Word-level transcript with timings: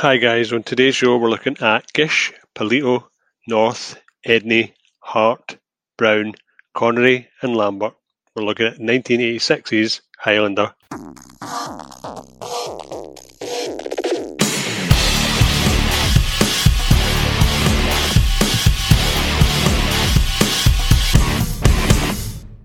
Hi 0.00 0.16
guys, 0.16 0.50
on 0.50 0.62
today's 0.62 0.96
show 0.96 1.18
we're 1.18 1.28
looking 1.28 1.58
at 1.60 1.92
Gish, 1.92 2.32
Polito, 2.54 3.04
North, 3.46 4.00
Edney, 4.26 4.72
Hart, 5.00 5.58
Brown, 5.98 6.32
Connery 6.72 7.28
and 7.42 7.54
Lambert. 7.54 7.92
We're 8.34 8.44
looking 8.44 8.68
at 8.68 8.78
1986's 8.78 10.00
Highlander. 10.18 10.72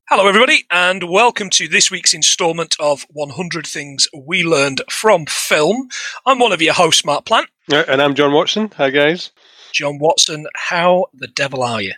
Hello, 0.07 0.27
everybody, 0.27 0.65
and 0.69 1.09
welcome 1.09 1.49
to 1.49 1.67
this 1.67 1.89
week's 1.89 2.13
instalment 2.13 2.75
of 2.79 3.07
100 3.09 3.65
Things 3.65 4.07
We 4.15 4.43
Learned 4.43 4.83
from 4.87 5.25
Film. 5.25 5.89
I'm 6.27 6.37
one 6.37 6.51
of 6.51 6.61
your 6.61 6.75
hosts, 6.75 7.03
Mark 7.03 7.25
Plant. 7.25 7.47
And 7.71 7.99
I'm 7.99 8.13
John 8.13 8.31
Watson. 8.31 8.69
Hi 8.77 8.91
guys. 8.91 9.31
John 9.73 9.97
Watson, 9.97 10.45
how 10.53 11.07
the 11.15 11.25
devil 11.25 11.63
are 11.63 11.81
you? 11.81 11.93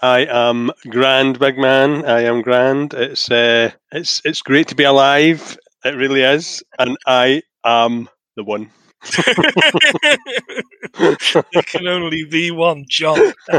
I 0.00 0.24
am 0.26 0.70
grand, 0.88 1.40
big 1.40 1.58
man. 1.58 2.04
I 2.04 2.20
am 2.22 2.42
grand. 2.42 2.94
It's 2.94 3.28
uh, 3.28 3.72
it's 3.90 4.22
it's 4.24 4.40
great 4.40 4.68
to 4.68 4.76
be 4.76 4.84
alive. 4.84 5.58
It 5.84 5.96
really 5.96 6.22
is, 6.22 6.62
and 6.78 6.96
I 7.08 7.42
am 7.64 8.08
the 8.36 8.44
one. 8.44 8.70
there 10.98 11.62
can 11.64 11.86
only 11.86 12.24
be 12.24 12.50
one 12.50 12.84
John. 12.88 13.18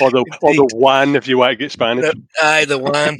or 0.00 0.10
the 0.10 0.24
or 0.42 0.54
the 0.54 0.68
one 0.74 1.14
if 1.16 1.28
you 1.28 1.38
want 1.38 1.50
to 1.52 1.56
get 1.56 1.72
Spanish. 1.72 2.04
The, 2.04 2.22
either 2.42 2.78
one. 2.78 3.18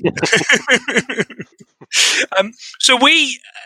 um, 2.39 2.53
so 2.79 2.97
we 2.97 3.41
uh, 3.57 3.61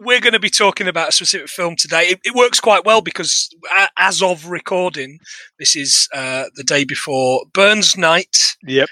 we're 0.00 0.20
going 0.20 0.32
to 0.32 0.38
be 0.40 0.50
talking 0.50 0.86
about 0.88 1.08
a 1.08 1.12
specific 1.12 1.48
film 1.48 1.76
today. 1.76 2.04
It, 2.04 2.20
it 2.24 2.34
works 2.34 2.60
quite 2.60 2.84
well 2.84 3.00
because 3.00 3.50
a- 3.76 3.88
as 3.98 4.22
of 4.22 4.46
recording, 4.46 5.18
this 5.58 5.74
is 5.76 6.08
uh, 6.14 6.44
the 6.54 6.64
day 6.64 6.84
before 6.84 7.44
Burns 7.52 7.96
Night. 7.96 8.36
Yep. 8.64 8.88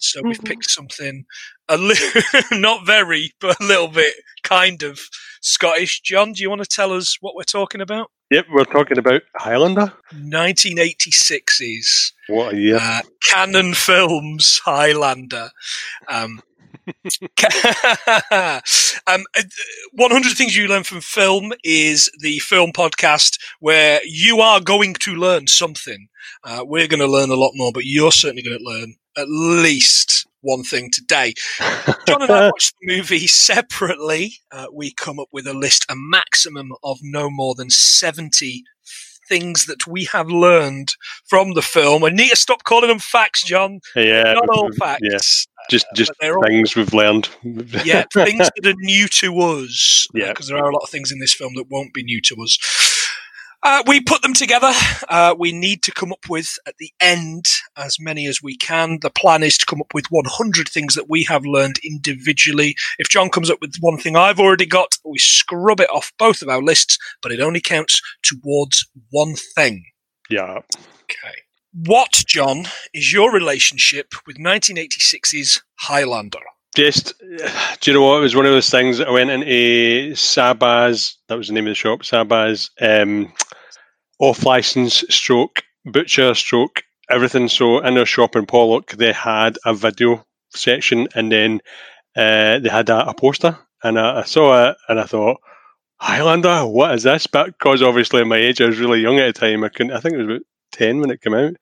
So 0.00 0.20
we've 0.22 0.42
picked 0.42 0.68
something 0.70 1.24
a 1.68 1.76
li- 1.76 1.96
not 2.52 2.86
very, 2.86 3.32
but 3.40 3.60
a 3.60 3.64
little 3.64 3.88
bit 3.88 4.14
kind 4.42 4.82
of 4.82 5.00
Scottish. 5.40 6.00
John, 6.00 6.32
do 6.32 6.42
you 6.42 6.50
want 6.50 6.62
to 6.62 6.68
tell 6.68 6.92
us 6.92 7.16
what 7.20 7.34
we're 7.34 7.42
talking 7.44 7.80
about? 7.80 8.10
Yep. 8.30 8.46
We're 8.52 8.64
talking 8.64 8.98
about 8.98 9.22
Highlander. 9.36 9.92
1986's 10.12 12.12
What 12.28 12.54
a 12.54 12.58
year. 12.58 12.78
uh, 12.80 13.00
Canon 13.30 13.74
Films 13.74 14.60
Highlander. 14.64 15.50
Um, 16.08 16.42
um, 19.06 19.24
uh, 19.36 19.42
100 19.92 20.36
Things 20.36 20.56
You 20.56 20.68
Learn 20.68 20.84
from 20.84 21.00
Film 21.00 21.52
is 21.64 22.10
the 22.20 22.38
film 22.38 22.72
podcast 22.72 23.38
where 23.60 24.00
you 24.04 24.40
are 24.40 24.60
going 24.60 24.94
to 24.94 25.14
learn 25.14 25.46
something. 25.46 26.08
Uh, 26.44 26.64
we're 26.66 26.88
going 26.88 27.00
to 27.00 27.06
learn 27.06 27.30
a 27.30 27.34
lot 27.34 27.52
more, 27.54 27.72
but 27.72 27.84
you're 27.84 28.12
certainly 28.12 28.42
going 28.42 28.58
to 28.58 28.64
learn 28.64 28.94
at 29.16 29.28
least 29.28 30.26
one 30.48 30.64
thing 30.64 30.90
today. 30.92 31.34
John 32.06 32.22
and 32.22 32.30
I 32.30 32.46
watched 32.50 32.74
the 32.80 32.96
movie 32.96 33.26
separately. 33.26 34.32
Uh, 34.50 34.66
we 34.72 34.92
come 34.92 35.18
up 35.20 35.28
with 35.32 35.46
a 35.46 35.54
list, 35.54 35.84
a 35.90 35.94
maximum 35.96 36.72
of 36.82 36.98
no 37.02 37.28
more 37.30 37.54
than 37.54 37.70
70 37.70 38.64
things 39.28 39.66
that 39.66 39.86
we 39.86 40.04
have 40.06 40.28
learned 40.30 40.94
from 41.28 41.52
the 41.52 41.60
film. 41.60 42.02
I 42.02 42.08
need 42.08 42.30
to 42.30 42.36
stop 42.36 42.64
calling 42.64 42.88
them 42.88 42.98
facts, 42.98 43.44
John. 43.44 43.80
yeah. 43.94 44.32
Not 44.32 44.48
all 44.48 44.70
Yeah. 44.72 44.78
facts. 45.18 45.46
Just 45.70 45.86
uh, 45.86 45.94
just 45.94 46.08
but 46.12 46.16
they're 46.20 46.38
all- 46.38 46.44
things 46.46 46.74
we've 46.74 46.94
learned. 46.94 47.28
Yeah, 47.84 48.04
things 48.14 48.48
that 48.56 48.66
are 48.66 48.72
new 48.78 49.06
to 49.06 49.38
us. 49.38 50.06
Yeah. 50.14 50.28
Because 50.28 50.48
there 50.48 50.56
are 50.56 50.70
a 50.70 50.72
lot 50.72 50.82
of 50.82 50.88
things 50.88 51.12
in 51.12 51.18
this 51.18 51.34
film 51.34 51.54
that 51.56 51.66
won't 51.68 51.92
be 51.92 52.02
new 52.02 52.22
to 52.22 52.36
us. 52.42 52.56
Uh, 53.70 53.82
we 53.86 54.00
put 54.00 54.22
them 54.22 54.32
together. 54.32 54.72
Uh, 55.10 55.34
we 55.38 55.52
need 55.52 55.82
to 55.82 55.92
come 55.92 56.10
up 56.10 56.24
with, 56.26 56.58
at 56.66 56.78
the 56.78 56.90
end, 57.00 57.44
as 57.76 58.00
many 58.00 58.26
as 58.26 58.42
we 58.42 58.56
can. 58.56 58.98
The 59.02 59.10
plan 59.10 59.42
is 59.42 59.58
to 59.58 59.66
come 59.66 59.82
up 59.82 59.92
with 59.92 60.06
100 60.08 60.70
things 60.70 60.94
that 60.94 61.10
we 61.10 61.22
have 61.24 61.44
learned 61.44 61.76
individually. 61.84 62.74
If 62.98 63.10
John 63.10 63.28
comes 63.28 63.50
up 63.50 63.58
with 63.60 63.76
one 63.80 63.98
thing 63.98 64.16
I've 64.16 64.40
already 64.40 64.64
got, 64.64 64.96
we 65.04 65.18
scrub 65.18 65.80
it 65.80 65.90
off 65.90 66.14
both 66.18 66.40
of 66.40 66.48
our 66.48 66.62
lists, 66.62 66.96
but 67.20 67.30
it 67.30 67.40
only 67.40 67.60
counts 67.60 68.00
towards 68.22 68.88
one 69.10 69.34
thing. 69.54 69.84
yeah. 70.30 70.60
Okay. 71.02 71.34
What, 71.74 72.24
John, 72.26 72.64
is 72.94 73.12
your 73.12 73.30
relationship 73.30 74.14
with 74.26 74.38
1986's 74.38 75.62
Highlander? 75.74 76.40
Just, 76.74 77.12
do 77.18 77.90
you 77.90 77.98
know 77.98 78.06
what? 78.06 78.18
It 78.18 78.22
was 78.22 78.36
one 78.36 78.46
of 78.46 78.52
those 78.52 78.70
things 78.70 78.96
that 78.96 79.08
I 79.08 79.10
went 79.10 79.30
into 79.30 80.12
Sabaz, 80.12 81.16
that 81.28 81.36
was 81.36 81.48
the 81.48 81.52
name 81.52 81.66
of 81.66 81.72
the 81.72 81.74
shop, 81.74 82.00
Sabaz, 82.00 82.70
um, 82.80 83.32
off 84.18 84.44
license 84.44 85.04
stroke, 85.08 85.62
butcher 85.84 86.34
stroke, 86.34 86.82
everything. 87.10 87.48
So 87.48 87.80
in 87.80 87.94
their 87.94 88.06
shop 88.06 88.36
in 88.36 88.46
Pollok, 88.46 88.96
they 88.96 89.12
had 89.12 89.58
a 89.64 89.74
video 89.74 90.24
section 90.50 91.08
and 91.14 91.30
then 91.30 91.60
uh, 92.16 92.58
they 92.58 92.68
had 92.68 92.88
a, 92.88 93.08
a 93.08 93.14
poster. 93.14 93.58
And 93.82 93.98
I, 93.98 94.20
I 94.20 94.24
saw 94.24 94.70
it 94.70 94.76
and 94.88 95.00
I 95.00 95.04
thought, 95.04 95.40
Highlander, 96.00 96.66
what 96.66 96.94
is 96.94 97.02
this? 97.02 97.26
But 97.26 97.46
because 97.46 97.82
obviously 97.82 98.24
my 98.24 98.36
age, 98.36 98.60
I 98.60 98.66
was 98.66 98.78
really 98.78 99.00
young 99.00 99.18
at 99.18 99.34
the 99.34 99.40
time. 99.40 99.64
I 99.64 99.68
couldn't, 99.68 99.92
I 99.92 100.00
think 100.00 100.14
it 100.14 100.18
was 100.18 100.26
about 100.26 100.42
10 100.72 101.00
when 101.00 101.10
it 101.10 101.20
came 101.20 101.34
out. 101.34 101.56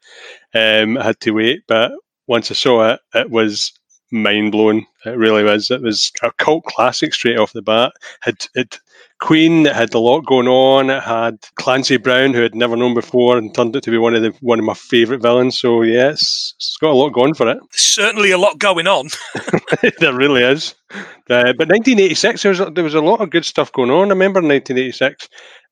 Um, 0.54 0.98
I 0.98 1.04
had 1.04 1.20
to 1.20 1.30
wait. 1.32 1.62
But 1.66 1.92
once 2.26 2.50
I 2.50 2.54
saw 2.54 2.90
it, 2.90 3.00
it 3.14 3.30
was 3.30 3.72
mind 4.10 4.52
blowing. 4.52 4.86
It 5.04 5.16
really 5.16 5.42
was. 5.42 5.70
It 5.70 5.82
was 5.82 6.12
a 6.22 6.30
cult 6.32 6.64
classic 6.64 7.14
straight 7.14 7.38
off 7.38 7.52
the 7.52 7.62
bat. 7.62 7.92
Had 8.20 8.46
it 8.54 8.80
Queen 9.20 9.62
that 9.62 9.74
had 9.74 9.94
a 9.94 9.98
lot 9.98 10.26
going 10.26 10.48
on. 10.48 10.90
It 10.90 11.02
had 11.02 11.38
Clancy 11.56 11.96
Brown, 11.96 12.34
who 12.34 12.44
I'd 12.44 12.54
never 12.54 12.76
known 12.76 12.94
before, 12.94 13.38
and 13.38 13.54
turned 13.54 13.74
out 13.76 13.82
to 13.84 13.90
be 13.90 13.98
one 13.98 14.14
of 14.14 14.22
the 14.22 14.34
one 14.40 14.58
of 14.58 14.64
my 14.64 14.74
favourite 14.74 15.22
villains. 15.22 15.58
So 15.58 15.82
yes, 15.82 16.52
it's 16.56 16.76
got 16.80 16.90
a 16.90 16.94
lot 16.94 17.10
going 17.10 17.34
for 17.34 17.48
it. 17.50 17.58
Certainly 17.72 18.30
a 18.30 18.38
lot 18.38 18.58
going 18.58 18.86
on. 18.86 19.08
there 20.00 20.12
really 20.14 20.42
is. 20.42 20.74
Uh, 20.92 21.52
but 21.58 21.68
1986, 21.68 22.42
there 22.42 22.50
was 22.50 22.60
a- 22.60 22.70
there 22.70 22.84
was 22.84 22.94
a 22.94 23.00
lot 23.00 23.20
of 23.20 23.30
good 23.30 23.44
stuff 23.44 23.72
going 23.72 23.90
on. 23.90 24.06
I 24.08 24.10
remember 24.10 24.40
1986. 24.40 25.28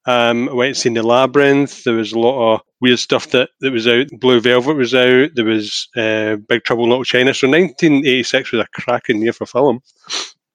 Um, 0.07 0.51
I 0.51 0.53
went 0.53 0.69
and 0.69 0.77
seen 0.77 0.95
the 0.95 1.03
Labyrinth. 1.03 1.85
There 1.85 1.95
was 1.95 2.13
a 2.13 2.19
lot 2.19 2.55
of 2.55 2.61
weird 2.83 2.99
stuff 2.99 3.31
that, 3.31 3.49
that 3.61 3.73
was 3.73 3.87
out. 3.89 4.07
Blue 4.21 4.39
Velvet 4.39 4.77
was 4.77 4.95
out. 4.95 5.31
There 5.35 5.47
was 5.47 5.89
uh, 5.97 6.37
Big 6.47 6.63
Trouble 6.65 6.85
in 6.85 6.91
Little 6.91 7.05
China. 7.05 7.33
So 7.33 7.49
1986 7.49 8.53
was 8.53 8.61
a 8.61 8.81
cracking 8.81 9.23
year 9.23 9.33
for 9.33 9.47
film. 9.47 9.81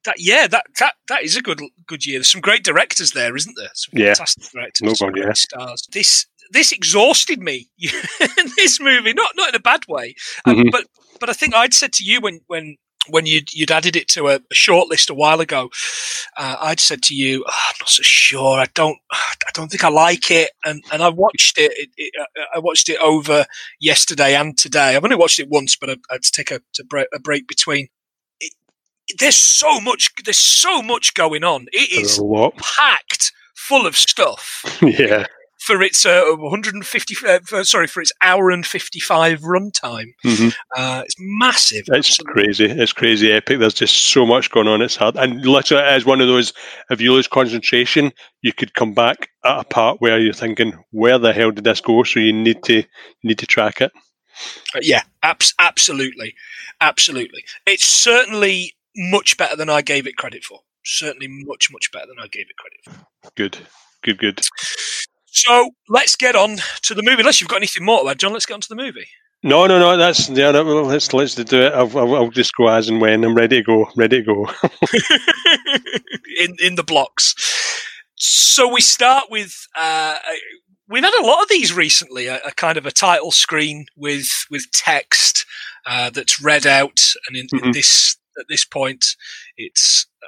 That, 0.06 0.16
yeah, 0.18 0.48
that, 0.48 0.66
that 0.80 0.94
that 1.10 1.24
is 1.24 1.36
a 1.36 1.42
good 1.42 1.62
good 1.86 2.06
year. 2.06 2.20
There's 2.20 2.32
some 2.32 2.42
great 2.42 2.64
directors 2.64 3.12
there, 3.12 3.36
isn't 3.36 3.56
there? 3.58 3.70
Some 3.74 3.94
Yeah. 4.00 4.14
fantastic 4.14 4.52
directors, 4.52 4.98
some 5.00 5.12
great 5.12 5.26
yeah. 5.26 5.34
stars. 5.34 5.86
This 5.92 6.26
this 6.52 6.72
exhausted 6.72 7.40
me. 7.42 7.70
this 8.58 8.80
movie, 8.80 9.14
not 9.14 9.32
not 9.36 9.50
in 9.50 9.56
a 9.56 9.60
bad 9.60 9.82
way, 9.88 10.16
Um, 10.46 10.56
Mhm. 10.56 10.72
but 10.72 10.86
but 11.20 11.30
I 11.30 11.34
think 11.34 11.54
I'd 11.54 11.74
said 11.74 11.92
to 11.94 12.04
you 12.04 12.22
when 12.22 12.40
when 12.48 12.78
when 13.10 13.26
you'd, 13.26 13.52
you'd 13.54 13.72
added 13.72 13.96
it 13.96 14.08
to 14.10 14.28
a, 14.28 14.36
a 14.36 14.54
short 14.54 14.88
list 14.88 15.10
a 15.10 15.14
while 15.16 15.40
ago, 15.40 15.70
uh, 16.38 16.58
I'd 16.60 16.80
said 16.80 17.02
to 17.04 17.16
you, 17.16 17.44
"Oh, 17.48 17.52
"I'm 17.70 17.76
not 17.80 17.90
so 17.90 18.04
sure. 18.04 18.60
I 18.60 18.68
don't, 18.76 18.98
I 19.12 19.50
don't 19.54 19.70
think 19.70 19.84
I 19.84 19.90
like 19.90 20.30
it." 20.30 20.52
And 20.64 20.84
and 20.92 21.02
I 21.02 21.10
watched 21.10 21.58
it. 21.58 21.72
it, 21.76 21.90
it 21.98 22.14
uh, 22.22 22.44
I 22.56 22.60
watched 22.60 22.88
it 22.88 23.00
over 23.02 23.46
yesterday 23.80 24.36
and 24.36 24.58
today. 24.58 24.96
I've 24.96 25.04
only 25.04 25.16
watched 25.16 25.40
it 25.40 25.50
once, 25.50 25.76
but 25.76 25.90
I, 25.90 25.94
I 26.10 26.14
had 26.16 26.24
to 26.24 26.32
take 26.32 26.52
a, 26.52 26.62
to 26.74 26.84
break, 26.84 27.08
a 27.14 27.20
break 27.20 27.48
between. 27.48 27.88
There's 29.18 29.36
so 29.36 29.80
much. 29.82 30.12
There's 30.24 30.38
so 30.40 30.82
much 30.82 31.14
going 31.14 31.44
on. 31.44 31.68
It 31.72 31.90
is 31.92 31.96
There's 31.98 32.12
is 32.12 32.18
a 32.20 32.24
lot. 32.24 32.56
packed 32.58 33.32
full 33.56 33.86
of 33.86 33.96
stuff 33.98 34.64
yeah. 34.82 35.26
for 35.60 35.82
its 35.82 36.06
uh, 36.06 36.24
150. 36.38 37.16
Uh, 37.28 37.40
for- 37.46 37.64
sorry, 37.64 37.88
for 37.88 38.02
its 38.02 38.12
hour 38.22 38.50
and 38.52 38.66
55 38.66 39.42
runtime. 39.42 40.14
Mhm. 40.26 40.54
Uh, 40.76 41.02
it's 41.06 41.16
massive. 41.20 41.84
It's 41.88 42.10
absolutely. 42.20 42.44
crazy. 42.44 42.66
It's 42.66 42.94
crazy 42.94 43.32
epic. 43.32 43.60
There's 43.60 43.74
just 43.74 43.96
so 43.96 44.26
much 44.26 44.50
going 44.52 44.68
on. 44.68 44.82
It's 44.82 44.96
hard. 44.96 45.16
And 45.18 45.46
literally, 45.46 45.84
as 45.84 46.06
one 46.06 46.22
of 46.22 46.28
those, 46.28 46.54
if 46.90 47.02
you 47.02 47.14
lose 47.14 47.28
concentration, 47.28 48.12
you 48.42 48.54
could 48.54 48.74
come 48.74 48.94
back 48.94 49.30
at 49.44 49.60
a 49.60 49.64
part 49.64 50.02
where 50.02 50.20
you're 50.20 50.34
thinking, 50.34 50.74
where 50.92 51.18
the 51.20 51.34
hell 51.34 51.52
did 51.52 51.64
this 51.64 51.82
go? 51.82 52.04
So 52.04 52.20
you 52.20 52.34
need 52.34 52.64
to 52.64 52.76
you 52.78 52.84
need 53.24 53.40
to 53.40 53.46
track 53.48 53.82
it. 53.82 53.92
Uh, 54.74 54.80
yeah, 54.82 55.02
abs- 55.22 55.54
absolutely, 55.60 56.34
absolutely. 56.80 57.44
It's 57.66 57.86
certainly 57.86 58.74
much 59.00 59.38
better 59.38 59.56
than 59.56 59.70
I 59.70 59.82
gave 59.82 60.06
it 60.06 60.18
credit 60.18 60.44
for. 60.44 60.60
Certainly 60.86 61.28
much, 61.46 61.70
much 61.72 61.92
better 61.92 62.08
than 62.08 62.18
I 62.22 62.28
gave 62.28 62.48
it 62.50 62.58
credit 62.58 62.80
for. 63.24 63.32
Good. 63.36 63.58
Good, 64.04 64.18
good. 64.20 64.42
So 65.26 65.72
let's 65.88 66.16
get 66.16 66.36
on 66.36 66.58
to 66.84 66.94
the 66.94 67.02
movie. 67.04 67.22
Unless 67.22 67.40
you've 67.42 67.50
got 67.50 67.58
anything 67.58 67.86
more 67.86 68.04
to 68.04 68.10
add, 68.10 68.20
John, 68.20 68.34
let's 68.34 68.46
get 68.46 68.56
on 68.56 68.62
to 68.62 68.70
the 68.70 68.76
movie. 68.76 69.08
No, 69.42 69.68
no, 69.68 69.80
no. 69.80 69.96
That's 69.96 70.30
yeah. 70.30 70.52
No, 70.52 70.64
let's 70.84 71.14
let's 71.14 71.36
do 71.36 71.62
it. 71.62 71.74
I'll, 71.74 71.98
I'll, 71.98 72.16
I'll 72.16 72.30
just 72.30 72.54
go 72.56 72.68
as 72.68 72.90
and 72.90 73.00
when 73.00 73.24
I'm 73.24 73.36
ready 73.36 73.58
to 73.58 73.64
go. 73.64 73.90
Ready 73.96 74.22
to 74.22 74.26
go. 74.26 74.46
in 76.40 76.56
in 76.62 76.76
the 76.76 76.84
blocks. 76.84 77.36
So 78.16 78.72
we 78.72 78.82
start 78.82 79.26
with 79.30 79.66
uh, 79.80 80.16
we've 80.90 81.04
had 81.04 81.14
a 81.22 81.26
lot 81.26 81.42
of 81.42 81.50
these 81.50 81.74
recently. 81.74 82.28
A, 82.28 82.40
a 82.46 82.52
kind 82.52 82.78
of 82.78 82.86
a 82.86 82.92
title 82.92 83.32
screen 83.32 83.86
with 83.96 84.28
with 84.52 84.66
text 84.74 85.46
uh, 85.86 86.10
that's 86.10 86.42
read 86.42 86.66
out, 86.68 87.00
and 87.28 87.38
in, 87.38 87.48
in 87.54 87.70
Mhm. 87.70 87.74
this 87.74 88.18
at 88.40 88.46
this 88.50 88.66
point, 88.66 89.06
it's 89.58 90.08
uh, 90.24 90.28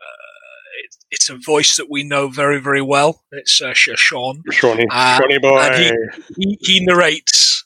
it, 0.84 0.96
it's 1.12 1.30
a 1.30 1.38
voice 1.38 1.76
that 1.78 1.90
we 1.90 2.04
know 2.04 2.28
very, 2.28 2.60
very 2.60 2.82
well. 2.82 3.24
It's 3.32 3.62
uh, 3.62 3.74
Sean. 3.74 4.44
Shawnee, 4.52 4.88
Uh, 4.90 5.18
Shawnee 5.20 5.38
boy. 5.40 5.60
and 5.60 5.96
He, 6.38 6.58
he 6.62 6.86
narrates 6.86 7.64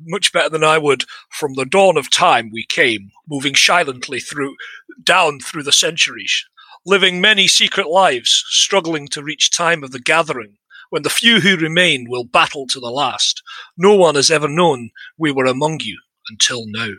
much 0.00 0.32
better 0.32 0.48
than 0.48 0.64
I 0.64 0.78
would. 0.78 1.04
From 1.30 1.54
the 1.54 1.64
dawn 1.64 1.96
of 1.96 2.10
time, 2.10 2.50
we 2.52 2.64
came, 2.64 3.10
moving 3.28 3.54
silently 3.54 4.20
through, 4.20 4.54
down 5.02 5.40
through 5.40 5.62
the 5.62 5.72
centuries, 5.72 6.44
living 6.84 7.20
many 7.20 7.46
secret 7.46 7.88
lives, 7.88 8.44
struggling 8.48 9.08
to 9.08 9.22
reach 9.22 9.50
time 9.50 9.82
of 9.84 9.92
the 9.92 10.00
gathering. 10.00 10.56
When 10.90 11.02
the 11.02 11.10
few 11.10 11.40
who 11.40 11.56
remain 11.56 12.06
will 12.08 12.24
battle 12.24 12.66
to 12.68 12.78
the 12.78 12.90
last, 12.90 13.42
no 13.76 13.94
one 13.96 14.14
has 14.14 14.30
ever 14.30 14.48
known 14.48 14.90
we 15.18 15.32
were 15.32 15.46
among 15.46 15.80
you 15.80 15.98
until 16.30 16.64
now. 16.66 16.90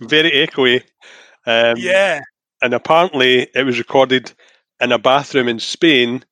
Very 0.00 0.30
echoey. 0.30 0.82
Um, 1.44 1.76
yeah, 1.76 2.20
and 2.62 2.72
apparently 2.74 3.48
it 3.54 3.64
was 3.64 3.78
recorded 3.78 4.32
in 4.80 4.92
a 4.92 4.98
bathroom 4.98 5.48
in 5.48 5.58
Spain. 5.58 6.24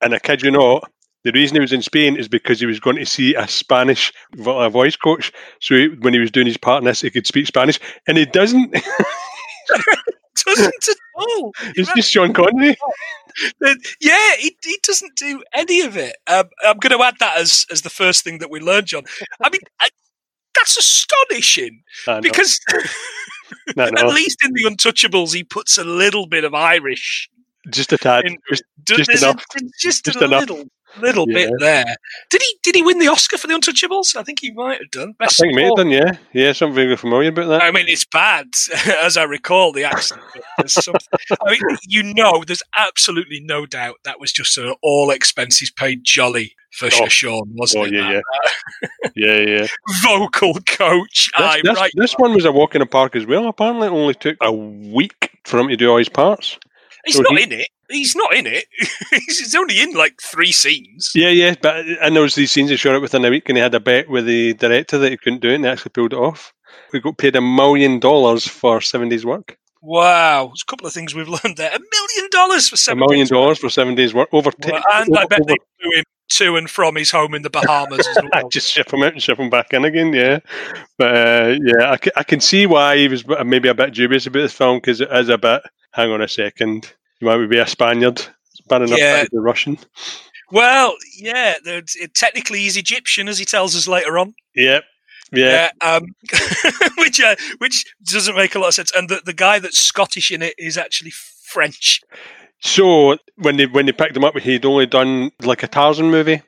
And 0.00 0.14
I 0.14 0.18
kid 0.18 0.42
you 0.42 0.50
not, 0.50 0.90
the 1.24 1.32
reason 1.32 1.56
he 1.56 1.60
was 1.60 1.72
in 1.72 1.82
Spain 1.82 2.16
is 2.16 2.28
because 2.28 2.60
he 2.60 2.66
was 2.66 2.80
going 2.80 2.96
to 2.96 3.06
see 3.06 3.34
a 3.34 3.48
Spanish 3.48 4.12
voice 4.36 4.96
coach. 4.96 5.32
So 5.60 5.74
he, 5.74 5.88
when 6.00 6.12
he 6.12 6.20
was 6.20 6.30
doing 6.30 6.46
his 6.46 6.58
part 6.58 6.82
in 6.82 6.86
this, 6.86 7.00
he 7.00 7.10
could 7.10 7.26
speak 7.26 7.46
Spanish, 7.46 7.80
and 8.06 8.18
he 8.18 8.26
doesn't. 8.26 8.74
doesn't 10.44 10.88
at 10.88 10.96
all. 11.14 11.52
it's 11.74 11.92
just 11.94 12.10
Sean 12.10 12.32
Connery. 12.34 12.76
Yeah, 14.00 14.36
he, 14.38 14.56
he 14.62 14.78
doesn't 14.82 15.16
do 15.16 15.42
any 15.54 15.80
of 15.80 15.96
it. 15.96 16.16
Um, 16.26 16.50
I'm 16.62 16.76
going 16.76 16.96
to 16.96 17.02
add 17.02 17.14
that 17.20 17.38
as 17.38 17.66
as 17.70 17.82
the 17.82 17.90
first 17.90 18.22
thing 18.22 18.38
that 18.38 18.50
we 18.50 18.60
learned, 18.60 18.88
John. 18.88 19.04
I 19.42 19.48
mean, 19.48 19.62
I, 19.80 19.88
that's 20.54 20.76
astonishing 20.76 21.82
because 22.20 22.60
At 23.78 23.92
know. 23.94 24.06
least 24.08 24.38
in 24.44 24.52
the 24.54 24.64
Untouchables, 24.64 25.34
he 25.34 25.44
puts 25.44 25.78
a 25.78 25.84
little 25.84 26.26
bit 26.26 26.44
of 26.44 26.54
Irish 26.54 27.28
just 27.70 27.92
a 27.92 27.98
tad. 27.98 28.24
in. 28.26 28.38
Just, 28.50 28.62
Do- 28.84 28.96
just 28.96 29.08
there's 29.08 29.22
a- 29.22 29.30
enough. 29.30 29.44
just, 29.80 30.04
Just 30.04 30.20
a 30.20 30.24
enough. 30.24 30.40
little 30.40 30.64
little 31.00 31.26
Yeah. 31.28 31.34
bit 31.46 31.50
there. 31.58 31.96
Did 32.30 32.40
he 32.42 32.56
did 32.62 32.74
he 32.76 32.82
win 32.82 33.00
the 33.00 33.08
Oscar 33.08 33.36
for 33.36 33.48
the 33.48 33.54
Untouchables? 33.54 34.14
I 34.14 34.22
think 34.22 34.38
he 34.40 34.52
might 34.52 34.78
have 34.78 34.90
done. 34.92 35.14
I 35.18 35.26
think 35.26 35.50
he 35.50 35.56
may 35.56 35.62
have 35.62 35.70
support. 35.70 35.78
done, 35.78 35.90
yeah. 35.90 36.16
Yeah, 36.32 36.52
something 36.52 36.74
very 36.76 36.96
familiar 36.96 37.30
about 37.30 37.48
that. 37.48 37.62
I 37.62 37.72
mean, 37.72 37.86
it's 37.88 38.04
bad, 38.04 38.46
as 39.02 39.16
I 39.16 39.24
recall 39.24 39.72
the 39.72 39.82
accent. 39.84 40.20
there's 40.58 40.76
I 40.78 41.50
mean, 41.50 41.60
you 41.88 42.02
know, 42.14 42.44
there's 42.46 42.62
absolutely 42.76 43.40
no 43.40 43.66
doubt 43.66 43.96
that 44.04 44.20
was 44.20 44.30
just 44.32 44.56
an 44.56 44.72
all 44.82 45.10
expenses 45.10 45.68
paid 45.70 46.04
jolly 46.04 46.54
for 46.76 46.88
Oh. 46.92 47.08
Sean, 47.08 47.42
wasn't 47.54 47.84
Oh, 47.84 47.86
it? 47.86 47.92
yeah, 47.94 48.12
That 48.12 48.22
yeah. 49.16 49.36
yeah, 49.44 49.58
yeah. 49.60 49.66
Vocal 50.02 50.54
coach. 50.66 51.30
This, 51.38 51.62
this, 51.62 51.78
right. 51.78 51.92
this 51.94 52.12
one 52.14 52.34
was 52.34 52.44
a 52.44 52.52
walk 52.52 52.74
in 52.74 52.80
the 52.80 52.86
park 52.86 53.14
as 53.16 53.26
well. 53.26 53.48
Apparently, 53.48 53.86
it 53.88 53.90
only 53.92 54.14
took 54.14 54.36
a 54.42 54.52
week 54.52 55.30
for 55.44 55.58
him 55.60 55.68
to 55.68 55.76
do 55.76 55.90
all 55.90 55.98
his 55.98 56.08
parts. 56.08 56.58
He's 57.06 57.16
so 57.16 57.22
not 57.22 57.36
he- 57.38 57.42
in 57.44 57.52
it. 57.52 57.68
He's 57.90 58.16
not 58.16 58.34
in 58.34 58.46
it. 58.46 58.64
he's 59.26 59.54
only 59.54 59.78
in 59.80 59.92
like 59.92 60.18
three 60.22 60.52
scenes. 60.52 61.12
Yeah, 61.14 61.28
yeah, 61.28 61.54
but 61.60 61.84
and 62.00 62.16
there 62.16 62.22
was 62.22 62.34
these 62.34 62.50
scenes 62.50 62.70
he 62.70 62.76
shot 62.76 62.94
it 62.94 63.00
within 63.02 63.24
a 63.26 63.30
week, 63.30 63.46
and 63.50 63.58
he 63.58 63.62
had 63.62 63.74
a 63.74 63.78
bet 63.80 64.08
with 64.08 64.24
the 64.24 64.54
director 64.54 64.96
that 64.96 65.10
he 65.10 65.18
couldn't 65.18 65.42
do 65.42 65.50
it, 65.50 65.56
and 65.56 65.64
they 65.64 65.68
actually 65.68 65.90
pulled 65.90 66.14
it 66.14 66.18
off. 66.18 66.54
We 66.94 67.00
got 67.00 67.18
paid 67.18 67.36
a 67.36 67.42
million 67.42 68.00
dollars 68.00 68.46
for 68.48 68.80
seven 68.80 69.10
days' 69.10 69.26
work. 69.26 69.58
Wow. 69.82 70.46
There's 70.46 70.62
a 70.66 70.70
couple 70.70 70.86
of 70.86 70.94
things 70.94 71.14
we've 71.14 71.28
learned 71.28 71.58
there. 71.58 71.68
A 71.68 71.78
million 71.78 72.30
dollars 72.30 72.70
for 72.70 72.76
seven. 72.76 73.00
A 73.02 73.06
million 73.06 73.24
days. 73.26 73.30
dollars 73.30 73.58
for 73.58 73.68
seven 73.68 73.94
days' 73.94 74.14
work. 74.14 74.30
Over, 74.32 74.50
t- 74.50 74.72
Well, 74.72 74.82
and 74.94 75.14
I 75.18 75.26
bet 75.26 75.40
over- 75.40 75.48
they 75.48 75.56
flew 75.82 75.92
him 75.98 76.04
to 76.30 76.56
and 76.56 76.68
from 76.70 76.96
his 76.96 77.10
home 77.10 77.34
in 77.34 77.42
the 77.42 77.50
Bahamas 77.50 78.06
as 78.06 78.18
well. 78.32 78.48
just 78.48 78.70
ship 78.72 78.92
him 78.92 79.02
out 79.02 79.12
and 79.12 79.22
ship 79.22 79.38
him 79.38 79.50
back 79.50 79.72
in 79.72 79.84
again. 79.84 80.12
Yeah, 80.12 80.40
but 80.98 81.16
uh, 81.16 81.58
yeah, 81.62 81.96
I, 82.16 82.22
can 82.22 82.40
see 82.40 82.66
why 82.66 82.96
he 82.96 83.08
was 83.08 83.24
maybe 83.44 83.68
a 83.68 83.74
bit 83.74 83.92
dubious 83.94 84.26
about 84.26 84.40
this 84.40 84.52
film 84.52 84.78
because 84.78 85.00
it 85.00 85.10
is 85.12 85.28
a 85.28 85.38
bit. 85.38 85.62
Hang 85.92 86.10
on 86.10 86.22
a 86.22 86.28
second, 86.28 86.92
you 87.20 87.26
might 87.28 87.46
be 87.46 87.58
a 87.58 87.66
Spaniard. 87.66 88.18
It's 88.18 88.60
bad 88.68 88.82
enough 88.82 88.98
Yeah. 88.98 89.16
that 89.16 89.28
he's 89.30 89.38
a 89.38 89.42
Russian. 89.42 89.78
Well, 90.50 90.94
yeah, 91.16 91.54
the- 91.64 91.88
it, 91.96 92.14
technically 92.14 92.60
he's 92.60 92.76
Egyptian, 92.76 93.28
as 93.28 93.38
he 93.38 93.44
tells 93.44 93.74
us 93.76 93.86
later 93.88 94.18
on. 94.18 94.34
Yep. 94.54 94.84
Yeah. 95.32 95.70
Yeah, 95.82 95.96
um, 95.96 96.14
which 96.98 97.20
uh, 97.20 97.34
which 97.58 97.84
doesn't 98.04 98.36
make 98.36 98.54
a 98.54 98.58
lot 98.58 98.68
of 98.68 98.74
sense. 98.74 98.92
And 98.94 99.08
the, 99.08 99.20
the 99.24 99.32
guy 99.32 99.58
that's 99.58 99.78
Scottish 99.78 100.30
in 100.30 100.42
it 100.42 100.54
is 100.58 100.78
actually 100.78 101.10
French. 101.10 102.00
So 102.64 103.18
when 103.36 103.56
they 103.58 103.66
when 103.66 103.86
they 103.86 103.92
picked 103.92 104.16
him 104.16 104.24
up, 104.24 104.38
he'd 104.38 104.64
only 104.64 104.86
done 104.86 105.30
like 105.42 105.62
a 105.62 105.68
Tarzan 105.68 106.10
movie. 106.10 106.40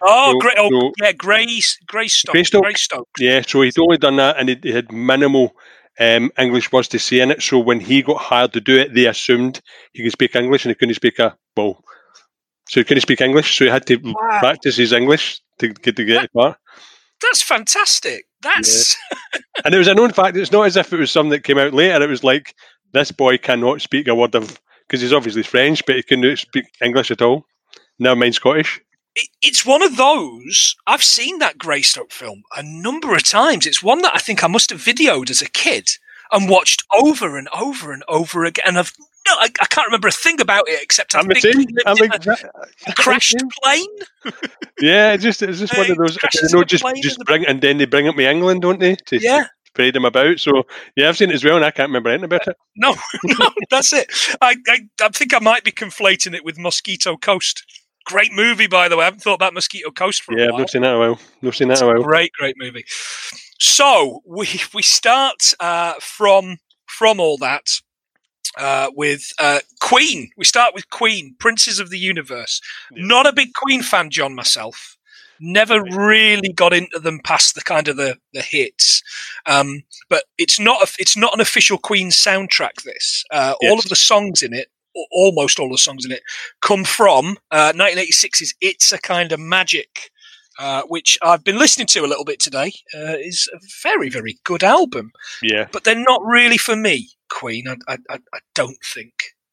Oh, 0.00 0.32
So- 0.32 0.38
great! 0.38 0.54
Oh, 0.58 0.70
so- 0.70 0.92
yeah, 1.02 1.12
Grey 1.12 1.46
Greystoke. 1.86 2.32
Greystoke? 2.32 2.62
Greystoke. 2.62 3.08
Yeah, 3.18 3.42
so 3.46 3.62
he'd 3.62 3.78
only 3.78 3.98
done 3.98 4.16
that, 4.16 4.36
and 4.38 4.48
he, 4.48 4.70
had 4.70 4.92
minimal 4.92 5.56
um, 5.98 6.30
English 6.38 6.70
words 6.70 6.86
to 6.88 6.98
say 6.98 7.20
in 7.20 7.30
it. 7.32 7.42
So 7.42 7.58
when 7.58 7.80
he 7.80 8.02
got 8.02 8.18
hired 8.18 8.52
to 8.52 8.60
do 8.60 8.76
it, 8.78 8.94
they 8.94 9.06
assumed 9.06 9.60
he 9.92 10.02
could 10.04 10.12
speak 10.12 10.36
English, 10.36 10.64
and 10.64 10.70
he 10.70 10.74
couldn't 10.76 10.94
speak 10.94 11.18
a 11.18 11.36
well. 11.56 11.82
So 12.68 12.80
he 12.80 12.84
couldn't 12.84 13.02
speak 13.02 13.20
English, 13.20 13.56
so 13.56 13.64
he 13.64 13.70
had 13.70 13.86
to 13.86 13.96
Wow. 13.96 14.38
practice 14.38 14.76
his 14.76 14.92
English 14.92 15.40
to 15.58 15.68
get 15.68 15.96
to 15.96 16.04
get 16.04 16.22
the 16.22 16.28
part. 16.28 16.58
That's 17.22 17.42
fantastic. 17.42 18.26
That's 18.42 18.96
And 19.64 19.74
it 19.74 19.78
was 19.78 19.88
a 19.88 19.94
known 19.94 20.12
fact. 20.12 20.36
It's 20.36 20.52
not 20.52 20.66
as 20.66 20.76
if 20.76 20.92
it 20.92 20.98
was 20.98 21.10
something 21.10 21.30
that 21.30 21.42
came 21.44 21.58
out 21.58 21.72
later. 21.74 22.02
It 22.04 22.10
was 22.10 22.22
like 22.22 22.54
this 22.92 23.10
boy 23.10 23.38
cannot 23.38 23.80
speak 23.80 24.06
a 24.06 24.14
word 24.14 24.34
of 24.34 24.60
because 24.86 25.00
he's 25.00 25.12
obviously 25.12 25.42
French, 25.42 25.84
but 25.86 25.96
he 25.96 26.02
couldn't 26.02 26.36
speak 26.38 26.66
English 26.82 27.10
at 27.10 27.22
all. 27.22 27.44
Never 27.98 28.16
mind 28.16 28.34
Scottish. 28.34 28.80
it, 29.14 29.28
it's 29.42 29.64
one 29.64 29.82
of 29.82 29.96
those. 29.96 30.76
I've 30.86 31.02
seen 31.02 31.38
that 31.38 31.58
Greystoke 31.58 32.12
film 32.12 32.42
a 32.56 32.62
number 32.62 33.14
of 33.14 33.24
times. 33.24 33.66
It's 33.66 33.82
one 33.82 34.02
that 34.02 34.14
I 34.14 34.18
think 34.18 34.44
I 34.44 34.48
must 34.48 34.70
have 34.70 34.80
videoed 34.80 35.30
as 35.30 35.40
a 35.42 35.48
kid 35.50 35.88
and 36.32 36.48
watched 36.50 36.82
over 36.94 37.38
and 37.38 37.48
over 37.58 37.92
and 37.92 38.02
over 38.08 38.44
again. 38.44 38.64
And 38.66 38.78
I've 38.78 38.92
no, 39.26 39.32
I, 39.40 39.48
I 39.60 39.66
can't 39.66 39.86
remember 39.88 40.06
a 40.06 40.12
thing 40.12 40.40
about 40.40 40.68
it 40.68 40.80
except 40.80 41.16
I 41.16 41.18
I'm 41.18 41.26
the 41.26 41.34
think 41.34 41.56
lived 41.56 41.82
I'm 41.84 41.96
in 41.96 42.12
a, 42.12 42.14
exact- 42.14 42.44
a 42.86 42.92
crashed 42.92 43.42
plane. 43.62 43.88
Yeah, 44.80 45.14
it's 45.14 45.22
just 45.22 45.42
it's 45.42 45.58
just 45.58 45.76
one 45.76 45.90
of 45.90 45.96
those. 45.96 46.18
You 46.34 46.48
know, 46.52 46.62
just 46.62 46.84
just 47.02 47.18
bring 47.24 47.46
and 47.46 47.60
then 47.62 47.78
they 47.78 47.86
bring 47.86 48.06
up 48.08 48.14
me 48.14 48.26
England, 48.26 48.60
don't 48.62 48.78
they? 48.78 48.94
To, 48.94 49.18
Yeah. 49.18 49.46
Parade 49.76 49.94
him 49.96 50.04
about. 50.04 50.40
So 50.40 50.64
yeah, 50.96 51.08
I've 51.08 51.16
seen 51.16 51.30
it 51.30 51.34
as 51.34 51.44
well, 51.44 51.56
and 51.56 51.64
I 51.64 51.70
can't 51.70 51.88
remember 51.88 52.10
anything 52.10 52.24
about 52.24 52.48
it. 52.48 52.56
No, 52.76 52.94
no, 53.24 53.50
that's 53.70 53.92
it. 53.92 54.10
I, 54.40 54.56
I, 54.68 54.78
I 55.02 55.08
think 55.10 55.34
I 55.34 55.38
might 55.38 55.64
be 55.64 55.72
conflating 55.72 56.34
it 56.34 56.44
with 56.44 56.58
Mosquito 56.58 57.16
Coast. 57.16 57.64
Great 58.06 58.32
movie, 58.32 58.66
by 58.68 58.88
the 58.88 58.96
way. 58.96 59.02
I 59.02 59.06
haven't 59.06 59.20
thought 59.20 59.34
about 59.34 59.52
Mosquito 59.54 59.90
Coast 59.90 60.22
for 60.22 60.36
Yeah, 60.38 60.44
a 60.44 60.46
I've 60.46 60.52
while. 60.52 60.60
not 60.60 60.70
seen 60.70 60.82
that 60.82 60.94
a 60.94 60.98
while. 60.98 61.18
Not 61.42 61.54
seen 61.54 61.68
that 61.68 61.82
a 61.82 61.86
while. 61.86 62.02
Great, 62.02 62.32
great 62.32 62.56
movie. 62.58 62.84
So 63.58 64.20
we 64.26 64.48
we 64.74 64.82
start 64.82 65.52
uh, 65.60 65.94
from 66.00 66.58
from 66.86 67.18
all 67.20 67.36
that 67.38 67.66
uh, 68.58 68.90
with 68.94 69.32
uh, 69.38 69.60
Queen. 69.80 70.30
We 70.36 70.44
start 70.44 70.74
with 70.74 70.88
Queen, 70.90 71.34
Princes 71.38 71.78
of 71.80 71.90
the 71.90 71.98
Universe. 71.98 72.60
Yeah. 72.92 73.06
Not 73.06 73.26
a 73.26 73.32
big 73.32 73.54
Queen 73.54 73.82
fan, 73.82 74.10
John. 74.10 74.34
Myself, 74.34 74.95
never 75.40 75.82
really 75.82 76.52
got 76.52 76.72
into 76.72 76.98
them 76.98 77.20
past 77.24 77.54
the 77.54 77.62
kind 77.62 77.88
of 77.88 77.96
the 77.96 78.18
the 78.32 78.42
hits. 78.42 79.02
Um, 79.46 79.82
but 80.08 80.24
it's 80.38 80.58
not 80.60 80.82
a, 80.88 80.92
it's 80.98 81.16
not 81.16 81.34
an 81.34 81.40
official 81.40 81.78
Queen 81.78 82.10
soundtrack. 82.10 82.82
This 82.84 83.24
uh, 83.30 83.54
all 83.62 83.78
of 83.78 83.88
the 83.88 83.96
songs 83.96 84.42
in 84.42 84.52
it. 84.52 84.68
Almost 85.12 85.58
all 85.58 85.68
the 85.70 85.76
songs 85.76 86.06
in 86.06 86.10
it 86.12 86.22
come 86.62 86.82
from 86.82 87.36
uh, 87.50 87.72
1986's 87.74 88.54
"It's 88.62 88.92
a 88.92 88.98
Kind 88.98 89.30
of 89.30 89.38
Magic," 89.38 90.10
uh, 90.58 90.82
which 90.88 91.18
I've 91.20 91.44
been 91.44 91.58
listening 91.58 91.86
to 91.88 92.00
a 92.00 92.06
little 92.08 92.24
bit 92.24 92.40
today. 92.40 92.72
Uh, 92.94 93.16
is 93.18 93.46
a 93.52 93.58
very, 93.82 94.08
very 94.08 94.38
good 94.44 94.64
album, 94.64 95.12
Yeah. 95.42 95.66
but 95.70 95.84
they're 95.84 95.94
not 95.94 96.22
really 96.24 96.56
for 96.56 96.74
me. 96.76 97.10
Queen, 97.28 97.66
I, 97.68 97.98
I 98.08 98.18
I 98.32 98.38
don't 98.54 98.78
think. 98.82 99.12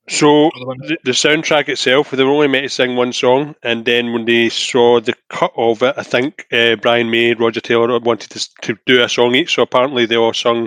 So 0.09 0.51
the, 0.53 0.97
the 1.05 1.11
soundtrack 1.11 1.69
itself, 1.69 2.11
they 2.11 2.23
were 2.23 2.31
only 2.31 2.49
meant 2.49 2.65
to 2.65 2.69
sing 2.69 2.97
one 2.97 3.13
song, 3.13 3.55
and 3.63 3.85
then 3.85 4.11
when 4.11 4.25
they 4.25 4.49
saw 4.49 4.99
the 4.99 5.13
cut 5.29 5.53
of 5.55 5.81
it, 5.81 5.95
I 5.97 6.03
think 6.03 6.45
uh, 6.51 6.75
Brian 6.75 7.09
May, 7.09 7.33
Roger 7.33 7.61
Taylor 7.61 7.97
wanted 7.99 8.29
to, 8.31 8.49
to 8.63 8.77
do 8.85 9.01
a 9.01 9.07
song 9.07 9.33
each. 9.33 9.55
So 9.55 9.61
apparently 9.61 10.05
they 10.05 10.17
all 10.17 10.33
sung 10.33 10.65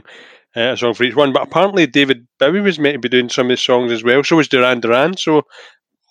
uh, 0.56 0.72
a 0.72 0.76
song 0.76 0.94
for 0.94 1.04
each 1.04 1.14
one. 1.14 1.34
But 1.34 1.42
apparently 1.42 1.86
David 1.86 2.26
Bowie 2.38 2.62
was 2.62 2.78
meant 2.78 2.94
to 2.94 2.98
be 2.98 3.10
doing 3.10 3.28
some 3.28 3.46
of 3.46 3.50
the 3.50 3.56
songs 3.58 3.92
as 3.92 4.02
well. 4.02 4.24
So 4.24 4.36
was 4.36 4.48
Duran 4.48 4.80
Duran. 4.80 5.18
So, 5.18 5.42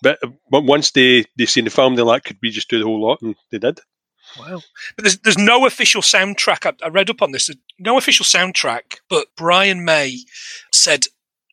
but, 0.02 0.20
but 0.48 0.62
once 0.62 0.92
they 0.92 1.24
they 1.36 1.46
seen 1.46 1.64
the 1.64 1.70
film, 1.70 1.96
they're 1.96 2.04
like, 2.04 2.22
could 2.24 2.38
we 2.40 2.50
just 2.50 2.70
do 2.70 2.78
the 2.78 2.84
whole 2.84 3.02
lot? 3.02 3.18
And 3.22 3.34
they 3.50 3.58
did. 3.58 3.80
Wow. 4.38 4.60
But 4.94 5.04
there's, 5.04 5.18
there's 5.18 5.38
no 5.38 5.66
official 5.66 6.02
soundtrack. 6.02 6.64
I, 6.64 6.86
I 6.86 6.90
read 6.90 7.10
up 7.10 7.22
on 7.22 7.32
this. 7.32 7.46
There's 7.46 7.58
no 7.78 7.98
official 7.98 8.24
soundtrack, 8.24 8.98
but 9.08 9.26
Brian 9.36 9.84
May 9.84 10.18
said 10.72 11.06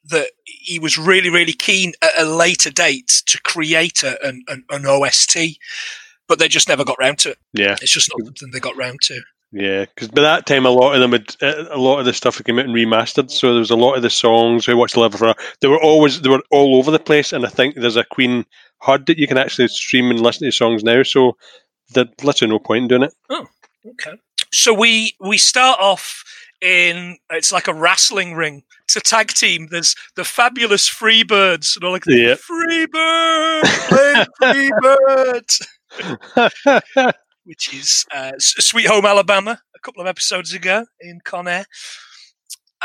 that 0.06 0.32
he 0.46 0.80
was 0.80 0.98
really, 0.98 1.30
really 1.30 1.54
keen 1.54 1.94
at 2.02 2.12
a 2.18 2.26
later 2.26 2.70
date 2.70 3.24
to 3.26 3.42
create 3.42 4.04
a, 4.04 4.24
an, 4.26 4.44
an, 4.48 4.86
OST, 4.86 5.38
but 6.28 6.40
they 6.40 6.48
just 6.48 6.68
never 6.68 6.84
got 6.84 7.00
round 7.00 7.20
to 7.20 7.32
it. 7.32 7.38
Yeah. 7.54 7.76
It's 7.82 7.92
just 7.92 8.12
not 8.12 8.26
something 8.26 8.52
they 8.52 8.60
got 8.60 8.76
round 8.76 9.00
to. 9.04 9.22
Yeah, 9.54 9.86
because 9.86 10.08
by 10.08 10.24
that 10.24 10.48
time, 10.48 10.66
a 10.66 10.72
lot 10.72 10.96
of 10.96 11.00
them 11.00 11.12
had 11.12 11.36
a 11.70 11.78
lot 11.78 12.00
of 12.00 12.06
the 12.06 12.14
stuff 12.14 12.38
had 12.38 12.48
come 12.48 12.58
out 12.58 12.66
and 12.66 12.74
remastered. 12.74 13.30
So 13.30 13.52
there 13.52 13.60
was 13.60 13.70
a 13.70 13.76
lot 13.76 13.94
of 13.94 14.02
the 14.02 14.10
songs. 14.10 14.66
Who 14.66 14.76
watched 14.76 14.96
the 14.96 15.00
Live 15.00 15.14
for? 15.14 15.36
They 15.62 15.68
were 15.68 15.80
always 15.80 16.22
they 16.22 16.30
were 16.30 16.42
all 16.50 16.78
over 16.78 16.90
the 16.90 16.98
place, 16.98 17.32
and 17.32 17.46
I 17.46 17.50
think 17.50 17.76
there's 17.76 17.96
a 17.96 18.04
Queen 18.04 18.48
HUD 18.80 19.06
that 19.06 19.20
you 19.20 19.28
can 19.28 19.38
actually 19.38 19.68
stream 19.68 20.10
and 20.10 20.20
listen 20.20 20.48
to 20.48 20.52
songs 20.52 20.84
now. 20.84 21.04
So 21.04 21.38
there's 21.94 22.08
literally 22.24 22.50
no 22.50 22.58
point 22.58 22.82
in 22.82 22.88
doing 22.88 23.04
it. 23.04 23.14
Oh, 23.30 23.46
okay. 23.92 24.18
So 24.52 24.74
we 24.74 25.16
we 25.20 25.38
start 25.38 25.80
off 25.80 26.24
in 26.60 27.20
it's 27.30 27.52
like 27.52 27.68
a 27.68 27.76
wrestling 27.76 28.34
ring 28.34 28.64
to 28.90 29.00
tag 29.02 29.30
team. 29.30 29.68
There's 29.72 29.96
the 30.16 30.24
fabulous 30.24 30.90
Freebirds, 30.90 31.76
and 31.76 31.84
all 31.84 31.92
like 31.92 32.04
Yeah. 32.08 32.36
Freebird, 32.36 33.64
play 34.42 34.70
Freebird, 35.98 37.14
which 37.46 37.74
is 37.74 38.06
uh, 38.14 38.32
Sweet 38.40 38.88
Home 38.88 39.06
Alabama, 39.06 39.60
a 39.76 39.80
couple 39.80 40.02
of 40.02 40.08
episodes 40.08 40.54
ago 40.54 40.86
in 41.00 41.20
Con 41.24 41.48
Air. 41.48 41.66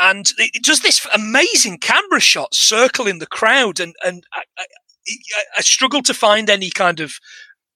And 0.01 0.31
it 0.37 0.63
does 0.63 0.79
this 0.79 1.05
amazing 1.13 1.79
camera 1.79 2.21
shot 2.21 2.53
circling 2.55 3.19
the 3.19 3.27
crowd, 3.27 3.79
and 3.79 3.93
and 4.03 4.23
I, 4.33 4.39
I, 4.57 4.61
I- 4.63 4.65
I 5.57 5.61
struggled 5.61 6.05
to 6.05 6.13
find 6.13 6.49
any 6.49 6.69
kind 6.69 6.99
of 6.99 7.13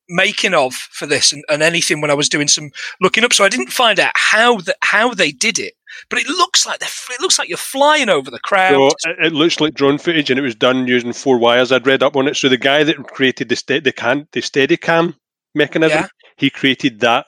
making 0.10 0.54
of 0.54 0.74
for 0.74 1.06
this 1.06 1.32
and, 1.32 1.44
and 1.50 1.62
anything 1.64 2.02
when 2.02 2.12
I 2.12 2.14
was 2.14 2.30
doing 2.30 2.48
some 2.48 2.72
looking 3.02 3.24
up. 3.24 3.34
So 3.34 3.44
I 3.44 3.50
didn't 3.50 3.72
find 3.72 4.00
out 4.00 4.12
how 4.16 4.58
that 4.62 4.78
how 4.82 5.14
they 5.14 5.32
did 5.32 5.60
it, 5.60 5.74
but 6.10 6.20
it 6.20 6.28
looks 6.28 6.66
like 6.66 6.82
it 6.82 7.22
looks 7.22 7.40
like 7.40 7.50
you're 7.50 7.58
flying 7.58 8.10
over 8.10 8.30
the 8.30 8.40
crowd. 8.40 8.92
So 9.00 9.10
it, 9.12 9.28
it 9.28 9.34
looks 9.34 9.60
like 9.60 9.74
drone 9.74 9.98
footage, 9.98 10.30
and 10.30 10.40
it 10.40 10.44
was 10.44 10.56
done 10.56 10.88
using 10.88 11.14
four 11.14 11.38
wires. 11.38 11.72
I'd 11.72 11.88
read 11.88 12.04
up 12.04 12.16
on 12.16 12.28
it. 12.28 12.36
So 12.36 12.50
the 12.50 12.58
guy 12.58 12.84
that 12.84 12.98
created 13.08 13.50
the 13.50 13.56
ste- 13.56 13.84
the 13.84 13.92
can 13.92 14.28
the 14.32 14.42
Steadicam 14.42 15.16
mechanism, 15.56 16.00
Yeah. 16.00 16.08
he 16.38 16.50
created 16.50 17.00
that 17.02 17.26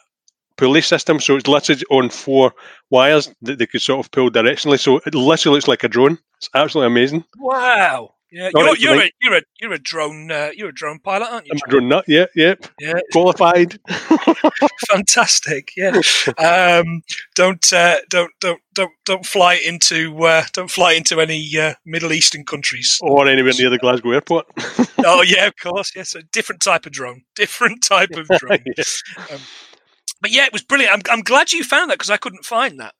pulley 0.58 0.82
system. 0.82 1.20
So 1.20 1.36
it's 1.36 1.48
literally 1.48 1.84
on 1.92 2.10
four 2.10 2.54
wires 2.90 3.34
that 3.42 3.60
they 3.60 3.68
could 3.68 3.82
sort 3.82 4.06
of 4.06 4.12
pull 4.12 4.30
directionally. 4.32 4.80
So 4.80 4.98
it 5.06 5.14
literally 5.14 5.56
looks 5.58 5.68
like 5.68 5.84
a 5.84 5.90
drone. 5.90 6.18
It's 6.38 6.50
absolutely 6.54 6.88
amazing. 6.88 7.24
Wow. 7.38 8.15
Yeah, 8.36 8.50
you're, 8.54 8.76
you're, 8.76 9.02
a, 9.02 9.12
you're 9.22 9.38
a 9.38 9.42
you're 9.62 9.74
a 9.74 9.80
drone 9.80 10.30
uh, 10.30 10.50
you're 10.54 10.68
a 10.68 10.74
drone 10.74 11.00
pilot, 11.00 11.30
aren't 11.32 11.46
you? 11.46 11.54
I'm 11.54 11.70
a 11.70 11.72
drone 11.72 11.88
nut. 11.88 12.04
Yeah, 12.06 12.26
yeah. 12.36 12.56
Yeah, 12.82 13.00
Qualified. 13.14 13.80
fantastic. 14.92 15.72
Yeah, 15.78 16.02
um, 16.38 17.02
don't 17.36 17.72
uh, 17.72 18.00
don't 18.10 18.32
don't 18.42 18.60
don't 18.74 18.92
don't 19.06 19.26
fly 19.26 19.54
into 19.54 20.22
uh, 20.26 20.44
don't 20.52 20.70
fly 20.70 20.92
into 20.92 21.22
any 21.22 21.50
uh, 21.58 21.76
Middle 21.86 22.12
Eastern 22.12 22.44
countries. 22.44 23.00
or 23.02 23.26
anywhere 23.26 23.54
near 23.58 23.70
the 23.70 23.80
Glasgow 23.80 24.12
airport. 24.12 24.48
oh 25.06 25.22
yeah, 25.22 25.48
of 25.48 25.54
course. 25.56 25.94
Yes, 25.96 26.14
a 26.14 26.22
different 26.22 26.62
type 26.62 26.86
of 26.86 26.92
drone. 26.92 27.22
Different 27.36 27.84
type 27.86 28.12
of 28.12 28.28
drone. 28.38 28.64
Yeah. 28.66 28.84
Um, 29.32 29.40
but 30.22 30.32
yeah, 30.32 30.46
it 30.46 30.52
was 30.52 30.64
brilliant. 30.64 30.94
I'm, 30.94 31.02
I'm 31.10 31.22
glad 31.22 31.54
you 31.54 31.64
found 31.64 31.90
that 31.90 32.00
because 32.00 32.10
I 32.10 32.18
couldn't 32.18 32.44
find 32.44 32.80
that. 32.82 32.96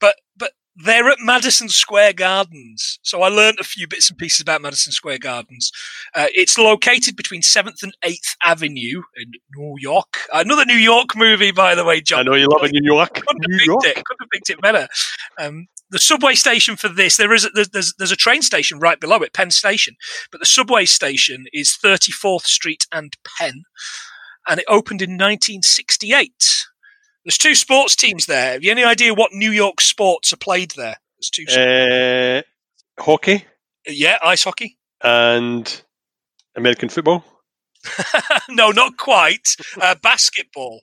But 0.00 0.16
but 0.36 0.52
they're 0.84 1.08
at 1.08 1.18
Madison 1.20 1.68
Square 1.68 2.14
Gardens, 2.14 2.98
so 3.02 3.22
I 3.22 3.28
learned 3.28 3.58
a 3.60 3.64
few 3.64 3.86
bits 3.86 4.08
and 4.08 4.18
pieces 4.18 4.40
about 4.40 4.62
Madison 4.62 4.92
Square 4.92 5.18
Gardens. 5.18 5.70
Uh, 6.14 6.26
it's 6.34 6.58
located 6.58 7.16
between 7.16 7.42
Seventh 7.42 7.82
and 7.82 7.96
Eighth 8.02 8.36
Avenue 8.44 9.02
in 9.16 9.32
New 9.56 9.76
York. 9.78 10.18
Another 10.32 10.64
New 10.64 10.74
York 10.74 11.16
movie, 11.16 11.52
by 11.52 11.74
the 11.74 11.84
way, 11.84 12.00
John. 12.00 12.20
I 12.20 12.22
know 12.22 12.34
you 12.34 12.48
love 12.48 12.70
New 12.70 12.80
York. 12.82 13.14
Couldn't 13.14 13.42
have 13.42 13.50
New 13.50 13.58
picked 13.58 13.66
York. 13.66 13.84
it. 13.84 14.04
Couldn't 14.04 14.22
have 14.22 14.30
picked 14.32 14.50
it 14.50 14.60
better. 14.60 14.88
Um, 15.38 15.68
the 15.90 15.98
subway 15.98 16.34
station 16.34 16.76
for 16.76 16.88
this, 16.88 17.16
there 17.16 17.32
is 17.32 17.44
a, 17.44 17.50
there's, 17.50 17.70
there's 17.70 17.94
there's 17.98 18.12
a 18.12 18.16
train 18.16 18.42
station 18.42 18.78
right 18.78 19.00
below 19.00 19.18
it, 19.18 19.32
Penn 19.34 19.50
Station, 19.50 19.96
but 20.30 20.40
the 20.40 20.46
subway 20.46 20.84
station 20.84 21.46
is 21.52 21.76
34th 21.82 22.42
Street 22.42 22.86
and 22.92 23.16
Penn, 23.24 23.64
and 24.48 24.60
it 24.60 24.66
opened 24.68 25.02
in 25.02 25.10
1968. 25.10 26.66
There's 27.24 27.38
two 27.38 27.54
sports 27.54 27.96
teams 27.96 28.26
there. 28.26 28.52
Have 28.52 28.64
you 28.64 28.70
any 28.70 28.84
idea 28.84 29.14
what 29.14 29.32
New 29.32 29.50
York 29.50 29.80
sports 29.80 30.32
are 30.32 30.38
played 30.38 30.72
there? 30.76 30.96
There's 31.18 31.30
two. 31.30 31.44
Uh, 31.48 32.42
hockey 33.02 33.44
yeah, 33.86 34.18
ice 34.22 34.44
hockey. 34.44 34.78
and 35.02 35.82
American 36.56 36.88
football. 36.88 37.24
no, 38.48 38.70
not 38.70 38.96
quite. 38.96 39.46
Uh, 39.80 39.94
basketball. 40.02 40.82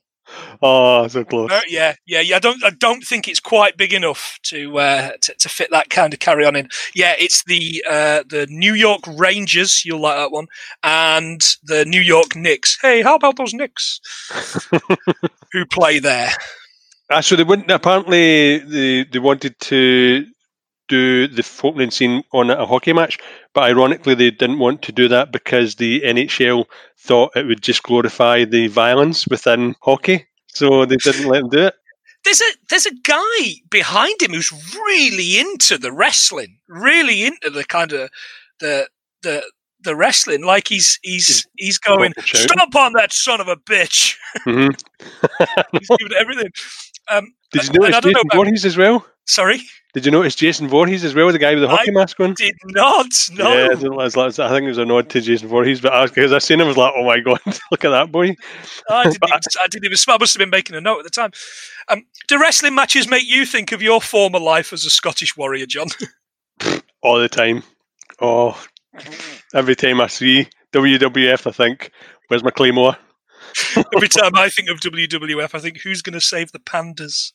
Oh, 0.61 1.07
so 1.07 1.23
close. 1.23 1.51
Uh, 1.51 1.61
yeah, 1.67 1.95
yeah, 2.05 2.21
yeah. 2.21 2.37
I 2.37 2.39
don't, 2.39 2.63
I 2.63 2.71
don't 2.71 3.03
think 3.03 3.27
it's 3.27 3.39
quite 3.39 3.77
big 3.77 3.93
enough 3.93 4.39
to 4.43 4.77
uh, 4.79 5.11
to, 5.21 5.33
to 5.35 5.49
fit 5.49 5.69
that 5.71 5.89
kind 5.89 6.13
of 6.13 6.19
carry 6.19 6.45
on 6.45 6.55
in. 6.55 6.69
Yeah, 6.95 7.15
it's 7.17 7.43
the 7.45 7.83
uh, 7.89 8.23
the 8.27 8.47
New 8.49 8.73
York 8.73 9.01
Rangers. 9.07 9.83
You'll 9.85 10.01
like 10.01 10.17
that 10.17 10.31
one, 10.31 10.47
and 10.83 11.41
the 11.63 11.85
New 11.85 12.01
York 12.01 12.35
Knicks. 12.35 12.77
Hey, 12.81 13.01
how 13.01 13.15
about 13.15 13.37
those 13.37 13.53
Knicks 13.53 13.99
who 15.51 15.65
play 15.65 15.99
there? 15.99 16.31
Ah, 17.09 17.21
so 17.21 17.35
they 17.35 17.43
wouldn't. 17.43 17.71
Apparently, 17.71 18.59
they 18.59 19.03
they 19.05 19.19
wanted 19.19 19.57
to 19.59 20.25
do 20.87 21.27
the 21.27 21.47
opening 21.63 21.91
scene 21.91 22.23
on 22.31 22.49
a 22.49 22.65
hockey 22.65 22.93
match, 22.93 23.17
but 23.53 23.63
ironically, 23.63 24.15
they 24.15 24.31
didn't 24.31 24.59
want 24.59 24.81
to 24.83 24.91
do 24.91 25.07
that 25.09 25.31
because 25.31 25.75
the 25.75 26.01
NHL 26.01 26.65
thought 26.97 27.35
it 27.35 27.45
would 27.45 27.61
just 27.61 27.83
glorify 27.83 28.45
the 28.45 28.67
violence 28.67 29.27
within 29.27 29.75
hockey. 29.81 30.25
So 30.47 30.85
they 30.85 30.95
didn't 30.97 31.27
let 31.27 31.41
them 31.41 31.49
do 31.49 31.65
it. 31.67 31.73
There's 32.25 32.41
a 32.41 32.51
there's 32.69 32.85
a 32.87 32.95
guy 33.03 33.53
behind 33.69 34.21
him 34.21 34.31
who's 34.33 34.51
really 34.75 35.39
into 35.39 35.77
the 35.77 35.93
wrestling, 35.93 36.57
really 36.67 37.23
into 37.23 37.49
the 37.51 37.63
kind 37.63 37.93
of 37.93 38.09
the 38.59 38.89
the 39.21 39.43
the 39.81 39.95
wrestling. 39.95 40.43
Like 40.43 40.67
he's 40.67 40.99
he's 41.03 41.45
he's 41.55 41.77
going, 41.77 42.13
stop 42.25 42.75
on 42.75 42.93
that 42.93 43.13
son 43.13 43.39
of 43.39 43.47
a 43.47 43.55
bitch. 43.55 44.15
hmm 44.43 44.69
He's 45.71 45.87
giving 45.99 46.17
everything. 46.19 46.51
Um, 47.09 47.33
Did 47.51 47.65
you 47.67 47.79
notice 47.79 47.95
I 47.95 47.99
don't 48.01 48.11
know 48.11 48.19
Jason 48.19 48.27
about- 48.31 48.35
Voorhees 48.35 48.65
as 48.65 48.75
well? 48.75 49.05
sorry, 49.25 49.61
Did 49.93 50.05
you 50.05 50.11
notice 50.11 50.35
Jason 50.35 50.67
Voorhees 50.67 51.03
as 51.03 51.15
well, 51.15 51.31
the 51.31 51.39
guy 51.39 51.53
with 51.55 51.63
the 51.63 51.69
I 51.69 51.77
hockey 51.77 51.91
mask 51.91 52.19
on? 52.19 52.31
I 52.31 52.33
did 52.35 52.55
not. 52.65 53.07
No. 53.31 53.49
Yeah, 53.51 53.71
it 53.71 53.91
was 53.91 54.15
like- 54.17 54.37
I 54.37 54.49
think 54.49 54.65
it 54.65 54.67
was 54.67 54.77
a 54.77 54.85
nod 54.85 55.09
to 55.09 55.21
Jason 55.21 55.47
Voorhees, 55.47 55.81
but 55.81 55.93
I 55.93 56.01
was 56.01 56.11
because 56.11 56.33
I 56.33 56.39
seen 56.39 56.59
him, 56.59 56.65
I 56.65 56.67
was 56.69 56.77
like, 56.77 56.93
oh 56.95 57.05
my 57.05 57.19
god, 57.19 57.39
look 57.71 57.85
at 57.85 57.89
that 57.89 58.11
boy. 58.11 58.35
I 58.89 59.03
didn't, 59.03 59.15
even, 59.23 59.29
I 59.33 59.67
didn't 59.67 59.85
even. 59.85 59.97
I 60.09 60.17
must 60.19 60.33
have 60.33 60.39
been 60.39 60.49
making 60.49 60.75
a 60.75 60.81
note 60.81 60.99
at 60.99 61.03
the 61.05 61.09
time. 61.09 61.31
Um, 61.87 62.05
do 62.27 62.39
wrestling 62.39 62.75
matches 62.75 63.07
make 63.07 63.25
you 63.27 63.45
think 63.45 63.71
of 63.71 63.81
your 63.81 64.01
former 64.01 64.39
life 64.39 64.73
as 64.73 64.85
a 64.85 64.89
Scottish 64.89 65.37
warrior, 65.37 65.65
John? 65.65 65.87
all 67.01 67.19
the 67.19 67.29
time. 67.29 67.63
Oh, 68.21 68.61
every 69.53 69.75
time 69.75 70.01
I 70.01 70.07
see 70.07 70.47
WWF, 70.73 71.47
I 71.47 71.51
think, 71.51 71.91
where's 72.27 72.43
my 72.43 72.51
Claymore? 72.51 72.97
Every 73.95 74.09
time 74.09 74.35
I 74.35 74.49
think 74.49 74.69
of 74.69 74.79
WWF, 74.79 75.55
I 75.55 75.59
think, 75.59 75.81
who's 75.81 76.01
going 76.01 76.13
to 76.13 76.21
save 76.21 76.51
the 76.51 76.59
pandas? 76.59 77.31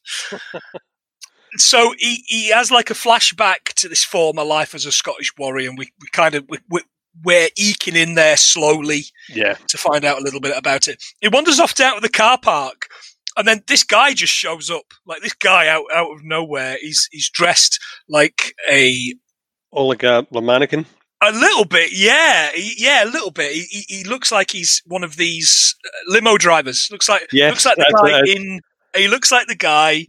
So 1.56 1.94
he, 1.98 2.24
he 2.26 2.50
has 2.50 2.70
like 2.70 2.90
a 2.90 2.94
flashback 2.94 3.72
to 3.76 3.88
this 3.88 4.04
former 4.04 4.44
life 4.44 4.74
as 4.74 4.86
a 4.86 4.92
Scottish 4.92 5.32
warrior, 5.38 5.68
and 5.68 5.78
we, 5.78 5.92
we 6.00 6.08
kind 6.12 6.34
of 6.34 6.44
we, 6.48 6.58
we, 6.70 6.80
we're 7.24 7.48
eking 7.56 7.96
in 7.96 8.14
there 8.14 8.36
slowly 8.36 9.02
Yeah, 9.28 9.54
to 9.68 9.76
find 9.78 10.04
out 10.04 10.18
a 10.18 10.22
little 10.24 10.40
bit 10.40 10.56
about 10.56 10.88
it. 10.88 11.02
He 11.20 11.28
wanders 11.28 11.60
off 11.60 11.78
out 11.80 11.96
of 11.96 12.02
the 12.02 12.08
car 12.08 12.38
park, 12.38 12.88
and 13.36 13.46
then 13.46 13.62
this 13.66 13.82
guy 13.84 14.14
just 14.14 14.32
shows 14.32 14.70
up. 14.70 14.94
Like 15.06 15.22
this 15.22 15.34
guy 15.34 15.68
out 15.68 15.84
out 15.94 16.10
of 16.12 16.24
nowhere. 16.24 16.76
He's 16.80 17.08
he's 17.12 17.28
dressed 17.30 17.78
like 18.08 18.54
a 18.70 19.14
all 19.70 19.88
like 19.88 20.02
a, 20.02 20.26
a 20.34 20.40
mannequin. 20.42 20.86
a 21.22 21.32
little 21.32 21.64
bit, 21.64 21.92
yeah, 21.92 22.50
He- 22.52 22.74
yeah, 22.78 23.04
a 23.04 23.10
little 23.10 23.30
bit. 23.30 23.52
He, 23.52 23.84
he, 23.88 24.04
looks 24.04 24.30
like 24.32 24.50
he's 24.50 24.82
one 24.86 25.02
of 25.04 25.16
these 25.16 25.74
uh, 25.86 26.12
limo 26.12 26.36
drivers. 26.36 26.88
Looks 26.90 27.08
like 27.08 27.28
Yes, 27.32 27.50
looks 27.50 27.64
like 27.64 27.76
the 27.76 28.22
guy 28.26 28.30
in. 28.30 28.60
He 28.96 29.08
looks 29.08 29.32
like 29.32 29.46
the 29.46 29.54
guy 29.56 30.06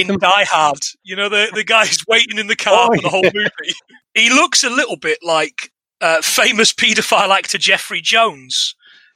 in. 0.00 0.06
Die 0.18 0.44
Hard. 0.50 0.78
You 1.04 1.16
know, 1.16 1.28
the 1.28 1.50
the 1.54 1.64
guy 1.64 1.86
who's 1.86 2.04
waiting 2.08 2.38
in 2.38 2.46
the 2.48 2.56
car 2.56 2.88
Oh, 2.90 2.94
for 2.96 3.02
the 3.02 3.08
whole 3.08 3.22
movie. 3.22 3.74
He 4.14 4.30
looks 4.30 4.62
a 4.64 4.70
little 4.70 4.96
bit 4.96 5.18
like 5.22 5.70
uh, 6.00 6.20
famous 6.22 6.72
paedophile 6.72 7.30
actor 7.36 7.58
Jeffrey 7.58 8.00
Jones. 8.00 8.74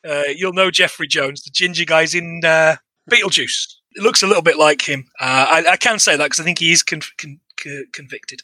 Uh, 0.08 0.22
you'll 0.34 0.52
know 0.52 0.70
Jeffrey 0.70 1.08
Jones, 1.08 1.42
the 1.42 1.50
ginger 1.52 1.84
guy's 1.84 2.14
in 2.14 2.40
uh, 2.44 2.76
Beetlejuice. 3.10 3.66
It 3.94 4.02
looks 4.02 4.22
a 4.22 4.26
little 4.26 4.42
bit 4.42 4.56
like 4.56 4.82
him. 4.82 5.06
Uh, 5.20 5.46
I, 5.66 5.72
I 5.72 5.76
can 5.76 5.98
say 5.98 6.16
that 6.16 6.24
because 6.24 6.38
I 6.40 6.44
think 6.44 6.58
he 6.60 6.70
is 6.70 6.82
con- 6.84 7.00
con- 7.18 7.40
co- 7.62 7.82
convicted. 7.92 8.42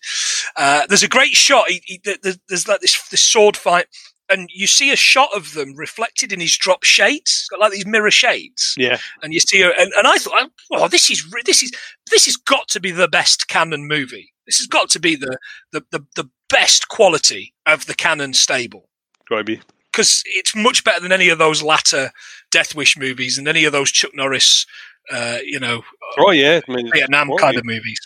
Uh, 0.56 0.86
there's 0.88 1.02
a 1.04 1.08
great 1.08 1.34
shot. 1.34 1.68
He, 1.68 1.80
he, 1.84 2.00
there- 2.04 2.16
there's, 2.22 2.38
there's 2.48 2.66
like 2.68 2.80
this, 2.80 3.08
this 3.08 3.20
sword 3.22 3.56
fight, 3.56 3.86
and 4.28 4.48
you 4.52 4.66
see 4.66 4.90
a 4.90 4.96
shot 4.96 5.28
of 5.34 5.54
them 5.54 5.74
reflected 5.76 6.32
in 6.32 6.40
his 6.40 6.56
drop 6.56 6.84
shades. 6.84 7.46
Got 7.50 7.60
like 7.60 7.72
these 7.72 7.86
mirror 7.86 8.10
shades 8.10 8.74
Yeah, 8.76 8.98
and 9.22 9.32
you 9.34 9.40
see 9.40 9.60
her, 9.60 9.72
and, 9.78 9.92
and 9.96 10.06
I 10.06 10.16
thought, 10.16 10.50
oh, 10.72 10.88
this 10.88 11.10
is 11.10 11.24
this 11.44 11.62
is 11.62 11.72
this 12.10 12.26
has 12.26 12.36
got 12.36 12.68
to 12.68 12.80
be 12.80 12.90
the 12.90 13.08
best 13.08 13.48
Canon 13.48 13.86
movie. 13.86 14.32
This 14.46 14.58
has 14.58 14.66
got 14.66 14.90
to 14.90 15.00
be 15.00 15.16
the 15.16 15.38
the 15.72 15.84
the, 15.90 16.06
the 16.16 16.30
best 16.48 16.88
quality 16.88 17.54
of 17.66 17.86
the 17.86 17.94
Canon 17.94 18.32
stable 18.34 18.88
gotta 19.28 19.44
be. 19.44 19.60
because 19.90 20.22
it's 20.26 20.54
much 20.54 20.84
better 20.84 21.00
than 21.00 21.12
any 21.12 21.28
of 21.28 21.38
those 21.38 21.62
latter 21.62 22.12
Death 22.50 22.74
Wish 22.74 22.96
movies 22.96 23.38
and 23.38 23.48
any 23.48 23.64
of 23.64 23.72
those 23.72 23.90
Chuck 23.90 24.12
Norris, 24.14 24.66
uh, 25.10 25.38
you 25.44 25.58
know, 25.58 25.82
Oh 26.18 26.30
yeah, 26.30 26.60
I 26.68 26.72
mean, 26.72 26.90
Vietnam 26.92 27.30
oh, 27.30 27.36
kind 27.36 27.54
yeah. 27.54 27.60
of 27.60 27.64
movies. 27.64 27.98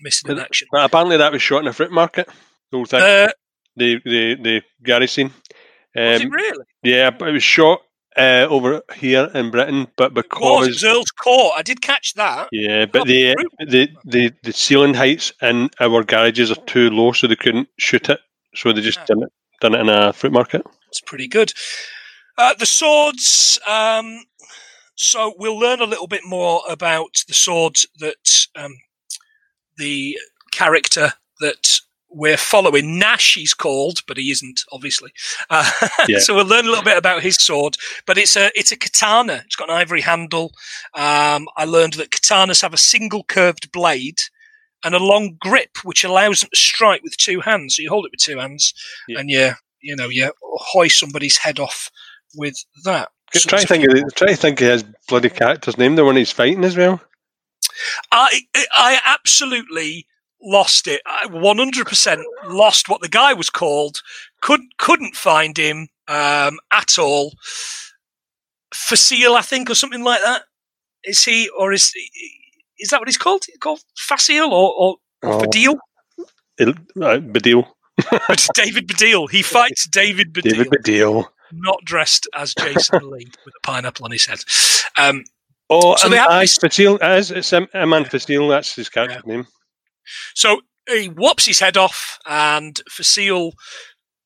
Missing 0.00 0.30
in 0.30 0.38
action. 0.38 0.68
But 0.70 0.84
apparently 0.84 1.16
that 1.16 1.32
was 1.32 1.42
shot 1.42 1.60
in 1.62 1.66
a 1.66 1.72
fruit 1.72 1.90
market. 1.90 2.28
The 2.70 2.76
whole 2.76 2.86
thing, 2.86 3.00
Uh, 3.00 3.28
the 3.78 4.00
the 4.04 4.34
the 4.42 4.62
was 5.00 5.18
Um, 6.20 6.26
it 6.26 6.30
really? 6.30 6.64
yeah, 6.82 7.10
but 7.10 7.28
it 7.28 7.32
was 7.32 7.42
shot 7.42 7.80
uh, 8.16 8.46
over 8.50 8.82
here 8.96 9.30
in 9.34 9.50
Britain, 9.50 9.86
but 9.96 10.12
because 10.14 10.68
was 10.68 10.84
Earl's 10.84 11.10
Court. 11.10 11.54
I 11.56 11.62
did 11.62 11.80
catch 11.80 12.14
that. 12.14 12.48
yeah, 12.52 12.86
but 12.86 13.02
Oh, 13.02 13.04
the, 13.04 13.34
the 13.60 13.88
the 14.04 14.32
the 14.42 14.52
ceiling 14.52 14.94
heights 14.94 15.32
in 15.42 15.70
our 15.80 16.02
garages 16.04 16.50
are 16.50 16.62
too 16.66 16.90
low, 16.90 17.12
so 17.12 17.26
they 17.26 17.36
couldn't 17.36 17.68
shoot 17.78 18.08
it. 18.08 18.20
So 18.54 18.72
they 18.72 18.80
just 18.82 18.98
Ah. 19.00 19.04
done 19.06 19.22
it 19.22 19.32
done 19.60 19.74
it 19.74 19.80
in 19.80 19.88
a 19.88 20.12
fruit 20.12 20.32
market. 20.32 20.62
It's 20.88 21.00
pretty 21.00 21.28
good. 21.28 21.52
Uh, 22.36 22.54
the 22.54 22.66
swords. 22.66 23.58
Um, 23.68 24.20
so 24.94 25.34
we'll 25.38 25.58
learn 25.58 25.80
a 25.80 25.84
little 25.86 26.06
bit 26.08 26.22
more 26.24 26.62
about 26.68 27.22
the 27.28 27.34
swords 27.34 27.86
that 28.00 28.46
um, 28.56 28.74
the 29.76 30.18
character 30.52 31.12
that 31.40 31.80
we're 32.10 32.36
following. 32.38 32.98
Nash, 32.98 33.34
he's 33.34 33.54
called, 33.54 34.00
but 34.06 34.16
he 34.16 34.30
isn't, 34.30 34.60
obviously. 34.72 35.12
Uh, 35.50 35.70
Yeah. 36.08 36.18
so 36.20 36.34
we'll 36.34 36.46
learn 36.46 36.66
a 36.66 36.68
little 36.68 36.84
bit 36.84 36.96
about 36.96 37.22
his 37.22 37.36
sword. 37.36 37.76
But 38.06 38.18
it's 38.18 38.36
a 38.36 38.50
it's 38.58 38.72
a 38.72 38.76
katana. 38.76 39.42
It's 39.44 39.56
got 39.56 39.68
an 39.70 39.76
ivory 39.76 40.00
handle. 40.00 40.52
Um, 40.94 41.48
I 41.56 41.64
learned 41.66 41.94
that 41.94 42.10
katanas 42.10 42.62
have 42.62 42.72
a 42.74 42.78
single 42.78 43.24
curved 43.24 43.70
blade 43.72 44.18
and 44.84 44.94
a 44.94 44.98
long 44.98 45.36
grip, 45.40 45.78
which 45.84 46.04
allows 46.04 46.40
them 46.40 46.50
to 46.52 46.58
strike 46.58 47.02
with 47.02 47.16
two 47.16 47.40
hands. 47.40 47.76
So 47.76 47.82
you 47.82 47.90
hold 47.90 48.06
it 48.06 48.12
with 48.12 48.20
two 48.20 48.38
hands, 48.38 48.72
Yeah. 49.08 49.18
and 49.20 49.28
you 49.30 49.52
you 49.80 49.94
know 49.96 50.08
you 50.08 50.32
hoist 50.42 50.98
somebody's 50.98 51.36
head 51.36 51.58
off 51.58 51.90
with 52.36 52.56
that. 52.84 53.08
So 53.34 53.48
try 53.50 53.60
to 53.60 53.66
think 53.66 53.84
of 53.84 54.14
try 54.14 54.28
to 54.28 54.36
think 54.36 54.60
of 54.62 54.68
his 54.68 54.84
bloody 55.08 55.28
character's 55.30 55.76
name, 55.76 55.96
the 55.96 56.04
one 56.04 56.16
he's 56.16 56.32
fighting 56.32 56.64
as 56.64 56.76
well. 56.76 57.00
I 58.10 58.40
I 58.72 59.00
absolutely 59.04 60.06
lost 60.42 60.86
it. 60.86 61.00
I 61.06 61.26
100% 61.28 62.22
lost 62.46 62.88
what 62.88 63.00
the 63.00 63.08
guy 63.08 63.32
was 63.34 63.50
called. 63.50 64.00
Couldn't 64.40 64.76
couldn't 64.78 65.16
find 65.16 65.56
him 65.56 65.88
um, 66.08 66.58
at 66.72 66.98
all. 66.98 67.32
Fasil, 68.74 69.34
I 69.36 69.42
think, 69.42 69.70
or 69.70 69.74
something 69.74 70.02
like 70.04 70.20
that. 70.22 70.42
Is 71.04 71.24
he 71.24 71.48
or 71.58 71.72
is 71.72 71.92
is 72.78 72.90
that 72.90 73.00
what 73.00 73.08
he's 73.08 73.16
called? 73.18 73.44
He's 73.46 73.56
called 73.58 73.80
Fasil 74.08 74.50
or 74.50 74.74
or, 74.76 74.96
Oh. 75.22 75.40
Baddiel? 75.40 75.76
Il- 76.60 76.70
uh, 76.70 77.18
Baddiel. 77.18 77.66
David 78.54 78.86
Baddiel. 78.86 79.28
He 79.30 79.42
fights 79.42 79.88
David 79.88 80.32
Baddiel, 80.32 80.50
David 80.52 80.68
Baddiel. 80.70 81.24
not 81.52 81.78
dressed 81.84 82.28
as 82.36 82.54
Jason 82.54 83.00
Lee 83.10 83.26
with 83.44 83.54
a 83.56 83.66
pineapple 83.66 84.04
on 84.04 84.12
his 84.12 84.26
head. 84.26 84.40
Um, 84.96 85.24
Oh, 85.70 85.96
So 85.96 86.08
they 86.08 86.16
have 86.16 86.30
aye, 86.30 86.42
this- 86.44 86.56
Fasil. 86.58 86.98
Is. 87.18 87.30
It's 87.30 87.52
um, 87.52 87.68
Iman 87.74 88.04
Fasil. 88.04 88.48
That's 88.48 88.74
his 88.74 88.88
character's 88.88 89.26
name. 89.26 89.46
So 90.34 90.60
he 90.88 91.06
whops 91.06 91.46
his 91.46 91.60
head 91.60 91.76
off, 91.76 92.18
and 92.26 92.80
Fasil 92.90 93.52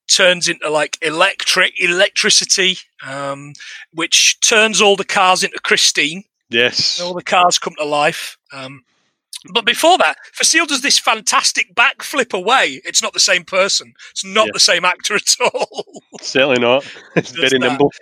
turns 0.09 0.49
into 0.49 0.69
like 0.69 0.99
electric 1.03 1.73
electricity, 1.81 2.79
um, 3.07 3.53
which 3.93 4.39
turns 4.41 4.81
all 4.81 4.97
the 4.97 5.05
cars 5.05 5.43
into 5.43 5.59
Christine. 5.61 6.25
Yes. 6.51 7.01
All 7.01 7.15
the 7.15 7.23
cars 7.23 7.59
come 7.59 7.75
to 7.79 7.85
life. 7.85 8.37
Um, 8.53 8.83
but 9.53 9.65
before 9.67 9.99
that, 9.99 10.17
Fasil 10.41 10.67
does 10.67 10.83
this 10.83 10.99
fantastic 10.99 11.75
backflip 11.75 12.33
away. 12.33 12.81
It's 12.85 13.03
not 13.03 13.12
the 13.12 13.21
same 13.21 13.45
person. 13.45 13.93
It's 14.12 14.25
not 14.25 14.47
Yeah. 14.47 14.53
the 14.55 14.61
same 14.61 14.85
actor 14.85 15.15
at 15.17 15.37
all. 15.53 16.03
Certainly 16.21 16.61
not. 16.61 16.85
It's 17.17 17.33
very 17.33 17.49
that. 17.51 17.61
nimble. 17.61 17.93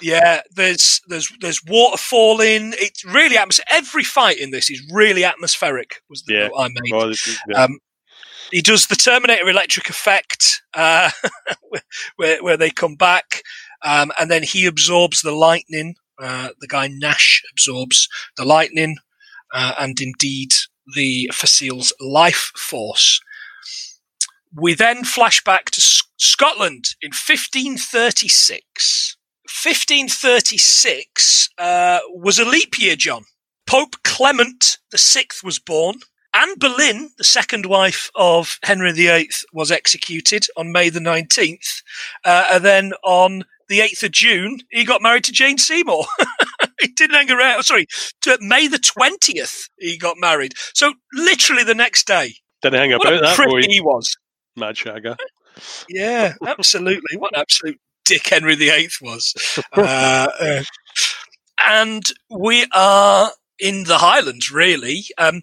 yeah, 0.00 0.40
there's 0.50 1.00
there's 1.08 1.30
there's 1.40 1.60
water 1.66 1.98
falling. 1.98 2.72
It's 2.78 3.04
really 3.04 3.36
atmos- 3.36 3.60
Every 3.70 4.02
fight 4.04 4.38
in 4.38 4.50
this 4.50 4.70
is 4.70 4.82
really 4.92 5.24
atmospheric. 5.24 6.02
Was 6.08 6.22
the 6.22 6.34
Yeah. 6.34 6.48
note 6.48 6.54
I 6.58 6.68
made. 6.68 6.92
Oh, 6.94 7.12
yeah. 7.48 7.64
Um, 7.64 7.78
he 8.50 8.62
does 8.62 8.86
the 8.86 8.96
Terminator 8.96 9.46
electric 9.48 9.90
effect, 9.90 10.62
uh, 10.72 11.10
where, 12.16 12.42
where 12.42 12.56
they 12.56 12.70
come 12.70 12.94
back, 12.96 13.42
um, 13.82 14.10
and 14.18 14.30
then 14.30 14.42
he 14.42 14.64
absorbs 14.64 15.20
the 15.20 15.32
lightning. 15.32 15.96
Uh, 16.18 16.48
the 16.60 16.66
guy 16.66 16.88
Nash 16.88 17.42
absorbs 17.52 18.08
the 18.38 18.44
lightning, 18.46 18.96
uh, 19.52 19.74
and 19.78 20.00
indeed 20.00 20.54
the 20.94 21.30
Fasil's 21.32 21.92
life 22.00 22.52
force. 22.56 23.20
We 24.54 24.74
then 24.74 25.04
flash 25.04 25.42
back 25.44 25.70
to 25.72 25.80
Scotland 26.16 26.94
in 27.02 27.08
1536. 27.08 29.16
1536 29.42 31.48
uh, 31.58 31.98
was 32.10 32.38
a 32.38 32.44
leap 32.44 32.78
year, 32.78 32.96
John. 32.96 33.24
Pope 33.66 33.96
Clement 34.02 34.78
VI 34.94 35.26
was 35.44 35.58
born. 35.58 35.96
Anne 36.34 36.58
Boleyn, 36.58 37.10
the 37.18 37.24
second 37.24 37.66
wife 37.66 38.10
of 38.14 38.58
Henry 38.62 38.92
VIII, 38.92 39.30
was 39.52 39.70
executed 39.70 40.46
on 40.56 40.72
May 40.72 40.90
the 40.90 41.00
19th. 41.00 41.82
Uh, 42.24 42.48
and 42.52 42.64
then 42.64 42.92
on 43.02 43.44
the 43.68 43.80
8th 43.80 44.04
of 44.04 44.12
June, 44.12 44.60
he 44.70 44.84
got 44.84 45.02
married 45.02 45.24
to 45.24 45.32
Jane 45.32 45.58
Seymour. 45.58 46.06
he 46.80 46.88
didn't 46.88 47.16
hang 47.16 47.30
around. 47.30 47.62
Sorry, 47.64 47.86
to 48.22 48.38
May 48.40 48.66
the 48.68 48.78
20th, 48.78 49.68
he 49.78 49.96
got 49.98 50.16
married. 50.18 50.54
So 50.74 50.92
literally 51.14 51.64
the 51.64 51.74
next 51.74 52.06
day. 52.06 52.34
Didn't 52.62 52.78
hang 52.80 52.90
What 52.92 53.06
about 53.06 53.18
a 53.18 53.20
that 53.22 53.36
prick 53.36 53.48
boy. 53.48 53.62
he 53.68 53.80
was. 53.80 54.16
Mad 54.56 54.74
Shagger. 54.74 55.16
Yeah, 55.88 56.34
absolutely. 56.46 57.16
what 57.18 57.32
an 57.34 57.40
absolute 57.40 57.78
dick 58.04 58.26
Henry 58.26 58.54
VIII 58.54 58.88
was. 59.02 59.34
Uh, 59.76 60.28
uh, 60.40 60.62
and 61.66 62.04
we 62.30 62.66
are 62.74 63.30
in 63.58 63.84
the 63.84 63.98
Highlands, 63.98 64.50
really. 64.50 65.04
Um, 65.18 65.42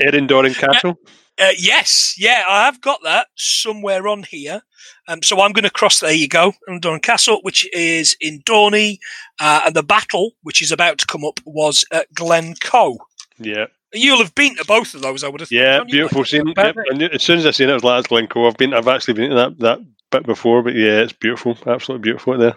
Eilean 0.00 0.28
Donan 0.28 0.54
Castle. 0.58 0.96
Uh, 1.38 1.52
yes, 1.56 2.14
yeah, 2.18 2.44
I 2.48 2.64
have 2.66 2.80
got 2.80 3.00
that 3.04 3.28
somewhere 3.36 4.06
on 4.06 4.24
here. 4.24 4.62
Um, 5.08 5.22
so 5.22 5.40
I'm 5.40 5.52
going 5.52 5.64
to 5.64 5.70
cross. 5.70 6.00
There 6.00 6.12
you 6.12 6.28
go, 6.28 6.52
Dorn 6.80 7.00
Castle, 7.00 7.40
which 7.42 7.68
is 7.72 8.16
in 8.20 8.42
Dornie, 8.42 8.98
uh, 9.40 9.62
and 9.66 9.74
the 9.74 9.82
battle, 9.82 10.32
which 10.42 10.60
is 10.62 10.70
about 10.70 10.98
to 10.98 11.06
come 11.06 11.24
up, 11.24 11.40
was 11.44 11.84
at 11.90 12.12
Glencoe. 12.14 12.98
Yeah. 13.38 13.66
You'll 13.94 14.18
have 14.18 14.34
been 14.34 14.56
to 14.56 14.64
both 14.64 14.94
of 14.94 15.02
those, 15.02 15.24
I 15.24 15.28
would 15.28 15.40
have. 15.40 15.52
Yeah. 15.52 15.84
Beautiful 15.84 16.24
scene. 16.24 16.52
Yep. 16.56 16.76
it. 16.86 16.96
Knew, 16.96 17.08
as 17.12 17.22
soon 17.22 17.38
as 17.38 17.46
I 17.46 17.50
seen 17.50 17.68
it, 17.68 17.72
I 17.72 17.74
was 17.74 17.84
like, 17.84 18.08
Glencoe." 18.08 18.46
I've 18.46 18.56
been, 18.56 18.72
I've 18.72 18.88
actually 18.88 19.14
been 19.14 19.30
to 19.30 19.36
that 19.36 19.58
that 19.58 19.80
bit 20.10 20.24
before, 20.24 20.62
but 20.62 20.74
yeah, 20.74 21.00
it's 21.00 21.12
beautiful, 21.12 21.58
absolutely 21.66 22.02
beautiful 22.02 22.38
there. 22.38 22.54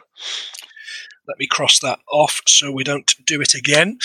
Let 1.27 1.39
me 1.39 1.47
cross 1.47 1.79
that 1.79 1.99
off 2.11 2.41
so 2.47 2.71
we 2.71 2.83
don't 2.83 3.15
do 3.25 3.41
it 3.41 3.55
again. 3.55 3.97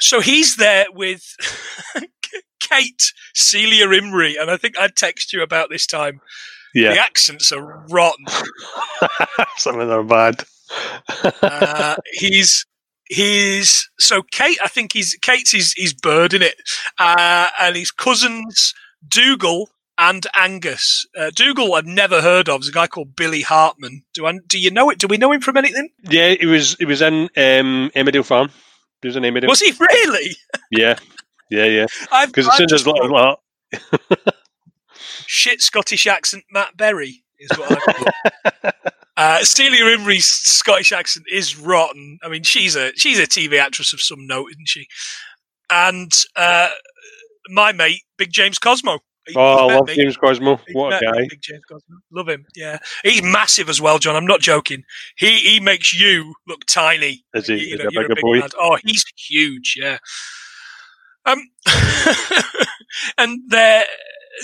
So 0.00 0.20
he's 0.20 0.56
there 0.56 0.86
with 0.92 1.36
Kate 2.68 3.12
Celia 3.34 3.86
Imrie, 3.86 4.40
and 4.40 4.50
I 4.50 4.56
think 4.56 4.78
I 4.78 4.88
text 4.88 5.32
you 5.32 5.42
about 5.42 5.68
this 5.70 5.86
time. 5.86 6.20
Yeah, 6.74 6.94
The 6.94 7.00
accents 7.00 7.52
are 7.52 7.84
rotten. 7.90 8.24
some 9.58 9.78
of 9.78 9.88
them 9.88 10.00
are 10.00 10.04
bad. 10.04 10.44
Uh, 11.42 11.96
he's 12.12 12.64
he's 13.08 13.90
so 13.98 14.22
Kate. 14.22 14.58
I 14.64 14.68
think 14.68 14.92
he's 14.92 15.14
Kate's 15.20 15.52
his, 15.52 15.74
his 15.76 15.92
bird 15.92 16.32
in 16.32 16.40
it, 16.42 16.56
uh, 16.98 17.48
and 17.60 17.76
his 17.76 17.90
cousins 17.90 18.72
Dougal 19.06 19.68
and 19.98 20.26
Angus. 20.34 21.06
Uh, 21.18 21.30
Dougal 21.34 21.74
I've 21.74 21.84
never 21.86 22.22
heard 22.22 22.48
of. 22.48 22.60
There's 22.62 22.70
a 22.70 22.72
guy 22.72 22.86
called 22.86 23.14
Billy 23.16 23.42
Hartman. 23.42 24.04
Do 24.14 24.24
I? 24.26 24.38
Do 24.46 24.58
you 24.58 24.70
know 24.70 24.88
it? 24.90 24.98
Do 24.98 25.06
we 25.08 25.18
know 25.18 25.32
him 25.32 25.42
from 25.42 25.58
anything? 25.58 25.90
yeah, 26.04 26.30
he 26.30 26.46
was 26.46 26.74
he 26.76 26.86
was 26.86 27.02
in 27.02 27.24
um, 27.36 27.90
Emmerdale 27.94 28.24
Farm. 28.24 28.50
He 29.02 29.08
was 29.08 29.16
in 29.16 29.24
Emmerdale. 29.24 29.48
Was 29.48 29.60
he 29.60 29.72
really? 29.78 30.36
yeah, 30.70 30.96
yeah, 31.52 31.64
yeah. 31.66 31.86
Because 32.26 32.46
as 32.46 32.52
I've 32.52 32.56
soon 32.56 32.64
as 32.64 32.82
just 32.82 32.86
like, 32.86 33.10
like, 33.10 34.34
shit 35.26 35.60
Scottish 35.60 36.06
accent 36.06 36.44
Matt 36.50 36.76
Berry 36.76 37.22
is 37.38 37.50
what 37.58 37.68
got. 37.86 38.74
Uh, 39.14 39.44
Celia 39.44 39.84
Imrie's 39.84 40.24
Scottish 40.24 40.90
accent 40.90 41.26
is 41.30 41.56
rotten. 41.58 42.18
I 42.24 42.28
mean, 42.30 42.44
she's 42.44 42.74
a 42.74 42.92
she's 42.96 43.18
a 43.18 43.26
TV 43.26 43.58
actress 43.60 43.92
of 43.92 44.00
some 44.00 44.26
note, 44.26 44.50
isn't 44.52 44.68
she? 44.68 44.86
And 45.70 46.10
uh, 46.34 46.70
my 47.50 47.72
mate, 47.72 48.00
Big 48.16 48.32
James 48.32 48.58
Cosmo. 48.58 49.00
He- 49.28 49.34
oh, 49.36 49.68
I 49.68 49.74
love 49.76 49.86
me. 49.86 49.96
James 49.96 50.16
Cosmo. 50.16 50.58
What 50.72 50.88
a 50.88 50.90
met 50.92 51.02
me, 51.02 51.06
guy! 51.06 51.26
Big 51.28 51.42
James 51.42 51.62
Cosmo. 51.70 51.96
Love 52.10 52.28
him. 52.30 52.46
Yeah, 52.56 52.78
he's 53.04 53.22
massive 53.22 53.68
as 53.68 53.80
well, 53.82 53.98
John. 53.98 54.16
I'm 54.16 54.26
not 54.26 54.40
joking. 54.40 54.82
He 55.18 55.36
he 55.40 55.60
makes 55.60 55.92
you 55.92 56.32
look 56.48 56.64
tiny. 56.66 57.22
Is 57.34 57.46
he? 57.48 57.68
You 57.68 57.74
Is 57.74 57.80
know, 57.82 57.88
a 57.88 57.92
you're 57.92 58.04
a 58.04 58.08
bigger 58.08 58.14
big 58.14 58.22
boy? 58.22 58.48
Oh, 58.58 58.78
he's 58.82 59.04
huge. 59.28 59.76
Yeah. 59.78 59.98
Um, 61.24 61.48
and 63.18 63.40
they're 63.48 63.84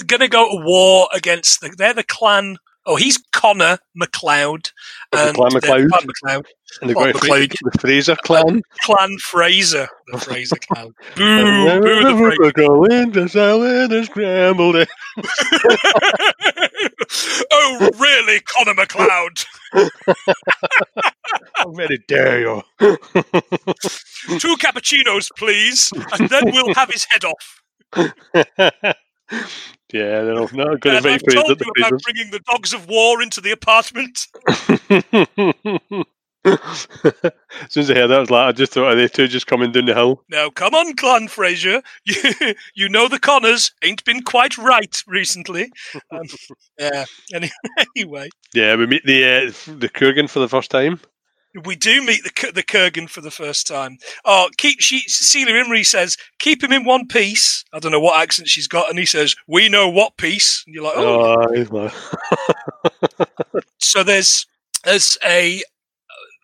gonna 0.06 0.28
go 0.28 0.48
to 0.58 0.64
war 0.64 1.08
against 1.14 1.60
the. 1.60 1.74
They're 1.76 1.94
the 1.94 2.04
clan. 2.04 2.56
Oh, 2.86 2.96
he's 2.96 3.18
Connor 3.32 3.78
McLeod. 4.00 4.70
Oh, 5.12 5.26
the 5.26 5.32
Clan 5.34 5.52
MacLeod? 5.52 5.90
Clan 5.90 6.06
McLeod. 6.06 6.44
And 6.80 6.90
the, 6.90 6.94
guy- 6.94 7.12
McLeod? 7.12 7.54
the 7.72 7.78
Fraser 7.78 8.16
clan. 8.16 8.62
Clan 8.82 9.18
Fraser. 9.18 9.88
The 10.06 10.18
Fraser 10.18 10.56
clan. 10.56 10.94
Boo! 11.16 11.80
Boo! 11.80 12.02
The 12.02 12.16
Fraser. 12.16 12.52
Go 12.52 12.84
into 12.84 13.28
salad 13.28 13.92
and 13.92 14.06
scrambled 14.06 14.76
it. 14.76 14.88
oh, 17.52 17.90
really, 17.98 18.40
Connor 18.40 18.74
McLeod? 18.74 19.44
How 21.56 21.70
very 21.72 21.98
dare 22.08 22.40
you? 22.40 22.62
Two 24.38 24.56
cappuccinos, 24.56 25.28
please, 25.36 25.92
and 26.18 26.28
then 26.28 26.44
we'll 26.46 26.74
have 26.74 26.90
his 26.90 27.04
head 27.04 27.24
off. 27.24 27.62
yeah, 29.92 30.22
they're 30.22 30.34
not, 30.34 30.52
not 30.52 30.80
good 30.80 30.94
And 30.94 31.06
at 31.06 31.12
I've 31.12 31.22
told 31.34 31.60
you 31.60 31.72
about 31.78 32.02
bringing 32.02 32.30
the 32.30 32.40
dogs 32.50 32.72
of 32.72 32.88
war 32.88 33.22
into 33.22 33.40
the 33.40 33.50
apartment. 33.50 34.26
as 36.44 36.86
soon 37.68 37.82
as 37.82 37.90
I 37.90 37.94
heard 37.94 38.08
that, 38.08 38.16
I 38.16 38.20
was 38.20 38.30
like, 38.30 38.48
I 38.48 38.52
just 38.52 38.72
thought, 38.72 38.92
are 38.92 38.94
they 38.94 39.08
two 39.08 39.28
just 39.28 39.46
coming 39.46 39.72
down 39.72 39.86
the 39.86 39.94
hill? 39.94 40.22
Now, 40.30 40.50
come 40.50 40.74
on, 40.74 40.94
Clan 40.96 41.28
Fraser. 41.28 41.82
You, 42.04 42.54
you 42.74 42.88
know 42.88 43.08
the 43.08 43.18
Connors 43.18 43.72
ain't 43.82 44.04
been 44.04 44.22
quite 44.22 44.56
right 44.56 45.02
recently. 45.06 45.70
Um, 46.10 46.22
yeah. 46.78 47.04
Any, 47.34 47.50
anyway, 47.96 48.30
Yeah, 48.54 48.76
we 48.76 48.86
meet 48.86 49.04
the 49.04 49.24
uh, 49.24 49.74
the 49.78 49.88
Kurgan 49.88 50.30
for 50.30 50.40
the 50.40 50.48
first 50.48 50.70
time. 50.70 51.00
We 51.64 51.76
do 51.76 52.04
meet 52.04 52.22
the 52.24 52.52
the 52.52 52.62
Kurgan 52.62 53.08
for 53.08 53.20
the 53.20 53.30
first 53.30 53.66
time. 53.66 53.98
Oh, 54.24 54.50
keep 54.56 54.80
she 54.80 55.00
Celia 55.00 55.54
Imrie 55.54 55.86
says 55.86 56.16
keep 56.38 56.62
him 56.62 56.72
in 56.72 56.84
one 56.84 57.06
piece. 57.06 57.64
I 57.72 57.78
don't 57.78 57.92
know 57.92 58.00
what 58.00 58.20
accent 58.20 58.48
she's 58.48 58.68
got, 58.68 58.90
and 58.90 58.98
he 58.98 59.06
says 59.06 59.34
we 59.46 59.68
know 59.68 59.88
what 59.88 60.16
piece. 60.16 60.62
And 60.66 60.74
you're 60.74 60.84
like, 60.84 60.94
oh. 60.96 61.90
oh 63.54 63.60
so 63.78 64.02
there's 64.02 64.46
there's 64.84 65.16
a 65.24 65.62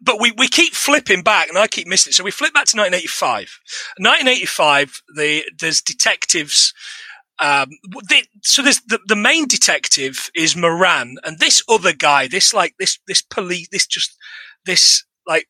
but 0.04 0.20
we, 0.20 0.32
we 0.36 0.48
keep 0.48 0.74
flipping 0.74 1.22
back, 1.22 1.48
and 1.48 1.56
I 1.56 1.66
keep 1.66 1.86
missing 1.86 2.10
it. 2.10 2.14
So 2.14 2.24
we 2.24 2.30
flip 2.30 2.52
back 2.52 2.66
to 2.66 2.76
1985. 2.76 3.58
1985, 3.98 5.02
the, 5.16 5.44
there's 5.58 5.80
detectives. 5.80 6.74
Um, 7.38 7.70
they, 8.08 8.24
so 8.42 8.62
there's 8.62 8.82
the, 8.82 9.00
the 9.06 9.16
main 9.16 9.48
detective 9.48 10.30
is 10.34 10.56
Moran, 10.56 11.16
and 11.24 11.38
this 11.38 11.62
other 11.68 11.92
guy, 11.92 12.28
this 12.28 12.52
like 12.52 12.74
this 12.78 12.98
this 13.08 13.22
police, 13.22 13.68
this 13.72 13.86
just 13.86 14.16
this 14.66 15.04
like 15.26 15.48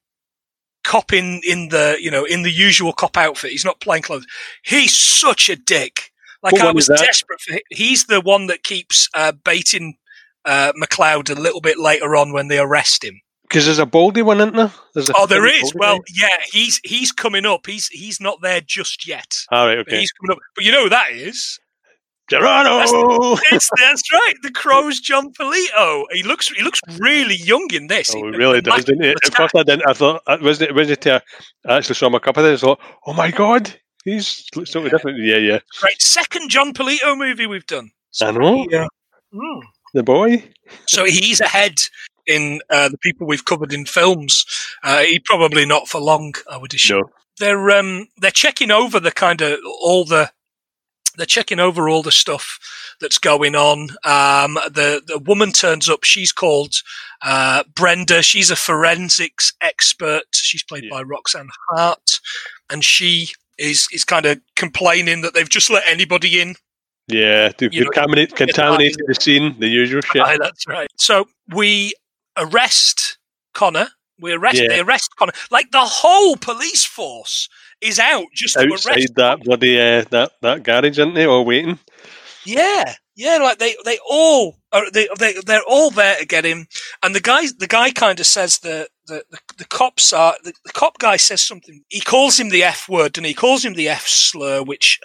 cop 0.85 1.13
in 1.13 1.41
in 1.47 1.69
the 1.69 1.97
you 2.01 2.11
know 2.11 2.25
in 2.25 2.43
the 2.43 2.51
usual 2.51 2.93
cop 2.93 3.17
outfit. 3.17 3.51
He's 3.51 3.65
not 3.65 3.81
plain 3.81 4.03
clothes. 4.03 4.27
He's 4.63 4.97
such 4.97 5.49
a 5.49 5.57
dick. 5.57 6.11
Like 6.43 6.53
what 6.53 6.63
I 6.67 6.73
was 6.73 6.89
desperate 6.89 7.41
for. 7.41 7.59
He's 7.71 8.05
the 8.05 8.21
one 8.21 8.49
that 8.49 8.63
keeps 8.63 9.09
uh, 9.15 9.33
baiting 9.45 9.97
uh, 10.45 10.73
McCloud 10.73 11.35
a 11.35 11.41
little 11.41 11.63
bit 11.63 11.79
later 11.79 12.15
on 12.17 12.33
when 12.33 12.49
they 12.49 12.59
arrest 12.59 13.03
him. 13.03 13.21
Because 13.49 13.67
there's 13.67 13.79
a 13.79 13.87
Baldy 13.87 14.23
one, 14.23 14.39
isn't 14.39 14.57
there? 14.57 14.73
There's 14.95 15.11
oh, 15.15 15.27
there 15.27 15.47
is. 15.47 15.73
Well, 15.75 16.01
yeah, 16.13 16.37
he's 16.51 16.81
he's 16.83 17.13
coming 17.13 17.47
up. 17.47 17.67
He's 17.67 17.89
he's 17.89 18.21
not 18.21 18.43
there 18.43 18.61
just 18.61 19.07
yet. 19.07 19.37
All 19.51 19.67
right, 19.67 19.79
okay. 19.79 19.99
He's 19.99 20.13
coming 20.13 20.33
up, 20.33 20.39
but 20.55 20.65
you 20.65 20.73
know 20.73 20.85
who 20.85 20.89
that 20.91 21.13
is. 21.13 21.59
Geronimo. 22.31 23.37
That's, 23.51 23.71
that's 23.79 24.13
right. 24.13 24.35
The 24.43 24.51
Crow's 24.51 24.99
Jon 25.01 25.33
Polito. 25.33 26.05
He 26.13 26.23
looks 26.23 26.49
he 26.49 26.63
looks 26.63 26.81
really 26.99 27.37
young 27.37 27.69
in 27.73 27.89
this. 27.89 28.15
Oh, 28.15 28.19
he 28.19 28.37
really 28.37 28.61
does, 28.61 28.85
didn't 28.85 29.05
he? 29.05 29.11
At 29.11 29.35
first, 29.35 29.55
I 29.55 29.63
didn't. 29.63 29.89
I 29.89 29.93
thought 29.93 30.23
uh, 30.27 30.39
wasn't 30.41 30.71
it? 30.71 30.75
Was 30.75 30.91
it? 30.91 31.07
Uh, 31.07 31.21
I 31.67 31.77
actually 31.77 31.97
saw 31.97 32.07
him 32.07 32.15
a 32.15 32.21
couple 32.21 32.45
of 32.45 32.51
days. 32.51 32.63
I 32.63 32.69
thought, 32.69 32.81
oh 33.07 33.13
my 33.13 33.31
god, 33.31 33.75
he's 34.05 34.47
so 34.65 34.83
yeah. 34.83 34.89
different. 34.89 35.19
Yeah, 35.23 35.37
yeah. 35.37 35.59
Right, 35.83 36.01
second 36.01 36.49
Jon 36.49 36.73
Polito 36.73 37.17
movie 37.17 37.47
we've 37.47 37.67
done. 37.67 37.91
So 38.11 38.29
I 38.29 38.31
know. 38.31 38.67
Yeah. 38.71 38.87
Mm. 39.35 39.61
The 39.93 40.03
boy. 40.03 40.45
So 40.87 41.05
he's 41.05 41.41
ahead 41.41 41.75
in 42.27 42.61
uh, 42.71 42.89
the 42.89 42.99
people 42.99 43.27
we've 43.27 43.45
covered 43.45 43.73
in 43.73 43.85
films. 43.85 44.47
Uh, 44.83 45.01
he 45.01 45.19
probably 45.19 45.67
not 45.67 45.89
for 45.89 46.01
long, 46.01 46.35
I 46.51 46.57
would 46.57 46.73
assume. 46.73 47.01
No. 47.01 47.11
They're 47.39 47.71
um, 47.71 48.09
they're 48.17 48.31
checking 48.31 48.71
over 48.71 48.99
the 48.99 49.13
kind 49.13 49.41
of 49.41 49.59
all 49.83 50.05
the 50.05 50.31
they're 51.17 51.27
checking 51.27 51.61
over 51.61 51.89
all 51.89 52.03
the 52.03 52.13
stuff 52.13 52.59
that's 53.01 53.19
going 53.19 53.55
on. 53.55 53.91
Um, 54.05 54.55
the 54.55 55.03
the 55.07 55.21
woman 55.25 55.53
turns 55.53 55.89
up. 55.89 56.05
She's 56.05 56.33
called 56.33 56.75
uh, 57.23 57.65
Brenda. 57.75 58.23
She's 58.23 58.51
a 58.51 58.57
forensics 58.57 59.53
expert. 59.61 60.25
She's 60.33 60.63
played 60.63 60.85
yeah. 60.85 60.91
by 60.91 61.03
Roxanne 61.03 61.51
Hart, 61.71 62.21
and 62.71 62.85
she 62.85 63.29
is 63.59 63.89
is 63.93 64.05
kind 64.05 64.27
of 64.27 64.41
complaining 64.57 65.21
that 65.23 65.35
they've 65.35 65.49
just 65.49 65.71
let 65.71 65.85
anybody 65.87 66.41
in 66.41 66.57
yeah, 67.07 67.53
they've 67.59 67.71
contaminate, 67.71 68.35
contaminated 68.35 69.01
the 69.07 69.15
scene, 69.15 69.57
the 69.59 69.69
usual 69.69 70.01
shit. 70.01 70.23
Aye, 70.23 70.39
that's 70.39 70.67
right. 70.67 70.89
So 70.97 71.29
we 71.53 71.95
arrest 72.37 73.19
Connor. 73.53 73.89
We 74.19 74.33
arrest. 74.33 74.63
Yeah. 74.63 74.69
They 74.69 74.81
arrest 74.81 75.15
Connor. 75.19 75.33
Like 75.51 75.71
the 75.71 75.81
whole 75.81 76.37
police 76.37 76.85
force 76.85 77.49
is 77.85 77.99
out 77.99 78.27
just 78.35 78.57
outside 78.57 78.95
to 78.95 78.99
arrest 78.99 79.15
that 79.17 79.45
bloody 79.45 79.81
uh, 79.81 80.05
that 80.11 80.33
that 80.41 80.63
garage, 80.63 80.99
aren't 80.99 81.15
they? 81.15 81.27
All 81.27 81.45
waiting. 81.45 81.79
Yeah, 82.45 82.95
yeah. 83.15 83.39
Like 83.39 83.59
they 83.59 83.77
they 83.85 83.99
all 84.09 84.57
are. 84.73 84.91
They 84.91 85.09
they 85.19 85.35
they're 85.47 85.63
all 85.67 85.91
there 85.91 86.17
to 86.17 86.27
get 86.27 86.45
him. 86.45 86.67
And 87.03 87.15
the 87.15 87.21
guy 87.21 87.47
the 87.59 87.67
guy 87.67 87.91
kind 87.91 88.19
of 88.19 88.27
says 88.27 88.59
the 88.59 88.89
the, 89.07 89.25
the, 89.31 89.39
the 89.59 89.65
cops 89.67 90.13
are 90.13 90.35
the, 90.45 90.53
the 90.65 90.73
cop 90.73 90.99
guy 90.99 91.17
says 91.17 91.43
something. 91.43 91.85
He 91.89 92.01
calls 92.01 92.39
him 92.39 92.49
the 92.49 92.63
F 92.63 92.89
word 92.89 93.17
and 93.17 93.27
he 93.27 93.35
calls 93.35 93.65
him 93.65 93.75
the 93.75 93.89
F 93.89 94.07
slur, 94.07 94.63
which 94.63 95.01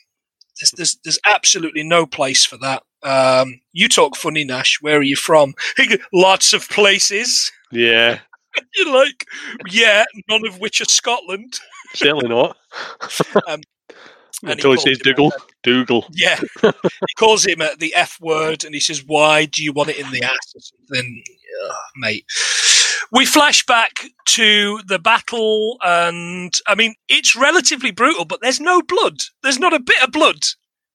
there's, 0.60 0.70
there's, 0.72 0.98
there's 1.04 1.18
absolutely 1.26 1.84
no 1.84 2.06
place 2.06 2.44
for 2.44 2.56
that. 2.58 2.82
Um, 3.02 3.60
you 3.72 3.88
talk 3.88 4.16
funny, 4.16 4.44
Nash. 4.44 4.78
Where 4.80 4.98
are 4.98 5.02
you 5.02 5.16
from? 5.16 5.54
Lots 6.12 6.52
of 6.52 6.68
places. 6.68 7.52
Yeah. 7.70 8.20
You're 8.76 8.94
like, 8.94 9.26
yeah, 9.70 10.04
none 10.28 10.46
of 10.46 10.60
which 10.60 10.80
are 10.80 10.86
Scotland. 10.86 11.60
Certainly 11.94 12.28
not. 12.28 12.56
um, 13.48 13.60
Until 14.42 14.72
he, 14.72 14.76
he 14.76 14.82
says 14.82 14.98
Dougal. 14.98 15.32
Dougal. 15.62 16.06
Yeah. 16.12 16.38
he 16.62 17.14
calls 17.18 17.46
him 17.46 17.60
uh, 17.60 17.70
the 17.78 17.94
F 17.94 18.18
word 18.20 18.64
and 18.64 18.74
he 18.74 18.80
says, 18.80 19.04
Why 19.04 19.46
do 19.46 19.62
you 19.62 19.72
want 19.72 19.90
it 19.90 19.98
in 19.98 20.10
the 20.10 20.22
ass 20.22 20.54
or 20.54 20.60
something? 20.60 21.22
mate. 21.96 22.24
We 23.12 23.24
flash 23.24 23.64
back 23.64 24.04
to 24.26 24.80
the 24.86 24.98
battle, 24.98 25.78
and 25.82 26.52
I 26.66 26.74
mean, 26.74 26.94
it's 27.08 27.36
relatively 27.36 27.90
brutal, 27.90 28.24
but 28.24 28.40
there's 28.42 28.60
no 28.60 28.82
blood. 28.82 29.18
There's 29.42 29.58
not 29.58 29.72
a 29.72 29.80
bit 29.80 30.02
of 30.02 30.12
blood 30.12 30.40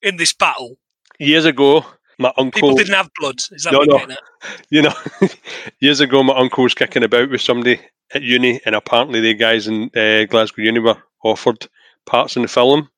in 0.02 0.18
this 0.18 0.34
battle. 0.34 0.78
Years 1.20 1.46
ago, 1.46 1.86
my 2.22 2.32
uncle 2.38 2.52
people 2.52 2.76
didn't 2.76 2.94
have 2.94 3.10
blood. 3.20 3.40
Is 3.52 3.64
that 3.64 3.74
no, 3.74 3.84
no. 3.84 4.16
You 4.70 4.84
know, 4.84 4.94
years 5.80 6.00
ago, 6.00 6.24
my 6.24 6.36
uncle 6.36 6.64
was 6.64 6.74
kicking 6.74 7.04
about 7.04 7.30
with 7.30 7.42
somebody 7.42 7.80
at 8.14 8.22
uni, 8.22 8.62
and 8.66 8.76
apparently 8.76 9.20
the 9.20 9.34
guys 9.34 9.68
in 9.68 9.90
uh, 9.96 10.26
Glasgow 10.26 10.62
Uni 10.62 10.80
were 10.80 10.98
offered 11.24 11.68
parts 12.06 12.36
in 12.36 12.44
the 12.44 12.48
film. 12.48 12.90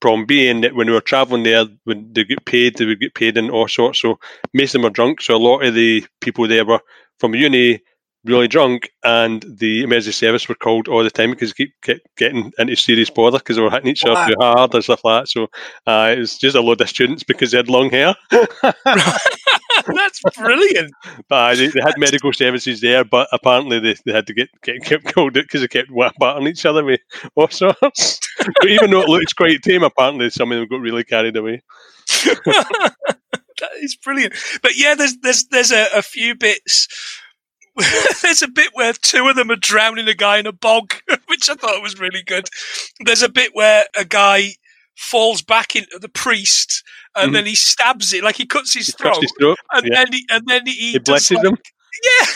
Problem 0.00 0.26
being 0.26 0.62
that 0.62 0.74
when 0.74 0.86
we 0.86 0.94
were 0.94 1.00
travelling 1.00 1.42
there, 1.42 1.66
when 1.84 2.12
they 2.12 2.24
get 2.24 2.44
paid, 2.46 2.76
they 2.76 2.86
would 2.86 3.00
get 3.00 3.14
paid 3.14 3.36
in 3.36 3.50
all 3.50 3.68
sorts. 3.68 4.00
So 4.00 4.18
most 4.54 4.70
of 4.70 4.72
them 4.72 4.82
were 4.82 4.90
drunk. 4.90 5.20
So 5.20 5.36
a 5.36 5.36
lot 5.36 5.64
of 5.64 5.74
the 5.74 6.06
people 6.20 6.48
there 6.48 6.64
were 6.64 6.80
from 7.18 7.34
uni, 7.34 7.80
really 8.24 8.48
drunk, 8.48 8.90
and 9.04 9.44
the 9.48 9.82
emergency 9.82 10.12
service 10.12 10.48
were 10.48 10.54
called 10.54 10.88
all 10.88 11.02
the 11.02 11.10
time 11.10 11.30
because 11.30 11.50
they 11.50 11.64
keep, 11.64 11.74
kept 11.82 12.16
getting 12.16 12.52
into 12.58 12.76
serious 12.76 13.10
bother 13.10 13.38
because 13.38 13.56
they 13.56 13.62
were 13.62 13.70
hitting 13.70 13.90
each 13.90 14.04
other 14.04 14.32
too 14.32 14.36
hard 14.40 14.74
and 14.74 14.84
stuff 14.84 15.04
like 15.04 15.22
that. 15.22 15.28
So 15.28 15.48
uh, 15.86 16.14
it 16.14 16.18
was 16.18 16.38
just 16.38 16.56
a 16.56 16.60
load 16.60 16.80
of 16.80 16.88
students 16.88 17.22
because 17.22 17.50
they 17.50 17.56
had 17.56 17.68
long 17.68 17.90
hair. 17.90 18.14
That's 19.86 20.20
brilliant. 20.36 20.92
but 21.28 21.52
uh, 21.52 21.54
they, 21.54 21.68
they, 21.68 21.80
had 21.80 21.94
medical 21.96 22.32
services 22.32 22.80
there, 22.80 23.04
but 23.04 23.28
apparently 23.32 23.78
they, 23.78 23.94
they 24.04 24.12
had 24.12 24.26
to 24.26 24.34
get, 24.34 24.48
get 24.62 24.82
kept 24.82 25.12
called 25.14 25.36
it 25.36 25.44
because 25.44 25.62
they 25.62 25.68
kept 25.68 25.90
battering 26.18 26.46
each 26.46 26.66
other 26.66 26.84
with 26.84 27.00
all 27.34 27.48
sorts. 27.48 28.20
but 28.38 28.68
even 28.68 28.90
though 28.90 29.02
it 29.02 29.08
looks 29.08 29.32
quite 29.32 29.62
tame, 29.62 29.82
apparently 29.82 30.30
some 30.30 30.52
of 30.52 30.58
them 30.58 30.68
got 30.68 30.80
really 30.80 31.04
carried 31.04 31.36
away. 31.36 31.62
that 32.44 32.94
is 33.80 33.96
brilliant. 33.96 34.34
But 34.62 34.76
yeah, 34.76 34.94
there's 34.94 35.16
there's 35.18 35.44
there's 35.46 35.72
a, 35.72 35.86
a 35.94 36.02
few 36.02 36.34
bits 36.34 36.88
there's 38.22 38.42
a 38.42 38.48
bit 38.48 38.70
where 38.74 38.92
two 38.92 39.28
of 39.28 39.36
them 39.36 39.50
are 39.50 39.56
drowning 39.56 40.08
a 40.08 40.14
guy 40.14 40.38
in 40.38 40.46
a 40.46 40.52
bog, 40.52 40.94
which 41.26 41.48
I 41.48 41.54
thought 41.54 41.82
was 41.82 42.00
really 42.00 42.22
good. 42.22 42.48
There's 43.04 43.22
a 43.22 43.28
bit 43.28 43.54
where 43.54 43.84
a 43.96 44.04
guy 44.04 44.54
falls 44.96 45.40
back 45.40 45.74
into 45.74 45.98
the 45.98 46.08
priest 46.08 46.84
and 47.16 47.26
mm-hmm. 47.26 47.34
then 47.34 47.46
he 47.46 47.54
stabs 47.54 48.12
it, 48.12 48.22
like 48.22 48.36
he 48.36 48.46
cuts 48.46 48.74
his, 48.74 48.86
he 48.86 48.92
throat, 48.92 49.20
his 49.20 49.32
throat, 49.38 49.58
and 49.72 49.86
yeah. 49.86 49.94
then 49.94 50.12
he, 50.12 50.26
and 50.30 50.46
then 50.46 50.66
he, 50.66 50.92
he 50.92 50.98
blesses 50.98 51.36
like, 51.36 51.46
him. 51.46 51.56
Yeah, 52.02 52.26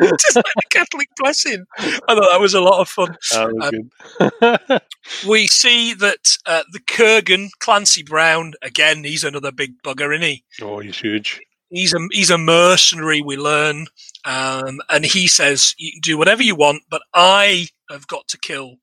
just 0.00 0.36
like 0.36 0.44
a 0.44 0.68
Catholic 0.70 1.08
blessing. 1.16 1.64
I 1.78 2.14
thought 2.14 2.30
that 2.30 2.40
was 2.40 2.52
a 2.52 2.60
lot 2.60 2.80
of 2.80 2.88
fun. 2.88 3.16
Um, 3.34 4.80
we 5.26 5.46
see 5.46 5.94
that 5.94 6.36
uh, 6.46 6.64
the 6.72 6.80
Kurgan, 6.80 7.48
Clancy 7.60 8.02
Brown, 8.02 8.54
again, 8.60 9.04
he's 9.04 9.24
another 9.24 9.52
big 9.52 9.80
bugger, 9.82 10.12
isn't 10.14 10.26
he? 10.26 10.44
Oh, 10.60 10.80
he's 10.80 10.98
huge. 10.98 11.40
He's 11.70 11.94
a 11.94 12.00
he's 12.10 12.30
a 12.30 12.38
mercenary. 12.38 13.22
We 13.22 13.36
learn, 13.36 13.86
um, 14.28 14.80
and 14.90 15.06
he 15.06 15.26
says, 15.26 15.74
"You 15.78 15.92
can 15.92 16.00
do 16.02 16.18
whatever 16.18 16.42
you 16.42 16.54
want, 16.54 16.82
but 16.90 17.00
I 17.14 17.68
have 17.90 18.06
got 18.06 18.28
to 18.28 18.38
kill 18.38 18.76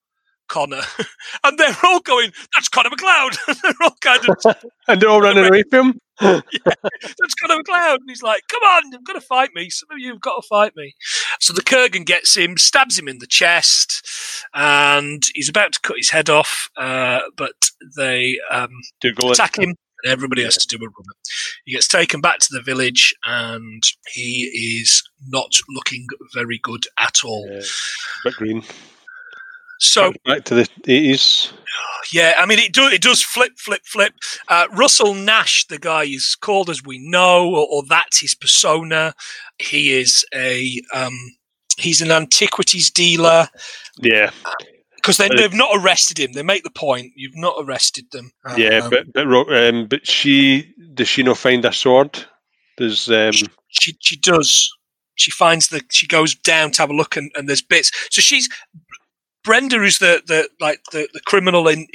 Connor." 0.49 0.81
and 1.43 1.57
they're 1.59 1.77
all 1.83 1.99
going, 1.99 2.31
"That's 2.55 2.67
Connor 2.67 2.89
McCloud." 2.89 3.37
they're 3.61 3.73
all 3.83 3.95
kind 4.01 4.27
of, 4.27 4.55
and 4.87 4.99
they're 4.99 5.09
all 5.09 5.21
running 5.21 5.45
away 5.45 5.63
from 5.69 5.89
him. 5.89 5.99
yeah, 6.19 6.41
that's 6.83 7.35
Connor 7.35 7.61
McCloud. 7.61 7.97
And 7.97 8.09
he's 8.09 8.23
like, 8.23 8.41
"Come 8.49 8.63
on, 8.63 8.91
you've 8.91 9.03
got 9.03 9.13
to 9.13 9.21
fight 9.21 9.51
me. 9.53 9.69
Some 9.69 9.89
of 9.91 9.99
you 9.99 10.13
have 10.13 10.21
got 10.21 10.41
to 10.41 10.47
fight 10.47 10.73
me." 10.75 10.95
So 11.39 11.53
the 11.53 11.61
Kurgan 11.61 12.07
gets 12.07 12.35
him, 12.35 12.57
stabs 12.57 12.97
him 12.97 13.07
in 13.07 13.19
the 13.19 13.27
chest, 13.27 14.03
and 14.55 15.21
he's 15.35 15.49
about 15.49 15.73
to 15.73 15.79
cut 15.81 15.97
his 15.97 16.09
head 16.09 16.27
off, 16.27 16.69
uh, 16.75 17.19
but 17.37 17.53
they 17.95 18.39
um, 18.49 18.71
attack 19.03 19.59
him 19.59 19.75
everybody 20.05 20.43
has 20.43 20.57
to 20.57 20.67
do 20.67 20.83
a 20.83 20.87
run. 20.87 21.05
He 21.65 21.73
gets 21.73 21.87
taken 21.87 22.21
back 22.21 22.39
to 22.39 22.49
the 22.51 22.61
village, 22.61 23.13
and 23.25 23.83
he 24.13 24.79
is 24.81 25.03
not 25.27 25.57
looking 25.69 26.07
very 26.33 26.59
good 26.61 26.85
at 26.97 27.23
all. 27.23 27.47
Yeah, 27.49 27.61
bit 28.23 28.33
green. 28.35 28.63
So 29.79 30.13
back 30.25 30.45
to 30.45 30.55
the 30.55 30.69
eighties. 30.87 31.51
Yeah, 32.13 32.35
I 32.37 32.45
mean 32.45 32.59
it 32.59 32.73
does. 32.73 32.93
It 32.93 33.01
does 33.01 33.21
flip, 33.21 33.53
flip, 33.57 33.81
flip. 33.85 34.13
Uh, 34.47 34.67
Russell 34.73 35.13
Nash, 35.13 35.65
the 35.67 35.79
guy 35.79 36.03
is 36.03 36.35
called 36.39 36.69
as 36.69 36.83
we 36.83 36.97
know, 36.99 37.49
or, 37.49 37.67
or 37.69 37.83
that's 37.87 38.19
his 38.19 38.33
persona. 38.33 39.13
He 39.59 39.93
is 39.93 40.25
a 40.33 40.81
um, 40.93 41.17
he's 41.77 42.01
an 42.01 42.11
antiquities 42.11 42.89
dealer. 42.89 43.47
Yeah, 43.99 44.31
because 45.05 45.17
they, 45.17 45.41
have 45.41 45.53
not 45.53 45.69
arrested 45.73 46.19
him. 46.19 46.33
They 46.33 46.41
make 46.41 46.63
the 46.63 46.71
point 46.71 47.13
you've 47.15 47.35
not 47.35 47.55
arrested 47.59 48.05
them. 48.11 48.31
Yeah, 48.57 48.79
um, 48.79 48.89
but 48.89 49.13
but 49.13 49.27
um, 49.27 49.87
but 49.87 50.07
she 50.07 50.73
does 50.93 51.07
she 51.07 51.21
not 51.21 51.37
find 51.37 51.63
a 51.63 51.71
sword? 51.71 52.25
Does 52.77 53.09
um, 53.09 53.31
she 53.69 53.95
she 53.99 54.17
does? 54.17 54.69
she 55.15 55.31
finds 55.31 55.69
the 55.69 55.81
she 55.91 56.07
goes 56.07 56.35
down 56.35 56.71
to 56.71 56.81
have 56.81 56.89
a 56.89 56.93
look 56.93 57.15
and, 57.17 57.31
and 57.35 57.47
there's 57.49 57.61
bits. 57.61 57.91
So 58.11 58.21
she's 58.21 58.49
Brenda, 59.43 59.77
who's 59.77 59.99
the 59.99 60.21
the 60.25 60.49
like 60.59 60.81
the, 60.91 61.07
the 61.13 61.21
criminal 61.21 61.67
in, 61.67 61.87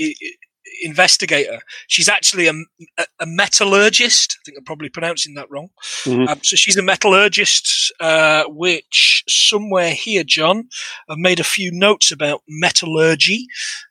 investigator. 0.80 1.60
She's 1.86 2.08
actually 2.08 2.48
a, 2.48 2.54
a, 3.18 3.26
metallurgist. 3.26 4.38
I 4.38 4.40
think 4.44 4.58
I'm 4.58 4.64
probably 4.64 4.88
pronouncing 4.88 5.34
that 5.34 5.50
wrong. 5.50 5.70
Mm-hmm. 6.04 6.28
Um, 6.28 6.38
so 6.42 6.56
she's 6.56 6.76
a 6.76 6.82
metallurgist, 6.82 7.92
uh, 8.00 8.44
which 8.48 9.24
somewhere 9.28 9.92
here, 9.92 10.24
John, 10.24 10.68
I've 11.08 11.18
made 11.18 11.40
a 11.40 11.44
few 11.44 11.70
notes 11.70 12.10
about 12.10 12.42
metallurgy. 12.48 13.46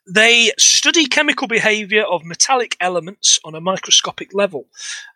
They 0.06 0.52
study 0.58 1.06
chemical 1.06 1.46
behavior 1.46 2.02
of 2.02 2.24
metallic 2.24 2.76
elements 2.80 3.38
on 3.44 3.54
a 3.54 3.60
microscopic 3.60 4.34
level. 4.34 4.66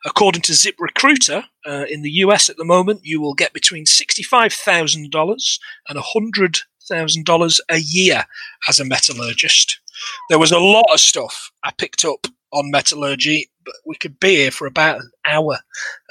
According 0.04 0.42
to 0.42 0.52
ZipRecruiter, 0.52 1.44
uh, 1.66 1.84
in 1.88 2.02
the 2.02 2.10
US 2.10 2.48
at 2.48 2.56
the 2.56 2.64
moment, 2.64 3.00
you 3.04 3.20
will 3.20 3.34
get 3.34 3.52
between 3.52 3.84
$65,000 3.84 5.58
and 5.88 5.98
$100,000 5.98 7.60
a 7.68 7.78
year 7.78 8.24
as 8.68 8.80
a 8.80 8.84
metallurgist. 8.84 9.80
There 10.28 10.38
was 10.38 10.52
a 10.52 10.58
lot 10.58 10.86
of 10.92 11.00
stuff 11.00 11.50
I 11.62 11.72
picked 11.76 12.04
up 12.04 12.26
on 12.52 12.70
metallurgy, 12.70 13.50
but 13.64 13.74
we 13.84 13.96
could 13.96 14.20
be 14.20 14.36
here 14.36 14.50
for 14.50 14.66
about 14.66 15.00
an 15.00 15.10
hour 15.26 15.58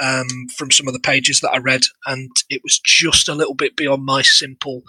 um, 0.02 0.28
from 0.58 0.72
some 0.72 0.88
of 0.88 0.94
the 0.94 1.00
pages 1.00 1.40
that 1.40 1.52
I 1.52 1.58
read, 1.58 1.84
and 2.06 2.30
it 2.50 2.62
was 2.64 2.80
just 2.80 3.30
a 3.30 3.36
little 3.36 3.56
bit 3.56 3.76
beyond 3.76 4.04
my 4.04 4.22
simple 4.22 4.84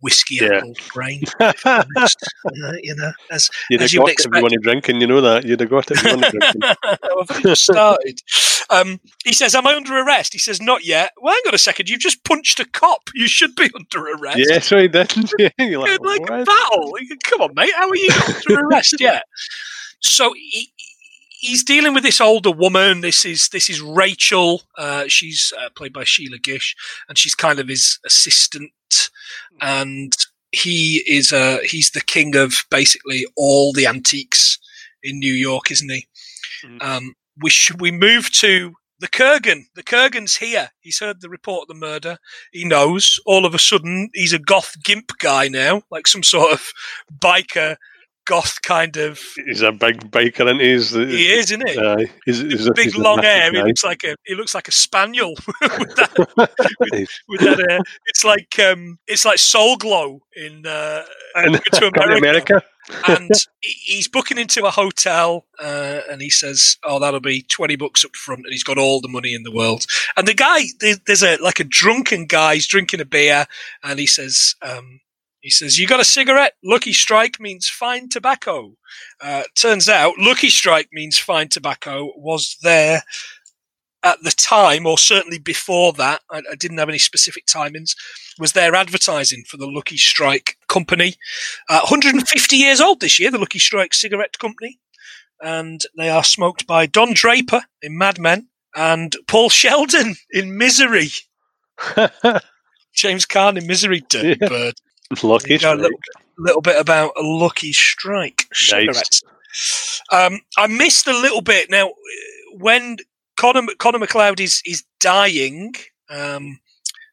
whiskey 0.00 0.38
yeah. 0.40 0.62
brain. 0.94 1.22
uh, 1.40 1.52
you 2.82 2.94
know, 2.94 3.12
as, 3.30 3.50
you'd 3.70 3.82
as 3.82 3.92
have 3.92 4.04
got 4.04 4.24
you 4.24 4.42
want 4.42 4.52
to 4.52 4.60
drink, 4.60 4.88
and 4.88 5.00
you 5.00 5.06
know 5.06 5.20
that 5.20 5.44
you'd 5.44 5.60
have 5.60 5.70
got 5.70 5.90
it 5.90 5.98
if 5.98 6.04
you 6.04 6.10
want 6.10 6.24
to 6.24 6.38
drink. 6.38 6.78
I've 6.84 7.42
just 7.42 7.64
started. 7.64 8.20
Um, 8.70 9.00
he 9.24 9.32
says, 9.32 9.54
"Am 9.54 9.66
I 9.66 9.74
under 9.74 9.96
arrest?" 9.96 10.32
He 10.32 10.38
says, 10.38 10.60
"Not 10.60 10.84
yet." 10.84 11.12
Well, 11.20 11.34
hang 11.34 11.42
on 11.48 11.54
a 11.54 11.58
second. 11.58 11.88
You've 11.88 12.00
just 12.00 12.24
punched 12.24 12.60
a 12.60 12.64
cop. 12.64 13.10
You 13.14 13.28
should 13.28 13.54
be 13.54 13.70
under 13.74 14.10
arrest. 14.10 14.38
Yeah, 14.38 14.58
so 14.60 14.78
he 14.78 14.88
didn't. 14.88 15.32
You're 15.58 15.80
like, 15.80 16.00
like 16.00 16.22
a 16.22 16.44
battle. 16.44 16.92
Come 17.24 17.42
on, 17.42 17.54
mate. 17.54 17.72
How 17.74 17.88
are 17.88 17.96
you 17.96 18.10
under 18.26 18.66
arrest 18.66 18.96
yet? 19.00 19.24
So 20.00 20.32
he, 20.34 20.72
he's 21.40 21.64
dealing 21.64 21.94
with 21.94 22.02
this 22.02 22.20
older 22.20 22.50
woman. 22.50 23.00
This 23.00 23.24
is 23.24 23.48
this 23.48 23.70
is 23.70 23.80
Rachel. 23.80 24.62
Uh, 24.76 25.04
she's 25.08 25.52
uh, 25.58 25.70
played 25.74 25.92
by 25.92 26.04
Sheila 26.04 26.38
Gish, 26.38 26.76
and 27.08 27.16
she's 27.16 27.34
kind 27.34 27.58
of 27.58 27.68
his 27.68 27.98
assistant. 28.04 28.72
And 29.60 30.12
he 30.52 31.04
is 31.06 31.32
uh, 31.32 31.58
he's 31.64 31.90
the 31.90 32.00
king 32.00 32.36
of 32.36 32.64
basically 32.70 33.26
all 33.36 33.72
the 33.72 33.86
antiques 33.86 34.58
in 35.02 35.18
New 35.18 35.32
York, 35.32 35.70
isn't 35.70 35.90
he? 35.90 36.06
Mm. 36.64 36.82
Um, 36.82 37.14
we 37.40 37.50
should 37.50 37.80
we 37.80 37.90
move 37.90 38.30
to 38.32 38.74
the 39.00 39.08
Kurgan. 39.08 39.64
The 39.74 39.82
Kurgan's 39.82 40.36
here. 40.36 40.70
He's 40.80 40.98
heard 40.98 41.20
the 41.20 41.28
report 41.28 41.62
of 41.62 41.68
the 41.68 41.86
murder. 41.86 42.18
He 42.52 42.64
knows. 42.64 43.20
All 43.26 43.44
of 43.46 43.54
a 43.54 43.58
sudden, 43.58 44.10
he's 44.14 44.32
a 44.32 44.38
goth 44.38 44.76
gimp 44.82 45.12
guy 45.18 45.48
now, 45.48 45.82
like 45.90 46.06
some 46.06 46.22
sort 46.22 46.52
of 46.52 46.66
biker 47.16 47.76
goth 48.28 48.60
kind 48.62 48.96
of. 48.98 49.18
He's 49.46 49.62
a 49.62 49.72
big 49.72 50.10
biker, 50.10 50.48
and 50.48 50.60
he's 50.60 50.90
he 50.90 51.32
is, 51.32 51.50
isn't 51.50 51.68
he? 51.68 51.78
Uh, 51.78 51.96
he's, 52.26 52.40
he's, 52.40 52.66
he's 52.66 52.70
big 52.70 52.94
long 52.96 53.22
hair. 53.22 53.50
Guy. 53.50 53.58
He 53.58 53.64
looks 53.64 53.82
like 53.82 54.04
a 54.04 54.14
he 54.24 54.34
looks 54.34 54.54
like 54.54 54.68
a 54.68 54.72
spaniel 54.72 55.30
with 55.62 55.96
that. 55.96 56.28
with, 56.36 57.08
with 57.28 57.40
that 57.40 57.58
hair. 57.68 57.80
It's 58.06 58.24
like 58.24 58.58
um, 58.58 58.98
it's 59.06 59.24
like 59.24 59.38
Soul 59.38 59.76
Glo 59.76 60.20
in 60.36 60.66
uh, 60.66 61.02
to 61.72 61.90
America. 61.94 62.18
America. 62.18 62.62
and 63.06 63.30
he's 63.60 64.08
booking 64.08 64.38
into 64.38 64.64
a 64.66 64.70
hotel, 64.70 65.46
uh, 65.58 66.00
and 66.10 66.20
he 66.20 66.30
says, 66.30 66.76
"Oh, 66.84 66.98
that'll 66.98 67.20
be 67.20 67.42
twenty 67.42 67.76
bucks 67.76 68.04
up 68.04 68.14
front," 68.14 68.44
and 68.44 68.52
he's 68.52 68.64
got 68.64 68.78
all 68.78 69.00
the 69.00 69.08
money 69.08 69.34
in 69.34 69.42
the 69.42 69.52
world. 69.52 69.86
And 70.16 70.28
the 70.28 70.34
guy, 70.34 70.64
there's 70.80 71.22
a 71.22 71.36
like 71.42 71.60
a 71.60 71.64
drunken 71.64 72.26
guy, 72.26 72.54
he's 72.54 72.68
drinking 72.68 73.00
a 73.00 73.06
beer, 73.06 73.46
and 73.82 73.98
he 73.98 74.06
says, 74.06 74.54
um, 74.60 75.00
he 75.48 75.52
says, 75.52 75.78
You 75.78 75.86
got 75.86 75.98
a 75.98 76.04
cigarette? 76.04 76.52
Lucky 76.62 76.92
Strike 76.92 77.40
means 77.40 77.70
fine 77.70 78.10
tobacco. 78.10 78.74
Uh, 79.18 79.44
turns 79.54 79.88
out, 79.88 80.18
Lucky 80.18 80.50
Strike 80.50 80.90
means 80.92 81.18
fine 81.18 81.48
tobacco 81.48 82.12
was 82.16 82.58
there 82.62 83.02
at 84.02 84.22
the 84.22 84.30
time, 84.30 84.84
or 84.84 84.98
certainly 84.98 85.38
before 85.38 85.94
that. 85.94 86.20
I, 86.30 86.42
I 86.52 86.54
didn't 86.54 86.76
have 86.76 86.90
any 86.90 86.98
specific 86.98 87.46
timings. 87.46 87.96
Was 88.38 88.52
there 88.52 88.74
advertising 88.74 89.44
for 89.48 89.56
the 89.56 89.66
Lucky 89.66 89.96
Strike 89.96 90.58
company? 90.68 91.14
Uh, 91.70 91.80
150 91.80 92.56
years 92.56 92.82
old 92.82 93.00
this 93.00 93.18
year, 93.18 93.30
the 93.30 93.38
Lucky 93.38 93.58
Strike 93.58 93.94
cigarette 93.94 94.38
company. 94.38 94.78
And 95.40 95.80
they 95.96 96.10
are 96.10 96.24
smoked 96.24 96.66
by 96.66 96.84
Don 96.84 97.14
Draper 97.14 97.62
in 97.80 97.96
Mad 97.96 98.18
Men 98.18 98.48
and 98.76 99.16
Paul 99.26 99.48
Sheldon 99.48 100.16
in 100.30 100.58
Misery. 100.58 101.08
James 102.92 103.24
Caan 103.24 103.56
in 103.56 103.66
Misery, 103.66 104.02
Dirty 104.10 104.36
yeah. 104.38 104.48
Bird. 104.48 104.74
Lucky 105.22 105.54
a 105.56 105.74
little, 105.74 105.98
little, 106.36 106.60
bit 106.60 106.78
about 106.78 107.12
a 107.16 107.22
Lucky 107.22 107.72
Strike 107.72 108.44
cigarette. 108.52 108.94
Nice. 108.94 110.02
Um, 110.12 110.40
I 110.56 110.66
missed 110.66 111.06
a 111.06 111.18
little 111.18 111.40
bit. 111.40 111.70
Now, 111.70 111.92
when 112.58 112.98
Connor, 113.36 113.62
Connor 113.78 113.98
MacLeod 113.98 114.40
is, 114.40 114.62
is 114.66 114.84
dying, 115.00 115.74
um, 116.10 116.60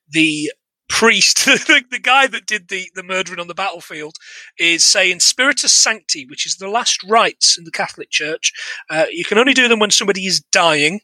the 0.10 0.52
priest, 0.90 1.46
the, 1.46 1.84
the, 1.90 2.00
guy 2.00 2.28
that 2.28 2.46
did 2.46 2.68
the, 2.68 2.90
the 2.96 3.04
murdering 3.04 3.40
on 3.40 3.48
the 3.48 3.54
battlefield, 3.54 4.16
is 4.60 4.86
saying 4.86 5.22
Spiritus 5.22 5.72
Sancti, 5.74 6.26
which 6.26 6.46
is 6.46 6.58
the 6.58 6.70
last 6.70 7.02
rites 7.04 7.58
in 7.58 7.64
the 7.64 7.72
Catholic 7.72 8.10
Church. 8.10 8.52
Uh, 8.90 9.06
you 9.12 9.24
can 9.24 9.38
only 9.38 9.54
do 9.54 9.68
them 9.68 9.80
when 9.80 9.92
somebody 9.92 10.26
is 10.26 10.42
dying, 10.52 11.00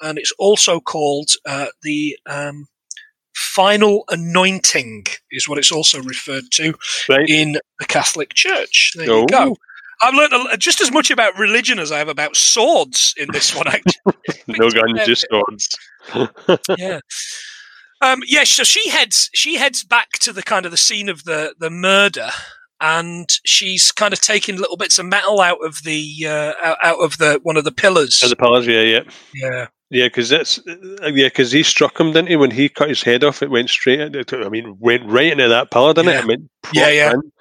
and 0.00 0.18
it's 0.18 0.32
also 0.38 0.80
called 0.80 1.30
uh, 1.46 1.66
the 1.82 2.18
um, 2.26 2.66
final 3.42 4.04
anointing 4.08 5.04
is 5.30 5.48
what 5.48 5.58
it's 5.58 5.72
also 5.72 6.00
referred 6.02 6.44
to 6.52 6.74
right. 7.08 7.28
in 7.28 7.58
the 7.78 7.84
Catholic 7.86 8.34
Church. 8.34 8.92
There 8.96 9.10
oh. 9.10 9.20
you 9.20 9.26
go. 9.26 9.56
I've 10.02 10.14
learned 10.14 10.34
just 10.58 10.80
as 10.80 10.90
much 10.90 11.10
about 11.10 11.38
religion 11.38 11.78
as 11.78 11.92
I 11.92 11.98
have 11.98 12.08
about 12.08 12.34
swords 12.36 13.14
in 13.16 13.28
this 13.32 13.54
one. 13.54 13.66
Actually, 13.68 14.14
no 14.48 14.68
guns, 14.70 15.06
just 15.06 15.26
swords. 15.30 15.78
yeah. 16.78 17.00
Um, 18.00 18.20
yeah, 18.26 18.42
so 18.42 18.64
she 18.64 18.90
heads 18.90 19.30
she 19.32 19.56
heads 19.56 19.84
back 19.84 20.10
to 20.20 20.32
the 20.32 20.42
kind 20.42 20.66
of 20.66 20.72
the 20.72 20.76
scene 20.76 21.08
of 21.08 21.22
the 21.22 21.54
the 21.60 21.70
murder, 21.70 22.30
and 22.80 23.28
she's 23.44 23.92
kind 23.92 24.12
of 24.12 24.20
taking 24.20 24.56
little 24.56 24.76
bits 24.76 24.98
of 24.98 25.06
metal 25.06 25.40
out 25.40 25.64
of 25.64 25.84
the 25.84 26.26
uh, 26.26 26.52
out, 26.60 26.78
out 26.82 26.98
of 26.98 27.18
the 27.18 27.38
one 27.44 27.56
of 27.56 27.62
the 27.62 27.70
pillars. 27.70 28.20
Of 28.24 28.30
the 28.30 28.36
pillars, 28.36 28.66
yeah, 28.66 28.80
yeah, 28.80 29.02
yeah. 29.34 29.66
Yeah, 29.92 30.06
because 30.06 30.30
that's 30.30 30.58
yeah, 30.66 31.26
because 31.26 31.52
he 31.52 31.62
struck 31.62 32.00
him, 32.00 32.12
didn't 32.12 32.28
he? 32.28 32.36
When 32.36 32.50
he 32.50 32.70
cut 32.70 32.88
his 32.88 33.02
head 33.02 33.22
off, 33.22 33.42
it 33.42 33.50
went 33.50 33.68
straight. 33.68 34.00
Into, 34.00 34.42
I 34.42 34.48
mean, 34.48 34.78
went 34.80 35.04
right 35.04 35.30
into 35.30 35.48
that 35.48 35.70
pillar, 35.70 35.92
didn't 35.92 36.12
yeah. 36.12 36.18
it? 36.18 36.22
I 36.22 36.26
mean, 36.26 36.50
yeah, 36.72 36.88
yeah. 36.88 37.12
In. 37.12 37.32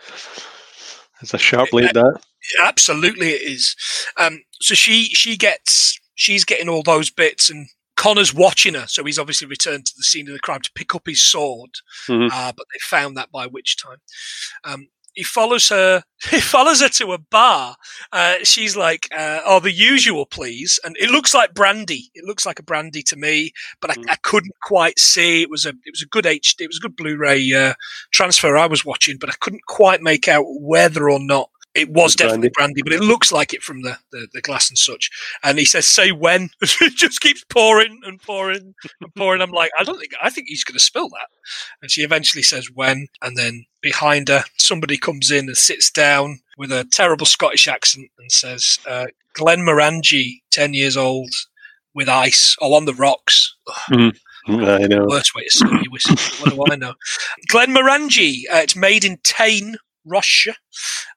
It's 1.21 1.33
a 1.33 1.37
sharp 1.37 1.69
blade. 1.71 1.91
That 1.93 2.21
absolutely 2.59 3.29
it 3.29 3.41
is. 3.41 3.73
Um, 4.17 4.43
so 4.59 4.73
she 4.73 5.05
she 5.05 5.37
gets 5.37 5.97
she's 6.15 6.43
getting 6.43 6.67
all 6.67 6.83
those 6.83 7.09
bits, 7.09 7.49
and 7.49 7.69
Connor's 7.95 8.33
watching 8.33 8.73
her. 8.73 8.85
So 8.87 9.05
he's 9.05 9.19
obviously 9.19 9.47
returned 9.47 9.85
to 9.85 9.93
the 9.95 10.03
scene 10.03 10.27
of 10.27 10.33
the 10.33 10.39
crime 10.39 10.61
to 10.61 10.71
pick 10.75 10.93
up 10.93 11.03
his 11.05 11.23
sword, 11.23 11.69
mm-hmm. 12.09 12.27
uh, 12.33 12.51
but 12.51 12.65
they 12.73 12.79
found 12.83 13.15
that 13.15 13.31
by 13.31 13.47
which 13.47 13.77
time. 13.77 13.99
Um, 14.65 14.87
he 15.13 15.23
follows 15.23 15.69
her. 15.69 16.03
He 16.29 16.39
follows 16.39 16.81
her 16.81 16.89
to 16.89 17.13
a 17.13 17.17
bar. 17.17 17.75
Uh, 18.11 18.35
she's 18.43 18.77
like, 18.77 19.07
uh, 19.11 19.41
"Oh, 19.43 19.59
the 19.59 19.71
usual, 19.71 20.27
please." 20.27 20.79
And 20.83 20.95
it 20.99 21.09
looks 21.09 21.33
like 21.33 21.55
brandy. 21.55 22.11
It 22.13 22.25
looks 22.25 22.45
like 22.45 22.59
a 22.59 22.63
brandy 22.63 23.01
to 23.03 23.15
me, 23.15 23.53
but 23.81 23.89
I, 23.89 23.95
mm. 23.95 24.05
I 24.07 24.17
couldn't 24.17 24.53
quite 24.61 24.99
see. 24.99 25.41
It 25.41 25.49
was 25.49 25.65
a 25.65 25.69
it 25.69 25.91
was 25.91 26.03
a 26.03 26.05
good 26.05 26.25
HD. 26.25 26.61
It 26.61 26.67
was 26.67 26.77
a 26.77 26.81
good 26.81 26.95
Blu-ray 26.95 27.51
uh, 27.53 27.73
transfer 28.11 28.55
I 28.55 28.67
was 28.67 28.85
watching, 28.85 29.17
but 29.17 29.31
I 29.31 29.35
couldn't 29.39 29.65
quite 29.65 30.03
make 30.03 30.27
out 30.27 30.45
whether 30.47 31.09
or 31.09 31.19
not 31.19 31.49
it 31.73 31.89
was 31.89 32.15
definitely 32.15 32.49
brandy. 32.49 32.81
brandy, 32.81 32.83
but 32.83 32.93
it 32.93 33.01
looks 33.01 33.31
like 33.31 33.53
it 33.53 33.63
from 33.63 33.81
the, 33.81 33.97
the, 34.11 34.27
the, 34.33 34.41
glass 34.41 34.69
and 34.69 34.77
such. 34.77 35.09
And 35.43 35.57
he 35.57 35.65
says, 35.65 35.87
"Say 35.87 36.11
when." 36.11 36.49
it 36.61 36.95
just 36.95 37.21
keeps 37.21 37.43
pouring 37.45 38.01
and 38.03 38.21
pouring 38.21 38.75
and 38.99 39.15
pouring. 39.15 39.41
I'm 39.41 39.51
like, 39.51 39.71
I 39.79 39.83
don't 39.83 39.97
think 39.97 40.11
I 40.21 40.29
think 40.29 40.47
he's 40.49 40.63
going 40.63 40.75
to 40.77 40.83
spill 40.83 41.09
that. 41.09 41.27
And 41.81 41.89
she 41.89 42.01
eventually 42.01 42.43
says 42.43 42.69
when, 42.73 43.07
and 43.21 43.37
then 43.37 43.65
behind 43.81 44.29
her, 44.29 44.43
somebody 44.57 44.97
comes 44.97 45.31
in 45.31 45.47
and 45.47 45.57
sits 45.57 45.91
down 45.91 46.39
with 46.57 46.71
a 46.71 46.87
terrible 46.91 47.25
Scottish 47.25 47.67
accent 47.67 48.09
and 48.19 48.31
says, 48.31 48.79
uh, 48.87 49.07
"Glenmorangie, 49.37 50.41
ten 50.51 50.73
years 50.73 50.95
old, 50.95 51.31
with 51.93 52.09
ice, 52.09 52.55
or 52.59 52.75
on 52.75 52.85
the 52.85 52.93
rocks." 52.93 53.55
Mm. 53.89 54.15
I 54.47 54.87
know. 54.87 55.05
Worst 55.07 55.35
way 55.35 55.43
to 55.43 55.51
say 55.51 55.67
your 55.69 55.91
whistle. 55.91 56.15
what 56.43 56.55
do 56.55 56.73
I 56.73 56.75
know? 56.75 56.93
Glenmorangie. 57.51 58.43
Uh, 58.51 58.57
it's 58.57 58.75
made 58.75 59.05
in 59.05 59.19
Tain, 59.23 59.77
Ross-shire, 60.05 60.55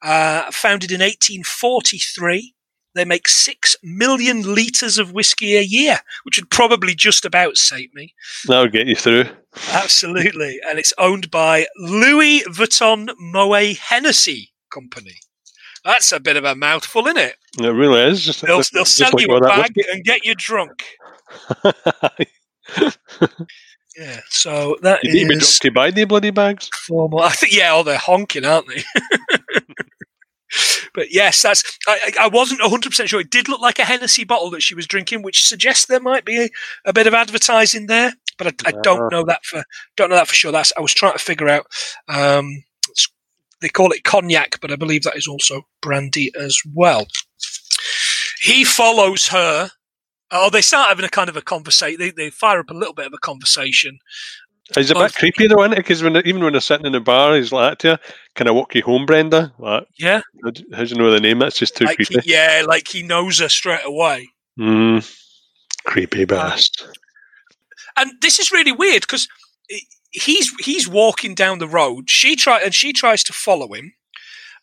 uh, 0.02 0.50
founded 0.50 0.90
in 0.90 1.00
1843. 1.00 2.54
They 2.94 3.04
make 3.04 3.26
six 3.26 3.74
million 3.82 4.54
litres 4.54 4.98
of 4.98 5.12
whiskey 5.12 5.56
a 5.56 5.62
year, 5.62 5.98
which 6.22 6.38
would 6.38 6.50
probably 6.50 6.94
just 6.94 7.24
about 7.24 7.56
save 7.56 7.92
me. 7.92 8.14
That'll 8.46 8.68
get 8.68 8.86
you 8.86 8.94
through. 8.94 9.24
Absolutely. 9.72 10.60
And 10.68 10.78
it's 10.78 10.92
owned 10.98 11.30
by 11.30 11.66
Louis 11.76 12.42
Vuitton 12.44 13.10
Moet 13.18 13.76
Hennessy 13.78 14.52
Company. 14.72 15.16
That's 15.84 16.12
a 16.12 16.20
bit 16.20 16.36
of 16.36 16.44
a 16.44 16.54
mouthful, 16.54 17.06
isn't 17.06 17.18
it? 17.18 17.36
It 17.60 17.68
really 17.68 18.00
is. 18.02 18.24
Just, 18.24 18.42
they'll, 18.42 18.62
they'll 18.72 18.84
sell 18.84 19.10
like 19.12 19.26
you 19.26 19.34
a 19.34 19.40
bag 19.40 19.74
and 19.92 20.02
get 20.04 20.24
you 20.24 20.34
drunk. 20.34 20.84
Yeah, 23.96 24.20
so 24.28 24.76
that 24.82 25.04
You 25.04 25.12
need 25.12 25.30
is 25.30 25.58
drunk 25.58 25.60
to 25.60 25.70
buy 25.70 25.90
the 25.90 26.04
bloody 26.04 26.30
bags. 26.30 26.68
formal. 26.86 27.20
I 27.22 27.30
think 27.30 27.54
yeah, 27.54 27.72
oh, 27.74 27.82
they're 27.82 27.96
honking, 27.96 28.44
aren't 28.44 28.66
they? 28.68 28.82
but 30.94 31.12
yes, 31.12 31.42
that's. 31.42 31.78
I, 31.86 32.12
I 32.20 32.28
wasn't 32.28 32.60
hundred 32.62 32.90
percent 32.90 33.08
sure. 33.08 33.20
It 33.20 33.30
did 33.30 33.48
look 33.48 33.60
like 33.60 33.78
a 33.78 33.84
Hennessy 33.84 34.24
bottle 34.24 34.50
that 34.50 34.62
she 34.62 34.74
was 34.74 34.86
drinking, 34.86 35.22
which 35.22 35.46
suggests 35.46 35.86
there 35.86 36.00
might 36.00 36.24
be 36.24 36.44
a, 36.44 36.48
a 36.84 36.92
bit 36.92 37.06
of 37.06 37.14
advertising 37.14 37.86
there. 37.86 38.14
But 38.38 38.48
I, 38.48 38.50
I 38.68 38.72
don't 38.82 39.12
know 39.12 39.24
that 39.24 39.44
for 39.44 39.64
don't 39.96 40.10
know 40.10 40.16
that 40.16 40.28
for 40.28 40.34
sure. 40.34 40.52
That's 40.52 40.72
I 40.76 40.80
was 40.80 40.94
trying 40.94 41.12
to 41.14 41.18
figure 41.18 41.48
out. 41.48 41.66
Um, 42.08 42.64
it's- 42.88 43.08
they 43.60 43.68
call 43.70 43.92
it 43.92 44.04
cognac, 44.04 44.60
but 44.60 44.70
I 44.72 44.76
believe 44.76 45.04
that 45.04 45.16
is 45.16 45.26
also 45.26 45.62
brandy 45.80 46.30
as 46.38 46.58
well. 46.74 47.06
He 48.42 48.62
follows 48.64 49.28
her. 49.28 49.70
Oh, 50.30 50.50
they 50.50 50.60
start 50.60 50.88
having 50.88 51.04
a 51.04 51.08
kind 51.08 51.30
of 51.30 51.36
a 51.36 51.40
conversation. 51.42 51.98
They, 51.98 52.10
they 52.10 52.28
fire 52.28 52.58
up 52.60 52.68
a 52.70 52.74
little 52.74 52.92
bit 52.92 53.06
of 53.06 53.12
a 53.14 53.18
conversation. 53.18 54.00
He's 54.74 54.90
a 54.90 54.94
Well, 54.94 55.04
bit 55.04 55.14
creepy 55.14 55.46
though, 55.46 55.60
isn't 55.62 55.74
it? 55.74 55.76
Because 55.78 56.02
when 56.02 56.16
even 56.26 56.42
when 56.42 56.52
they're 56.52 56.60
sitting 56.60 56.86
in 56.86 56.92
the 56.92 57.00
bar, 57.00 57.34
he's 57.36 57.52
like, 57.52 57.78
"To 57.78 57.88
you, 57.88 57.96
can 58.34 58.48
I 58.48 58.50
walk 58.50 58.74
you 58.74 58.82
home, 58.82 59.04
Brenda?" 59.04 59.52
Like, 59.58 59.86
Yeah, 59.98 60.22
how 60.42 60.50
do 60.50 60.62
you 60.84 60.96
know 60.96 61.10
the 61.10 61.20
name? 61.20 61.38
That's 61.38 61.58
just 61.58 61.76
too 61.76 61.84
like 61.84 61.98
he, 61.98 62.06
creepy. 62.06 62.30
yeah, 62.30 62.62
like 62.66 62.88
he 62.88 63.02
knows 63.02 63.40
her 63.40 63.48
straight 63.50 63.84
away. 63.84 64.28
Mm, 64.58 65.04
creepy 65.84 66.24
bastard. 66.24 66.96
and 67.96 68.12
this 68.22 68.38
is 68.38 68.52
really 68.52 68.72
weird 68.72 69.02
because 69.02 69.28
he's 70.12 70.50
he's 70.60 70.88
walking 70.88 71.34
down 71.34 71.58
the 71.58 71.68
road. 71.68 72.08
She 72.08 72.34
try 72.34 72.60
and 72.62 72.72
she 72.74 72.92
tries 72.94 73.22
to 73.24 73.32
follow 73.34 73.72
him, 73.74 73.92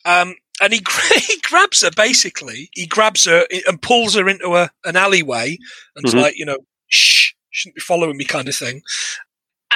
um, 0.03 0.33
and 0.61 0.73
he 0.73 0.81
he 1.27 1.39
grabs 1.47 1.81
her 1.81 1.91
basically. 1.95 2.69
He 2.73 2.87
grabs 2.87 3.25
her 3.25 3.45
and 3.67 3.81
pulls 3.81 4.15
her 4.15 4.27
into 4.27 4.55
a, 4.55 4.71
an 4.83 4.95
alleyway, 4.95 5.57
and 5.95 6.05
it's 6.05 6.15
Mhm. 6.15 6.21
like 6.23 6.37
you 6.39 6.45
know, 6.45 6.57
shh, 6.87 7.33
shouldn't 7.51 7.75
be 7.75 7.81
following 7.81 8.17
me, 8.17 8.25
kind 8.25 8.47
of 8.49 8.55
thing. 8.55 8.81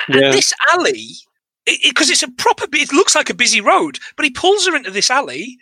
A- 0.10 0.19
Yeah. 0.19 0.31
This 0.31 0.53
alley, 0.73 1.12
because 1.84 2.10
it's 2.10 2.23
a 2.23 2.31
proper, 2.31 2.65
it 2.73 2.93
looks 2.93 3.15
like 3.15 3.29
a 3.29 3.34
busy 3.34 3.62
road, 3.62 3.99
but 4.15 4.25
he 4.25 4.31
pulls 4.31 4.67
her 4.67 4.75
into 4.75 4.91
this 4.91 5.10
alley. 5.10 5.58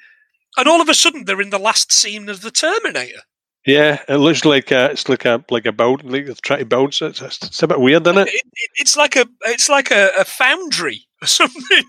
And 0.58 0.68
all 0.68 0.82
of 0.82 0.90
a 0.90 0.94
sudden, 0.94 1.26
they're 1.26 1.42
in 1.42 1.50
the 1.50 1.58
last 1.58 1.92
scene 1.92 2.30
of 2.30 2.42
the 2.42 2.52
Terminator. 2.52 3.22
Yeah, 3.66 4.02
it 4.10 4.18
looks 4.18 4.44
like 4.46 4.72
a, 4.72 4.92
it's 4.92 5.08
like 5.08 5.24
a 5.26 5.44
like 5.50 5.66
a 5.66 5.72
build, 5.72 6.04
like 6.04 6.26
they're 6.26 6.36
trying 6.36 6.68
to. 6.68 6.92
So 6.92 7.08
it's, 7.08 7.22
it's, 7.22 7.64
a 7.64 7.68
bit 7.68 7.80
weird, 7.80 8.06
isn't 8.06 8.18
it? 8.20 8.28
It, 8.28 8.42
it, 8.54 8.70
it's 8.76 8.98
like 8.98 9.16
a 9.16 9.26
it's 9.46 9.70
like 9.70 9.90
a, 9.90 10.10
a 10.20 10.26
foundry 10.26 11.08
or 11.22 11.28
something. 11.40 11.84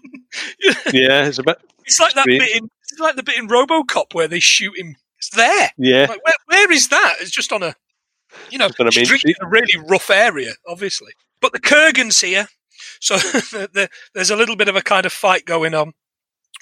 Yeah, 0.93 1.27
it's 1.27 1.39
a 1.39 1.43
bit. 1.43 1.59
It's 1.85 1.99
like 2.01 2.15
that 2.15 2.27
bit 2.27 2.57
in 2.57 2.69
it's 2.91 3.01
like 3.01 3.17
the 3.17 3.23
bit 3.25 3.37
in 3.39 3.49
RoboCop 3.49 4.15
where 4.15 4.29
they 4.29 4.41
shoot 4.41 4.79
him. 4.79 4.95
It's 5.19 5.31
there. 5.31 5.71
Yeah, 5.77 6.07
Like, 6.09 6.25
where, 6.25 6.35
where 6.47 6.73
is 6.73 6.89
that? 6.89 7.15
It's 7.21 7.31
just 7.33 7.53
on 7.53 7.63
a, 7.63 7.75
you 8.51 8.59
know, 8.59 8.69
Just 8.69 8.81
on 8.81 8.87
a 8.89 8.91
she's 8.91 9.01
main 9.01 9.19
drinking 9.19 9.35
street. 9.35 9.37
a 9.43 9.49
really 9.49 9.89
rough 9.91 10.11
area, 10.11 10.53
obviously. 10.69 11.13
But 11.45 11.53
the 11.53 11.61
Kurgan's 11.61 12.23
here, 12.23 12.49
so 13.01 13.17
the, 13.19 13.69
the, 13.71 13.91
there's 14.15 14.31
a 14.31 14.37
little 14.37 14.57
bit 14.57 14.69
of 14.69 14.77
a 14.77 14.81
kind 14.81 15.05
of 15.05 15.13
fight 15.13 15.45
going 15.45 15.75
on 15.75 15.93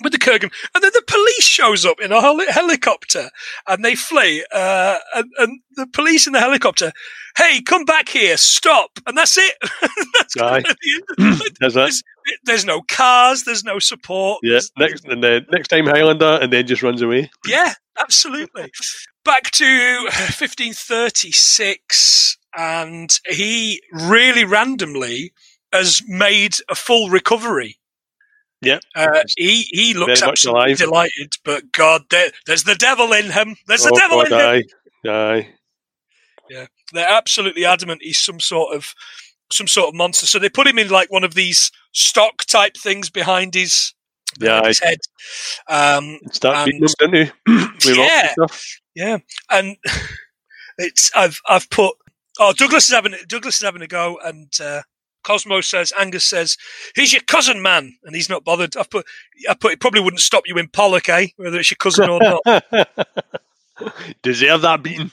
with 0.02 0.10
the 0.10 0.18
Kurgan, 0.18 0.50
and 0.74 0.82
then 0.82 0.90
the 0.92 1.04
police 1.06 1.44
shows 1.44 1.86
up 1.86 2.00
in 2.00 2.10
a 2.10 2.20
heli- 2.20 2.50
helicopter, 2.50 3.30
and 3.68 3.84
they 3.84 3.94
flee. 3.94 4.44
Uh, 4.52 4.98
and, 5.14 5.26
and 5.38 5.60
the 5.76 5.86
police 5.86 6.26
in 6.26 6.32
the 6.32 6.40
helicopter, 6.40 6.90
hey, 7.36 7.62
come 7.62 7.84
back 7.84 8.08
here, 8.08 8.36
stop, 8.36 8.90
and 9.06 9.16
that's 9.16 9.38
it. 9.38 9.54
that's 10.18 10.36
Aye. 10.38 10.62
the 10.62 10.76
end. 10.96 11.04
Like, 11.40 11.54
there's 11.60 11.74
that. 11.74 12.02
there's, 12.42 12.64
no 12.64 12.82
cars, 12.88 13.44
there's 13.44 13.62
no 13.62 13.78
support. 13.78 14.40
Yeah, 14.42 14.58
next 14.78 15.04
and 15.04 15.22
then 15.22 15.46
next 15.52 15.68
time 15.68 15.86
Highlander, 15.86 16.40
and 16.42 16.52
then 16.52 16.66
just 16.66 16.82
runs 16.82 17.02
away. 17.02 17.30
Yeah, 17.46 17.74
absolutely. 18.00 18.72
Back 19.24 19.52
to 19.52 19.64
1536, 20.40 22.38
and 22.56 23.10
he 23.28 23.82
really 23.92 24.44
randomly 24.44 25.32
has 25.72 26.02
made 26.06 26.54
a 26.68 26.74
full 26.74 27.08
recovery. 27.08 27.78
Yeah. 28.60 28.78
Uh, 28.94 29.22
he 29.36 29.62
he 29.70 29.94
looks 29.94 30.20
Very 30.20 30.30
absolutely 30.30 30.74
delighted, 30.74 31.32
but 31.44 31.72
God, 31.72 32.02
there, 32.10 32.30
there's 32.46 32.64
the 32.64 32.76
devil 32.76 33.12
in 33.12 33.30
him. 33.30 33.56
There's 33.66 33.82
the 33.82 33.90
oh, 33.92 33.98
devil 33.98 34.22
God, 34.22 34.32
in 34.32 34.32
him. 34.32 34.68
aye, 35.06 35.10
aye. 35.10 35.48
They're 36.92 37.08
absolutely 37.08 37.64
adamant 37.64 38.02
he's 38.02 38.18
some 38.18 38.38
sort 38.38 38.76
of 38.76 38.94
some 39.50 39.66
sort 39.66 39.88
of 39.88 39.94
monster. 39.94 40.26
So 40.26 40.38
they 40.38 40.48
put 40.48 40.66
him 40.66 40.78
in 40.78 40.88
like 40.88 41.10
one 41.10 41.24
of 41.24 41.34
these 41.34 41.70
stock 41.92 42.44
type 42.46 42.76
things 42.76 43.10
behind 43.10 43.54
his 43.54 43.94
Yeah, 44.40 44.66
his 44.66 44.80
head. 44.80 44.98
Um, 45.68 46.18
Start 46.30 46.66
beating 46.66 46.82
And- 46.82 46.94
them, 46.98 47.10
didn't 47.10 47.32
he? 47.46 47.52
With 47.52 47.68
rocks 47.68 47.86
and 47.86 47.96
Yeah. 47.96 48.32
stuff. 48.32 48.64
Yeah, 48.94 49.18
and 49.50 49.76
it's 50.78 51.10
I've 51.14 51.40
I've 51.48 51.68
put 51.70 51.96
oh 52.38 52.52
Douglas 52.52 52.84
is 52.88 52.94
having 52.94 53.14
Douglas 53.28 53.56
is 53.56 53.62
having 53.62 53.82
a 53.82 53.86
go, 53.86 54.18
and 54.24 54.52
uh, 54.60 54.82
Cosmo 55.22 55.60
says 55.60 55.92
Angus 55.98 56.24
says 56.24 56.56
he's 56.94 57.12
your 57.12 57.22
cousin, 57.22 57.62
man, 57.62 57.96
and 58.04 58.14
he's 58.14 58.28
not 58.28 58.44
bothered. 58.44 58.76
I've 58.76 58.90
put 58.90 59.06
I 59.48 59.54
put 59.54 59.72
it 59.72 59.80
probably 59.80 60.00
wouldn't 60.00 60.20
stop 60.20 60.44
you 60.46 60.56
in 60.58 60.68
Pollok, 60.68 61.08
eh? 61.08 61.28
Whether 61.36 61.60
it's 61.60 61.70
your 61.70 61.76
cousin 61.76 62.10
or 62.10 62.20
not. 62.20 62.64
Deserve 64.22 64.62
that 64.62 64.82
beating. 64.82 65.10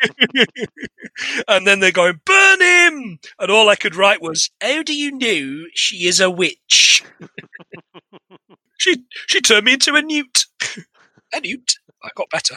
and 1.48 1.66
then 1.66 1.80
they're 1.80 1.92
going 1.92 2.20
burn 2.24 2.60
him, 2.60 3.18
and 3.38 3.50
all 3.50 3.68
I 3.68 3.76
could 3.76 3.96
write 3.96 4.22
was 4.22 4.50
how 4.60 4.82
do 4.82 4.94
you 4.94 5.12
know 5.12 5.66
she 5.74 6.06
is 6.06 6.20
a 6.20 6.30
witch? 6.30 7.04
she 8.78 9.04
she 9.26 9.40
turned 9.40 9.66
me 9.66 9.74
into 9.74 9.94
a 9.94 10.02
newt. 10.02 10.46
a 11.32 11.40
newt. 11.40 11.74
I 12.02 12.08
got 12.14 12.30
better. 12.30 12.56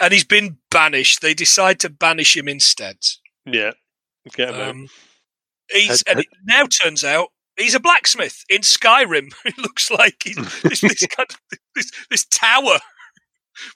And 0.00 0.12
he's 0.12 0.24
been 0.24 0.58
banished. 0.70 1.22
They 1.22 1.34
decide 1.34 1.80
to 1.80 1.90
banish 1.90 2.36
him 2.36 2.48
instead. 2.48 2.98
Yeah, 3.44 3.72
get 4.34 4.54
him. 4.54 4.68
Um, 4.68 4.88
he's 5.70 6.02
and 6.02 6.20
it 6.20 6.26
now 6.44 6.66
turns 6.66 7.02
out 7.04 7.28
he's 7.56 7.74
a 7.74 7.80
blacksmith 7.80 8.44
in 8.48 8.62
Skyrim. 8.62 9.32
It 9.44 9.58
looks 9.58 9.90
like 9.90 10.22
he's 10.24 10.36
this, 10.62 10.80
this, 10.80 11.06
kind 11.16 11.28
of, 11.30 11.58
this, 11.74 11.90
this 12.10 12.24
tower, 12.26 12.78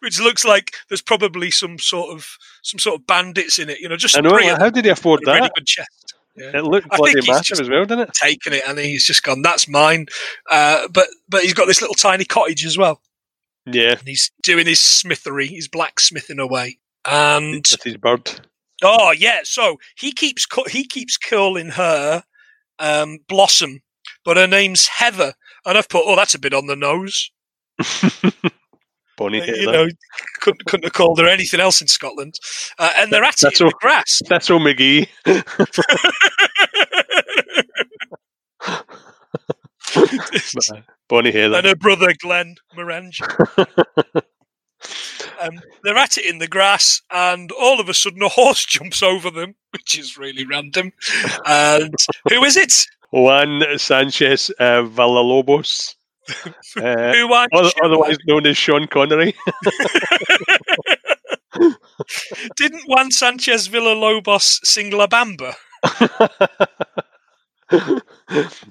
which 0.00 0.20
looks 0.20 0.44
like 0.44 0.72
there's 0.88 1.02
probably 1.02 1.50
some 1.50 1.78
sort 1.78 2.14
of 2.14 2.37
some 2.62 2.78
sort 2.78 3.00
of 3.00 3.06
bandits 3.06 3.59
in 3.59 3.70
it. 3.70 3.80
You 3.80 3.88
know, 3.88 3.96
just 3.96 4.16
I 4.16 4.20
know. 4.20 4.30
three 4.30 4.50
like, 4.50 4.59
how 4.59 4.70
did 4.70 4.85
he 4.85 4.90
afford 4.90 5.20
of 5.20 5.24
them, 5.24 5.33
a 5.33 5.37
really 5.37 5.46
that? 5.48 5.54
good 5.54 5.66
chest. 5.66 6.14
Yeah. 6.37 6.59
It 6.59 6.64
looked 6.64 6.88
I 6.90 6.96
bloody 6.96 7.14
he's 7.16 7.28
massive 7.28 7.61
as 7.61 7.68
well, 7.68 7.85
didn't 7.85 8.09
it? 8.09 8.14
Taken 8.14 8.52
it, 8.52 8.62
and 8.66 8.78
he's 8.78 9.04
just 9.04 9.22
gone. 9.22 9.42
That's 9.42 9.68
mine. 9.68 10.06
Uh, 10.50 10.88
but 10.88 11.09
but 11.28 11.42
he's 11.42 11.54
got 11.54 11.66
this 11.66 11.80
little 11.80 11.94
tiny 11.94 12.24
cottage 12.24 12.64
as 12.64 12.78
well, 12.78 13.00
Yeah, 13.66 13.99
and 13.99 14.09
he's 14.09 14.31
doing 14.42 14.66
his 14.66 14.81
smithery. 14.81 15.46
He's 15.46 15.68
blacksmithing 15.68 16.38
away. 16.38 16.79
And 17.09 17.66
with 17.70 17.83
his 17.83 17.96
bird. 17.96 18.31
Oh 18.83 19.11
yeah, 19.12 19.40
so 19.44 19.77
he 19.96 20.12
keeps 20.12 20.46
cu- 20.46 20.68
he 20.70 20.87
keeps 20.87 21.16
calling 21.16 21.70
her 21.70 22.25
um, 22.79 23.18
Blossom, 23.29 23.81
but 24.25 24.37
her 24.38 24.46
name's 24.46 24.87
Heather, 24.87 25.35
and 25.66 25.77
I've 25.79 25.88
put 25.88 26.05
oh 26.07 26.16
that's 26.16 26.35
a 26.35 26.38
bit 26.38 26.55
on 26.55 26.66
the 26.66 26.77
nose. 26.77 27.31
Bonnie 29.18 29.42
Uh, 29.42 29.46
Heather. 29.46 29.57
you 29.59 29.70
know, 29.73 29.88
couldn't 30.40 30.64
couldn't 30.64 30.85
have 30.85 30.94
called 30.94 31.18
her 31.18 31.29
anything 31.29 31.61
else 31.61 31.83
in 31.83 31.88
Scotland. 31.88 32.35
Uh, 32.79 32.90
and 32.96 33.12
they're 33.12 33.23
at 33.25 33.35
it 33.35 33.40
That's 33.42 33.61
in 33.61 33.66
all- 33.66 33.70
the 33.70 33.77
grass. 33.81 34.23
That's 34.29 34.51
all, 34.51 34.61
McGee. 34.61 35.07
Bonnie 41.09 41.33
here, 41.33 41.53
and 41.53 41.66
her 41.66 41.74
brother 41.74 42.12
Glenn 42.18 42.57
Morange. 42.76 43.20
Um, 45.42 45.61
they're 45.83 45.96
at 45.96 46.18
it 46.18 46.26
in 46.26 46.38
the 46.38 46.46
grass, 46.46 47.00
and 47.11 47.50
all 47.53 47.81
of 47.81 47.88
a 47.88 47.94
sudden 47.94 48.22
a 48.22 48.29
horse 48.29 48.64
jumps 48.68 49.03
over 49.03 49.31
them, 49.31 49.55
which 49.70 49.98
is 49.98 50.18
really 50.18 50.44
random. 50.44 50.92
And 51.46 51.94
who 52.29 52.44
is 52.44 52.57
it? 52.57 52.72
Juan 53.11 53.62
Sanchez 53.79 54.50
uh, 54.59 54.83
Villalobos. 54.83 55.94
Uh, 56.76 57.12
otherwise 57.83 58.18
known 58.26 58.46
as 58.46 58.57
Sean 58.57 58.87
Connery. 58.87 59.35
Didn't 62.57 62.85
Juan 62.87 63.11
Sanchez 63.11 63.68
Villalobos 63.68 64.61
sing 64.64 64.90
La 64.90 65.07
Bamba? 65.07 65.55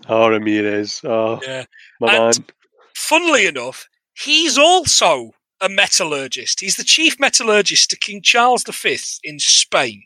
oh, 0.10 0.30
Ramirez. 0.30 1.02
Oh, 1.04 1.40
Yeah. 1.46 1.66
my 2.00 2.16
And- 2.16 2.38
man. 2.40 2.46
Funnily 2.96 3.46
enough, 3.46 3.88
he's 4.14 4.58
also 4.58 5.32
a 5.62 5.70
metallurgist. 5.70 6.60
He's 6.60 6.76
the 6.76 6.84
chief 6.84 7.20
metallurgist 7.20 7.90
to 7.90 7.98
King 7.98 8.22
Charles 8.22 8.64
V 8.64 8.98
in 9.24 9.40
Spain, 9.40 10.04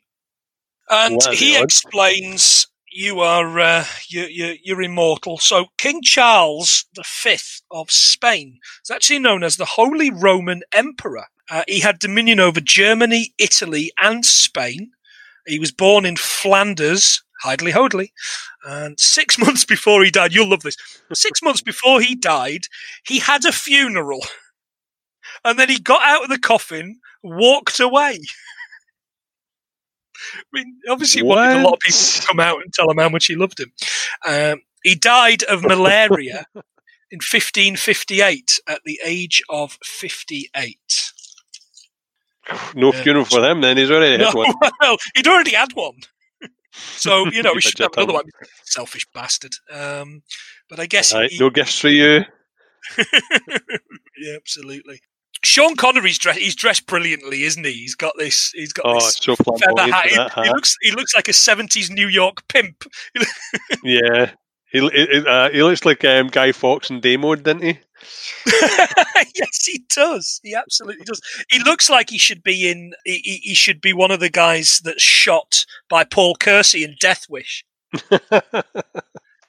and 0.89 1.19
he 1.33 1.59
explains 1.59 2.67
you 2.91 3.19
are 3.21 3.59
uh, 3.59 3.85
you, 4.09 4.23
you, 4.25 4.57
you're 4.63 4.81
immortal. 4.83 5.39
So 5.39 5.65
King 5.79 6.01
Charles 6.03 6.85
V 7.23 7.37
of 7.71 7.89
Spain 7.91 8.59
is 8.85 8.91
actually 8.91 9.19
known 9.19 9.43
as 9.43 9.57
the 9.57 9.65
Holy 9.65 10.11
Roman 10.11 10.61
Emperor. 10.71 11.25
Uh, 11.49 11.63
he 11.67 11.79
had 11.79 11.97
dominion 11.99 12.39
over 12.39 12.61
Germany, 12.61 13.33
Italy, 13.39 13.91
and 14.01 14.23
Spain. 14.23 14.91
He 15.47 15.57
was 15.59 15.71
born 15.71 16.05
in 16.05 16.15
Flanders, 16.15 17.22
Hidely 17.43 17.71
Hodley, 17.71 18.09
and 18.65 18.99
six 18.99 19.37
months 19.43 19.65
before 19.65 20.03
he 20.03 20.11
died, 20.11 20.33
you'll 20.33 20.49
love 20.49 20.61
this. 20.63 20.77
Six 21.13 21.41
months 21.41 21.61
before 21.61 22.01
he 22.01 22.15
died, 22.15 22.65
he 23.05 23.19
had 23.19 23.45
a 23.45 23.51
funeral, 23.51 24.21
and 25.43 25.57
then 25.59 25.69
he 25.69 25.79
got 25.79 26.01
out 26.03 26.23
of 26.23 26.29
the 26.29 26.39
coffin, 26.39 26.99
walked 27.21 27.79
away. 27.79 28.19
I 30.35 30.41
mean, 30.53 30.77
obviously, 30.89 31.19
he 31.21 31.27
wanted 31.27 31.59
a 31.59 31.63
lot 31.63 31.73
of 31.73 31.79
people 31.79 31.97
to 31.99 32.27
come 32.27 32.39
out 32.39 32.61
and 32.63 32.73
tell 32.73 32.89
him 32.89 32.97
how 32.97 33.09
much 33.09 33.25
he 33.25 33.35
loved 33.35 33.59
him. 33.59 33.71
Um, 34.25 34.61
he 34.83 34.95
died 34.95 35.43
of 35.43 35.63
malaria 35.63 36.45
in 37.11 37.17
1558 37.17 38.59
at 38.67 38.81
the 38.85 38.99
age 39.03 39.41
of 39.49 39.77
58. 39.83 40.77
No 42.75 42.91
funeral 42.91 43.25
for 43.25 43.43
him 43.43 43.61
then. 43.61 43.77
He's 43.77 43.91
already 43.91 44.17
No, 44.17 44.25
had 44.27 44.33
one. 44.35 44.53
well, 44.81 44.97
he'd 45.15 45.27
already 45.27 45.53
had 45.55 45.73
one. 45.73 45.95
So, 46.73 47.27
you 47.31 47.43
know, 47.43 47.51
we 47.53 47.61
should 47.61 47.77
have 47.79 47.91
another 47.95 48.13
one. 48.13 48.25
Selfish 48.65 49.05
bastard. 49.13 49.53
Um, 49.71 50.23
but 50.69 50.79
I 50.79 50.85
guess 50.85 51.13
Right, 51.13 51.29
he, 51.29 51.37
no 51.39 51.49
gifts 51.49 51.79
for 51.79 51.89
you. 51.89 52.25
yeah, 52.97 54.35
absolutely. 54.35 55.01
Sean 55.43 55.75
Connery's 55.75 56.17
dressed. 56.17 56.39
He's 56.39 56.55
dressed 56.55 56.87
brilliantly, 56.87 57.43
isn't 57.43 57.65
he? 57.65 57.73
He's 57.73 57.95
got 57.95 58.13
this. 58.17 58.51
He's 58.55 58.71
got 58.71 58.85
Oh, 58.85 58.93
this 58.95 59.17
so 59.21 59.35
feather 59.35 59.91
hat. 59.91 60.07
He, 60.07 60.41
he 60.43 60.49
looks. 60.49 60.77
He 60.81 60.91
looks 60.91 61.15
like 61.15 61.27
a 61.27 61.33
seventies 61.33 61.89
New 61.89 62.07
York 62.07 62.47
pimp. 62.47 62.83
Yeah. 63.83 64.31
He, 64.71 64.79
he, 64.89 65.23
uh, 65.27 65.49
he 65.51 65.61
looks 65.61 65.85
like 65.85 66.03
um, 66.03 66.27
Guy 66.27 66.51
Fawkes 66.51 66.89
and 66.89 66.99
Damo, 67.01 67.35
didn't 67.35 67.61
he? 67.61 67.79
yes, 69.35 69.65
he 69.65 69.83
does. 69.95 70.39
He 70.43 70.53
absolutely 70.55 71.05
does. 71.05 71.21
He 71.49 71.59
looks 71.59 71.89
like 71.89 72.09
he 72.09 72.17
should 72.17 72.43
be 72.43 72.69
in. 72.69 72.93
He, 73.05 73.39
he 73.43 73.53
should 73.53 73.81
be 73.81 73.93
one 73.93 74.11
of 74.11 74.19
the 74.19 74.29
guys 74.29 74.81
that's 74.83 75.01
shot 75.03 75.65
by 75.89 76.03
Paul 76.03 76.35
Kersey 76.35 76.83
in 76.83 76.95
Death 76.99 77.25
Wish. 77.29 77.65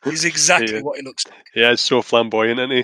He's 0.04 0.24
exactly 0.24 0.74
Yeah. 0.76 0.82
what 0.82 0.98
he 0.98 1.02
looks 1.04 1.26
like. 1.26 1.46
yeah, 1.54 1.70
he's 1.70 1.80
so 1.80 2.02
flamboyant, 2.02 2.60
isn't 2.60 2.70
he? 2.70 2.82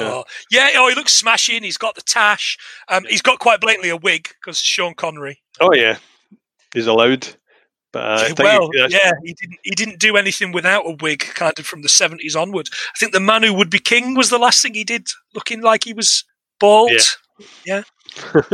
Uh, 0.00 0.04
Oh, 0.04 0.24
yeah. 0.50 0.70
Oh, 0.74 0.88
he 0.88 0.94
looks 0.94 1.12
smashing. 1.14 1.62
He's 1.62 1.78
got 1.78 1.94
the 1.94 2.02
tash. 2.02 2.58
Um, 2.88 3.04
he's 3.08 3.22
got 3.22 3.38
quite 3.38 3.60
blatantly 3.60 3.90
a 3.90 3.96
wig 3.96 4.28
because 4.40 4.58
Sean 4.58 4.94
Connery. 4.94 5.40
oh 5.60 5.72
yeah, 5.72 5.98
he's 6.74 6.86
allowed. 6.88 7.28
But 7.92 8.02
uh, 8.02 8.34
well, 8.38 8.68
that's- 8.74 8.92
yeah, 8.92 9.12
he 9.24 9.34
didn't. 9.34 9.58
He 9.62 9.70
didn't 9.70 9.98
do 9.98 10.16
anything 10.16 10.52
without 10.52 10.86
a 10.86 10.96
wig, 11.00 11.20
kind 11.20 11.58
of 11.58 11.66
from 11.66 11.82
the 11.82 11.88
seventies 11.88 12.36
onward. 12.36 12.68
I 12.72 12.98
think 12.98 13.12
the 13.12 13.20
man 13.20 13.42
who 13.42 13.54
would 13.54 13.70
be 13.70 13.78
king 13.78 14.14
was 14.14 14.30
the 14.30 14.38
last 14.38 14.62
thing 14.62 14.74
he 14.74 14.84
did, 14.84 15.08
looking 15.34 15.62
like 15.62 15.84
he 15.84 15.92
was 15.92 16.24
bald. 16.58 16.92
Yeah. 17.64 17.82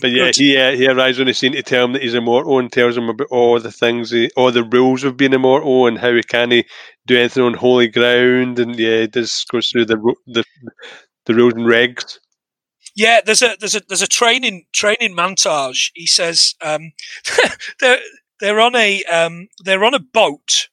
But 0.00 0.10
yeah, 0.10 0.24
Good. 0.24 0.36
he 0.36 0.56
uh, 0.56 0.72
he 0.72 0.88
arrives 0.88 1.20
on 1.20 1.26
the 1.26 1.34
scene 1.34 1.52
to 1.52 1.62
tell 1.62 1.84
him 1.84 1.92
that 1.92 2.02
he's 2.02 2.14
immortal 2.14 2.58
and 2.58 2.70
tells 2.70 2.96
him 2.96 3.08
about 3.08 3.28
all 3.30 3.60
the 3.60 3.70
things, 3.70 4.10
he, 4.10 4.28
all 4.36 4.50
the 4.50 4.64
rules 4.64 5.04
of 5.04 5.16
being 5.16 5.32
immortal 5.32 5.86
and 5.86 5.98
how 5.98 6.12
he 6.12 6.22
can't 6.22 6.66
do 7.06 7.16
anything 7.16 7.44
on 7.44 7.54
holy 7.54 7.86
ground. 7.86 8.58
And 8.58 8.76
yeah, 8.76 9.02
he 9.02 9.08
just 9.08 9.48
goes 9.48 9.68
through 9.68 9.84
the 9.86 10.14
the 10.26 10.44
the 11.26 11.34
rules 11.34 11.54
and 11.54 11.66
regs. 11.66 12.18
Yeah, 12.96 13.20
there's 13.24 13.42
a 13.42 13.56
there's 13.60 13.76
a 13.76 13.82
there's 13.88 14.02
a 14.02 14.08
training 14.08 14.66
training 14.72 15.14
montage. 15.14 15.92
He 15.94 16.06
says 16.06 16.54
um, 16.60 16.92
they're 17.80 18.00
they're 18.40 18.60
on 18.60 18.74
a 18.76 19.02
um, 19.04 19.48
they're 19.64 19.84
on 19.84 19.94
a 19.94 20.00
boat, 20.00 20.68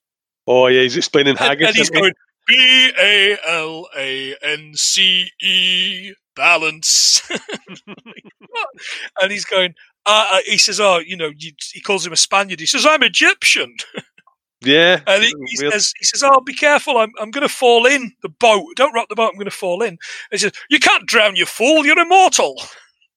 Oh 0.48 0.68
yeah, 0.68 0.82
he's 0.82 0.98
explaining 0.98 1.32
and, 1.40 1.40
haggis. 1.40 1.68
and 1.68 1.76
he's 1.76 1.90
he? 1.90 2.00
going 2.00 2.14
B 2.48 2.92
A 3.00 3.38
L 3.48 3.88
A 3.96 4.36
N 4.42 4.72
C 4.76 5.30
E 5.42 6.14
balance, 6.36 7.22
and 9.22 9.32
he's 9.32 9.46
going. 9.46 9.74
Uh, 10.06 10.26
uh, 10.32 10.40
he 10.46 10.58
says, 10.58 10.80
"Oh, 10.80 10.98
you 10.98 11.16
know," 11.16 11.32
you, 11.38 11.52
he 11.72 11.80
calls 11.80 12.06
him 12.06 12.14
a 12.14 12.18
Spaniard. 12.18 12.60
He 12.60 12.66
says, 12.66 12.86
"I'm 12.86 13.04
Egyptian," 13.04 13.76
yeah, 14.62 15.02
and 15.06 15.24
he, 15.24 15.34
he 15.48 15.56
says, 15.58 15.94
"He 16.00 16.06
says, 16.06 16.24
oh, 16.24 16.42
be 16.42 16.56
careful! 16.56 16.98
I'm 16.98 17.12
I'm 17.20 17.30
going 17.30 17.48
to 17.48 17.54
fall 17.54 17.86
in 17.86 18.12
the 18.24 18.30
boat. 18.30 18.66
Don't 18.76 18.94
rock 18.94 19.10
the 19.10 19.16
boat. 19.16 19.30
I'm 19.30 19.36
going 19.36 19.46
to 19.46 19.52
fall 19.52 19.84
in." 19.84 19.90
And 19.90 20.00
he 20.32 20.38
says, 20.40 20.54
"You 20.72 20.80
can't 20.80 21.06
drown, 21.06 21.36
you 21.36 21.46
fool! 21.46 21.86
You're 21.86 22.00
immortal." 22.00 22.60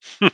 which, 0.20 0.32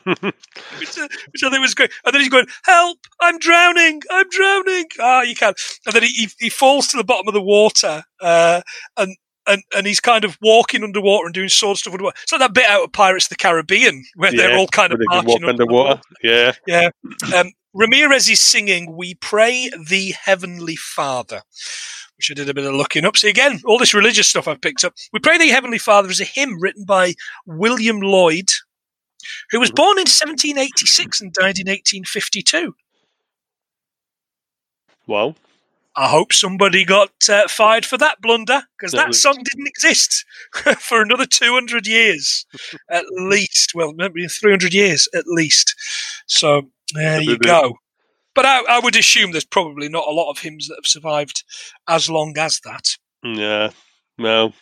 which 0.79 1.45
I 1.45 1.51
think 1.51 1.61
was 1.61 1.75
great. 1.75 1.91
And 2.05 2.15
then 2.15 2.21
he's 2.21 2.31
going, 2.31 2.47
"Help! 2.65 2.99
I'm 3.21 3.39
drowning! 3.39 4.03
I'm 4.11 4.29
drowning!" 4.31 4.87
Ah, 5.01 5.23
you 5.23 5.35
can. 5.35 5.55
And 5.87 5.95
then 5.95 6.03
he, 6.03 6.09
he, 6.09 6.29
he 6.39 6.49
falls 6.51 6.89
to 6.89 6.97
the 6.97 7.05
bottom 7.05 7.29
of 7.29 7.35
the 7.35 7.43
water, 7.43 8.05
uh, 8.21 8.63
and 8.97 9.17
and 9.47 9.63
and 9.75 9.87
he's 9.87 10.01
kind 10.01 10.25
of 10.25 10.39
walking 10.43 10.83
underwater 10.83 11.27
and 11.27 11.35
doing 11.35 11.49
sword 11.49 11.77
stuff 11.77 11.93
underwater. 11.93 12.17
It's 12.23 12.33
like 12.33 12.41
that 12.41 12.55
bit 12.55 12.67
out 12.67 12.85
of 12.85 12.93
Pirates 12.93 13.27
of 13.27 13.31
the 13.31 13.37
Caribbean 13.37 14.05
where 14.17 14.33
they're 14.33 14.57
all 14.59 14.69
kind 14.69 14.93
of 14.93 15.01
marching 15.05 15.43
walk 15.43 15.51
underwater. 15.51 16.01
Yeah, 16.23 16.53
Yeah. 16.67 16.91
Um, 17.37 17.53
Ramirez 17.73 18.29
is 18.29 18.41
singing 18.41 18.97
"We 18.97 19.15
Pray 19.15 19.71
the 19.89 20.15
Heavenly 20.23 20.77
Father." 20.77 21.43
Which 22.17 22.31
I 22.31 22.35
did 22.35 22.51
a 22.51 22.55
bit 22.55 22.67
of 22.67 22.75
looking 22.75 23.07
up. 23.07 23.17
See 23.17 23.31
again, 23.31 23.63
all 23.65 23.79
this 23.79 23.95
religious 23.95 24.29
stuff 24.29 24.47
I've 24.47 24.61
picked 24.61 24.85
up. 24.85 24.95
"We 25.13 25.21
Pray 25.21 25.39
the 25.39 25.49
Heavenly 25.49 25.79
Father" 25.79 26.11
is 26.11 26.21
a 26.21 26.25
hymn 26.25 26.61
written 26.61 26.85
by 26.85 27.15
William 27.47 28.01
Lloyd, 28.01 28.51
who 29.51 29.61
was 29.61 29.71
born 29.71 29.99
in 29.99 30.09
1786 30.09 31.21
and 31.21 31.33
died 31.33 31.59
in 31.59 31.69
1852. 31.69 32.75
well, 35.07 35.35
I 35.97 36.09
hope 36.09 36.33
somebody 36.33 36.85
got 36.85 37.11
uh, 37.29 37.49
fired 37.49 37.85
for 37.85 37.99
that 37.99 38.21
blunder 38.21 38.63
because 38.79 38.93
That 38.93 39.15
song 39.15 39.43
didn't 39.43 39.67
exist 39.67 40.25
for 40.79 41.03
another 41.03 41.27
200 41.27 41.87
years 41.87 42.47
at 42.91 43.05
least. 43.11 43.73
Well, 43.75 43.93
maybe 43.93 44.27
300 44.27 44.73
years 44.73 45.09
at 45.15 45.27
least. 45.27 45.75
So 46.27 46.71
there 46.95 47.21
you 47.21 47.39
go. 47.39 47.75
But 48.35 48.47
I, 48.47 48.63
I 48.77 48.81
would 48.81 48.97
assume 48.97 49.33
there's 49.33 49.45
probably 49.45 49.89
not 49.89 50.07
a 50.07 50.13
lot 50.13 50.31
of 50.31 50.39
hymns 50.39 50.69
that 50.69 50.77
have 50.77 50.87
survived 50.87 51.43
as 51.89 52.09
long 52.09 52.39
as 52.39 52.61
that. 52.61 52.97
yeah, 53.25 53.71
well, 54.17 54.55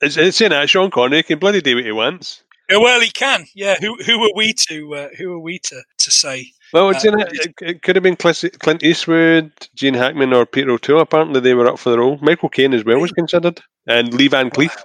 it's 0.00 0.16
it's 0.16 0.38
saying 0.38 0.50
that 0.50 0.70
Sean 0.70 0.90
Connery 0.90 1.22
can 1.22 1.38
bloody 1.38 1.60
do 1.60 1.76
what 1.76 1.84
he 1.84 1.92
wants. 1.92 2.42
Yeah, 2.70 2.78
well, 2.78 3.00
he 3.00 3.10
can. 3.10 3.46
Yeah. 3.54 3.76
Who 3.80 3.94
who 4.04 4.22
are 4.24 4.32
we 4.34 4.52
to 4.68 4.94
uh, 4.94 5.08
who 5.16 5.32
are 5.32 5.38
we 5.38 5.58
to 5.60 5.82
to 5.98 6.10
say? 6.10 6.50
Well, 6.72 6.90
it's 6.90 7.04
Uh, 7.04 7.10
in 7.12 7.20
it, 7.20 7.28
it, 7.32 7.54
it 7.62 7.82
could 7.82 7.94
have 7.96 8.02
been 8.02 8.16
Clint 8.16 8.82
Eastwood, 8.82 9.52
Gene 9.76 9.94
Hackman, 9.94 10.32
or 10.32 10.44
Peter 10.46 10.70
O'Toole. 10.72 11.00
Apparently, 11.00 11.40
they 11.40 11.54
were 11.54 11.68
up 11.68 11.78
for 11.78 11.90
the 11.90 11.98
role. 11.98 12.18
Michael 12.20 12.48
Caine 12.48 12.74
as 12.74 12.84
well 12.84 12.98
was 12.98 13.12
considered, 13.12 13.60
and 13.86 14.12
Lee 14.12 14.26
Van 14.28 14.50
Cleef. 14.50 14.76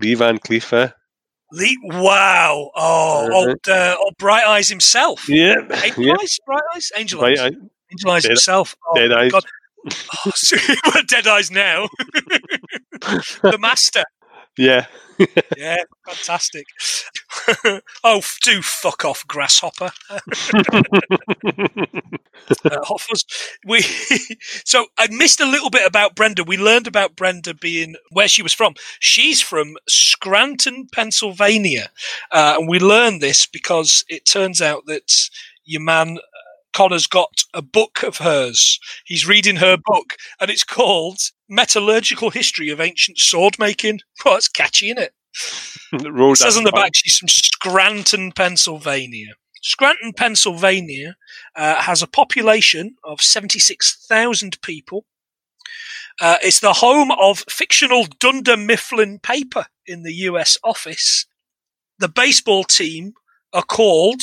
Lee 0.00 0.14
Van 0.14 0.38
Cleef, 0.38 0.72
eh? 0.72 0.90
Lee, 1.50 1.76
wow! 1.82 2.70
Oh, 2.76 3.26
Uh-huh. 3.26 3.34
old, 3.34 3.68
uh, 3.68 3.96
old 3.98 4.14
Bright 4.18 4.44
Eyes 4.46 4.68
himself. 4.68 5.28
Yeah, 5.28 5.56
Angel. 5.82 6.12
Eyes, 6.20 6.38
Bright 6.46 6.62
Eyes, 6.76 6.92
Angel 6.96 7.24
Eyes, 7.24 7.40
I, 7.40 7.46
Angel 7.90 8.10
Eyes 8.10 8.22
Dead- 8.22 8.28
himself. 8.30 8.76
Oh, 8.86 8.94
Dead 8.94 9.12
Eyes. 9.12 9.32
God. 9.32 9.44
Oh, 10.26 10.30
so- 10.34 10.56
Dead 11.08 11.26
Eyes 11.26 11.50
now. 11.50 11.88
the 13.42 13.56
Master. 13.58 14.04
Yeah. 14.58 14.86
Yeah, 15.56 15.78
fantastic. 16.06 16.66
oh, 18.04 18.22
do 18.42 18.62
fuck 18.62 19.04
off, 19.04 19.26
grasshopper. 19.26 19.90
uh, 20.10 20.18
Fuzz. 22.98 23.24
We 23.66 23.80
so 24.64 24.86
I 24.96 25.08
missed 25.10 25.40
a 25.40 25.46
little 25.46 25.70
bit 25.70 25.86
about 25.86 26.14
Brenda. 26.14 26.44
We 26.44 26.56
learned 26.56 26.86
about 26.86 27.16
Brenda 27.16 27.54
being 27.54 27.96
where 28.10 28.28
she 28.28 28.42
was 28.42 28.52
from. 28.52 28.74
She's 29.00 29.42
from 29.42 29.76
Scranton, 29.88 30.88
Pennsylvania, 30.92 31.90
uh, 32.30 32.56
and 32.58 32.68
we 32.68 32.78
learned 32.78 33.20
this 33.20 33.46
because 33.46 34.04
it 34.08 34.24
turns 34.24 34.62
out 34.62 34.86
that 34.86 35.30
your 35.64 35.82
man. 35.82 36.18
uh, 36.18 36.20
Connor's 36.74 37.06
got 37.08 37.42
a 37.54 37.62
book 37.62 38.04
of 38.04 38.18
hers. 38.18 38.78
He's 39.04 39.26
reading 39.26 39.56
her 39.56 39.76
book, 39.76 40.14
and 40.40 40.50
it's 40.50 40.62
called 40.62 41.18
"Metallurgical 41.48 42.30
History 42.30 42.70
of 42.70 42.80
Ancient 42.80 43.18
Sword 43.18 43.58
Making." 43.58 44.00
Well, 44.24 44.36
it's 44.36 44.48
catchy, 44.48 44.90
isn't 44.90 44.98
it? 44.98 45.14
It 45.92 46.38
says 46.38 46.56
on 46.56 46.64
the 46.64 46.72
back 46.72 46.94
she's 46.94 47.16
from 47.16 47.28
Scranton, 47.28 48.32
Pennsylvania. 48.32 49.34
Scranton, 49.62 50.12
Pennsylvania 50.12 51.16
uh, 51.56 51.76
has 51.76 52.02
a 52.02 52.06
population 52.06 52.96
of 53.04 53.22
76,000 53.22 54.60
people. 54.62 55.06
Uh, 56.20 56.36
it's 56.42 56.60
the 56.60 56.74
home 56.74 57.10
of 57.12 57.44
fictional 57.48 58.06
Dunder 58.18 58.56
Mifflin 58.56 59.18
paper 59.18 59.66
in 59.86 60.02
the 60.02 60.12
US 60.12 60.58
office. 60.64 61.26
The 61.98 62.08
baseball 62.08 62.64
team 62.64 63.14
are 63.52 63.62
called 63.62 64.22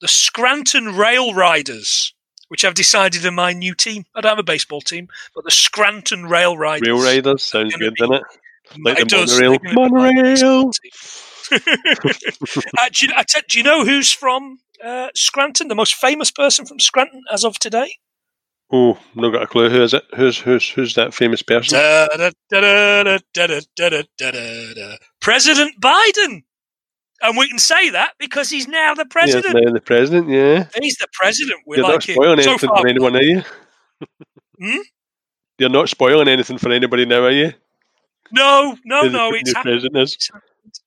the 0.00 0.08
Scranton 0.08 0.96
Rail 0.96 1.34
Riders, 1.34 2.14
which 2.50 2.64
I've 2.64 2.74
decided 2.74 3.24
are 3.24 3.30
my 3.30 3.52
new 3.52 3.76
team. 3.76 4.04
I 4.12 4.20
don't 4.20 4.30
have 4.30 4.40
a 4.40 4.42
baseball 4.42 4.80
team, 4.80 5.06
but 5.36 5.44
the 5.44 5.52
Scranton 5.52 6.26
Rail 6.26 6.58
Riders. 6.58 6.88
Rail 6.88 7.00
Raiders 7.00 7.44
sounds 7.44 7.76
good, 7.76 7.94
doesn't 7.94 8.16
it? 8.16 8.22
Like 8.84 8.98
it 8.98 9.08
does. 9.08 9.40
Monorail. 9.40 9.60
monorail. 9.72 10.72
uh, 11.52 11.58
do, 12.92 13.06
you, 13.06 13.12
do, 13.48 13.58
you, 13.58 13.64
know 13.64 13.84
who's 13.84 14.12
from 14.12 14.58
uh, 14.84 15.10
Scranton? 15.14 15.68
The 15.68 15.76
most 15.76 15.94
famous 15.94 16.32
person 16.32 16.66
from 16.66 16.80
Scranton 16.80 17.22
as 17.32 17.44
of 17.44 17.56
today? 17.58 17.94
Oh, 18.72 18.98
no, 19.14 19.30
got 19.30 19.42
a 19.42 19.46
clue. 19.46 19.68
Who 19.68 19.82
is 19.82 19.94
it? 19.94 20.02
Who's 20.16 20.38
who's 20.38 20.68
who's 20.68 20.94
that 20.94 21.14
famous 21.14 21.42
person? 21.42 21.78
Da, 21.78 22.08
da, 22.16 22.30
da, 22.50 23.18
President 25.20 25.80
Biden. 25.80 26.42
And 27.22 27.36
we 27.36 27.48
can 27.48 27.58
say 27.58 27.90
that 27.90 28.12
because 28.18 28.48
he's 28.50 28.66
now 28.66 28.94
the 28.94 29.04
president. 29.04 29.54
now 29.54 29.72
the 29.72 29.80
president. 29.80 30.28
Yeah, 30.28 30.66
He's 30.80 30.96
the 30.96 31.08
president. 31.12 31.60
We 31.66 31.76
you're 31.76 31.86
not 31.86 31.92
like 31.92 32.02
spoiling 32.02 32.38
it. 32.38 32.44
So 32.44 32.50
anything 32.50 32.68
far, 32.68 32.80
for 32.80 32.88
anyone, 32.88 33.16
are 33.16 33.22
you? 33.22 33.42
Hmm? 34.62 34.78
You're 35.58 35.68
not 35.68 35.88
spoiling 35.88 36.28
anything 36.28 36.58
for 36.58 36.70
anybody 36.72 37.04
now, 37.04 37.22
are 37.24 37.30
you? 37.30 37.52
no, 38.32 38.76
no, 38.84 39.04
the 39.04 39.10
no. 39.10 39.30
It's 39.34 39.48
new 39.48 39.54
hap- 39.54 39.64
president 39.64 39.96
is. 39.96 40.30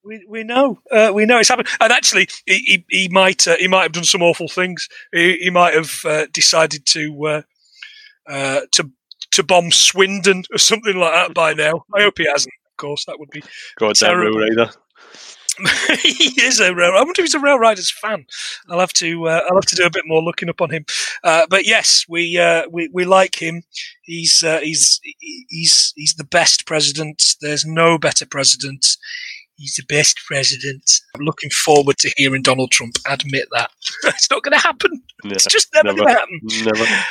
We, 0.03 0.25
we 0.29 0.43
know 0.43 0.79
uh, 0.91 1.11
we 1.13 1.25
know 1.25 1.39
it's 1.39 1.49
happened, 1.49 1.67
and 1.81 1.91
actually, 1.91 2.27
he 2.45 2.57
he, 2.59 2.85
he 2.89 3.07
might 3.09 3.47
uh, 3.47 3.57
he 3.57 3.67
might 3.67 3.83
have 3.83 3.91
done 3.91 4.03
some 4.05 4.21
awful 4.21 4.47
things. 4.47 4.87
He, 5.11 5.37
he 5.37 5.49
might 5.49 5.73
have 5.73 5.99
uh, 6.05 6.25
decided 6.31 6.85
to 6.87 7.25
uh, 7.25 7.41
uh, 8.27 8.61
to 8.71 8.89
to 9.31 9.43
bomb 9.43 9.71
Swindon 9.71 10.43
or 10.51 10.57
something 10.57 10.95
like 10.95 11.13
that 11.13 11.33
by 11.33 11.53
now. 11.53 11.83
I 11.93 12.03
hope 12.03 12.17
he 12.17 12.27
hasn't. 12.27 12.53
Of 12.71 12.77
course, 12.77 13.05
that 13.05 13.19
would 13.19 13.29
be 13.29 13.41
God 13.77 13.95
damn 13.95 14.11
Terrible. 14.15 14.39
Rail 14.39 14.49
Rider. 14.49 14.71
he 16.01 16.41
is 16.41 16.59
a 16.59 16.73
rail. 16.73 16.91
I 16.91 17.03
wonder 17.03 17.21
if 17.21 17.25
he's 17.25 17.33
a 17.33 17.39
Rail 17.39 17.59
Riders 17.59 17.91
fan. 17.91 18.25
I'll 18.69 18.79
have 18.79 18.93
to. 18.93 19.27
Uh, 19.27 19.41
I'll 19.49 19.55
have 19.55 19.65
to 19.65 19.75
do 19.75 19.85
a 19.85 19.89
bit 19.89 20.03
more 20.05 20.21
looking 20.21 20.49
up 20.49 20.61
on 20.61 20.71
him. 20.71 20.85
Uh, 21.23 21.45
but 21.49 21.65
yes, 21.67 22.05
we 22.09 22.37
uh, 22.37 22.63
we 22.71 22.89
we 22.93 23.05
like 23.05 23.35
him. 23.41 23.63
He's 24.03 24.43
uh, 24.43 24.59
he's 24.59 24.99
he's 25.49 25.93
he's 25.95 26.15
the 26.15 26.23
best 26.23 26.65
president. 26.65 27.35
There's 27.41 27.65
no 27.65 27.97
better 27.97 28.25
president. 28.25 28.85
He's 29.55 29.75
the 29.75 29.85
best 29.87 30.19
president. 30.25 30.99
I'm 31.15 31.23
looking 31.23 31.51
forward 31.51 31.97
to 31.99 32.11
hearing 32.17 32.41
Donald 32.41 32.71
Trump 32.71 32.95
admit 33.07 33.47
that. 33.51 33.69
it's 34.05 34.29
not 34.31 34.41
going 34.41 34.53
to 34.59 34.63
happen. 34.63 35.03
Yeah, 35.23 35.33
It's 35.33 35.45
just 35.45 35.69
never, 35.75 35.89
never. 35.93 35.97
going 35.99 36.07
to 36.07 36.19
happen. 36.19 36.39
never. 36.65 37.03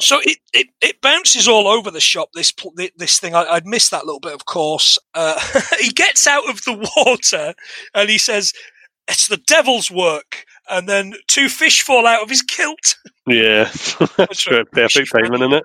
So 0.00 0.20
it, 0.22 0.38
it, 0.52 0.68
it 0.80 1.00
bounces 1.00 1.48
all 1.48 1.66
over 1.66 1.90
the 1.90 2.00
shop. 2.00 2.30
This 2.34 2.52
this 2.96 3.18
thing, 3.18 3.34
I, 3.34 3.44
I'd 3.44 3.66
missed 3.66 3.90
that 3.90 4.06
little 4.06 4.20
bit, 4.20 4.32
of 4.34 4.44
course. 4.44 4.98
Uh, 5.14 5.38
he 5.80 5.90
gets 5.90 6.26
out 6.26 6.48
of 6.48 6.64
the 6.64 6.90
water 6.96 7.54
and 7.94 8.08
he 8.08 8.18
says, 8.18 8.52
"It's 9.08 9.28
the 9.28 9.36
devil's 9.38 9.90
work." 9.90 10.44
And 10.70 10.88
then 10.88 11.14
two 11.28 11.48
fish 11.48 11.82
fall 11.82 12.06
out 12.06 12.22
of 12.22 12.28
his 12.28 12.42
kilt. 12.42 12.96
Yeah, 13.26 13.64
That's 14.16 14.50
right. 14.50 14.70
perfect 14.70 15.10
timing, 15.10 15.34
isn't 15.34 15.52
it? 15.54 15.64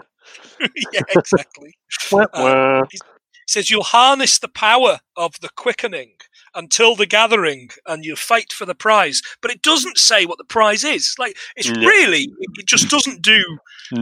yeah, 0.93 1.01
exactly. 1.09 1.75
Uh. 2.11 2.83
He 2.89 2.99
says 3.47 3.69
you'll 3.69 3.83
harness 3.83 4.39
the 4.39 4.47
power 4.47 4.99
of 5.17 5.33
the 5.41 5.49
quickening 5.57 6.13
until 6.55 6.95
the 6.95 7.05
gathering, 7.05 7.69
and 7.87 8.05
you 8.05 8.15
fight 8.15 8.51
for 8.53 8.65
the 8.65 8.75
prize. 8.75 9.21
But 9.41 9.51
it 9.51 9.61
doesn't 9.61 9.97
say 9.97 10.25
what 10.25 10.37
the 10.37 10.43
prize 10.43 10.83
is. 10.83 11.15
Like 11.17 11.37
it's 11.55 11.69
Yeah. 11.69 11.85
really, 11.85 12.29
it 12.57 12.65
just 12.65 12.89
doesn't 12.89 13.21
do 13.21 13.43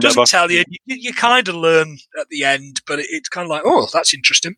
doesn't 0.00 0.20
Never. 0.20 0.26
tell 0.26 0.50
you. 0.50 0.64
You, 0.86 0.96
you 0.96 1.12
kind 1.12 1.48
of 1.48 1.54
learn 1.54 1.98
at 2.18 2.28
the 2.28 2.44
end, 2.44 2.80
but 2.86 2.98
it, 2.98 3.06
it's 3.10 3.28
kind 3.28 3.44
of 3.44 3.50
like, 3.50 3.62
oh, 3.64 3.88
that's 3.92 4.14
interesting. 4.14 4.56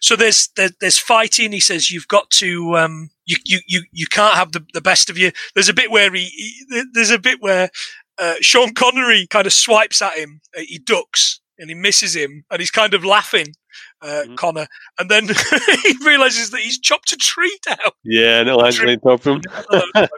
So 0.00 0.16
there's 0.16 0.48
there, 0.56 0.70
there's 0.80 0.98
fighting. 0.98 1.52
He 1.52 1.60
says 1.60 1.90
you've 1.90 2.08
got 2.08 2.30
to 2.32 2.76
um, 2.76 3.10
you, 3.24 3.36
you 3.44 3.60
you 3.66 3.82
you 3.92 4.06
can't 4.10 4.34
have 4.34 4.52
the, 4.52 4.64
the 4.74 4.80
best 4.80 5.08
of 5.10 5.16
you. 5.16 5.30
There's 5.54 5.68
a 5.68 5.74
bit 5.74 5.90
where 5.90 6.12
he, 6.12 6.24
he 6.68 6.82
there's 6.92 7.10
a 7.10 7.18
bit 7.18 7.40
where 7.40 7.70
uh, 8.18 8.34
Sean 8.40 8.74
Connery 8.74 9.26
kind 9.28 9.46
of 9.46 9.52
swipes 9.52 10.02
at 10.02 10.18
him. 10.18 10.40
Uh, 10.56 10.62
he 10.66 10.78
ducks 10.78 11.40
and 11.58 11.70
he 11.70 11.74
misses 11.74 12.14
him, 12.14 12.44
and 12.50 12.60
he's 12.60 12.70
kind 12.70 12.92
of 12.92 13.04
laughing, 13.04 13.54
uh, 14.02 14.24
Mhm. 14.26 14.36
Connor. 14.36 14.66
And 14.98 15.10
then 15.10 15.26
he 15.84 15.94
realizes 16.04 16.50
that 16.50 16.60
he's 16.60 16.78
chopped 16.78 17.12
a 17.12 17.16
tree 17.16 17.56
down, 17.66 17.76
Yeah, 18.04 18.42
lands 18.42 18.80
right 18.80 18.98
on 19.04 19.18
top 19.18 19.26
of 19.26 19.26
him. 19.26 19.42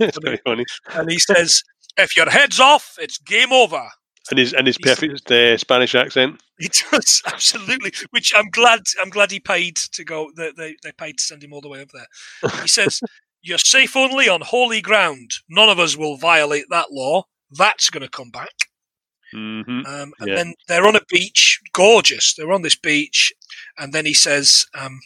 very 0.23 0.41
funny. 0.45 0.65
And 0.93 1.11
he 1.11 1.19
says, 1.19 1.63
"If 1.97 2.17
your 2.17 2.29
head's 2.31 2.61
off, 2.61 2.95
it's 2.99 3.19
game 3.19 3.53
over." 3.53 3.89
And 4.31 4.39
his 4.39 4.53
and 4.53 4.67
his 4.67 4.77
perfect 4.79 5.31
uh, 5.31 5.57
Spanish 5.57 5.95
accent. 5.95 6.41
He 6.59 6.69
does 6.91 7.23
absolutely, 7.27 7.93
which 8.11 8.33
I'm 8.37 8.51
glad. 8.51 8.81
I'm 9.01 9.11
glad 9.11 9.31
he 9.31 9.41
paid 9.41 9.77
to 9.93 10.05
go. 10.05 10.31
They, 10.37 10.53
they, 10.57 10.77
they 10.83 10.93
paid 10.93 11.19
to 11.19 11.25
send 11.25 11.43
him 11.43 11.53
all 11.53 11.61
the 11.61 11.69
way 11.69 11.81
up 11.81 11.89
there. 11.95 12.53
He 12.61 12.69
says, 12.69 13.01
"You're 13.43 13.59
safe 13.59 13.97
only 13.97 14.29
on 14.29 14.41
holy 14.43 14.81
ground. 14.83 15.31
None 15.49 15.69
of 15.71 15.79
us 15.79 15.97
will 15.97 16.17
violate 16.19 16.67
that 16.69 16.89
law. 16.91 17.23
That's 17.51 17.89
going 17.91 18.03
to 18.03 18.11
come 18.11 18.31
back." 18.31 18.68
Hmm 19.33 19.83
Um, 19.87 20.13
and 20.19 20.29
Yeah. 20.29 20.35
then 20.37 20.55
they're 20.67 20.87
on 20.87 20.97
a 20.97 21.05
beach, 21.09 21.61
gorgeous. 21.73 22.35
They're 22.35 22.53
on 22.53 22.63
this 22.63 22.77
beach, 22.77 23.33
and 23.79 23.93
then 23.93 24.07
he 24.07 24.15
says, 24.15 24.67
um, 24.75 25.01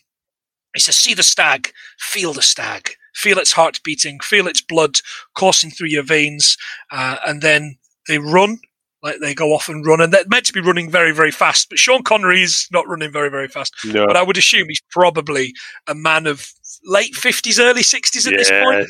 "He 0.74 0.80
says, 0.80 0.96
see 0.96 1.14
the 1.14 1.22
stag, 1.22 1.72
feel 1.98 2.32
the 2.32 2.42
stag, 2.42 2.94
feel 3.14 3.38
its 3.38 3.52
heart 3.52 3.80
beating, 3.82 4.20
feel 4.20 4.46
its 4.46 4.60
blood 4.60 5.00
coursing 5.34 5.70
through 5.70 5.88
your 5.88 6.04
veins." 6.04 6.56
Uh, 6.90 7.16
and 7.26 7.42
then 7.42 7.78
they 8.08 8.18
run, 8.18 8.58
like 9.02 9.18
they 9.20 9.34
go 9.34 9.52
off 9.52 9.68
and 9.68 9.84
run, 9.84 10.00
and 10.00 10.12
they're 10.12 10.24
meant 10.28 10.46
to 10.46 10.52
be 10.52 10.60
running 10.60 10.90
very, 10.90 11.12
very 11.12 11.30
fast. 11.32 11.68
But 11.68 11.78
Sean 11.78 12.02
Connery 12.02 12.42
is 12.42 12.68
not 12.70 12.88
running 12.88 13.12
very, 13.12 13.28
very 13.28 13.48
fast. 13.48 13.74
No. 13.84 14.06
But 14.06 14.16
I 14.16 14.22
would 14.22 14.36
assume 14.38 14.68
he's 14.68 14.82
probably 14.90 15.52
a 15.86 15.94
man 15.94 16.26
of 16.26 16.46
late 16.84 17.14
fifties, 17.14 17.58
early 17.60 17.82
sixties 17.82 18.26
at 18.26 18.34
this 18.36 18.50
point. 18.50 18.88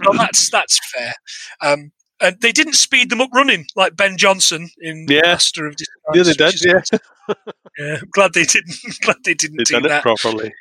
Yeah. 0.00 0.06
So 0.06 0.18
that's 0.18 0.50
that's 0.50 0.80
fair. 0.92 1.14
Um, 1.60 1.92
and 2.22 2.40
they 2.40 2.52
didn't 2.52 2.74
speed 2.74 3.10
them 3.10 3.20
up 3.20 3.30
running 3.34 3.66
like 3.76 3.96
Ben 3.96 4.16
Johnson 4.16 4.70
in 4.80 5.06
Yeah. 5.08 5.22
Master 5.22 5.66
of 5.66 5.74
Disguise. 5.76 6.14
Yeah, 6.14 6.22
they 6.22 6.34
did. 6.34 6.64
Yeah, 6.64 6.80
yeah, 7.78 7.98
I'm 8.00 8.08
glad 8.12 8.32
they 8.34 8.44
didn't. 8.44 8.76
glad 9.02 9.16
they 9.24 9.34
didn't 9.34 9.56
they 9.58 9.64
do 9.64 9.74
done 9.74 9.84
it 9.86 9.88
that. 9.88 10.02
properly. 10.02 10.52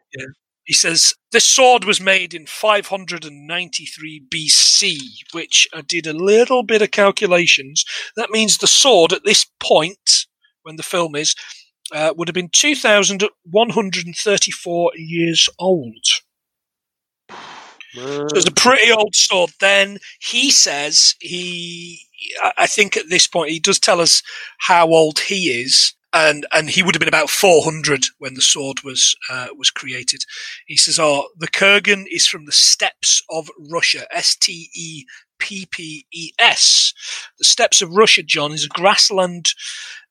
He 0.65 0.73
says 0.73 1.13
this 1.31 1.45
sword 1.45 1.83
was 1.85 1.99
made 1.99 2.33
in 2.33 2.45
593 2.45 4.23
BC, 4.33 4.97
which 5.33 5.67
I 5.73 5.81
did 5.81 6.07
a 6.07 6.13
little 6.13 6.63
bit 6.63 6.81
of 6.81 6.91
calculations. 6.91 7.83
That 8.15 8.29
means 8.29 8.57
the 8.57 8.67
sword 8.67 9.11
at 9.11 9.25
this 9.25 9.45
point, 9.59 10.27
when 10.63 10.75
the 10.77 10.83
film 10.83 11.15
is, 11.15 11.35
uh, 11.91 12.13
would 12.15 12.27
have 12.27 12.35
been 12.35 12.49
2,134 12.53 14.91
years 14.95 15.49
old. 15.59 16.05
So 17.93 18.37
it's 18.37 18.47
a 18.47 18.51
pretty 18.53 18.91
old 18.91 19.15
sword. 19.15 19.51
Then 19.59 19.97
he 20.19 20.51
says 20.51 21.15
he, 21.19 22.01
I- 22.57 22.67
think 22.67 22.95
at 22.97 23.09
this 23.09 23.27
point 23.27 23.49
he 23.51 23.59
does 23.59 23.79
tell 23.79 23.99
us 24.01 24.23
how 24.59 24.87
old 24.87 25.19
he 25.19 25.61
is, 25.61 25.93
and 26.13 26.45
and 26.53 26.69
he 26.69 26.83
would 26.83 26.95
have 26.95 26.99
been 26.99 27.07
about 27.07 27.29
400 27.29 28.05
when 28.19 28.33
the 28.35 28.41
sword 28.41 28.83
was 28.83 29.15
uh, 29.29 29.47
was 29.57 29.71
created. 29.71 30.21
He 30.67 30.77
says, 30.77 30.99
"Oh, 30.99 31.29
the 31.37 31.47
Kurgan 31.47 32.05
is 32.09 32.27
from 32.27 32.45
the 32.45 32.51
steppes 32.51 33.23
of 33.29 33.49
Russia. 33.57 34.05
S 34.11 34.35
T 34.35 34.69
E 34.75 35.05
P 35.39 35.67
P 35.69 36.05
E 36.11 36.31
S. 36.39 36.93
The 37.39 37.45
steppes 37.45 37.81
of 37.81 37.91
Russia, 37.91 38.23
John, 38.23 38.51
is 38.51 38.65
a 38.65 38.69
grassland 38.69 39.53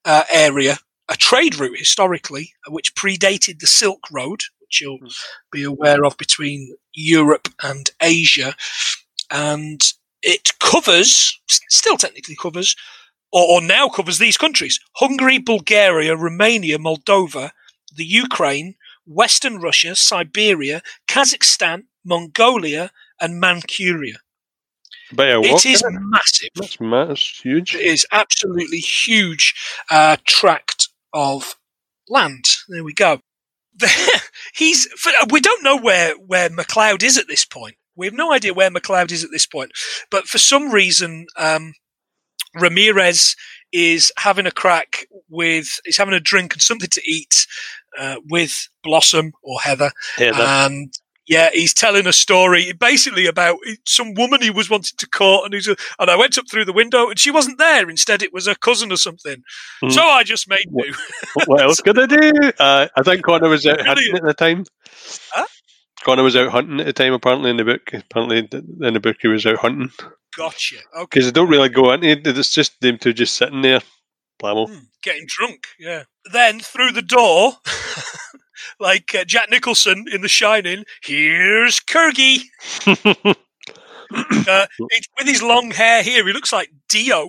uh, 0.04 0.24
area, 0.32 0.78
a 1.08 1.16
trade 1.16 1.58
route 1.58 1.78
historically, 1.78 2.54
which 2.68 2.94
predated 2.94 3.60
the 3.60 3.66
Silk 3.66 4.00
Road, 4.10 4.42
which 4.70 4.80
you'll 4.80 4.98
be 5.50 5.64
aware 5.64 6.04
of 6.04 6.16
between 6.16 6.76
Europe 6.94 7.48
and 7.62 7.90
Asia, 8.00 8.54
and 9.30 9.80
it 10.22 10.50
covers, 10.60 11.40
still 11.48 11.96
technically 11.96 12.36
covers, 12.36 12.76
or, 13.32 13.44
or 13.48 13.60
now 13.60 13.88
covers 13.88 14.18
these 14.18 14.36
countries: 14.36 14.78
Hungary, 14.94 15.38
Bulgaria, 15.38 16.14
Romania, 16.16 16.78
Moldova, 16.78 17.50
the 17.96 18.04
Ukraine, 18.04 18.76
Western 19.06 19.58
Russia, 19.58 19.96
Siberia, 19.96 20.82
Kazakhstan, 21.08 21.84
Mongolia, 22.04 22.92
and 23.20 23.40
Manchuria. 23.40 24.18
But 25.12 25.24
yeah, 25.24 25.40
It 25.42 25.52
walk, 25.52 25.66
is 25.66 25.82
massive. 25.84 26.50
That's, 26.54 26.80
ma- 26.80 27.06
that's 27.06 27.40
huge. 27.40 27.74
It 27.74 27.80
is 27.80 28.06
absolutely 28.12 28.78
huge 28.78 29.54
uh, 29.90 30.16
tract 30.24 30.88
of 31.12 31.56
land. 32.08 32.44
There 32.68 32.84
we 32.84 32.92
go. 32.92 33.20
He's. 34.54 34.88
We 35.30 35.40
don't 35.40 35.62
know 35.62 35.76
where 35.76 36.14
where 36.14 36.50
McLeod 36.50 37.02
is 37.02 37.18
at 37.18 37.28
this 37.28 37.44
point. 37.44 37.76
We 37.96 38.06
have 38.06 38.14
no 38.14 38.32
idea 38.32 38.54
where 38.54 38.70
McLeod 38.70 39.12
is 39.12 39.24
at 39.24 39.30
this 39.30 39.46
point. 39.46 39.72
But 40.10 40.26
for 40.26 40.38
some 40.38 40.70
reason, 40.70 41.26
um, 41.36 41.74
Ramirez 42.54 43.36
is 43.72 44.12
having 44.18 44.46
a 44.46 44.50
crack 44.50 45.06
with. 45.28 45.78
He's 45.84 45.98
having 45.98 46.14
a 46.14 46.20
drink 46.20 46.54
and 46.54 46.62
something 46.62 46.90
to 46.90 47.02
eat 47.06 47.46
uh, 47.98 48.16
with 48.28 48.68
Blossom 48.82 49.32
or 49.42 49.60
Heather, 49.60 49.90
Heather. 50.16 50.42
and 50.42 50.92
yeah, 51.26 51.50
he's 51.52 51.72
telling 51.74 52.06
a 52.06 52.12
story 52.12 52.72
basically 52.72 53.26
about 53.26 53.56
some 53.86 54.14
woman 54.14 54.40
he 54.42 54.50
was 54.50 54.68
wanting 54.70 54.96
to 54.98 55.08
court, 55.08 55.44
and 55.44 55.54
he's 55.54 55.68
a, 55.68 55.76
and 55.98 56.10
I 56.10 56.16
went 56.16 56.36
up 56.38 56.46
through 56.50 56.64
the 56.64 56.72
window 56.72 57.08
and 57.08 57.18
she 57.18 57.30
wasn't 57.30 57.58
there. 57.58 57.88
Instead, 57.88 58.22
it 58.22 58.32
was 58.32 58.46
a 58.46 58.54
cousin 58.56 58.90
or 58.92 58.96
something. 58.96 59.42
Mhm. 59.82 59.92
So 59.92 60.02
I 60.02 60.22
just 60.24 60.48
made 60.48 60.64
What- 60.70 60.86
do. 60.86 60.94
What- 61.46 61.60
else 61.62 61.80
could 61.80 61.98
I 61.98 62.06
do? 62.06 62.52
Uh, 62.58 62.88
I 62.96 63.02
think 63.02 63.22
Connor 63.24 63.48
was 63.48 63.66
out 63.66 63.80
hunting 63.86 64.16
at 64.16 64.22
the 64.22 64.34
time. 64.34 64.64
Huh? 65.32 65.46
Connor 66.04 66.22
was 66.22 66.34
out 66.36 66.48
hunting 66.50 66.80
at 66.80 66.86
the 66.86 66.92
time. 66.92 67.12
Apparently, 67.12 67.50
in 67.50 67.58
the 67.58 67.64
book, 67.64 67.92
apparently 67.92 68.38
in 68.86 68.94
the 68.94 69.00
book 69.00 69.16
he 69.20 69.28
was 69.28 69.44
out 69.46 69.58
hunting 69.58 69.90
Gotcha. 70.36 70.76
Okay. 70.96 71.06
because 71.10 71.26
they 71.26 71.32
don't 71.32 71.50
really 71.50 71.68
go 71.68 71.92
into 71.92 72.08
it. 72.08 72.26
It's 72.26 72.52
just 72.54 72.80
them 72.80 72.98
two 72.98 73.12
just 73.12 73.36
sitting 73.36 73.62
there. 73.62 73.82
Blammo. 74.42 74.68
Hmm, 74.68 74.78
getting 75.02 75.26
drunk. 75.28 75.66
Yeah. 75.78 76.04
Then 76.32 76.60
through 76.60 76.92
the 76.92 77.02
door, 77.02 77.52
like 78.78 79.14
uh, 79.14 79.24
Jack 79.24 79.50
Nicholson 79.50 80.06
in 80.12 80.22
The 80.22 80.28
Shining, 80.28 80.84
here's 81.02 81.80
Kurgi. 81.80 82.42
Uh, 84.48 84.66
with 84.80 85.28
his 85.28 85.40
long 85.40 85.70
hair 85.70 86.02
here, 86.02 86.26
he 86.26 86.32
looks 86.32 86.52
like 86.52 86.72
Dio, 86.88 87.28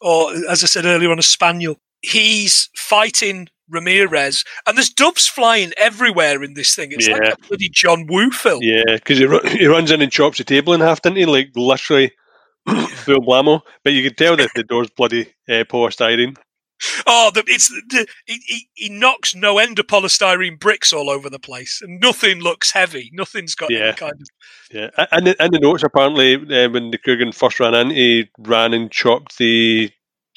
or 0.00 0.32
as 0.50 0.64
I 0.64 0.66
said 0.66 0.84
earlier, 0.84 1.12
on 1.12 1.20
a 1.20 1.22
spaniel. 1.22 1.76
He's 2.02 2.68
fighting 2.74 3.48
Ramirez, 3.68 4.44
and 4.66 4.76
there's 4.76 4.90
doves 4.90 5.26
flying 5.26 5.72
everywhere 5.76 6.42
in 6.42 6.54
this 6.54 6.74
thing. 6.74 6.92
It's 6.92 7.08
like 7.08 7.22
a 7.22 7.36
bloody 7.48 7.68
John 7.68 8.06
Woo 8.08 8.30
film. 8.30 8.62
yeah, 8.62 8.82
because 8.86 9.18
he, 9.18 9.58
he 9.58 9.66
runs 9.66 9.90
in 9.90 10.02
and 10.02 10.12
chops 10.12 10.38
the 10.38 10.44
table 10.44 10.72
in 10.72 10.80
half, 10.80 11.02
didn't 11.02 11.18
he? 11.18 11.26
Like 11.26 11.50
literally 11.54 12.12
full 12.66 13.20
blammo. 13.20 13.62
But 13.84 13.92
you 13.92 14.02
can 14.02 14.14
tell 14.14 14.36
that 14.36 14.50
the 14.54 14.62
door's 14.62 14.90
bloody 14.90 15.32
uh, 15.48 15.64
polystyrene. 15.64 16.36
Oh, 17.06 17.30
the, 17.34 17.42
it's 17.46 17.68
the, 17.68 18.06
he, 18.26 18.40
he, 18.46 18.68
he 18.74 18.88
knocks 18.88 19.34
no 19.34 19.58
end 19.58 19.78
of 19.78 19.86
polystyrene 19.86 20.58
bricks 20.60 20.92
all 20.92 21.08
over 21.08 21.30
the 21.30 21.38
place, 21.38 21.80
and 21.82 22.00
nothing 22.00 22.40
looks 22.40 22.70
heavy. 22.70 23.10
Nothing's 23.12 23.54
got 23.54 23.70
Yeah. 23.70 23.78
any 23.78 23.96
kind 23.96 24.12
of. 24.12 24.28
Yeah, 24.70 24.90
and 25.12 25.28
in, 25.28 25.50
the 25.52 25.58
notes, 25.60 25.82
apparently, 25.82 26.34
uh, 26.34 26.68
when 26.70 26.90
the 26.90 26.98
Kurgan 26.98 27.34
first 27.34 27.60
ran 27.60 27.74
in, 27.74 27.90
he 27.90 28.28
ran 28.38 28.74
and 28.74 28.90
chopped 28.90 29.38
the 29.38 29.90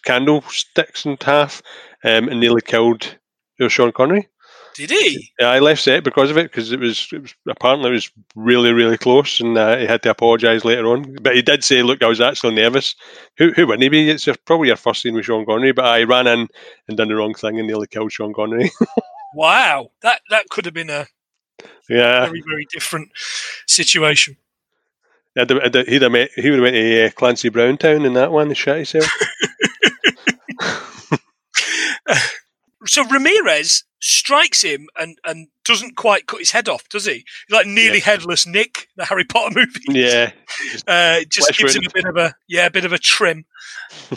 candlesticks 0.06 1.06
in 1.06 1.18
half 1.22 1.62
um, 2.04 2.30
and 2.30 2.40
nearly 2.40 2.62
killed 2.62 3.18
Sean 3.68 3.92
Connery. 3.92 4.28
Did 4.80 4.92
he? 4.92 5.30
Yeah, 5.38 5.50
I 5.50 5.60
left 5.60 5.84
set 5.84 6.06
because 6.06 6.32
of 6.32 6.38
it 6.38 6.44
because 6.44 6.72
it 6.72 6.80
was, 6.80 7.10
it 7.12 7.22
was 7.22 7.36
apparently 7.50 7.90
it 7.90 7.94
was 7.94 8.10
really 8.34 8.72
really 8.72 8.98
close 8.98 9.42
and 9.42 9.58
uh, 9.58 9.76
he 9.76 9.86
had 9.86 10.02
to 10.04 10.10
apologise 10.10 10.64
later 10.64 10.88
on. 10.88 11.18
But 11.22 11.36
he 11.36 11.42
did 11.42 11.66
say, 11.66 11.84
"Look, 11.84 12.02
I 12.02 12.08
was 12.08 12.22
actually 12.22 12.56
nervous. 12.56 12.96
Who 13.38 13.52
who 13.52 13.68
wouldn't 13.68 13.84
he 13.84 13.90
be? 13.90 14.10
It's 14.10 14.26
probably 14.46 14.70
your 14.70 14.78
first 14.78 15.02
scene 15.02 15.16
with 15.16 15.26
Sean 15.26 15.46
Connery, 15.46 15.74
but 15.74 15.84
I 15.84 16.04
ran 16.04 16.28
in 16.28 16.48
and 16.88 16.96
done 16.96 17.10
the 17.10 17.18
wrong 17.18 17.34
thing 17.34 17.60
and 17.60 17.68
nearly 17.68 17.88
killed 17.88 18.14
Sean 18.14 18.34
Connery. 18.34 18.72
Wow, 19.36 19.92
that 20.02 20.22
that 20.32 20.50
could 20.50 20.66
have 20.66 20.74
been 20.74 20.90
a 20.90 21.06
yeah, 21.88 22.26
very 22.26 22.42
very 22.50 22.66
different 22.72 23.12
situation. 23.68 24.38
I'd, 25.38 25.52
he'd 25.88 26.02
have 26.02 26.12
met, 26.12 26.32
he 26.36 26.50
would 26.50 26.58
have 26.58 26.64
went 26.64 26.76
to 26.76 27.06
uh, 27.06 27.10
Clancy 27.12 27.50
Brown 27.50 27.78
Town 27.78 28.06
in 28.06 28.14
that 28.14 28.32
one 28.32 28.48
and 28.48 28.58
shot 28.58 28.78
himself. 28.78 29.08
So 32.86 33.06
Ramirez 33.06 33.84
strikes 34.02 34.62
him 34.62 34.88
and, 34.98 35.18
and 35.26 35.48
doesn't 35.66 35.98
quite 35.98 36.28
cut 36.28 36.40
his 36.40 36.52
head 36.52 36.70
off, 36.70 36.88
does 36.90 37.06
he? 37.06 37.26
Like 37.50 37.68
nearly 37.68 38.00
headless 38.00 38.48
Nick, 38.48 38.88
the 38.96 39.06
Harry 39.06 39.26
Potter 39.26 39.60
movie. 39.60 39.80
yeah, 40.00 40.32
Uh, 40.88 41.20
just 41.30 41.58
gives 41.58 41.76
him 41.76 41.84
a 41.86 41.94
bit 41.94 42.06
of 42.06 42.18
a 42.18 42.36
yeah, 42.48 42.66
a 42.68 42.72
bit 42.72 42.86
of 42.86 42.94
a 42.94 42.98
trim. 42.98 43.46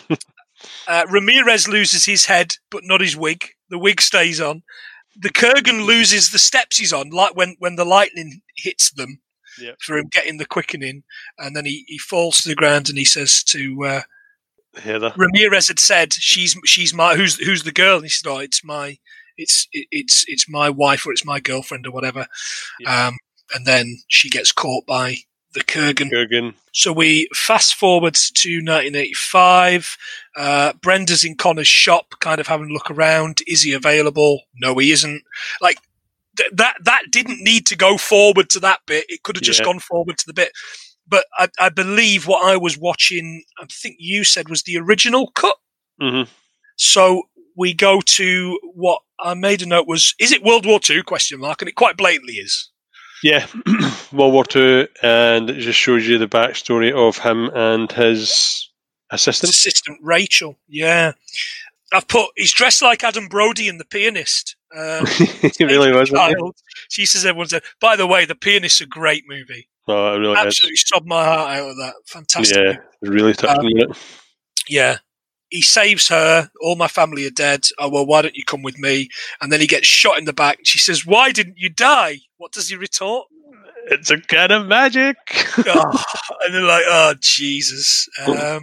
uh, 0.89 1.07
Ramirez 1.11 1.69
loses 1.69 2.05
his 2.05 2.27
head, 2.27 2.57
but 2.71 2.85
not 2.85 3.01
his 3.01 3.17
wig. 3.17 3.49
The 3.69 3.79
wig 3.79 4.01
stays 4.01 4.41
on. 4.41 4.63
The 5.17 5.31
Kurgan 5.31 5.85
loses 5.85 6.31
the 6.31 6.39
steps 6.39 6.79
he's 6.79 6.93
on, 6.93 7.11
like 7.11 7.37
when 7.37 7.57
when 7.59 7.77
the 7.77 7.85
lightning 7.85 8.43
hits 8.57 8.91
them 8.91 9.21
Yep. 9.61 9.77
for 9.83 9.99
him 9.99 10.09
getting 10.11 10.39
the 10.39 10.47
quickening, 10.47 11.03
and 11.39 11.55
then 11.55 11.67
he, 11.67 11.85
he 11.87 11.99
falls 11.99 12.41
to 12.41 12.49
the 12.49 12.55
ground 12.55 12.89
and 12.89 12.97
he 12.97 13.05
says 13.05 13.45
to 13.45 13.85
uh, 13.85 14.01
Heather. 14.77 15.13
Ramirez 15.17 15.69
had 15.69 15.79
said 15.79 16.13
she's 16.13 16.57
she's 16.65 16.95
my 16.95 17.15
who's 17.17 17.37
who's 17.39 17.63
the 17.65 17.73
girl? 17.73 17.97
And 17.97 18.05
he 18.05 18.09
said 18.11 18.29
oh 18.31 18.39
it's 18.39 18.65
my 18.65 18.99
it's 19.37 19.69
it, 19.73 19.87
it's 19.91 20.25
it's 20.29 20.49
my 20.49 20.71
wife 20.71 21.07
or 21.07 21.13
it's 21.13 21.25
my 21.25 21.41
girlfriend 21.41 21.87
or 21.87 21.91
whatever. 21.91 22.27
Um, 22.87 23.19
and 23.55 23.67
then 23.67 23.99
she 24.09 24.31
gets 24.31 24.53
caught 24.53 24.87
by 24.87 25.17
the 25.53 25.61
Kurgan. 25.61 26.11
Kurgan. 26.11 26.55
so 26.73 26.93
we 26.93 27.29
fast 27.35 27.75
forward 27.75 28.15
to 28.15 28.57
1985 28.65 29.97
uh, 30.37 30.73
Brenda's 30.81 31.25
in 31.25 31.37
Connor's 31.37 31.69
shop 31.69 32.15
kind 32.21 32.41
of 32.41 32.47
having 32.47 32.71
a 32.71 32.73
look 32.73 32.91
around. 32.91 33.43
Is 33.47 33.63
he 33.63 33.75
available? 33.75 34.41
No 34.57 34.77
he 34.79 34.91
isn't. 34.93 35.23
Like 35.61 35.79
th- 36.39 36.53
that 36.55 36.77
that 36.85 37.03
didn't 37.11 37.43
need 37.43 37.67
to 37.67 37.77
go 37.77 37.99
forward 37.99 38.49
to 38.51 38.61
that 38.61 38.81
bit. 38.87 39.05
It 39.11 39.23
could 39.23 39.37
have 39.37 39.43
just 39.43 39.61
Yeah. 39.61 39.67
gone 39.67 39.81
forward 39.81 40.17
to 40.19 40.27
the 40.27 40.33
bit 40.33 40.53
but 41.13 41.27
I, 41.37 41.49
I 41.61 41.69
believe 41.69 42.27
what 42.27 42.43
I 42.43 42.57
was 42.57 42.79
watching, 42.79 43.45
I 43.61 43.67
think 43.71 43.97
you 43.99 44.25
said 44.25 44.49
was 44.49 44.63
the 44.63 44.79
original 44.79 45.31
cut. 45.31 45.57
hmm 46.01 46.23
So 46.77 47.25
we 47.55 47.75
go 47.75 48.01
to 48.01 48.59
what 48.75 49.01
I 49.21 49.35
made 49.35 49.61
a 49.61 49.67
note 49.67 49.87
was: 49.87 50.15
is 50.19 50.33
it 50.33 50.43
World 50.43 50.65
War 50.65 50.81
Two? 50.81 51.03
Question 51.05 51.39
mark, 51.39 51.61
and 51.61 51.69
it 51.69 51.75
quite 51.75 51.99
blatantly 51.99 52.35
is. 52.35 52.71
Yeah, 53.23 53.47
World 54.13 54.33
War 54.33 54.45
Two, 54.45 54.89
and 55.03 55.51
it 55.51 55.61
just 55.61 55.79
shows 55.79 56.09
you 56.09 56.17
the 56.17 56.27
backstory 56.27 56.91
of 56.93 57.19
him 57.19 57.51
and 57.55 57.93
his 57.93 58.71
assistant. 59.11 59.51
assistant 59.51 59.99
Rachel. 60.01 60.59
Yeah, 60.67 61.13
I've 61.93 62.09
put 62.09 62.31
he's 62.37 62.55
dressed 62.55 62.81
like 62.81 63.05
Adam 63.05 63.29
Brody 63.29 63.69
in 63.69 63.77
The 63.77 63.85
Pianist. 63.85 64.57
Um, 64.75 65.05
he 65.59 65.65
really 65.67 65.93
was. 65.93 66.11
She 66.89 67.05
says 67.05 67.27
everyone 67.27 67.49
said. 67.49 67.65
By 67.83 67.97
the 67.97 68.07
way, 68.07 68.25
The 68.25 68.35
Pianist's 68.35 68.81
a 68.81 68.87
great 68.87 69.25
movie. 69.29 69.69
Oh, 69.89 70.15
it 70.15 70.19
really. 70.19 70.37
Absolutely 70.37 70.77
sobbed 70.77 71.07
my 71.07 71.25
heart 71.25 71.59
out 71.59 71.71
of 71.71 71.77
that. 71.77 71.95
Fantastic. 72.07 72.57
Yeah, 72.57 72.77
really 73.03 73.35
touched 73.35 73.61
Um. 73.61 73.93
Yeah. 74.69 74.99
He 75.51 75.61
saves 75.61 76.09
her. 76.09 76.51
All 76.63 76.77
my 76.77 76.89
family 76.89 77.27
are 77.27 77.31
dead. 77.31 77.67
Oh, 77.79 77.91
well, 77.91 78.07
why 78.07 78.23
don't 78.23 78.37
you 78.37 78.45
come 78.45 78.63
with 78.63 78.79
me? 78.79 79.09
And 79.41 79.53
then 79.53 79.61
he 79.61 79.67
gets 79.67 79.87
shot 79.87 80.19
in 80.19 80.25
the 80.25 80.33
back. 80.33 80.61
She 80.65 80.79
says, 80.79 81.05
Why 81.05 81.31
didn't 81.31 81.59
you 81.59 81.69
die? 81.69 82.21
What 82.39 82.53
does 82.53 82.71
he 82.71 82.77
retort? 82.77 83.29
It's 83.91 84.11
a 84.11 84.19
kind 84.19 84.53
of 84.53 84.67
magic. 84.67 85.17
oh, 85.67 86.05
and 86.43 86.55
they're 86.55 86.63
like, 86.63 86.85
Oh, 86.87 87.15
Jesus. 87.21 88.09
Um, 88.27 88.63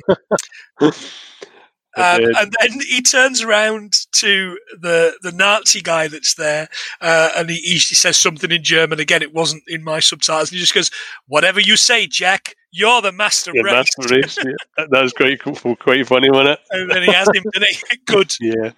um, 2.00 2.22
and 2.38 2.56
then 2.60 2.80
he 2.82 3.02
turns 3.02 3.41
around 3.41 3.93
to 4.14 4.58
the 4.80 5.14
the 5.22 5.32
Nazi 5.32 5.82
guy 5.82 6.08
that's 6.08 6.36
there, 6.36 6.68
uh, 7.02 7.32
and 7.36 7.50
he, 7.50 7.58
he 7.58 7.80
says 7.80 8.18
something 8.18 8.52
in 8.52 8.64
German. 8.64 9.00
Again, 9.00 9.22
it 9.22 9.34
wasn't 9.34 9.64
in 9.68 9.84
my 9.84 10.00
subtitles. 10.00 10.50
And 10.50 10.56
he 10.56 10.60
just 10.60 10.74
goes, 10.74 10.91
"Whatever 11.28 11.60
you 11.60 11.76
say, 11.76 12.08
Jack, 12.08 12.56
you're 12.72 13.02
the 13.02 13.12
master 13.12 13.52
yeah, 13.54 13.62
race." 13.62 13.74
that's 13.74 13.95
the 13.95 14.16
race. 14.16 14.38
Yeah. 14.38 14.52
That, 14.78 14.89
that 14.91 15.04
was 15.04 15.14
quite 15.14 15.39
cool, 15.41 15.76
quite 15.76 16.08
funny, 16.08 16.30
wasn't 16.30 16.50
it? 16.50 16.60
And 16.72 16.89
then 16.91 17.04
he 17.04 17.12
has 17.12 17.28
him. 17.34 17.43
didn't 17.54 17.70
he? 17.70 17.97
Good. 18.06 18.34
Yeah. 18.39 18.72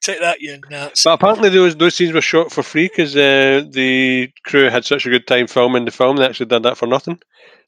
Take 0.00 0.20
that, 0.20 0.40
you 0.40 0.60
nuts. 0.70 1.02
But 1.02 1.14
apparently 1.14 1.48
those 1.48 1.76
those 1.76 1.96
scenes 1.96 2.12
were 2.12 2.20
shot 2.20 2.52
for 2.52 2.62
free 2.62 2.86
because 2.88 3.16
uh, 3.16 3.64
the 3.68 4.30
crew 4.44 4.70
had 4.70 4.84
such 4.84 5.06
a 5.06 5.10
good 5.10 5.26
time 5.26 5.48
filming 5.48 5.84
the 5.86 5.90
film. 5.90 6.16
They 6.16 6.24
actually 6.24 6.46
did 6.46 6.62
that 6.62 6.76
for 6.76 6.86
nothing. 6.86 7.18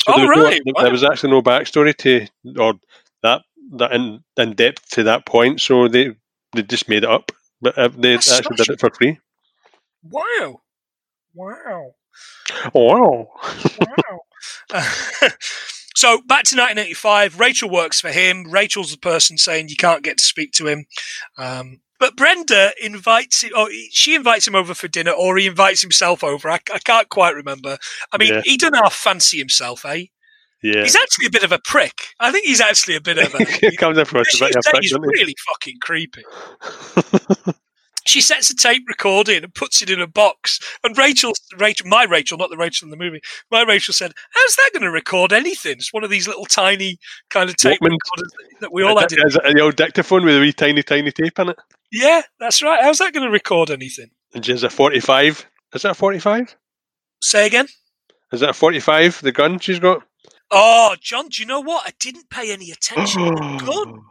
Oh, 0.06 0.16
there 0.16 0.28
was 0.28 0.36
no- 0.36 0.50
there, 0.50 0.60
Wow. 0.84 0.90
was 0.90 1.04
actually 1.04 1.30
no 1.32 1.42
backstory 1.42 1.94
to 1.96 2.26
or 2.58 2.74
that 3.22 3.42
that 3.70 3.92
in, 3.92 4.22
in 4.36 4.54
depth 4.54 4.90
to 4.90 5.02
that 5.04 5.26
point. 5.26 5.60
So 5.60 5.88
they 5.88 6.12
they 6.52 6.62
just 6.62 6.88
made 6.88 7.04
it 7.04 7.10
up. 7.10 7.32
But 7.60 7.76
uh, 7.78 7.88
they 7.88 8.14
That's 8.14 8.32
actually 8.38 8.56
did 8.56 8.70
it 8.70 8.80
for 8.80 8.90
free. 8.90 9.18
Wow. 10.02 10.62
Wow. 11.34 11.94
Oh 12.74 12.84
wow! 12.84 13.28
Wow. 13.80 14.20
so 15.94 16.18
back 16.22 16.44
to 16.44 16.56
1985. 16.56 17.38
Rachel 17.38 17.70
works 17.70 18.00
for 18.00 18.10
him. 18.10 18.50
Rachel's 18.50 18.92
the 18.92 18.98
person 18.98 19.38
saying 19.38 19.68
you 19.68 19.76
can't 19.76 20.02
get 20.02 20.18
to 20.18 20.24
speak 20.24 20.52
to 20.52 20.66
him. 20.66 20.86
Um, 21.38 21.80
but 21.98 22.16
Brenda 22.16 22.72
invites 22.82 23.42
him, 23.42 23.52
or 23.56 23.68
she 23.90 24.14
invites 24.14 24.48
him 24.48 24.54
over 24.54 24.74
for 24.74 24.88
dinner, 24.88 25.10
or 25.12 25.36
he 25.36 25.46
invites 25.46 25.82
himself 25.82 26.24
over. 26.24 26.48
I, 26.50 26.58
I 26.72 26.78
can't 26.78 27.10
quite 27.10 27.34
remember. 27.34 27.76
I 28.10 28.16
mean, 28.16 28.32
Yeah. 28.32 28.42
he 28.44 28.56
doesn't 28.56 28.74
half 28.74 28.94
fancy 28.94 29.36
himself, 29.38 29.84
eh? 29.84 30.06
Yeah, 30.62 30.82
He's 30.82 30.96
actually 30.96 31.26
a 31.26 31.30
bit 31.30 31.42
of 31.42 31.52
a 31.52 31.58
prick. 31.64 31.94
I 32.20 32.30
think 32.30 32.44
he's 32.44 32.60
actually 32.60 32.96
a 32.96 33.00
bit 33.00 33.18
of 33.18 33.34
a. 33.34 33.44
he 33.70 33.76
comes 33.76 33.96
across 33.96 34.26
a 34.34 34.36
She 34.36 34.44
bit 34.44 34.56
of 34.56 34.60
a 34.60 34.62
said 34.62 34.70
prick, 34.72 34.82
he's 34.82 34.92
really 34.92 35.34
fucking 35.48 35.78
creepy. 35.80 36.22
She 38.06 38.20
sets 38.20 38.50
a 38.50 38.56
tape 38.56 38.88
recorder 38.88 39.32
in 39.32 39.44
and 39.44 39.54
puts 39.54 39.82
it 39.82 39.90
in 39.90 40.00
a 40.00 40.06
box. 40.06 40.58
And 40.82 40.96
Rachel, 40.96 41.32
Rachel, 41.58 41.86
my 41.86 42.04
Rachel, 42.04 42.38
not 42.38 42.50
the 42.50 42.56
Rachel 42.56 42.86
in 42.86 42.90
the 42.90 42.96
movie, 42.96 43.20
my 43.50 43.62
Rachel 43.62 43.92
said, 43.92 44.12
"How's 44.32 44.56
that 44.56 44.70
going 44.72 44.82
to 44.82 44.90
record 44.90 45.32
anything? 45.32 45.72
It's 45.72 45.92
one 45.92 46.02
of 46.02 46.10
these 46.10 46.26
little 46.26 46.46
tiny 46.46 46.98
kind 47.28 47.50
of 47.50 47.56
tape 47.56 47.78
Walkmans. 47.80 47.90
recorders 47.90 48.32
that 48.60 48.72
we 48.72 48.82
all 48.82 48.98
had. 48.98 49.12
Is 49.12 49.36
it 49.36 49.54
the 49.54 49.60
old 49.60 49.76
dictaphone 49.76 50.24
with 50.24 50.36
a 50.36 50.40
wee 50.40 50.52
tiny, 50.52 50.82
tiny 50.82 51.12
tape 51.12 51.38
in 51.38 51.50
it? 51.50 51.58
Yeah, 51.92 52.22
that's 52.38 52.62
right. 52.62 52.82
How's 52.82 52.98
that 52.98 53.12
going 53.12 53.26
to 53.26 53.30
record 53.30 53.70
anything? 53.70 54.10
And 54.34 54.44
she's 54.44 54.62
a 54.62 54.70
45. 54.70 55.46
Is 55.74 55.82
that 55.82 55.90
a 55.90 55.94
45? 55.94 56.56
Say 57.22 57.46
again. 57.46 57.68
Is 58.32 58.40
that 58.40 58.50
a 58.50 58.54
45, 58.54 59.20
the 59.22 59.32
gun 59.32 59.58
she's 59.58 59.78
got? 59.78 60.02
Oh, 60.50 60.96
John, 61.00 61.28
do 61.28 61.42
you 61.42 61.46
know 61.46 61.60
what? 61.60 61.86
I 61.86 61.92
didn't 62.00 62.28
pay 62.30 62.52
any 62.52 62.70
attention 62.70 63.22
to 63.22 63.30
the 63.30 63.62
gun. 63.64 64.02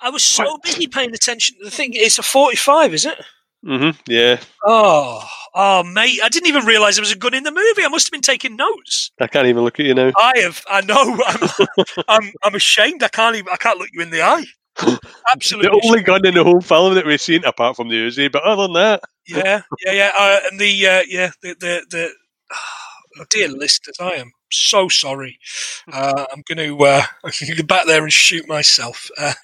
I 0.00 0.10
was 0.10 0.24
so 0.24 0.44
What? 0.44 0.62
busy 0.62 0.86
paying 0.86 1.14
attention 1.14 1.56
to 1.58 1.64
the 1.64 1.70
thing. 1.70 1.90
It's 1.94 2.18
a 2.18 2.22
forty-five, 2.22 2.92
is 2.94 3.06
it? 3.06 3.18
hmm 3.64 3.90
yeah. 4.06 4.38
Oh, 4.66 5.26
oh, 5.54 5.82
mate! 5.84 6.20
I 6.22 6.28
didn't 6.28 6.48
even 6.48 6.66
realise 6.66 6.96
there 6.96 7.02
was 7.02 7.12
a 7.12 7.16
gun 7.16 7.32
in 7.32 7.44
the 7.44 7.50
movie. 7.52 7.84
I 7.84 7.88
must 7.88 8.06
have 8.06 8.12
been 8.12 8.20
taking 8.20 8.56
notes. 8.56 9.10
I 9.20 9.26
can't 9.26 9.46
even 9.46 9.62
look 9.64 9.80
at 9.80 9.86
you 9.86 9.94
now. 9.94 10.12
I 10.18 10.32
have. 10.40 10.62
I 10.68 10.80
know. 10.82 11.18
I'm. 11.26 12.04
I'm. 12.08 12.32
I'm 12.42 12.54
ashamed. 12.54 13.02
I 13.02 13.08
can't 13.08 13.36
even. 13.36 13.50
I 13.52 13.56
can't 13.56 13.78
look 13.78 13.88
you 13.92 14.02
in 14.02 14.10
the 14.10 14.22
eye. 14.22 14.44
Absolutely. 15.32 15.70
The 15.70 15.86
only 15.86 16.02
gun 16.02 16.26
in 16.26 16.34
the 16.34 16.42
whole 16.44 16.60
film 16.60 16.94
that 16.96 17.06
we've 17.06 17.20
seen, 17.20 17.44
apart 17.44 17.76
from 17.76 17.88
the 17.88 17.94
Uzi, 17.94 18.30
but 18.30 18.42
other 18.42 18.62
than 18.64 18.72
that, 18.74 19.00
Yeah. 19.28 19.62
Yeah. 19.86 19.92
Yeah. 19.92 20.10
Uh, 20.18 20.40
and 20.50 20.60
the. 20.60 20.86
Uh, 20.86 21.02
yeah. 21.08 21.30
The. 21.40 21.54
The. 21.58 21.86
the 21.90 22.10
oh, 23.20 23.24
dear 23.30 23.48
listeners, 23.48 23.96
I 24.00 24.14
am 24.16 24.32
so 24.56 24.88
sorry. 24.88 25.38
Uh, 25.92 26.24
I'm 26.32 26.42
going 26.48 26.58
to. 26.58 26.82
Uh, 26.84 27.02
I'm 27.24 27.30
going 27.38 27.50
to 27.50 27.56
go 27.56 27.62
back 27.62 27.86
there 27.86 28.02
and 28.02 28.12
shoot 28.12 28.48
myself. 28.48 29.10
Uh, 29.18 29.34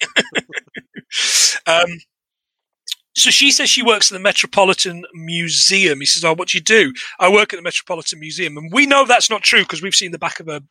um. 1.67 1.99
So 3.15 3.29
she 3.29 3.51
says 3.51 3.69
she 3.69 3.83
works 3.83 4.11
at 4.11 4.15
the 4.15 4.21
Metropolitan 4.21 5.03
Museum. 5.13 5.99
He 5.99 6.05
says, 6.05 6.23
"Oh, 6.23 6.33
what 6.33 6.49
do 6.49 6.57
you 6.57 6.63
do?" 6.63 6.93
I 7.19 7.29
work 7.29 7.51
at 7.51 7.57
the 7.57 7.61
Metropolitan 7.61 8.19
Museum, 8.19 8.57
and 8.57 8.71
we 8.71 8.85
know 8.85 9.05
that's 9.05 9.29
not 9.29 9.43
true 9.43 9.61
because 9.61 9.81
we've 9.81 9.95
seen 9.95 10.11
the 10.11 10.19
back 10.19 10.39
of 10.39 10.47
her 10.47 10.61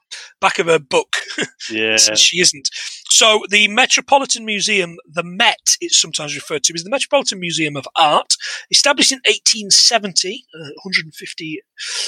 back 0.41 0.59
of 0.59 0.67
her 0.67 0.79
book. 0.79 1.17
yeah. 1.71 1.97
says 1.97 2.21
she 2.21 2.41
isn't. 2.41 2.71
So 3.11 3.45
the 3.51 3.69
Metropolitan 3.69 4.45
Museum, 4.47 4.97
the 5.07 5.23
Met, 5.23 5.77
it's 5.81 6.01
sometimes 6.01 6.35
referred 6.35 6.65
to 6.65 6.75
as 6.75 6.85
the 6.85 6.91
Metropolitan 6.91 7.41
Museum 7.41 7.77
of 7.77 7.87
Art, 7.97 8.35
established 8.71 9.13
in 9.13 9.19
1870, 9.27 10.47
uh, 10.55 10.59
150, 10.83 11.63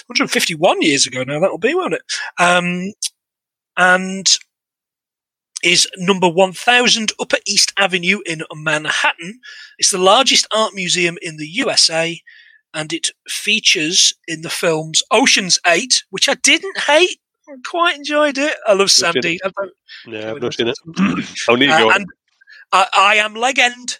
151 0.06 0.82
years 0.82 1.06
ago 1.06 1.24
now. 1.24 1.40
That'll 1.40 1.58
be, 1.58 1.74
won't 1.74 1.94
it? 1.94 2.02
Um, 2.38 2.92
and 3.76 4.38
is 5.62 5.88
number 5.96 6.28
1000 6.28 7.12
Upper 7.20 7.38
East 7.46 7.72
Avenue 7.76 8.20
in 8.26 8.42
Manhattan. 8.54 9.40
It's 9.78 9.90
the 9.90 9.98
largest 9.98 10.46
art 10.54 10.74
museum 10.74 11.16
in 11.22 11.36
the 11.36 11.46
USA 11.46 12.20
and 12.74 12.92
it 12.92 13.10
features 13.28 14.14
in 14.26 14.42
the 14.42 14.50
films 14.50 15.02
Ocean's 15.10 15.58
8, 15.66 16.04
which 16.10 16.28
I 16.28 16.34
didn't 16.34 16.78
hate. 16.78 17.20
I 17.48 17.54
quite 17.66 17.96
enjoyed 17.96 18.38
it. 18.38 18.54
I 18.66 18.72
love 18.72 18.90
Sam 18.90 19.12
seen 19.12 19.22
Dean. 19.22 19.38
it. 19.44 19.52
I 19.58 19.66
Yeah, 20.06 20.30
I've 20.30 20.42
not 20.42 20.54
seen 20.54 20.68
it. 20.68 20.78
I'll 21.48 21.56
need 21.56 21.66
to 21.66 21.86
Uh, 21.86 21.92
and 21.94 22.06
uh, 22.72 22.86
I 22.96 23.16
Am 23.16 23.34
Legend. 23.34 23.98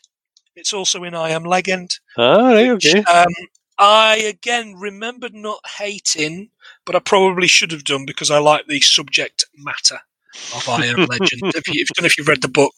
It's 0.55 0.73
also 0.73 1.05
in 1.05 1.15
I 1.15 1.31
Am 1.31 1.45
Legend. 1.45 1.91
ah, 2.17 2.53
right, 2.53 2.69
okay. 2.71 3.03
Um, 3.05 3.33
I 3.79 4.17
again 4.17 4.75
remembered 4.75 5.35
not 5.35 5.61
hating, 5.79 6.51
but 6.85 6.95
I 6.95 7.01
probably 7.01 7.47
should 7.47 7.73
have 7.73 7.85
done 7.85 8.07
because 8.07 8.31
I 8.31 8.39
like 8.39 8.67
the 8.67 8.81
subject 8.81 9.45
matter 9.57 10.01
of 10.55 10.69
I 10.69 10.87
Am 10.87 11.07
Legend. 11.07 11.43
if, 11.55 11.69
you, 11.69 11.83
if, 11.83 11.89
I 11.91 11.93
don't 11.95 12.03
know 12.03 12.07
if 12.07 12.19
you've 12.19 12.29
read 12.29 12.43
the 12.43 12.49
book 12.49 12.75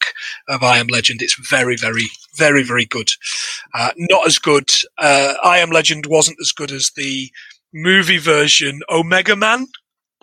of 0.49 0.63
I 0.63 0.79
Am 0.79 0.87
Legend, 0.87 1.23
it's 1.23 1.37
very, 1.49 1.77
very, 1.77 2.07
very, 2.37 2.63
very 2.63 2.85
good. 2.85 3.11
Uh, 3.75 3.91
not 3.97 4.27
as 4.27 4.39
good. 4.39 4.71
Uh, 4.99 5.35
I 5.43 5.59
Am 5.59 5.71
Legend 5.71 6.07
wasn't 6.07 6.39
as 6.41 6.53
good 6.53 6.73
as 6.73 6.91
the 6.97 7.31
movie 7.73 8.19
version 8.19 8.81
Omega 8.91 9.37
Man. 9.37 9.67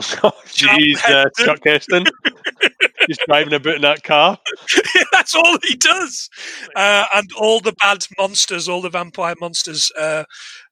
Oh, 0.23 0.31
jeez, 0.47 0.97
uh, 1.05 1.25
Chuck 1.37 1.59
Heston. 1.63 2.05
He's 3.07 3.17
driving 3.27 3.53
about 3.53 3.75
in 3.75 3.81
that 3.83 4.03
car. 4.03 4.37
That's 5.11 5.35
all 5.35 5.57
he 5.63 5.75
does. 5.75 6.29
Uh, 6.75 7.05
and 7.13 7.29
all 7.37 7.59
the 7.59 7.73
bad 7.73 8.05
monsters, 8.17 8.67
all 8.67 8.81
the 8.81 8.89
vampire 8.89 9.35
monsters, 9.39 9.91
uh, 9.99 10.23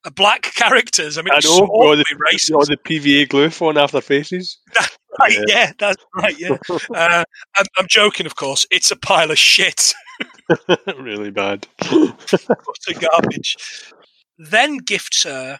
are 0.05 0.11
black 0.11 0.53
characters. 0.55 1.17
I 1.17 1.21
mean, 1.21 1.33
I 1.33 1.41
know. 1.43 1.67
All 1.67 1.95
the, 1.95 2.05
all 2.53 2.65
the 2.65 2.77
PVA 2.77 3.29
glue 3.29 3.77
off 3.77 3.91
their 3.91 4.01
faces. 4.01 4.57
Right, 5.19 5.33
Yeah. 5.33 5.43
yeah. 5.47 5.71
that's 5.79 6.05
right. 6.15 6.37
Yeah, 6.39 6.57
uh, 6.95 7.23
I'm, 7.55 7.65
I'm 7.77 7.87
joking, 7.87 8.25
of 8.25 8.35
course. 8.35 8.65
It's 8.71 8.91
a 8.91 8.95
pile 8.95 9.31
of 9.31 9.37
shit, 9.39 9.93
really 10.97 11.31
bad. 11.31 11.67
utter 11.81 12.99
garbage. 12.99 13.55
Then 14.37 14.77
gifts 14.77 15.23
her. 15.23 15.59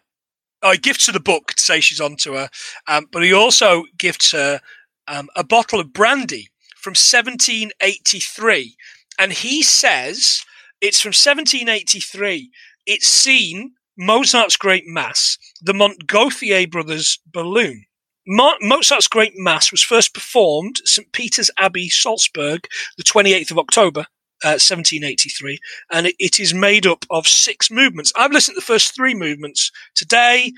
Oh, 0.62 0.72
he 0.74 0.78
gifts 0.78 1.08
her 1.08 1.14
the 1.14 1.20
book 1.20 1.54
to 1.56 1.62
say 1.64 1.80
she's 1.80 2.02
onto 2.02 2.34
her, 2.34 2.50
um, 2.88 3.08
but 3.12 3.24
he 3.24 3.34
also 3.34 3.86
gifts 3.98 4.32
her 4.34 4.60
um, 5.08 5.30
a 5.36 5.44
bottle 5.44 5.80
of 5.80 5.94
brandy 5.94 6.50
from 6.78 6.92
1783, 6.92 8.76
and 9.18 9.34
he 9.34 9.64
says 9.64 10.44
it's 10.82 11.02
from 11.02 11.10
1783. 11.10 12.52
It's 12.86 13.08
seen 13.08 13.74
Mozart's 13.98 14.58
Great 14.58 14.84
Mass, 14.86 15.38
the 15.62 15.74
Montgolfier 15.74 16.70
brothers 16.70 17.20
balloon. 17.26 17.86
Mo- 18.32 18.58
Mozart's 18.62 19.08
Great 19.08 19.34
Mass 19.36 19.72
was 19.72 19.82
first 19.82 20.14
performed 20.14 20.82
St. 20.86 21.12
Peter's 21.14 21.50
Abbey, 21.58 21.90
Salzburg, 21.90 22.68
the 22.96 23.04
28th 23.04 23.50
of 23.50 23.58
October, 23.58 24.02
uh, 24.44 24.62
1783, 24.62 25.58
and 25.92 26.06
it, 26.06 26.16
it 26.20 26.40
is 26.40 26.54
made 26.54 26.86
up 26.86 27.06
of 27.10 27.28
six 27.28 27.72
movements. 27.72 28.14
I've 28.16 28.32
listened 28.32 28.54
to 28.54 28.60
the 28.60 28.66
first 28.66 28.94
three 28.94 29.16
movements 29.16 29.72
today. 29.96 30.54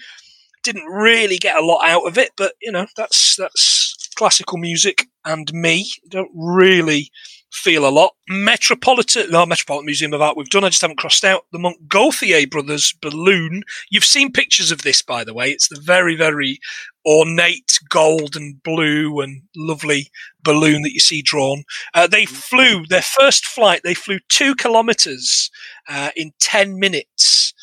Didn't 0.64 0.84
really 0.84 1.38
get 1.38 1.56
a 1.56 1.66
lot 1.66 1.88
out 1.88 2.06
of 2.06 2.18
it, 2.18 2.32
but 2.36 2.56
you 2.62 2.74
know 2.74 2.88
that's 2.98 3.38
that's 3.38 3.96
classical 4.16 4.58
music 4.58 5.08
and 5.24 5.52
me. 5.54 5.90
Don't 6.10 6.32
really 6.36 7.10
feel 7.52 7.88
a 7.88 7.90
lot. 7.90 8.14
Metropolitan, 8.30 9.30
no, 9.30 9.46
Metropolitan 9.46 9.86
Museum 9.86 10.14
of 10.14 10.22
Art 10.22 10.38
we've 10.38 10.50
done. 10.50 10.64
I 10.64 10.70
just 10.70 10.82
haven't 10.82 11.00
crossed 11.00 11.26
out 11.26 11.46
the 11.52 11.60
Montgolfier 11.60 12.50
brothers 12.50 12.94
balloon. 13.02 13.64
You've 13.90 14.06
seen 14.06 14.32
pictures 14.32 14.72
of 14.72 14.84
this, 14.84 15.02
by 15.02 15.24
the 15.24 15.34
way. 15.34 15.52
It's 15.52 15.68
the 15.68 15.80
very 15.80 16.16
very 16.16 16.60
ornate 17.06 17.80
gold 17.90 18.36
and 18.36 18.62
blue 18.64 19.20
and 19.22 19.42
lovely 19.56 20.10
balloon 20.44 20.84
that 20.84 20.94
you 20.94 21.00
see 21.00 21.22
drawn. 21.22 21.64
Uh, 21.94 22.08
they 22.08 22.26
flew 22.26 22.86
their 22.88 23.02
first 23.02 23.46
flight. 23.46 23.82
They 23.84 23.94
flew 23.94 24.20
two 24.30 24.56
kilometers 24.56 25.50
uh, 25.90 26.12
in 26.16 26.32
ten 26.40 26.80
minutes, 26.80 27.54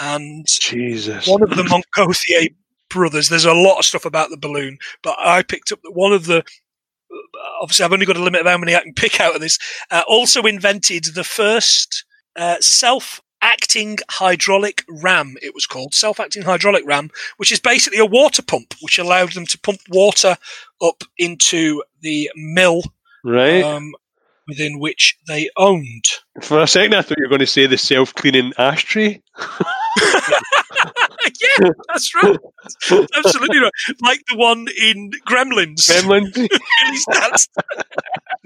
and 0.00 0.46
Jesus. 0.46 1.26
one 1.26 1.42
of 1.42 1.50
the 1.50 1.62
Montgolfier 1.62 2.54
brothers. 2.90 3.28
There's 3.28 3.44
a 3.44 3.54
lot 3.54 3.78
of 3.78 3.84
stuff 3.84 4.04
about 4.04 4.30
the 4.30 4.36
balloon, 4.36 4.78
but 5.02 5.16
I 5.18 5.42
picked 5.42 5.72
up 5.72 5.80
that 5.82 5.92
one 5.94 6.12
of 6.12 6.26
the. 6.26 6.44
Obviously, 7.60 7.84
I've 7.84 7.92
only 7.92 8.06
got 8.06 8.16
a 8.16 8.22
limit 8.22 8.40
of 8.40 8.46
how 8.46 8.58
many 8.58 8.74
I 8.74 8.82
can 8.82 8.94
pick 8.94 9.20
out 9.20 9.34
of 9.34 9.40
this. 9.40 9.58
Uh, 9.90 10.02
also 10.08 10.42
invented 10.42 11.04
the 11.14 11.24
first 11.24 12.04
uh, 12.36 12.56
self-acting 12.60 13.98
hydraulic 14.10 14.84
ram. 14.88 15.36
It 15.42 15.54
was 15.54 15.66
called 15.66 15.94
self-acting 15.94 16.42
hydraulic 16.42 16.84
ram, 16.86 17.10
which 17.36 17.52
is 17.52 17.60
basically 17.60 17.98
a 17.98 18.06
water 18.06 18.42
pump, 18.42 18.74
which 18.80 18.98
allowed 18.98 19.32
them 19.32 19.46
to 19.46 19.58
pump 19.58 19.80
water 19.88 20.36
up 20.80 21.04
into 21.18 21.82
the 22.00 22.30
mill 22.34 22.82
right. 23.24 23.62
um, 23.62 23.92
within 24.48 24.78
which 24.78 25.16
they 25.28 25.50
owned. 25.56 26.06
For 26.40 26.60
a 26.60 26.66
second, 26.66 26.94
I 26.94 27.02
thought 27.02 27.18
you 27.18 27.24
were 27.24 27.30
going 27.30 27.40
to 27.40 27.46
say 27.46 27.66
the 27.66 27.78
self-cleaning 27.78 28.52
ashtray. 28.58 29.22
yeah, 31.40 31.70
that's 31.88 32.14
right. 32.14 32.38
That's 32.62 33.08
absolutely 33.16 33.58
right. 33.58 33.72
Like 34.00 34.22
the 34.28 34.36
one 34.36 34.66
in 34.80 35.10
Gremlins. 35.26 35.88
Gremlins. 35.88 36.36
Really 36.36 36.96
stands 36.96 37.48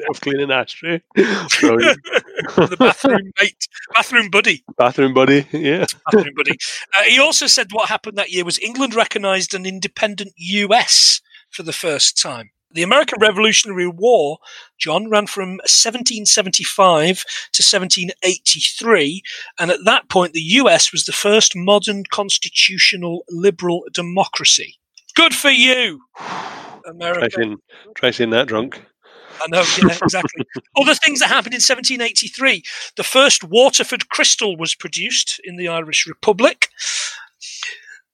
self-cleaning 0.01 0.51
ashtray. 0.51 1.03
The 1.15 2.77
bathroom 2.79 3.33
mate, 3.41 3.69
bathroom 3.95 4.31
buddy, 4.31 4.65
Bathroom 4.77 5.15
buddy. 5.15 5.47
Yeah. 5.53 5.87
bathroom 6.11 6.35
buddy. 6.37 6.59
Uh, 6.97 7.03
he 7.03 7.19
also 7.19 7.47
said 7.47 7.69
what 7.73 7.89
happened 7.89 8.19
that 8.19 8.31
year 8.31 8.45
was 8.45 8.59
England 8.59 8.95
recognised 8.95 9.55
an 9.55 9.67
independent 9.67 10.33
US 10.37 11.21
for 11.51 11.63
the 11.63 11.73
first 11.73 12.21
time. 12.21 12.51
The 12.73 12.83
American 12.83 13.21
Revolutionary 13.21 13.87
War, 13.87 14.39
John, 14.79 15.09
ran 15.09 15.27
from 15.27 15.51
1775 15.65 17.25
to 17.53 17.63
1783, 17.63 19.23
and 19.59 19.71
at 19.71 19.85
that 19.85 20.09
point, 20.09 20.33
the 20.33 20.41
US 20.41 20.93
was 20.93 21.05
the 21.05 21.13
first 21.13 21.55
modern 21.55 22.05
constitutional 22.11 23.25
liberal 23.31 23.85
democracy. 23.93 24.79
Good 25.15 25.35
for 25.35 25.51
you, 25.51 26.03
America. 26.87 27.29
saying, 27.35 27.57
try 27.95 28.11
saying 28.11 28.31
that 28.31 28.49
drunk. 28.49 28.83
I 29.43 29.47
know, 29.49 29.65
yeah, 29.83 29.97
exactly. 30.03 30.45
Other 30.77 30.95
things 30.95 31.21
that 31.21 31.29
happened 31.29 31.55
in 31.55 31.61
1783. 31.61 32.63
The 32.97 33.03
first 33.03 33.45
Waterford 33.45 34.09
crystal 34.09 34.57
was 34.57 34.75
produced 34.75 35.41
in 35.45 35.57
the 35.57 35.69
Irish 35.69 36.07
Republic. 36.07 36.69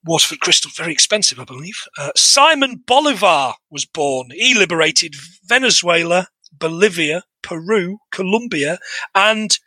Waterford 0.05 0.39
crystal, 0.41 0.71
very 0.75 0.91
expensive, 0.91 1.39
I 1.39 1.45
believe. 1.45 1.81
Uh, 1.97 2.11
Simon 2.15 2.83
Bolivar 2.85 3.55
was 3.71 3.85
born. 3.85 4.29
He 4.31 4.53
liberated 4.53 5.15
Venezuela, 5.45 6.27
Bolivia, 6.51 7.23
Peru, 7.41 7.99
Colombia, 8.11 8.79
and 9.15 9.57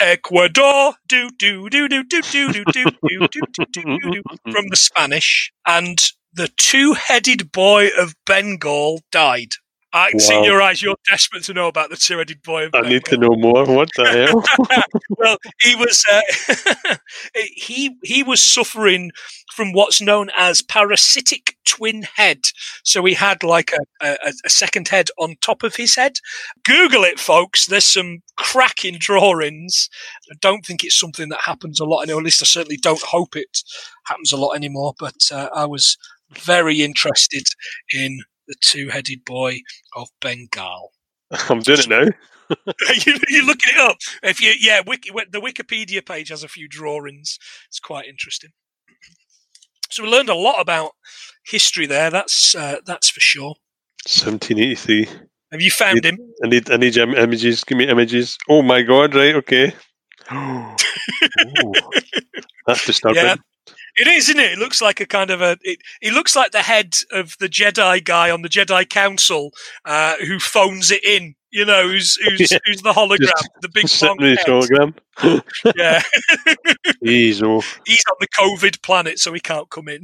Ecuador. 0.00 0.94
Do 1.06 1.30
do 1.38 1.68
do 1.68 1.88
do 1.88 2.04
do 2.04 2.22
do 2.22 2.52
do 2.52 2.64
do 2.64 2.88
do 3.02 3.28
do 3.28 3.66
do 3.72 3.98
do 4.00 4.22
from 4.50 4.68
the 4.68 4.76
Spanish. 4.76 5.52
And 5.66 6.02
the 6.32 6.48
two-headed 6.56 7.52
boy 7.52 7.88
of 7.98 8.14
Bengal 8.24 9.02
died. 9.10 9.52
I 9.92 10.10
can 10.10 10.20
see 10.20 10.36
in 10.36 10.44
your 10.44 10.62
eyes. 10.62 10.80
You're 10.80 10.96
desperate 11.08 11.44
to 11.44 11.54
know 11.54 11.68
about 11.68 11.90
the 11.90 11.96
two-headed 11.96 12.42
boy 12.42 12.68
I 12.72 12.80
need 12.82 13.04
to 13.06 13.18
know 13.18 13.36
more. 13.36 13.66
What 13.66 13.90
the 13.96 14.08
hell? 14.08 14.82
well, 15.18 15.36
he 15.60 15.74
was 15.74 16.04
uh, 16.10 16.96
he 17.34 17.96
he 18.02 18.22
was 18.22 18.42
suffering 18.42 19.10
from 19.54 19.72
what's 19.72 20.00
known 20.00 20.30
as 20.36 20.62
parasitic 20.62 21.56
twin 21.66 22.02
head. 22.02 22.40
So 22.84 23.04
he 23.04 23.14
had 23.14 23.42
like 23.42 23.72
a, 24.00 24.06
a, 24.06 24.32
a 24.44 24.50
second 24.50 24.88
head 24.88 25.08
on 25.18 25.36
top 25.40 25.62
of 25.62 25.76
his 25.76 25.94
head. 25.96 26.14
Google 26.64 27.04
it, 27.04 27.20
folks. 27.20 27.66
There's 27.66 27.84
some 27.84 28.22
cracking 28.36 28.96
drawings. 28.98 29.90
I 30.30 30.36
don't 30.40 30.64
think 30.64 30.84
it's 30.84 30.98
something 30.98 31.28
that 31.28 31.40
happens 31.40 31.80
a 31.80 31.84
lot, 31.84 32.08
or 32.08 32.18
at 32.18 32.24
least 32.24 32.42
I 32.42 32.46
certainly 32.46 32.78
don't 32.78 33.02
hope 33.02 33.36
it 33.36 33.62
happens 34.06 34.32
a 34.32 34.36
lot 34.38 34.56
anymore. 34.56 34.94
But 34.98 35.16
uh, 35.30 35.48
I 35.54 35.66
was 35.66 35.98
very 36.30 36.80
interested 36.82 37.44
in 37.92 38.20
the 38.52 38.56
two-headed 38.60 39.24
boy 39.24 39.60
of 39.96 40.08
Bengal. 40.20 40.92
I'm 41.48 41.60
doing 41.60 41.80
it 41.80 41.88
now. 41.88 42.04
you, 43.06 43.16
you're 43.28 43.46
looking 43.46 43.74
it 43.74 43.80
up. 43.80 43.96
If 44.22 44.42
you, 44.42 44.52
yeah, 44.60 44.82
Wiki, 44.86 45.10
the 45.30 45.40
Wikipedia 45.40 46.04
page 46.04 46.28
has 46.28 46.42
a 46.42 46.48
few 46.48 46.68
drawings. 46.68 47.38
It's 47.68 47.80
quite 47.80 48.06
interesting. 48.06 48.50
So 49.90 50.02
we 50.02 50.10
learned 50.10 50.28
a 50.28 50.34
lot 50.34 50.60
about 50.60 50.92
history 51.46 51.86
there. 51.86 52.10
That's 52.10 52.54
uh, 52.54 52.76
that's 52.84 53.08
for 53.10 53.20
sure. 53.20 53.54
1783. 54.04 55.06
Have 55.52 55.60
you 55.60 55.70
found 55.70 56.04
him? 56.04 56.18
I 56.42 56.48
need, 56.48 56.70
I 56.70 56.76
need 56.76 56.96
images. 56.96 57.62
Give 57.64 57.76
me 57.76 57.86
images. 57.88 58.38
Oh 58.48 58.62
my 58.62 58.82
god! 58.82 59.14
Right. 59.14 59.34
Okay. 59.34 59.74
That's 62.66 62.86
disturbing. 62.86 63.22
Yeah. 63.22 63.36
It 63.96 64.06
is, 64.08 64.28
isn't 64.30 64.40
it? 64.40 64.52
It 64.52 64.58
looks 64.58 64.80
like 64.80 65.00
a 65.00 65.06
kind 65.06 65.30
of 65.30 65.42
a. 65.42 65.58
It, 65.62 65.80
it 66.00 66.12
looks 66.14 66.34
like 66.34 66.52
the 66.52 66.62
head 66.62 66.94
of 67.10 67.36
the 67.38 67.48
Jedi 67.48 68.02
guy 68.04 68.30
on 68.30 68.42
the 68.42 68.48
Jedi 68.48 68.88
Council 68.88 69.52
uh, 69.84 70.16
who 70.16 70.38
phones 70.38 70.90
it 70.90 71.04
in. 71.04 71.34
You 71.50 71.66
know, 71.66 71.86
who's 71.86 72.16
who's, 72.16 72.40
Yeah. 72.50 72.58
who's 72.64 72.80
the 72.80 72.92
hologram, 72.94 73.18
Just 73.28 73.50
the 73.60 73.68
big 73.68 73.84
long 74.02 74.18
hologram. 74.18 75.42
Yeah, 75.76 76.02
he's 77.02 77.42
off. 77.42 77.78
he's 77.84 78.02
on 78.10 78.16
the 78.20 78.28
COVID 78.28 78.80
planet, 78.82 79.18
so 79.18 79.32
he 79.34 79.40
can't 79.40 79.68
come 79.68 79.88
in. 79.88 80.02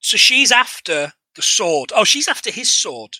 So 0.00 0.16
she's 0.16 0.50
after 0.52 1.12
the 1.34 1.42
sword. 1.42 1.92
Oh, 1.94 2.04
she's 2.04 2.28
after 2.28 2.50
his 2.50 2.74
sword. 2.74 3.16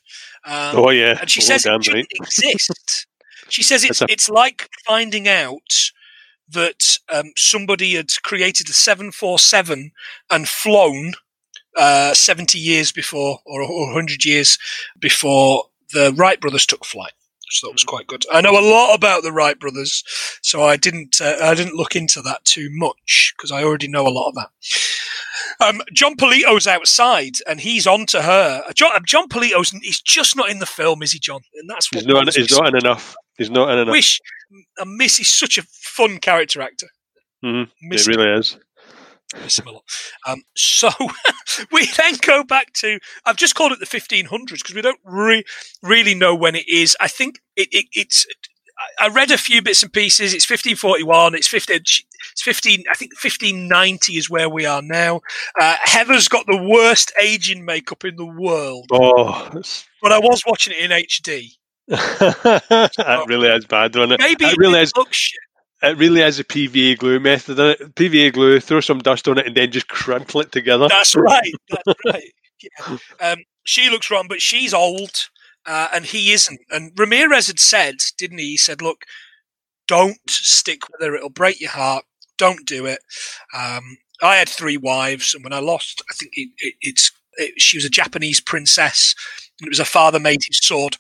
Um, 0.47 0.77
oh 0.77 0.91
yeah, 0.91 1.19
and 1.21 1.31
she 1.31 1.41
oh, 1.41 1.45
says 1.45 1.67
it 1.67 1.85
shouldn't 1.85 2.09
exist. 2.15 3.07
She 3.49 3.63
says 3.63 3.85
it's 3.85 4.01
a- 4.03 4.07
it's 4.09 4.29
like 4.31 4.69
finding 4.87 5.29
out 5.29 5.91
that 6.49 6.99
um, 7.13 7.33
somebody 7.37 7.95
had 7.95 8.11
created 8.23 8.69
a 8.69 8.73
seven 8.73 9.13
four 9.13 9.39
seven 9.39 9.93
and 10.31 10.49
flown 10.49 11.15
uh, 11.77 12.15
seventy 12.15 12.59
years 12.59 12.93
before 12.93 13.41
or, 13.47 13.63
or 13.63 13.93
hundred 13.93 14.25
years 14.25 14.59
before 14.99 15.65
the 15.93 16.13
Wright 16.17 16.41
brothers 16.41 16.67
took 16.67 16.85
flight. 16.85 17.13
So 17.51 17.69
that 17.69 17.73
was 17.73 17.85
quite 17.85 18.07
good. 18.07 18.25
I 18.33 18.41
know 18.41 18.59
a 18.59 18.69
lot 18.69 18.95
about 18.95 19.23
the 19.23 19.33
Wright 19.33 19.59
brothers, 19.59 20.03
so 20.43 20.63
I 20.63 20.77
didn't 20.77 21.21
uh, 21.21 21.37
I 21.43 21.55
didn't 21.55 21.77
look 21.77 21.95
into 21.95 22.21
that 22.23 22.45
too 22.45 22.69
much 22.73 23.35
because 23.37 23.53
I 23.53 23.63
already 23.63 23.89
know 23.89 24.07
a 24.07 24.09
lot 24.09 24.29
of 24.29 24.35
that. 24.35 24.51
Um, 25.61 25.83
Jon 25.93 26.17
Polito's 26.17 26.67
outside 26.67 27.35
and 27.47 27.61
he's 27.61 27.87
on 27.87 28.07
to 28.07 28.23
her. 28.23 28.65
John, 28.75 28.91
Jon 29.07 29.29
Polito's 29.29 29.71
he's 29.71 30.01
just 30.01 30.37
not 30.37 30.51
in 30.51 30.59
the 30.59 30.67
film, 30.67 31.03
is 31.03 31.13
he, 31.13 31.19
John? 31.19 31.41
And 31.55 31.69
that's 31.69 31.93
what 31.93 32.03
He's 32.03 32.07
not. 32.07 32.35
He's 32.35 32.59
not 32.59 32.69
in 32.69 32.77
enough. 32.77 33.17
He's 33.37 33.51
not 33.51 33.71
in 33.71 33.79
enough. 33.79 33.93
Wish 33.93 34.21
I 34.79 34.85
miss. 34.85 35.17
He's 35.17 35.33
such 35.33 35.59
a 35.59 35.63
fun 35.97 36.19
character 36.19 36.61
actor. 36.63 36.89
Mhm. 37.45 37.69
It 37.83 38.07
really 38.07 38.31
is. 38.39 38.57
miss 39.43 39.59
him 39.59 39.67
a 39.67 39.73
lot. 39.73 39.85
Um, 40.27 40.43
so 40.57 40.91
we 41.73 41.87
then 41.87 42.15
go 42.21 42.45
back 42.45 42.73
to. 42.75 42.99
I've 43.27 43.37
just 43.37 43.55
called 43.55 43.73
it 43.73 43.81
the 43.81 43.87
1500s 43.87 44.49
because 44.51 44.75
we 44.75 44.83
don't 44.83 45.01
re- 45.05 45.45
really 45.83 46.15
know 46.15 46.35
when 46.35 46.55
it 46.55 46.69
is. 46.69 46.97
I 47.01 47.09
think 47.09 47.41
it, 47.57 47.69
it, 47.73 47.87
it's. 47.93 48.27
I 48.99 49.09
read 49.09 49.31
a 49.31 49.39
few 49.39 49.63
bits 49.63 49.83
and 49.85 49.93
pieces. 49.93 50.35
It's 50.35 50.49
1541. 50.51 51.35
It's 51.37 51.47
15. 51.49 51.77
It's 51.77 52.43
15. 52.43 52.85
I 52.91 52.95
think 52.95 53.13
1590 53.13 54.13
is 54.17 54.29
where 54.29 54.49
we 54.49 54.67
are 54.67 54.83
now. 54.83 55.21
Uh, 55.61 55.77
Heather's 55.83 56.27
got 56.29 56.47
the 56.47 56.57
worst 56.61 57.13
aging 57.23 57.65
makeup 57.65 58.05
in 58.05 58.17
the 58.17 58.27
world, 58.27 58.87
Oh, 58.93 59.49
but 60.03 60.13
I 60.13 60.19
was 60.19 60.43
watching 60.47 60.75
it 60.77 60.81
in 60.81 60.91
HD. 60.91 61.51
that 61.89 63.25
really 63.29 63.49
is 63.49 63.65
bad, 63.67 63.93
doesn't 63.93 64.13
it? 64.13 64.21
Maybe 64.21 64.45
it 64.47 64.57
really 64.59 64.73
didn't 64.75 64.83
is. 64.85 64.93
look 64.97 65.13
shit. 65.13 65.39
It 65.85 65.99
really 65.99 66.21
is 66.21 66.39
a 66.39 66.45
PVA 66.45 66.99
glue 66.99 67.21
method. 67.21 67.59
PVA 67.95 68.33
glue, 68.33 68.61
throw 68.61 68.81
some 68.81 68.99
dust 68.99 69.29
on 69.29 69.39
it, 69.39 69.47
and 69.47 69.57
then 69.57 69.71
just 69.71 69.89
crinkle 69.89 70.41
it 70.41 70.53
together. 70.53 70.89
That's 70.89 71.15
right. 71.17 71.53
That's 71.71 72.01
right. 72.07 72.33
Yeah. 72.63 72.97
Um, 73.21 73.39
she 73.65 73.91
looks 73.91 74.11
wrong, 74.11 74.27
but 74.29 74.41
she's 74.41 74.73
old, 74.73 75.29
uh, 75.67 75.89
and 75.93 76.05
he 76.05 76.33
isn't. 76.33 76.61
And 76.71 76.93
Ramirez 76.97 77.49
had 77.49 77.59
said, 77.59 77.97
didn't 78.17 78.39
he? 78.39 78.51
He 78.51 78.57
said, 78.57 78.81
"Look, 78.83 79.05
don't 79.87 80.19
stick 80.29 80.81
with 80.91 81.07
her; 81.07 81.15
it'll 81.15 81.31
break 81.31 81.61
your 81.61 81.71
heart. 81.71 82.05
Don't 82.39 82.67
do 82.67 82.87
it." 82.87 83.01
Um, 83.55 83.99
I 84.23 84.37
had 84.37 84.49
three 84.49 84.77
wives, 84.77 85.35
and 85.35 85.45
when 85.45 85.53
I 85.53 85.59
lost, 85.59 86.03
I 86.11 86.15
think 86.15 86.33
it, 86.35 86.51
it, 86.59 86.75
it's 86.81 87.13
it, 87.37 87.61
she 87.61 87.77
was 87.77 87.85
a 87.85 87.91
Japanese 87.91 88.41
princess, 88.41 89.15
and 89.61 89.67
it 89.67 89.71
was 89.71 89.79
her 89.79 89.85
father 89.85 90.21
made 90.21 90.41
his 90.47 90.59
sword. 90.59 90.97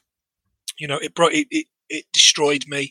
You 0.79 0.89
know, 0.89 0.99
it 0.99 1.15
brought 1.15 1.33
it. 1.33 1.47
it 1.51 1.67
it 1.89 2.05
destroyed 2.13 2.65
me, 2.69 2.91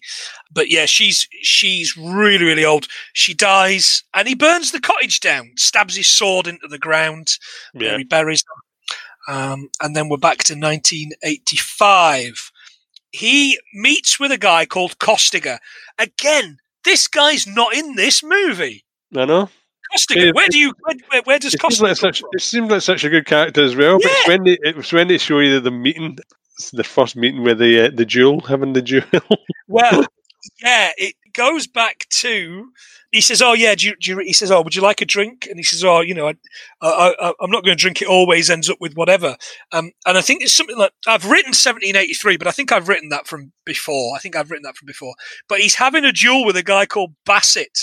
but 0.51 0.69
yeah, 0.69 0.85
she's 0.85 1.27
she's 1.41 1.95
really 1.97 2.45
really 2.45 2.65
old. 2.65 2.87
She 3.13 3.33
dies, 3.33 4.03
and 4.13 4.27
he 4.27 4.35
burns 4.35 4.71
the 4.71 4.79
cottage 4.79 5.19
down, 5.19 5.51
stabs 5.57 5.95
his 5.95 6.07
sword 6.09 6.47
into 6.47 6.67
the 6.67 6.79
ground, 6.79 7.37
Yeah. 7.73 7.91
Mary 7.91 8.03
buries 8.03 8.43
them. 8.43 9.35
Um, 9.35 9.69
and 9.81 9.95
then 9.95 10.09
we're 10.09 10.17
back 10.17 10.39
to 10.45 10.53
1985. 10.53 12.51
He 13.11 13.59
meets 13.73 14.19
with 14.19 14.31
a 14.31 14.37
guy 14.37 14.65
called 14.65 14.99
Costiga. 14.99 15.59
Again, 15.97 16.57
this 16.83 17.07
guy's 17.07 17.47
not 17.47 17.73
in 17.73 17.95
this 17.95 18.23
movie. 18.23 18.83
I 19.15 19.25
know. 19.25 19.49
Costiga, 19.95 20.25
Yeah, 20.25 20.31
where 20.33 20.47
do 20.49 20.57
you 20.57 20.73
where, 20.81 20.95
where, 21.09 21.21
where 21.23 21.39
does 21.39 21.53
It 21.53 21.61
seems, 21.61 21.79
Costiga 21.79 21.83
like 21.83 21.97
such, 21.97 22.23
it 22.31 22.41
seems 22.41 22.69
like 22.71 22.81
such 22.81 23.03
a 23.03 23.09
good 23.09 23.25
character 23.25 23.63
as 23.63 23.75
well. 23.75 23.97
But 23.99 24.11
it's 24.11 24.27
when 24.27 24.43
they, 24.43 24.57
it 24.61 24.75
was 24.75 24.91
when 24.91 25.07
they 25.07 25.17
show 25.19 25.39
you 25.39 25.59
the 25.59 25.71
meeting, 25.71 26.17
the 26.71 26.83
first 26.83 27.15
meeting 27.15 27.43
with 27.43 27.59
the 27.59 27.87
uh, 27.87 27.91
the 27.93 28.05
duel, 28.05 28.41
having 28.41 28.73
the 28.73 28.81
duel. 28.81 29.03
Well, 29.67 30.05
yeah, 30.61 30.91
it 30.97 31.15
goes 31.33 31.67
back 31.67 32.05
to. 32.19 32.69
He 33.11 33.21
says, 33.21 33.41
"Oh 33.41 33.53
yeah," 33.53 33.75
do 33.75 33.87
you, 33.87 33.95
do 33.99 34.11
you, 34.11 34.19
he 34.19 34.33
says, 34.33 34.51
"Oh, 34.51 34.61
would 34.61 34.75
you 34.75 34.81
like 34.81 35.01
a 35.01 35.05
drink?" 35.05 35.47
And 35.49 35.57
he 35.57 35.63
says, 35.63 35.83
"Oh, 35.83 36.01
you 36.01 36.13
know, 36.13 36.27
I, 36.27 36.33
I, 36.81 37.33
I'm 37.39 37.49
not 37.49 37.63
going 37.63 37.77
to 37.77 37.81
drink. 37.81 38.01
It 38.01 38.07
always 38.07 38.49
ends 38.49 38.69
up 38.69 38.77
with 38.81 38.93
whatever." 38.95 39.37
Um, 39.71 39.91
and 40.05 40.17
I 40.17 40.21
think 40.21 40.41
it's 40.43 40.53
something 40.53 40.77
like 40.77 40.91
I've 41.07 41.25
written 41.25 41.49
1783, 41.51 42.37
but 42.37 42.47
I 42.47 42.51
think 42.51 42.71
I've 42.71 42.87
written 42.89 43.09
that 43.09 43.25
from 43.27 43.51
before. 43.65 44.15
I 44.15 44.19
think 44.19 44.35
I've 44.35 44.51
written 44.51 44.63
that 44.63 44.75
from 44.75 44.85
before. 44.87 45.13
But 45.47 45.59
he's 45.59 45.75
having 45.75 46.03
a 46.05 46.11
duel 46.11 46.45
with 46.45 46.57
a 46.57 46.63
guy 46.63 46.85
called 46.85 47.13
Bassett, 47.25 47.77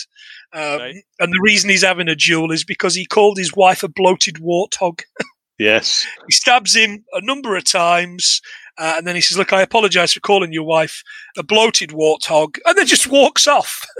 um, 0.52 0.78
Right. 0.78 0.96
and 1.18 1.32
the 1.32 1.40
reason 1.42 1.70
he's 1.70 1.84
having 1.84 2.08
a 2.08 2.16
duel 2.16 2.52
is 2.52 2.64
because 2.64 2.94
he 2.94 3.06
called 3.06 3.38
his 3.38 3.54
wife 3.54 3.82
a 3.82 3.88
bloated 3.88 4.36
warthog. 4.36 5.02
yes. 5.60 6.04
He 6.26 6.32
stabs 6.32 6.74
him 6.74 7.04
a 7.12 7.20
number 7.20 7.56
of 7.56 7.64
times, 7.64 8.40
uh, 8.78 8.94
and 8.96 9.06
then 9.06 9.14
he 9.14 9.20
says, 9.20 9.36
"Look, 9.38 9.52
I 9.52 9.62
apologise 9.62 10.12
for 10.14 10.20
calling 10.20 10.52
your 10.52 10.64
wife 10.64 11.02
a 11.36 11.42
bloated 11.42 11.90
warthog," 11.90 12.58
and 12.66 12.76
then 12.76 12.86
just 12.86 13.06
walks 13.06 13.46
off. 13.46 13.86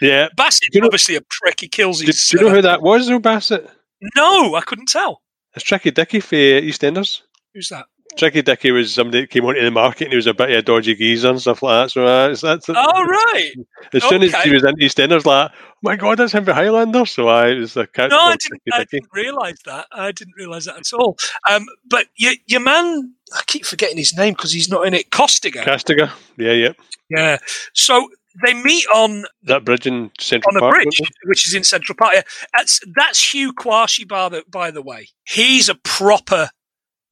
Yeah. 0.00 0.28
Bassett's 0.36 0.68
You 0.72 0.80
know- 0.80 0.86
obviously 0.86 1.16
a 1.16 1.20
prick. 1.28 1.58
He 1.60 1.66
kills 1.66 1.98
Do, 1.98 2.06
do 2.06 2.12
you 2.36 2.40
know 2.44 2.52
uh, 2.52 2.54
who 2.54 2.62
that 2.62 2.82
was, 2.82 3.08
though, 3.08 3.18
Bassett? 3.18 3.68
no, 4.14 4.54
I 4.54 4.60
couldn't 4.60 4.86
tell. 4.86 5.22
It's 5.56 5.64
Tricky 5.64 5.90
Dicky 5.90 6.20
for 6.20 6.36
EastEnders. 6.36 7.22
Who's 7.52 7.68
that? 7.70 7.86
Tricky 8.18 8.42
Dicky 8.42 8.72
was 8.72 8.92
somebody 8.92 9.20
that 9.22 9.30
came 9.30 9.44
onto 9.44 9.62
the 9.62 9.70
market 9.70 10.04
and 10.04 10.12
he 10.12 10.16
was 10.16 10.26
a 10.26 10.34
bit 10.34 10.50
of 10.50 10.56
a 10.58 10.62
dodgy 10.62 10.94
geezer 10.96 11.30
and 11.30 11.40
stuff 11.40 11.62
like 11.62 11.84
that. 11.84 11.90
So 11.92 12.06
uh, 12.06 12.28
it's, 12.30 12.40
that's 12.40 12.68
Oh 12.68 12.74
right. 13.04 13.52
as 13.94 14.02
soon 14.04 14.22
as 14.24 14.34
he 14.42 14.50
was 14.50 14.64
in 14.64 14.74
EastEnders, 14.76 15.24
like, 15.24 15.52
oh 15.54 15.64
my 15.82 15.94
god, 15.96 16.18
that's 16.18 16.32
him 16.32 16.44
for 16.44 16.52
Highlander. 16.52 17.06
So 17.06 17.28
I 17.28 17.54
was 17.54 17.76
a 17.76 17.86
character 17.86 18.16
No, 18.16 18.22
I 18.22 18.30
didn't. 18.32 18.40
Tricky 18.40 18.62
I 18.72 18.78
Dicky. 18.80 18.88
didn't 18.98 19.10
realise 19.14 19.58
that. 19.66 19.86
I 19.92 20.12
didn't 20.12 20.34
realise 20.36 20.64
that 20.66 20.76
at 20.78 20.92
all. 20.92 21.16
Um, 21.48 21.66
but 21.88 22.06
your 22.16 22.32
your 22.46 22.60
man, 22.60 23.14
I 23.34 23.42
keep 23.46 23.64
forgetting 23.64 23.96
his 23.96 24.16
name 24.16 24.34
because 24.34 24.52
he's 24.52 24.68
not 24.68 24.86
in 24.86 24.94
it. 24.94 25.10
Costiga. 25.10 25.62
Castiga. 25.62 26.10
Yeah, 26.36 26.52
yeah. 26.52 26.72
yeah. 27.10 27.38
So 27.74 28.08
they 28.44 28.54
meet 28.54 28.86
on 28.94 29.24
That 29.44 29.64
bridge 29.64 29.86
in 29.86 30.10
Central 30.20 30.54
on 30.54 30.56
a 30.56 30.60
Park. 30.60 30.74
bridge, 30.74 30.86
wasn't 31.00 31.16
which 31.24 31.46
is 31.46 31.54
in 31.54 31.64
Central 31.64 31.96
Park. 31.96 32.12
Yeah. 32.14 32.22
That's 32.56 32.80
that's 32.96 33.32
Hugh 33.32 33.52
by 33.54 33.86
the 34.28 34.44
by 34.48 34.70
the 34.70 34.82
way. 34.82 35.08
He's 35.24 35.68
a 35.68 35.74
proper 35.76 36.50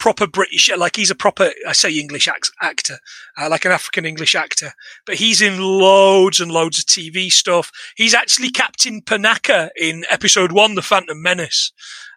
proper 0.07 0.29
British, 0.29 0.71
like 0.77 0.95
he's 0.95 1.11
a 1.11 1.17
proper 1.17 1.51
I 1.67 1.73
say 1.73 1.91
English 1.99 2.29
act, 2.29 2.53
actor, 2.63 2.99
uh, 3.37 3.49
like 3.51 3.65
an 3.65 3.73
African 3.73 4.05
English 4.05 4.37
actor. 4.37 4.71
But 5.05 5.17
he's 5.17 5.43
in 5.43 5.59
loads 5.59 6.39
and 6.39 6.53
loads 6.53 6.79
of 6.79 6.85
TV 6.85 7.29
stuff. 7.29 7.73
He's 7.97 8.15
actually 8.15 8.51
Captain 8.51 9.03
Panaka 9.03 9.71
in 9.77 10.05
Episode 10.09 10.53
One, 10.53 10.77
The 10.77 10.83
Phantom 10.83 11.21
Menace. 11.21 11.73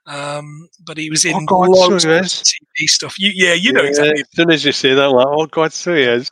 Um, 0.05 0.69
but 0.85 0.97
he 0.97 1.09
was 1.09 1.25
in 1.25 1.33
Oh, 1.33 1.45
God, 1.47 1.69
loads 1.69 2.03
he 2.03 2.11
of. 2.11 2.25
TV 2.25 2.87
stuff. 2.87 3.15
You, 3.17 3.31
yeah, 3.33 3.55
you 3.55 3.73
know 3.73 3.81
Yeah, 3.81 3.89
exactly. 3.89 4.21
As 4.21 4.27
soon 4.33 4.51
as 4.51 4.65
you 4.65 4.71
say 4.71 4.93
that, 4.93 5.05
I'm 5.05 5.13
like, 5.13 5.27
oh 5.27 5.47
god, 5.47 5.73
so 5.73 5.95
he 5.95 6.03
is. 6.03 6.29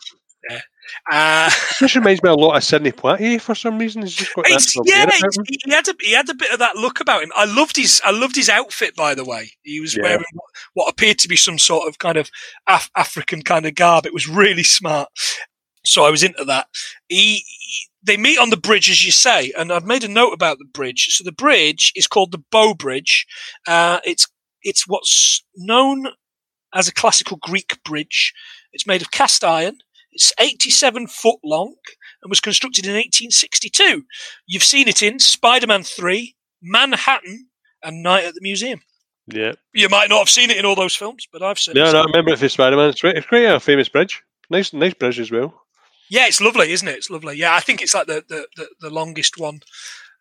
Uh, 1.12 1.50
This 1.80 1.96
reminds 1.96 2.22
me 2.24 2.30
a 2.30 2.34
lot 2.36 2.58
of 2.58 2.64
Sidney 2.64 2.92
Poitier 2.92 3.40
for 3.40 3.56
some 3.56 3.78
reason. 3.78 4.02
He's 4.02 4.16
just 4.16 4.34
got 4.36 4.46
that 4.46 4.56
It's, 4.56 4.74
sort 4.74 4.88
of 4.88 4.92
yeah, 4.94 5.00
air 5.00 5.04
about 5.06 5.16
it's- 5.16 5.38
him. 5.38 5.46
he, 5.48 5.60
he 5.66 5.72
had 5.72 5.88
a 5.88 5.94
he 6.02 6.12
had 6.12 6.30
a 6.30 6.34
bit 6.36 6.52
of 6.52 6.60
that 6.60 6.76
look 6.76 7.00
about 7.00 7.24
him. 7.24 7.32
I 7.36 7.46
loved 7.46 7.78
his 7.78 8.02
I 8.04 8.12
loved 8.12 8.36
his 8.36 8.50
outfit. 8.50 8.96
By 8.96 9.16
the 9.16 9.24
way, 9.26 9.52
he 9.64 9.80
was 9.80 9.96
Yeah. 9.96 10.04
wearing 10.04 10.26
what, 10.34 10.46
what 10.74 10.90
appeared 10.90 11.20
to 11.20 11.28
be 11.28 11.36
some 11.36 11.58
sort 11.60 11.88
of 11.88 12.00
kind 12.00 12.18
of 12.18 12.30
Af- 12.68 12.92
African 12.96 13.42
kind 13.42 13.66
of 13.66 13.76
garb. 13.76 14.06
It 14.06 14.14
was 14.14 14.28
really 14.28 14.64
smart. 14.64 15.10
So 15.86 16.04
I 16.04 16.10
was 16.12 16.24
into 16.24 16.44
that. 16.46 16.68
He, 17.08 17.44
he- 17.46 17.88
they 18.04 18.18
meet 18.18 18.38
on 18.40 18.50
the 18.52 18.58
bridge, 18.58 18.90
as 18.90 19.06
you 19.06 19.12
say, 19.12 19.52
and 19.58 19.72
I've 19.72 19.86
made 19.86 20.04
a 20.04 20.08
note 20.08 20.32
about 20.32 20.60
the 20.60 20.66
bridge. 20.66 21.08
So 21.12 21.24
the 21.26 21.32
bridge 21.32 21.92
is 21.96 22.08
called 22.08 22.32
the 22.32 22.44
Bow 22.52 22.74
Bridge. 22.74 23.26
Uh, 23.68 24.00
it's 24.06 24.28
it's 24.64 24.88
what's 24.88 25.44
known 25.56 26.08
as 26.74 26.88
a 26.88 26.94
classical 26.94 27.38
Greek 27.42 27.78
bridge. 27.84 28.34
It's 28.74 28.88
made 28.88 29.02
of 29.02 29.12
cast 29.12 29.44
iron. 29.44 29.80
It's 30.18 30.34
87 30.40 31.06
foot 31.06 31.38
long 31.44 31.76
and 32.24 32.30
was 32.32 32.40
constructed 32.40 32.86
in 32.88 32.94
1862. 32.94 34.04
You've 34.48 34.64
seen 34.64 34.88
it 34.88 35.04
in 35.04 35.20
Spider 35.20 35.68
Man 35.68 35.84
3, 35.84 36.36
Manhattan, 36.60 37.50
and 37.84 38.02
Night 38.02 38.24
at 38.26 38.34
the 38.34 38.42
Museum. 38.42 38.82
Yeah. 39.28 39.52
You 39.74 39.90
might 39.90 40.10
not 40.10 40.18
have 40.18 40.30
seen 40.30 40.50
it 40.50 40.58
in 40.58 40.66
all 40.66 40.74
those 40.74 40.96
films, 40.96 41.28
but 41.32 41.44
I've 41.44 41.60
seen 41.60 41.76
No, 41.76 41.88
it. 41.88 41.94
no, 41.94 42.02
I 42.02 42.06
remember 42.06 42.32
it 42.32 42.40
for 42.40 42.50
Spider 42.50 42.78
Man. 42.78 42.90
It's, 42.90 43.04
it's 43.04 43.28
quite 43.28 43.44
a 43.46 43.60
famous 43.60 43.90
bridge. 43.90 44.24
Nice, 44.50 44.74
nice 44.74 44.96
bridge 44.96 45.20
as 45.20 45.30
well. 45.30 45.54
Yeah, 46.10 46.26
it's 46.26 46.42
lovely, 46.42 46.72
isn't 46.72 46.88
it? 46.88 46.96
It's 46.96 47.12
lovely. 47.12 47.38
Yeah, 47.38 47.54
I 47.54 47.60
think 47.60 47.84
it's 47.84 47.94
like 47.94 48.08
the, 48.08 48.24
the, 48.28 48.48
the, 48.56 48.68
the 48.82 48.90
longest 48.90 49.38
one 49.38 49.60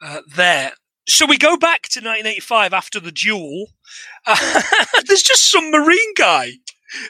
uh, 0.02 0.20
there. 0.34 0.72
So 1.08 1.24
we 1.24 1.38
go 1.38 1.56
back 1.56 1.84
to 1.92 2.00
1985 2.00 2.74
after 2.74 3.00
the 3.00 3.12
duel. 3.12 3.68
Uh, 4.26 4.60
there's 5.06 5.22
just 5.22 5.50
some 5.50 5.70
Marine 5.70 6.12
guy 6.18 6.50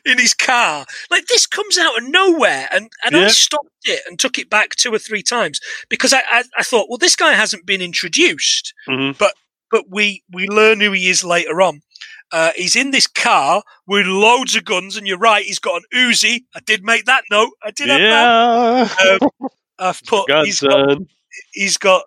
in 0.04 0.18
his 0.18 0.34
car. 0.34 0.86
Like 1.10 1.26
this 1.26 1.46
comes 1.46 1.78
out 1.78 1.98
of 1.98 2.08
nowhere, 2.08 2.68
and, 2.72 2.90
and 3.04 3.16
I 3.16 3.28
stopped 3.28 3.68
it 3.84 4.02
and 4.06 4.18
took 4.18 4.38
it 4.38 4.50
back 4.50 4.70
two 4.76 4.92
or 4.92 4.98
three 4.98 5.22
times 5.22 5.60
because 5.88 6.12
I, 6.12 6.22
I, 6.30 6.44
I 6.58 6.62
thought, 6.62 6.88
well, 6.88 6.98
this 6.98 7.16
guy 7.16 7.32
hasn't 7.34 7.66
been 7.66 7.82
introduced. 7.82 8.72
hmm 8.86 9.12
but 9.68 9.84
we 9.90 10.22
we 10.32 10.46
learn 10.46 10.80
who 10.80 10.92
he 10.92 11.08
is 11.08 11.24
later 11.24 11.60
on. 11.60 11.82
Uh, 12.32 12.52
he's 12.56 12.76
in 12.76 12.90
this 12.90 13.06
car 13.06 13.62
with 13.86 14.06
loads 14.06 14.56
of 14.56 14.64
guns, 14.64 14.96
and 14.96 15.06
you're 15.06 15.18
right, 15.18 15.44
he's 15.44 15.58
got 15.58 15.76
an 15.76 15.82
Uzi. 15.92 16.44
I 16.54 16.60
did 16.60 16.84
make 16.84 17.04
that 17.06 17.24
note. 17.30 17.50
I 17.62 17.70
did 17.70 17.88
have 17.88 17.98
that. 17.98 18.96
Yeah. 19.04 19.18
Um, 19.20 19.48
I've 19.78 20.02
put 20.04 20.30
he's 20.44 20.60
got 20.60 20.98
he's 21.52 21.76
got 21.76 22.04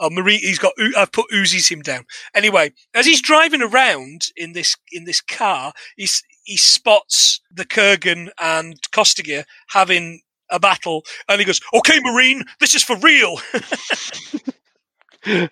Oh, 0.00 0.10
Marine, 0.10 0.38
he's 0.38 0.60
got. 0.60 0.74
I've 0.96 1.10
put 1.10 1.28
Uzis 1.32 1.70
him 1.70 1.82
down. 1.82 2.04
Anyway, 2.32 2.72
as 2.94 3.04
he's 3.04 3.20
driving 3.20 3.62
around 3.62 4.26
in 4.36 4.52
this 4.52 4.76
in 4.92 5.04
this 5.04 5.20
car, 5.20 5.72
he's 5.96 6.22
he 6.48 6.56
spots 6.56 7.40
the 7.50 7.66
Kurgan 7.66 8.30
and 8.40 8.80
Costiga 8.90 9.44
having 9.68 10.22
a 10.50 10.58
battle, 10.58 11.04
and 11.28 11.38
he 11.38 11.44
goes, 11.44 11.60
"Okay, 11.74 12.00
Marine, 12.00 12.42
this 12.58 12.74
is 12.74 12.82
for 12.82 12.96
real." 12.96 13.38
and 15.26 15.50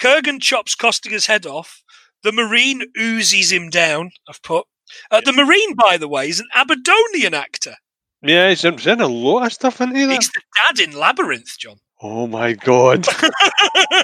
Kurgan 0.00 0.40
chops 0.40 0.76
Costiga's 0.76 1.26
head 1.26 1.46
off. 1.46 1.82
The 2.22 2.30
Marine 2.30 2.84
oozes 2.96 3.50
him 3.50 3.70
down. 3.70 4.12
I've 4.28 4.42
put. 4.42 4.66
Uh, 5.10 5.20
the 5.24 5.32
Marine, 5.32 5.74
by 5.74 5.96
the 5.96 6.08
way, 6.08 6.28
is 6.28 6.38
an 6.38 6.48
Aberdonian 6.54 7.34
actor. 7.34 7.74
Yeah, 8.22 8.50
he's 8.50 8.64
in, 8.64 9.00
a 9.00 9.08
lot 9.08 9.46
of 9.46 9.52
stuff, 9.52 9.80
isn't 9.80 9.96
he? 9.96 10.06
He's 10.06 10.30
the 10.30 10.42
dad 10.54 10.78
in 10.78 10.96
Labyrinth, 10.96 11.58
John. 11.58 11.80
Oh 12.02 12.26
my 12.26 12.54
god! 12.54 13.06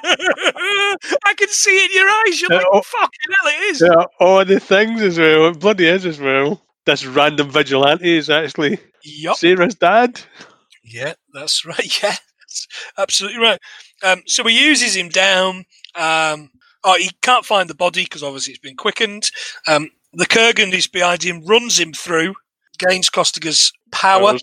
I 0.04 1.34
can 1.36 1.48
see 1.48 1.70
it 1.70 1.90
in 1.90 1.96
your 1.96 2.08
eyes. 2.10 2.40
You're 2.40 2.52
Yeah, 2.52 2.58
like, 2.58 2.66
oh. 2.72 2.82
fucking 2.82 3.34
hell, 3.42 3.52
it 3.52 3.62
is. 3.70 3.80
yeah, 3.80 4.04
all 4.20 4.44
the 4.44 4.60
things 4.60 5.00
as 5.02 5.18
well. 5.18 5.48
It 5.48 5.58
bloody 5.60 5.86
is 5.86 6.04
as 6.06 6.20
well. 6.20 6.62
This 6.84 7.04
random 7.06 7.50
vigilante 7.50 8.16
is 8.16 8.30
actually 8.30 8.78
Yup. 9.02 9.36
Sarah's 9.36 9.74
dad. 9.74 10.20
Yeah, 10.84 11.14
that's 11.32 11.64
right. 11.66 12.02
Yeah, 12.02 12.14
that's 12.40 12.68
absolutely 12.98 13.40
right. 13.40 13.60
Um, 14.02 14.22
so 14.26 14.44
he 14.44 14.62
uses 14.66 14.94
him 14.94 15.08
down. 15.08 15.64
Um, 15.94 16.50
oh, 16.84 16.96
he 16.98 17.10
can't 17.22 17.44
find 17.46 17.68
the 17.70 17.74
body 17.74 18.04
because 18.04 18.22
obviously 18.22 18.52
it's 18.52 18.60
been 18.60 18.76
quickened. 18.76 19.30
Um, 19.66 19.90
the 20.12 20.26
Kurgan 20.26 20.72
is 20.72 20.86
behind 20.86 21.22
him, 21.22 21.44
runs 21.44 21.78
him 21.80 21.92
through, 21.92 22.34
gains 22.78 23.10
Costiga's 23.10 23.72
power. 23.96 24.38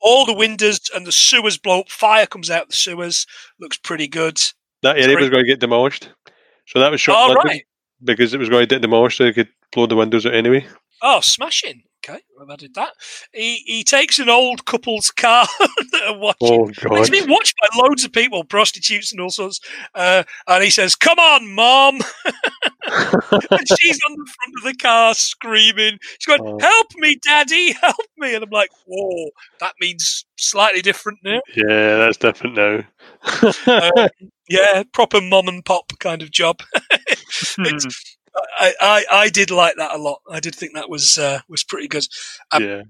All 0.00 0.26
the 0.26 0.34
windows 0.34 0.80
and 0.94 1.06
the 1.06 1.12
sewers 1.12 1.58
blow 1.58 1.80
up. 1.80 1.90
Fire 1.90 2.26
comes 2.26 2.50
out 2.50 2.68
the 2.68 2.76
sewers. 2.76 3.26
Looks 3.60 3.78
pretty 3.78 4.08
good. 4.08 4.40
That 4.82 4.98
area 4.98 5.16
was 5.16 5.30
going 5.30 5.44
to 5.44 5.48
get 5.48 5.60
demolished. 5.60 6.08
So 6.66 6.80
that 6.80 6.90
was 6.90 7.00
shot 7.00 7.16
All 7.16 7.34
right. 7.34 7.64
because 8.02 8.34
it 8.34 8.38
was 8.38 8.48
going 8.48 8.62
to 8.62 8.66
get 8.66 8.82
demolished 8.82 9.18
so 9.18 9.24
they 9.24 9.32
could 9.32 9.48
blow 9.70 9.86
the 9.86 9.96
windows 9.96 10.26
out 10.26 10.34
anyway. 10.34 10.66
Oh, 11.02 11.20
smashing. 11.20 11.82
Okay, 12.04 12.18
I've 12.40 12.50
added 12.50 12.74
that. 12.74 12.94
He 13.32 13.58
he 13.64 13.84
takes 13.84 14.18
an 14.18 14.28
old 14.28 14.64
couple's 14.64 15.10
car 15.16 15.46
that 15.92 16.02
are 16.08 16.18
watching. 16.18 16.74
Oh 16.90 16.96
It's 16.96 17.10
been 17.10 17.30
watched 17.30 17.54
by 17.60 17.68
loads 17.80 18.04
of 18.04 18.12
people, 18.12 18.42
prostitutes 18.42 19.12
and 19.12 19.20
all 19.20 19.30
sorts. 19.30 19.60
Uh, 19.94 20.24
and 20.48 20.64
he 20.64 20.70
says, 20.70 20.96
"Come 20.96 21.18
on, 21.20 21.54
mom!" 21.54 22.00
and 22.86 23.68
she's 23.78 24.00
on 24.04 24.16
the 24.16 24.32
front 24.34 24.54
of 24.58 24.64
the 24.64 24.74
car 24.80 25.14
screaming. 25.14 25.98
She's 26.18 26.26
going, 26.36 26.40
Oh. 26.44 26.58
"Help 26.60 26.88
me, 26.96 27.18
daddy! 27.24 27.72
Help 27.80 27.96
me!" 28.18 28.34
And 28.34 28.42
I'm 28.42 28.50
like, 28.50 28.70
"Whoa, 28.86 29.30
that 29.60 29.74
means 29.80 30.24
slightly 30.36 30.82
different 30.82 31.20
now." 31.22 31.40
Yeah, 31.54 31.98
that's 31.98 32.16
different 32.16 32.56
now. 32.56 32.80
Uh, 33.66 34.08
yeah, 34.48 34.82
proper 34.92 35.20
mom 35.20 35.46
and 35.46 35.64
pop 35.64 35.92
kind 36.00 36.20
of 36.22 36.32
job. 36.32 36.62
It's- 37.58 38.11
I, 38.34 38.74
I 38.80 39.04
I 39.10 39.28
did 39.28 39.50
like 39.50 39.76
that 39.76 39.94
a 39.94 39.98
lot. 39.98 40.20
I 40.30 40.40
did 40.40 40.54
think 40.54 40.74
that 40.74 40.90
was 40.90 41.18
uh, 41.18 41.40
was 41.48 41.64
pretty 41.64 41.88
good. 41.88 42.06
um, 42.50 42.64
yeah. 42.64 42.82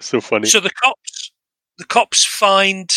So 0.00 0.20
funny. 0.20 0.46
So 0.46 0.60
the 0.60 0.70
cops, 0.70 1.32
the 1.78 1.84
cops 1.84 2.24
find 2.24 2.90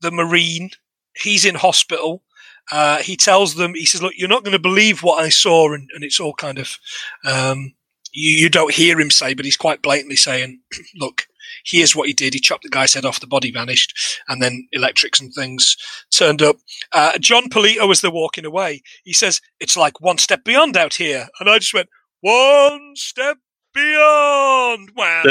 the 0.00 0.10
marine. 0.10 0.70
He's 1.16 1.44
in 1.44 1.54
hospital. 1.54 2.22
Uh, 2.70 2.98
he 2.98 3.16
tells 3.16 3.54
them, 3.54 3.74
he 3.74 3.86
says, 3.86 4.02
"Look, 4.02 4.14
you're 4.16 4.28
not 4.28 4.44
going 4.44 4.52
to 4.52 4.58
believe 4.58 5.02
what 5.02 5.22
I 5.22 5.30
saw," 5.30 5.72
and, 5.72 5.88
and 5.94 6.04
it's 6.04 6.20
all 6.20 6.34
kind 6.34 6.58
of 6.58 6.78
um, 7.26 7.74
you, 8.12 8.42
you 8.42 8.50
don't 8.50 8.74
hear 8.74 9.00
him 9.00 9.10
say, 9.10 9.34
but 9.34 9.44
he's 9.44 9.56
quite 9.56 9.82
blatantly 9.82 10.16
saying, 10.16 10.60
"Look, 10.96 11.26
here's 11.64 11.94
what 11.94 12.08
he 12.08 12.14
did. 12.14 12.34
He 12.34 12.40
chopped 12.40 12.62
the 12.62 12.68
guy's 12.68 12.94
head 12.94 13.04
off. 13.04 13.20
The 13.20 13.26
body 13.26 13.50
vanished, 13.50 14.20
and 14.28 14.42
then 14.42 14.68
electrics 14.72 15.20
and 15.20 15.32
things 15.32 15.76
turned 16.10 16.42
up." 16.42 16.56
Uh, 16.92 17.18
Jon 17.18 17.48
Polito, 17.48 17.90
as 17.90 18.00
they're 18.00 18.10
walking 18.10 18.44
away, 18.44 18.82
he 19.04 19.12
says, 19.12 19.40
"It's 19.60 19.76
like 19.76 20.00
one 20.00 20.18
step 20.18 20.44
beyond 20.44 20.76
out 20.76 20.94
here," 20.94 21.28
and 21.40 21.48
I 21.48 21.58
just 21.58 21.74
went, 21.74 21.88
"One 22.20 22.92
step." 22.94 23.38
Beyond, 23.74 24.90
wow! 24.96 25.22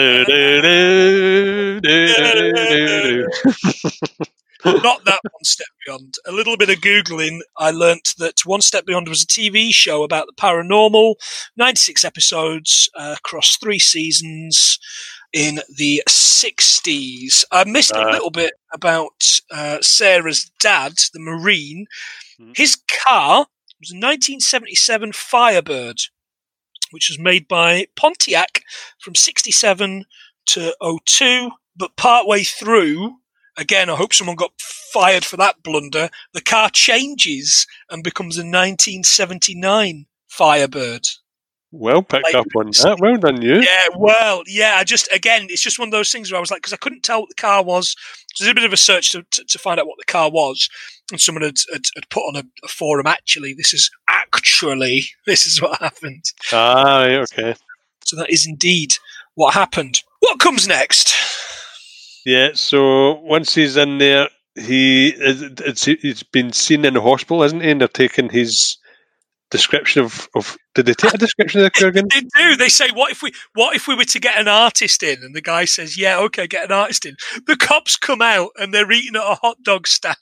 Not 4.66 5.06
that 5.06 5.20
one 5.24 5.44
step 5.44 5.68
beyond. 5.86 6.16
A 6.26 6.32
little 6.32 6.58
bit 6.58 6.70
of 6.70 6.78
googling, 6.78 7.40
I 7.58 7.72
learnt 7.72 8.14
that 8.18 8.46
One 8.46 8.62
Step 8.62 8.86
Beyond 8.86 9.08
was 9.08 9.24
a 9.24 9.28
TV 9.28 9.74
show 9.74 10.04
about 10.04 10.28
the 10.28 10.34
paranormal, 10.34 11.16
96 11.56 12.04
episodes 12.04 12.90
uh, 12.96 13.16
across 13.18 13.58
three 13.58 13.80
seasons 13.80 14.80
in 15.34 15.60
the 15.78 16.02
60s. 16.08 17.44
I 17.52 17.64
missed 17.66 17.92
a 17.92 18.00
Uh. 18.08 18.12
little 18.12 18.32
bit 18.32 18.54
about 18.74 19.24
uh, 19.52 19.80
Sarah's 19.82 20.52
dad, 20.60 20.94
the 21.14 21.20
Marine. 21.20 21.86
Hmm. 22.38 22.52
His 22.56 22.78
car 22.88 23.48
was 23.80 23.92
a 23.92 23.96
1977 23.96 25.12
Firebird, 25.14 26.00
which 26.92 27.10
was 27.10 27.20
made 27.20 27.48
by 27.48 27.88
Pontiac 27.96 28.64
from 29.00 29.16
67 29.16 30.06
to 30.48 30.76
02, 31.06 31.52
but 31.76 31.96
partway 31.98 32.44
through, 32.44 33.18
again, 33.58 33.90
I 33.90 33.96
hope 33.96 34.14
someone 34.14 34.36
got 34.38 34.60
fired 34.60 35.26
for 35.26 35.38
that 35.38 35.62
blunder. 35.64 36.10
The 36.34 36.42
car 36.42 36.70
changes 36.72 37.68
and 37.90 38.04
becomes 38.04 38.38
a 38.38 38.42
1979 38.42 40.06
Firebird. 40.30 41.08
Well 41.72 42.02
picked 42.02 42.24
Like- 42.24 42.36
up 42.36 42.48
on 42.56 42.68
that. 42.68 42.98
Well 43.00 43.18
done, 43.18 43.42
you. 43.42 43.62
Yeah, 43.62 43.88
well, 43.96 44.44
yeah. 44.48 44.76
I 44.78 44.84
just 44.84 45.12
again, 45.12 45.48
it's 45.50 45.62
just 45.62 45.80
one 45.80 45.90
of 45.90 45.92
those 45.92 46.12
things 46.12 46.32
where 46.32 46.38
I 46.38 46.42
was 46.42 46.50
like, 46.50 46.62
because 46.62 46.74
I 46.74 46.78
couldn't 46.78 47.04
tell 47.04 47.22
what 47.22 47.30
the 47.30 47.36
car 47.36 47.64
was. 47.64 47.96
So 48.36 48.46
I 48.46 48.48
did 48.48 48.52
a 48.58 48.62
bit 48.62 48.66
of 48.66 48.74
a 48.74 48.78
search 48.78 49.12
to, 49.12 49.24
to, 49.32 49.44
to 49.44 49.60
find 49.60 49.80
out 49.80 49.88
what 49.88 49.98
the 49.98 50.12
car 50.12 50.30
was, 50.32 50.70
and 51.12 51.20
someone 51.20 51.44
had, 51.44 51.58
had, 51.74 51.84
had 51.96 52.10
put 52.10 52.22
on 52.22 52.36
a, 52.36 52.44
a 52.64 52.68
forum. 52.68 53.08
Actually, 53.08 53.54
this 53.54 53.74
is 53.74 53.90
actually 54.08 55.06
this 55.26 55.46
is 55.46 55.62
what 55.62 55.80
happened. 55.82 56.24
Ah, 56.54 57.04
okay. 57.06 57.56
So 58.06 58.16
that 58.16 58.30
is 58.30 58.48
indeed 58.48 58.94
what 59.36 59.54
happened. 59.54 60.02
What 60.20 60.40
comes 60.40 60.68
next? 60.68 61.14
Yeah, 62.26 62.50
so 62.54 63.16
once 63.22 63.56
he's 63.56 63.78
in 63.78 63.98
there, 63.98 64.30
he 64.56 65.14
it's, 65.18 65.86
he's 65.86 66.24
been 66.24 66.52
seen 66.54 66.86
in 66.86 66.94
the 66.94 67.02
hospital, 67.02 67.44
isn't 67.44 67.62
he? 67.62 67.72
And 67.72 67.82
they're 67.82 67.88
taking 67.88 68.30
his 68.30 68.78
description 69.50 70.04
of, 70.04 70.28
of 70.36 70.58
did 70.76 70.86
they 70.86 70.94
take 70.94 71.14
a 71.14 71.18
description 71.18 71.62
of 71.62 71.66
the 71.66 71.72
Kurgan? 71.72 72.08
They 72.14 72.22
do. 72.22 72.56
They 72.56 72.70
say, 72.70 72.90
"What 72.92 73.12
if 73.12 73.22
we? 73.22 73.32
What 73.54 73.76
if 73.76 73.88
we 73.88 73.96
were 73.96 74.06
to 74.06 74.20
get 74.20 74.40
an 74.40 74.48
artist 74.48 75.04
in?" 75.04 75.24
And 75.24 75.36
the 75.36 75.42
guy 75.42 75.66
says, 75.66 75.98
"Yeah, 75.98 76.20
okay, 76.20 76.48
get 76.48 76.66
an 76.66 76.72
artist 76.72 77.06
in." 77.06 77.16
The 77.46 77.56
cops 77.56 77.98
come 77.98 78.22
out 78.22 78.50
and 78.58 78.74
they're 78.74 78.92
eating 78.92 79.16
at 79.16 79.22
a 79.22 79.36
hot 79.36 79.58
dog 79.64 79.88
stand. 79.88 80.16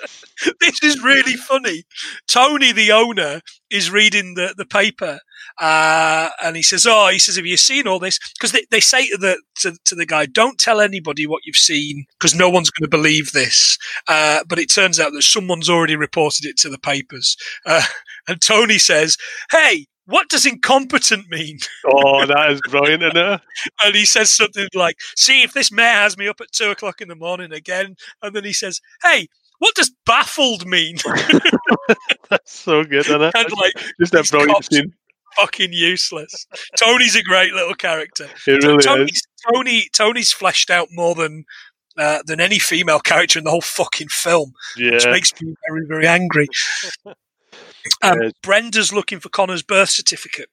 this 0.60 0.82
is 0.82 1.02
really 1.02 1.36
funny. 1.36 1.84
Tony, 2.26 2.72
the 2.72 2.92
owner, 2.92 3.40
is 3.70 3.90
reading 3.90 4.34
the 4.34 4.54
the 4.56 4.66
paper, 4.66 5.20
uh, 5.58 6.30
and 6.42 6.56
he 6.56 6.62
says, 6.62 6.86
"Oh, 6.88 7.08
he 7.08 7.18
says, 7.18 7.36
have 7.36 7.46
you 7.46 7.56
seen 7.56 7.86
all 7.86 7.98
this?" 7.98 8.18
Because 8.38 8.52
they, 8.52 8.64
they 8.70 8.80
say 8.80 9.08
to 9.08 9.16
the 9.16 9.40
to, 9.60 9.76
to 9.86 9.94
the 9.94 10.06
guy, 10.06 10.26
"Don't 10.26 10.58
tell 10.58 10.80
anybody 10.80 11.26
what 11.26 11.42
you've 11.44 11.56
seen, 11.56 12.04
because 12.18 12.34
no 12.34 12.48
one's 12.50 12.70
going 12.70 12.88
to 12.90 12.96
believe 12.96 13.32
this." 13.32 13.78
Uh, 14.08 14.40
but 14.48 14.58
it 14.58 14.70
turns 14.70 15.00
out 15.00 15.12
that 15.12 15.22
someone's 15.22 15.68
already 15.70 15.96
reported 15.96 16.44
it 16.44 16.56
to 16.58 16.68
the 16.68 16.78
papers, 16.78 17.36
uh, 17.66 17.82
and 18.28 18.40
Tony 18.40 18.78
says, 18.78 19.16
"Hey." 19.50 19.86
What 20.06 20.28
does 20.28 20.44
incompetent 20.44 21.28
mean? 21.30 21.60
Oh, 21.86 22.26
that 22.26 22.50
is 22.50 22.60
brilliant, 22.68 23.04
isn't 23.04 23.16
it? 23.16 23.40
And 23.84 23.94
he 23.94 24.04
says 24.04 24.32
something 24.32 24.66
like, 24.74 24.96
"See 25.14 25.42
if 25.42 25.52
this 25.52 25.70
mayor 25.70 25.86
has 25.86 26.18
me 26.18 26.26
up 26.26 26.40
at 26.40 26.50
two 26.50 26.70
o'clock 26.70 27.00
in 27.00 27.06
the 27.06 27.14
morning 27.14 27.52
again." 27.52 27.94
And 28.20 28.34
then 28.34 28.42
he 28.42 28.52
says, 28.52 28.80
"Hey, 29.04 29.28
what 29.60 29.76
does 29.76 29.92
baffled 30.06 30.66
mean?" 30.66 30.96
That's 32.28 32.58
so 32.58 32.82
good, 32.82 33.06
isn't 33.06 33.22
it? 33.22 33.34
and 33.36 33.52
like, 33.52 33.72
Just 34.00 34.14
a 34.14 34.24
brilliant 34.24 34.52
cops- 34.54 34.68
scene. 34.74 34.92
Fucking 35.36 35.72
useless. 35.72 36.46
Tony's 36.78 37.16
a 37.16 37.22
great 37.22 37.52
little 37.52 37.74
character. 37.74 38.28
It 38.46 38.62
really 38.62 38.78
is. 38.78 38.86
Tony's, 38.86 39.22
Tony, 39.52 39.88
Tony's 39.92 40.32
fleshed 40.32 40.70
out 40.70 40.88
more 40.92 41.14
than 41.14 41.44
uh, 41.96 42.22
than 42.26 42.40
any 42.40 42.58
female 42.58 43.00
character 43.00 43.38
in 43.38 43.44
the 43.44 43.50
whole 43.50 43.60
fucking 43.60 44.08
film, 44.08 44.52
yeah. 44.76 44.92
which 44.92 45.06
makes 45.06 45.32
me 45.40 45.54
very, 45.68 45.86
very 45.86 46.06
angry. 46.06 46.48
Um. 48.02 48.32
Brenda's 48.42 48.92
looking 48.92 49.20
for 49.20 49.30
Connor's 49.30 49.62
birth 49.62 49.88
certificate. 49.88 50.50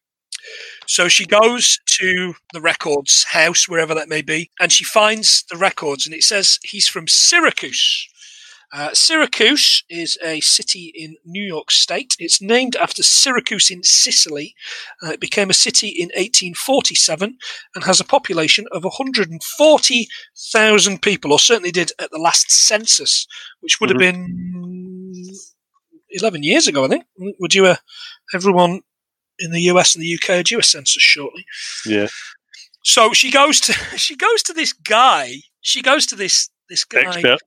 So 0.85 1.09
she 1.09 1.25
goes 1.25 1.79
to 1.85 2.35
the 2.53 2.61
records 2.61 3.25
house, 3.25 3.67
wherever 3.67 3.93
that 3.93 4.07
may 4.07 4.21
be, 4.21 4.49
and 4.59 4.71
she 4.71 4.83
finds 4.83 5.43
the 5.49 5.57
records, 5.57 6.05
and 6.05 6.15
it 6.15 6.23
says 6.23 6.59
he's 6.63 6.87
from 6.87 7.07
Syracuse. 7.07 8.07
Uh, 8.73 8.93
Syracuse 8.93 9.83
is 9.89 10.17
a 10.23 10.41
city 10.41 10.91
in 10.93 11.15
New 11.25 11.43
York 11.43 11.71
State. 11.71 12.15
It's 12.19 12.39
named 12.41 12.75
after 12.75 13.01
Syracuse 13.01 13.71
in 13.71 13.81
Sicily. 13.83 14.53
Uh, 15.01 15.11
it 15.11 15.21
became 15.21 15.49
a 15.49 15.53
city 15.53 15.87
in 15.87 16.09
1847 16.09 17.37
and 17.75 17.83
has 17.85 17.99
a 17.99 18.05
population 18.05 18.67
of 18.71 18.83
140,000 18.83 21.01
people, 21.01 21.31
or 21.31 21.39
certainly 21.39 21.71
did 21.71 21.91
at 21.99 22.11
the 22.11 22.19
last 22.19 22.51
census, 22.51 23.25
which 23.61 23.79
would 23.79 23.89
have 23.89 23.99
been 23.99 25.23
11 26.09 26.43
years 26.43 26.67
ago, 26.67 26.85
I 26.85 26.89
think. 26.89 27.05
Would 27.17 27.55
you, 27.55 27.67
a, 27.67 27.79
everyone 28.33 28.81
in 29.39 29.51
the 29.51 29.61
US 29.61 29.95
and 29.95 30.03
the 30.03 30.19
UK 30.19 30.43
do 30.43 30.59
a 30.59 30.63
census 30.63 31.01
shortly. 31.01 31.45
Yeah. 31.85 32.07
So 32.83 33.13
she 33.13 33.31
goes 33.31 33.59
to 33.61 33.73
she 33.97 34.15
goes 34.15 34.43
to 34.43 34.53
this 34.53 34.73
guy. 34.73 35.35
She 35.61 35.81
goes 35.81 36.05
to 36.07 36.15
this 36.15 36.49
this 36.69 36.83
guy. 36.83 37.01
Expert. 37.01 37.39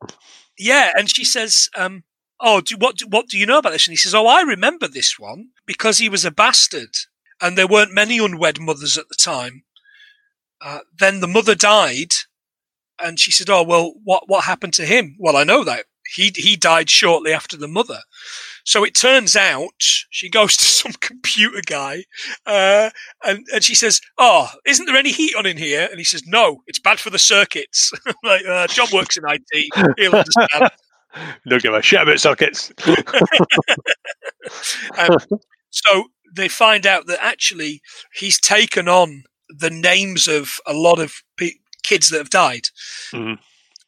Yeah, 0.61 0.93
and 0.95 1.09
she 1.11 1.25
says, 1.25 1.71
um, 1.75 2.05
"Oh, 2.39 2.61
do, 2.61 2.77
what 2.77 3.01
what 3.09 3.29
do 3.29 3.39
you 3.39 3.47
know 3.47 3.59
about 3.59 3.71
this?" 3.73 3.87
And 3.87 3.93
he 3.95 3.97
says, 3.97 4.15
"Oh, 4.15 4.27
I 4.27 4.43
remember 4.43 4.87
this 4.89 5.19
one 5.19 5.49
because 5.67 5.97
he 5.99 6.11
was 6.11 6.25
a 6.27 6.31
bastard, 6.31 6.95
and 7.41 7.57
there 7.57 7.67
weren't 7.67 7.95
many 7.95 8.19
unwed 8.19 8.61
mothers 8.61 8.99
at 8.99 9.09
the 9.09 9.15
time. 9.15 9.65
Uh, 10.61 10.81
then 10.99 11.21
the 11.21 11.27
mother 11.27 11.55
died, 11.55 12.13
and 13.03 13.19
she 13.19 13.31
said, 13.33 13.49
"Oh, 13.49 13.63
well, 13.63 13.95
what 14.05 14.29
what 14.29 14.45
happened 14.45 14.75
to 14.75 14.85
him?" 14.87 15.17
Well, 15.19 15.37
I 15.37 15.45
know 15.45 15.65
that 15.65 15.87
he 16.15 16.31
he 16.37 16.57
died 16.57 16.91
shortly 16.91 17.33
after 17.33 17.57
the 17.57 17.69
mother. 17.69 18.03
So 18.65 18.85
it 18.85 18.95
turns 18.95 19.37
out 19.37 19.71
she 19.79 20.29
goes 20.29 20.57
to 20.57 20.65
some 20.81 20.93
computer 21.01 21.63
guy, 21.67 22.05
uh, 22.47 22.91
and 23.25 23.45
and 23.53 23.65
she 23.65 23.75
says, 23.75 24.01
"Oh, 24.19 24.49
isn't 24.67 24.87
there 24.87 24.97
any 24.97 25.13
heat 25.13 25.35
on 25.37 25.47
in 25.47 25.57
here?" 25.57 25.89
And 25.91 25.99
he 25.99 26.05
says, 26.05 26.23
"No, 26.27 26.63
it's 26.67 26.79
bad 26.79 27.01
for 27.01 27.11
the 27.11 27.19
circuits." 27.19 27.93
like 28.25 28.45
uh, 28.47 28.67
John 28.69 28.89
works 28.93 29.17
in 29.17 29.25
IT, 29.27 29.95
he'll 29.99 30.15
understand. 30.15 30.71
Don't 31.49 31.63
give 31.63 31.75
a 31.75 31.83
shit 31.83 32.01
about 32.03 32.21
circuits. 32.21 32.73
um, 34.99 35.19
so 35.71 36.05
they 36.35 36.49
find 36.49 36.87
out 36.87 37.07
that 37.07 37.19
actually 37.21 37.83
he's 38.15 38.41
taken 38.41 38.89
on 38.89 39.25
the 39.49 39.71
names 39.71 40.29
of 40.29 40.59
a 40.67 40.73
lot 40.73 41.01
of 41.01 41.13
pe- 41.37 41.59
kids 41.83 42.09
that 42.11 42.19
have 42.19 42.31
died. 42.31 42.69
Mhm. 43.13 43.39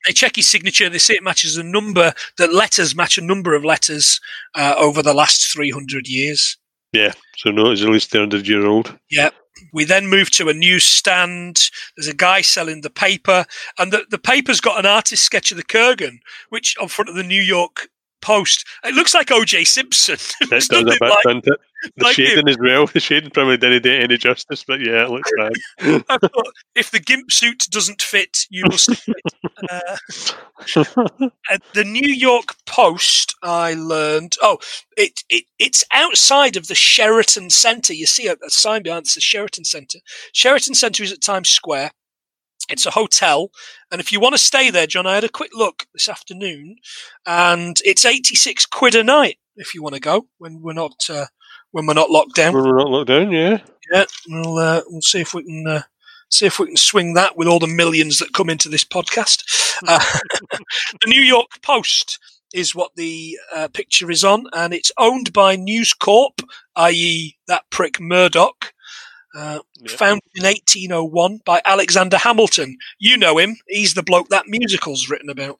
They 0.06 0.12
check 0.12 0.36
his 0.36 0.50
signature. 0.50 0.88
They 0.88 0.98
see 0.98 1.14
it 1.14 1.22
matches 1.22 1.56
a 1.56 1.62
number 1.62 2.12
that 2.38 2.52
letters 2.52 2.94
match 2.94 3.18
a 3.18 3.22
number 3.22 3.54
of 3.54 3.64
letters 3.64 4.20
uh, 4.54 4.74
over 4.76 5.02
the 5.02 5.14
last 5.14 5.52
300 5.52 6.08
years. 6.08 6.56
Yeah, 6.92 7.12
so 7.36 7.50
no, 7.50 7.70
it's 7.70 7.82
at 7.82 7.88
least 7.88 8.10
300 8.10 8.46
year 8.46 8.66
old. 8.66 8.98
Yeah. 9.10 9.30
We 9.72 9.84
then 9.84 10.08
move 10.08 10.30
to 10.32 10.48
a 10.48 10.54
newsstand. 10.54 11.70
There's 11.96 12.08
a 12.08 12.14
guy 12.14 12.40
selling 12.40 12.80
the 12.80 12.90
paper, 12.90 13.46
and 13.78 13.92
the, 13.92 14.04
the 14.10 14.18
paper's 14.18 14.60
got 14.60 14.78
an 14.78 14.86
artist 14.86 15.24
sketch 15.24 15.50
of 15.50 15.56
the 15.56 15.62
Kurgan, 15.62 16.18
which 16.48 16.76
on 16.80 16.88
front 16.88 17.08
of 17.08 17.14
the 17.14 17.22
New 17.22 17.40
York 17.40 17.88
Post. 18.22 18.64
It 18.84 18.94
looks 18.94 19.12
like 19.14 19.30
O.J. 19.30 19.64
Simpson. 19.64 20.16
It 20.40 20.50
does 20.50 20.70
a 20.70 20.84
bit, 20.84 21.00
like- 21.00 21.22
doesn't 21.24 21.46
it? 21.46 21.60
The 21.96 22.04
like 22.04 22.16
him. 22.16 22.26
shading 22.26 22.48
as 22.48 22.56
well. 22.58 22.86
The 22.86 23.00
shading 23.00 23.30
probably 23.30 23.56
didn't 23.56 23.82
do 23.82 23.92
any 23.92 24.16
justice, 24.16 24.62
but 24.64 24.78
yeah, 24.80 25.02
it 25.04 25.10
looks 25.10 25.30
bad. 25.36 26.06
Thought, 26.06 26.52
if 26.76 26.92
the 26.92 27.00
gimp 27.00 27.32
suit 27.32 27.66
doesn't 27.72 28.00
fit, 28.02 28.46
you 28.50 28.62
must 28.66 28.94
fit. 28.94 29.16
Uh, 29.68 29.96
at 31.50 31.62
the 31.74 31.82
New 31.84 32.08
York 32.08 32.54
Post, 32.66 33.34
I 33.42 33.74
learned. 33.74 34.36
Oh, 34.42 34.58
it, 34.96 35.24
it 35.28 35.44
it's 35.58 35.82
outside 35.92 36.56
of 36.56 36.68
the 36.68 36.74
Sheraton 36.76 37.50
Centre. 37.50 37.94
You 37.94 38.06
see 38.06 38.28
a, 38.28 38.34
a 38.34 38.50
sign 38.50 38.84
behind 38.84 39.06
it 39.06 39.08
says 39.10 39.24
Sheraton 39.24 39.64
Centre. 39.64 39.98
Sheraton 40.32 40.74
Centre 40.74 41.02
is 41.02 41.12
at 41.12 41.20
Times 41.20 41.48
Square. 41.48 41.90
It's 42.68 42.86
a 42.86 42.90
hotel, 42.90 43.50
and 43.90 44.00
if 44.00 44.12
you 44.12 44.20
want 44.20 44.34
to 44.34 44.38
stay 44.38 44.70
there, 44.70 44.86
John, 44.86 45.06
I 45.06 45.14
had 45.14 45.24
a 45.24 45.28
quick 45.28 45.50
look 45.54 45.86
this 45.92 46.08
afternoon, 46.08 46.76
and 47.26 47.80
it's 47.84 48.04
eighty 48.04 48.34
six 48.34 48.66
quid 48.66 48.94
a 48.94 49.02
night 49.04 49.38
if 49.56 49.74
you 49.74 49.82
want 49.82 49.94
to 49.94 50.00
go 50.00 50.26
when 50.38 50.62
we're 50.62 50.72
not 50.72 51.04
uh, 51.10 51.26
when 51.72 51.86
we're 51.86 51.94
not 51.94 52.10
locked 52.10 52.34
down. 52.34 52.54
When 52.54 52.64
we're 52.64 52.78
not 52.78 52.90
locked 52.90 53.08
down, 53.08 53.32
yeah. 53.32 53.58
Yeah, 53.92 54.04
we'll 54.28 54.58
uh, 54.58 54.82
we'll 54.86 55.02
see 55.02 55.20
if 55.20 55.34
we 55.34 55.42
can 55.42 55.66
uh, 55.66 55.82
see 56.30 56.46
if 56.46 56.58
we 56.58 56.66
can 56.66 56.76
swing 56.76 57.14
that 57.14 57.36
with 57.36 57.48
all 57.48 57.58
the 57.58 57.66
millions 57.66 58.18
that 58.18 58.32
come 58.32 58.50
into 58.50 58.68
this 58.68 58.84
podcast. 58.84 59.42
Uh, 59.88 59.98
the 61.00 61.08
New 61.08 61.20
York 61.20 61.60
Post 61.60 62.20
is 62.54 62.72
what 62.72 62.92
the 62.94 63.36
uh, 63.52 63.66
picture 63.72 64.12
is 64.12 64.22
on, 64.22 64.46
and 64.52 64.72
it's 64.72 64.92
owned 64.96 65.32
by 65.32 65.56
News 65.56 65.92
Corp, 65.92 66.40
i.e., 66.76 67.36
that 67.48 67.64
prick 67.70 68.00
Murdoch. 68.00 68.71
Uh, 69.34 69.60
Yeah. 69.80 69.96
Founded 69.96 70.22
in 70.34 70.44
1801 70.44 71.40
by 71.44 71.60
Alexander 71.64 72.18
Hamilton. 72.18 72.76
You 72.98 73.16
know 73.16 73.38
him. 73.38 73.56
He's 73.68 73.94
the 73.94 74.02
bloke 74.02 74.28
that 74.28 74.46
musical's 74.46 75.08
written 75.08 75.30
about. 75.30 75.58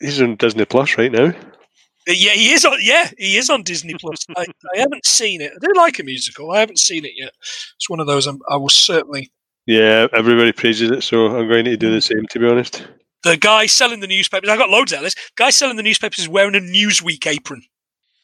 He's 0.00 0.20
on 0.20 0.36
Disney 0.36 0.64
Plus 0.64 0.96
right 0.98 1.10
now. 1.10 1.26
Uh, 1.28 2.12
Yeah, 2.12 2.32
he 2.32 2.52
is 2.52 2.64
on. 2.64 2.78
Yeah, 2.80 3.10
he 3.18 3.36
is 3.36 3.50
on 3.50 3.62
Disney 3.62 3.94
Plus. 3.98 4.24
I, 4.36 4.46
I 4.74 4.78
haven't 4.78 5.06
seen 5.06 5.40
it. 5.40 5.52
I 5.54 5.58
do 5.66 5.72
like 5.74 5.98
a 5.98 6.04
musical. 6.04 6.50
I 6.52 6.60
haven't 6.60 6.78
seen 6.78 7.04
it 7.04 7.12
yet. 7.16 7.32
It's 7.76 7.88
one 7.88 8.00
of 8.00 8.06
those 8.06 8.26
I'm, 8.26 8.38
I 8.48 8.56
will 8.56 8.68
certainly 8.68 9.30
Yeah, 9.66 10.06
everybody 10.12 10.52
praises 10.52 10.90
it, 10.90 11.02
so 11.02 11.26
I'm 11.26 11.48
going 11.48 11.64
to 11.64 11.76
do 11.76 11.90
the 11.92 12.00
same, 12.00 12.24
to 12.30 12.38
be 12.38 12.46
honest. 12.46 12.86
the 13.24 13.36
guy 13.36 13.66
selling 13.66 14.00
the 14.00 14.06
newspapers, 14.06 14.48
I 14.48 14.56
got 14.56 14.70
loads 14.70 14.92
out 14.92 14.98
of 14.98 15.04
this. 15.04 15.14
Guy 15.36 15.50
selling 15.50 15.76
the 15.76 15.82
newspapers 15.82 16.18
is 16.20 16.28
wearing 16.28 16.54
a 16.54 16.60
Newsweek 16.60 17.26
apron. 17.26 17.62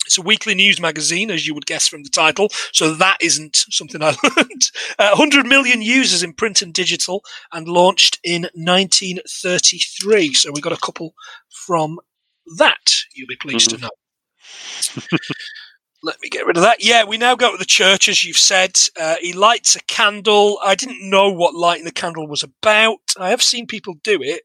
It's 0.06 0.18
a 0.18 0.22
weekly 0.22 0.54
news 0.54 0.80
magazine, 0.80 1.30
as 1.30 1.46
you 1.46 1.54
would 1.54 1.66
guess 1.66 1.88
from 1.88 2.02
the 2.02 2.10
title. 2.10 2.48
So 2.72 2.94
that 2.94 3.18
isn't 3.20 3.64
something 3.70 4.02
I 4.02 4.16
learned. 4.36 4.70
Uh, 4.98 5.16
100 5.16 5.46
million 5.46 5.82
users 5.82 6.22
in 6.22 6.32
print 6.32 6.62
and 6.62 6.72
digital, 6.72 7.22
and 7.52 7.68
launched 7.68 8.18
in 8.24 8.42
1933. 8.54 10.34
So 10.34 10.52
we 10.52 10.60
got 10.60 10.72
a 10.72 10.78
couple 10.78 11.14
from 11.48 11.98
that. 12.58 12.94
You'll 13.14 13.28
be 13.28 13.36
pleased 13.36 13.70
to 13.70 13.78
know. 13.78 13.90
Let 16.02 16.20
me 16.20 16.28
get 16.28 16.44
rid 16.44 16.58
of 16.58 16.62
that. 16.62 16.84
Yeah, 16.84 17.04
we 17.04 17.16
now 17.16 17.34
go 17.34 17.52
to 17.52 17.56
the 17.56 17.64
church, 17.64 18.10
as 18.10 18.22
you've 18.22 18.36
said. 18.36 18.78
Uh, 19.00 19.16
he 19.22 19.32
lights 19.32 19.74
a 19.74 19.80
candle. 19.84 20.58
I 20.62 20.74
didn't 20.74 21.08
know 21.08 21.30
what 21.30 21.54
lighting 21.54 21.86
the 21.86 21.92
candle 21.92 22.28
was 22.28 22.42
about. 22.42 22.98
I 23.18 23.30
have 23.30 23.42
seen 23.42 23.66
people 23.66 23.94
do 24.02 24.18
it 24.22 24.42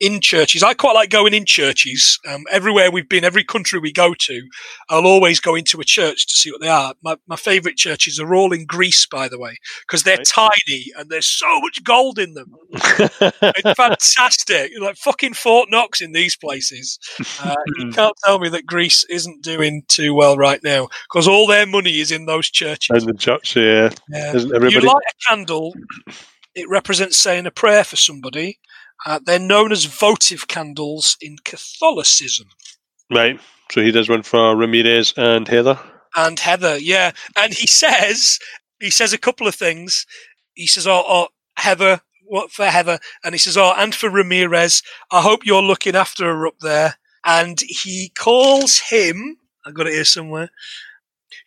in 0.00 0.20
churches. 0.20 0.62
I 0.62 0.74
quite 0.74 0.94
like 0.94 1.08
going 1.08 1.32
in 1.34 1.46
churches. 1.46 2.18
Um, 2.28 2.42
everywhere 2.50 2.90
we've 2.90 3.08
been, 3.08 3.24
every 3.24 3.44
country 3.44 3.78
we 3.78 3.92
go 3.92 4.12
to, 4.18 4.42
I'll 4.90 5.06
always 5.06 5.38
go 5.40 5.54
into 5.54 5.80
a 5.80 5.84
church 5.84 6.26
to 6.26 6.36
see 6.36 6.50
what 6.50 6.60
they 6.60 6.68
are. 6.68 6.94
My, 7.02 7.16
my 7.28 7.36
favourite 7.36 7.76
churches 7.76 8.18
are 8.18 8.34
all 8.34 8.52
in 8.52 8.66
Greece, 8.66 9.06
by 9.06 9.28
the 9.28 9.38
way, 9.38 9.56
because 9.86 10.02
they're 10.02 10.16
Right. 10.18 10.26
tiny 10.26 10.86
and 10.96 11.10
there's 11.10 11.26
so 11.26 11.60
much 11.60 11.82
gold 11.84 12.18
in 12.18 12.34
them. 12.34 12.52
It's 12.72 13.72
fantastic. 13.76 14.70
You're 14.72 14.82
like 14.82 14.96
fucking 14.96 15.34
Fort 15.34 15.70
Knox 15.70 16.00
in 16.00 16.12
these 16.12 16.36
places. 16.36 16.98
Uh, 17.42 17.54
you 17.76 17.90
can't 17.92 18.16
tell 18.24 18.38
me 18.40 18.48
that 18.50 18.66
Greece 18.66 19.04
isn't 19.08 19.42
doing 19.42 19.82
too 19.88 20.14
well 20.14 20.36
right 20.36 20.60
now 20.64 20.88
because 21.08 21.26
all 21.28 21.46
their 21.46 21.66
money 21.66 22.00
is 22.00 22.10
in 22.10 22.26
those 22.26 22.50
churches. 22.50 23.02
In 23.02 23.06
the 23.06 23.14
church, 23.18 23.56
yeah. 23.56 23.90
Yeah. 24.10 24.34
Isn't 24.34 24.70
You 24.70 24.80
light 24.80 25.02
a 25.08 25.28
candle, 25.28 25.72
it 26.54 26.68
represents 26.68 27.16
saying 27.16 27.46
a 27.46 27.50
prayer 27.50 27.84
for 27.84 27.96
somebody. 27.96 28.58
Uh, 29.06 29.20
they're 29.24 29.38
known 29.38 29.72
as 29.72 29.84
votive 29.84 30.48
candles 30.48 31.16
in 31.20 31.36
Catholicism. 31.44 32.48
Right. 33.12 33.40
So 33.70 33.82
he 33.82 33.90
does 33.90 34.08
one 34.08 34.22
for 34.22 34.56
Ramirez 34.56 35.12
and 35.16 35.48
Heather. 35.48 35.78
And 36.14 36.38
Heather, 36.38 36.78
yeah. 36.78 37.12
And 37.36 37.52
he 37.52 37.66
says, 37.66 38.38
he 38.80 38.90
says 38.90 39.12
a 39.12 39.18
couple 39.18 39.46
of 39.46 39.54
things. 39.54 40.06
He 40.54 40.66
says, 40.66 40.86
oh, 40.86 41.02
oh 41.06 41.28
Heather, 41.56 42.00
what 42.26 42.52
for 42.52 42.66
Heather? 42.66 42.98
And 43.24 43.34
he 43.34 43.38
says, 43.38 43.56
oh, 43.56 43.74
and 43.76 43.94
for 43.94 44.08
Ramirez, 44.10 44.82
I 45.10 45.20
hope 45.20 45.44
you're 45.44 45.62
looking 45.62 45.96
after 45.96 46.24
her 46.24 46.46
up 46.46 46.60
there. 46.60 46.96
And 47.24 47.60
he 47.60 48.12
calls 48.16 48.78
him, 48.78 49.38
I've 49.66 49.74
got 49.74 49.86
it 49.86 49.94
here 49.94 50.04
somewhere, 50.04 50.50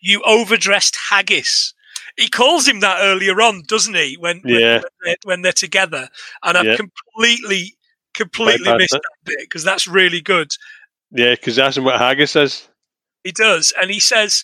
you 0.02 0.22
overdressed 0.26 0.98
haggis. 1.10 1.74
He 2.18 2.28
calls 2.28 2.68
him 2.68 2.80
that 2.82 2.98
earlier 3.02 3.40
on, 3.42 3.64
doesn't 3.68 3.96
he? 3.96 4.18
When 4.18 4.42
when, 4.42 4.60
Yeah. 4.60 4.74
when, 4.80 4.92
they're, 5.04 5.16
when 5.24 5.42
they're 5.44 5.52
together, 5.54 6.10
and 6.44 6.58
I've 6.58 6.66
Yeah. 6.66 6.76
completely, 6.76 7.78
completely 8.14 8.76
missed 8.76 8.92
that 8.92 9.04
bit 9.24 9.38
because 9.42 9.64
that's 9.64 9.88
really 9.88 10.22
good. 10.22 10.50
Yeah, 11.12 11.32
because 11.32 11.56
that's 11.56 11.78
what 11.80 12.00
haggis 12.00 12.36
is. 12.36 12.68
He 13.24 13.32
does, 13.32 13.72
and 13.80 13.92
he 13.92 14.00
says, 14.00 14.44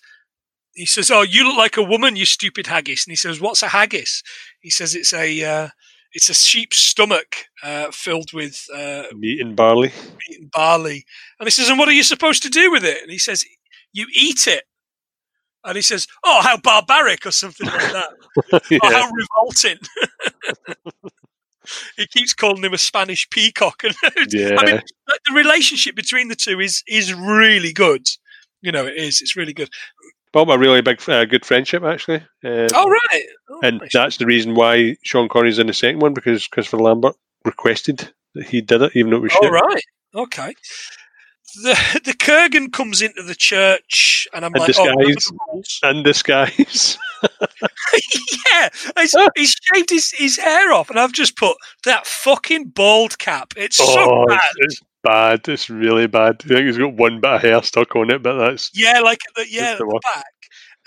he 0.74 0.86
says, 0.86 1.12
"Oh, 1.12 1.22
you 1.22 1.46
look 1.46 1.58
like 1.58 1.78
a 1.78 1.84
woman, 1.84 2.16
you 2.16 2.26
stupid 2.26 2.68
haggis." 2.68 3.06
And 3.06 3.12
he 3.12 3.16
says, 3.16 3.40
"What's 3.42 3.64
a 3.64 3.68
haggis?" 3.70 4.24
He 4.62 4.70
says, 4.70 4.96
"It's 4.96 5.14
a 5.14 5.44
uh, 5.44 5.70
it's 6.14 6.30
a 6.30 6.34
sheep's 6.34 6.78
stomach 6.78 7.46
uh, 7.64 7.92
filled 7.92 8.34
with 8.34 8.66
uh, 8.74 9.04
Meat 9.16 9.42
and 9.42 9.56
barley. 9.56 9.92
meat 10.28 10.40
and 10.40 10.52
barley." 10.52 11.06
And 11.40 11.48
he 11.48 11.52
says, 11.52 11.70
"And 11.70 11.78
what 11.80 11.88
are 11.90 11.94
you 11.94 12.04
supposed 12.04 12.44
to 12.44 12.50
do 12.50 12.72
with 12.72 12.84
it?" 12.84 13.02
And 13.02 13.12
he 13.12 13.20
says, 13.20 13.44
"You 13.94 14.08
eat 14.14 14.48
it." 14.48 14.64
And 15.66 15.76
he 15.76 15.82
says, 15.82 16.08
"Oh, 16.26 16.42
how 16.42 16.58
barbaric," 16.58 17.26
or 17.26 17.32
something 17.32 17.68
like 17.68 17.92
that. 17.94 18.10
Oh, 18.52 18.60
yeah. 18.72 18.80
how 18.82 19.10
revolting! 19.12 19.78
he 21.98 22.08
keeps 22.08 22.34
calling 22.34 22.64
him 22.64 22.74
a 22.74 22.78
Spanish 22.78 23.30
peacock, 23.30 23.84
and 23.84 24.34
yeah. 24.34 24.56
I 24.58 24.66
mean, 24.66 24.82
the 25.28 25.34
relationship 25.36 25.96
between 25.96 26.28
the 26.30 26.36
two 26.36 26.60
is 26.60 26.84
is 26.88 27.14
really 27.14 27.72
good. 27.74 28.08
You 28.62 28.72
know, 28.72 28.86
it 28.86 28.96
is. 28.96 29.22
It's 29.22 29.36
really 29.36 29.54
good. 29.54 29.70
Built 30.32 30.50
a 30.50 30.58
really 30.58 30.82
big, 30.82 31.08
uh, 31.08 31.26
good 31.26 31.46
friendship, 31.46 31.84
actually. 31.84 32.18
Um, 32.44 32.68
Oh 32.74 32.90
right, 32.90 33.24
oh, 33.52 33.60
and 33.64 33.80
nice. 33.80 33.92
that's 33.94 34.18
the 34.18 34.26
reason 34.26 34.56
why 34.56 34.96
Sean 35.04 35.30
Connery's 35.30 35.60
in 35.60 35.68
the 35.68 35.74
second 35.74 36.00
one 36.00 36.14
because 36.14 36.48
Christopher 36.48 36.78
Lambert 36.80 37.16
requested 37.46 38.12
that 38.34 38.48
he 38.48 38.62
did 38.62 38.82
it, 38.82 38.96
even 38.96 39.12
though 39.12 39.18
it 39.18 39.22
was 39.24 39.34
All 39.36 39.44
shit. 39.44 39.52
right. 39.52 39.84
Okay. 40.16 40.54
The 41.56 42.02
the 42.04 42.14
Kurgan 42.14 42.72
comes 42.72 43.02
into 43.02 43.22
the 43.22 43.36
church, 43.36 44.28
and 44.34 44.44
I'm 44.44 44.56
In 44.56 44.62
like, 44.62 44.76
oh, 44.78 44.96
disguise. 44.96 45.32
rules? 45.48 45.80
In 45.84 46.04
disguise. 46.04 46.98
yeah, 48.52 48.70
he's, 48.98 49.16
he's 49.36 49.56
shaved 49.62 49.90
his, 49.90 50.12
his 50.12 50.38
hair 50.38 50.74
off, 50.74 50.90
and 50.90 51.00
I've 51.00 51.12
just 51.12 51.38
put 51.38 51.56
that 51.86 52.06
fucking 52.06 52.70
bald 52.70 53.18
cap. 53.20 53.54
It's 53.56 53.78
so 53.78 53.86
oh, 53.88 54.26
bad. 54.28 54.40
it's, 54.58 54.74
it's 54.74 54.82
bad. 55.04 55.48
It's 55.48 55.70
really 55.70 56.08
bad. 56.08 56.42
I 56.46 56.48
think 56.48 56.66
he's 56.66 56.78
got 56.78 56.94
one 56.96 57.22
bit 57.22 57.32
of 57.32 57.42
hair 57.42 57.62
stuck 57.64 57.96
on 57.96 58.12
it, 58.12 58.24
but 58.24 58.38
that's 58.38 58.72
Yeah, 58.74 59.00
like 59.02 59.20
the, 59.36 59.46
yeah, 59.50 59.76
the 59.76 59.86
the 59.86 60.02
back. 60.04 60.26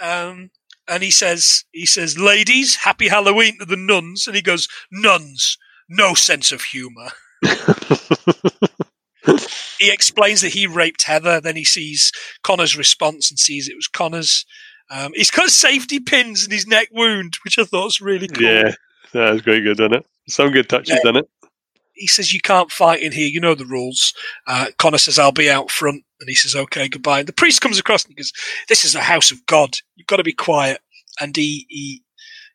Um, 0.01 0.51
and 0.89 1.03
he 1.03 1.11
says, 1.11 1.65
he 1.73 1.87
says, 1.87 2.19
ladies, 2.19 2.77
happy 2.77 3.09
Halloween 3.09 3.59
to 3.59 3.65
the 3.65 3.77
nuns, 3.77 4.27
and 4.27 4.37
he 4.37 4.43
goes, 4.43 4.69
nuns, 4.91 5.59
no 5.89 6.15
sense 6.15 6.53
of 6.53 6.63
humour. 6.63 7.11
he 9.79 9.91
explains 9.91 10.41
that 10.43 10.53
he 10.55 10.67
raped 10.67 11.05
Heather. 11.05 11.41
Then 11.41 11.57
he 11.57 11.65
sees 11.65 12.13
Connor's 12.43 12.77
response 12.77 13.31
and 13.31 13.39
sees 13.39 13.69
it 13.69 13.77
was 13.77 13.89
Connor's. 13.89 14.45
Um, 14.91 15.13
he's 15.15 15.31
got 15.31 15.51
safety 15.51 15.99
pins 16.01 16.45
in 16.45 16.51
his 16.53 16.67
neck 16.67 16.89
wound, 16.93 17.39
which 17.45 17.59
I 17.59 17.65
thought 17.65 17.85
was 17.85 18.01
really 18.01 18.29
cool. 18.29 18.45
Yeah, 18.45 18.73
that 19.13 19.33
was 19.33 19.43
quite 19.43 19.61
good, 19.61 19.81
isn't 19.81 19.95
it? 19.95 20.07
Some 20.29 20.51
good 20.53 20.69
touches 20.69 20.99
Yeah. 21.03 21.11
in 21.11 21.17
it. 21.17 21.29
He 21.95 22.07
says, 22.07 22.33
You 22.35 22.41
can't 22.41 22.71
fight 22.71 23.01
in 23.03 23.13
here. 23.13 23.27
You 23.27 23.41
know 23.41 23.55
the 23.55 23.65
rules. 23.65 24.13
Uh, 24.47 24.67
Connor 24.79 24.99
says, 24.99 25.19
I'll 25.19 25.33
be 25.33 25.51
out 25.51 25.71
front. 25.71 26.05
And 26.21 26.29
he 26.29 26.35
says, 26.35 26.55
Okay, 26.55 26.89
goodbye. 26.89 27.21
And 27.21 27.29
the 27.29 27.33
priest 27.33 27.61
comes 27.63 27.79
across 27.79 28.05
and 28.05 28.13
he 28.13 28.17
goes, 28.17 28.33
This 28.69 28.85
is 28.85 28.95
a 28.95 29.01
house 29.01 29.31
of 29.31 29.45
God. 29.47 29.77
You've 29.97 30.07
got 30.07 30.17
to 30.17 30.23
be 30.25 30.33
quiet. 30.35 30.81
And 31.21 31.35
he, 31.35 31.67
he, 31.71 32.03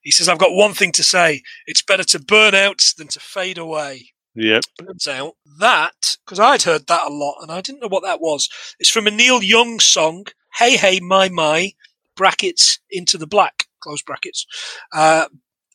he 0.03 0.11
says, 0.11 0.29
I've 0.29 0.37
got 0.37 0.53
one 0.53 0.73
thing 0.73 0.91
to 0.93 1.03
say. 1.03 1.41
It's 1.65 1.81
better 1.81 2.03
to 2.03 2.19
burn 2.19 2.53
out 2.53 2.81
than 2.97 3.07
to 3.09 3.19
fade 3.19 3.57
away. 3.57 4.11
Yep. 4.35 4.63
turns 4.79 5.07
out 5.07 5.33
that 5.59 6.15
because 6.25 6.39
I'd 6.39 6.63
heard 6.63 6.87
that 6.87 7.07
a 7.07 7.13
lot 7.13 7.37
and 7.41 7.51
I 7.51 7.61
didn't 7.61 7.81
know 7.81 7.87
what 7.89 8.03
that 8.03 8.21
was. 8.21 8.49
It's 8.79 8.89
from 8.89 9.07
a 9.07 9.11
Neil 9.11 9.43
Young 9.43 9.79
song, 9.79 10.25
"Hey 10.55 10.77
Hey 10.77 10.99
My 11.01 11.29
My," 11.29 11.73
brackets 12.15 12.79
into 12.89 13.17
the 13.17 13.27
black 13.27 13.65
close 13.81 14.01
brackets, 14.01 14.45
uh, 14.93 15.27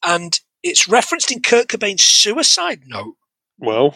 and 0.04 0.40
it's 0.62 0.88
referenced 0.88 1.30
in 1.32 1.42
Kurt 1.42 1.68
Cobain's 1.68 2.04
suicide 2.04 2.82
note, 2.86 3.16
Well, 3.58 3.94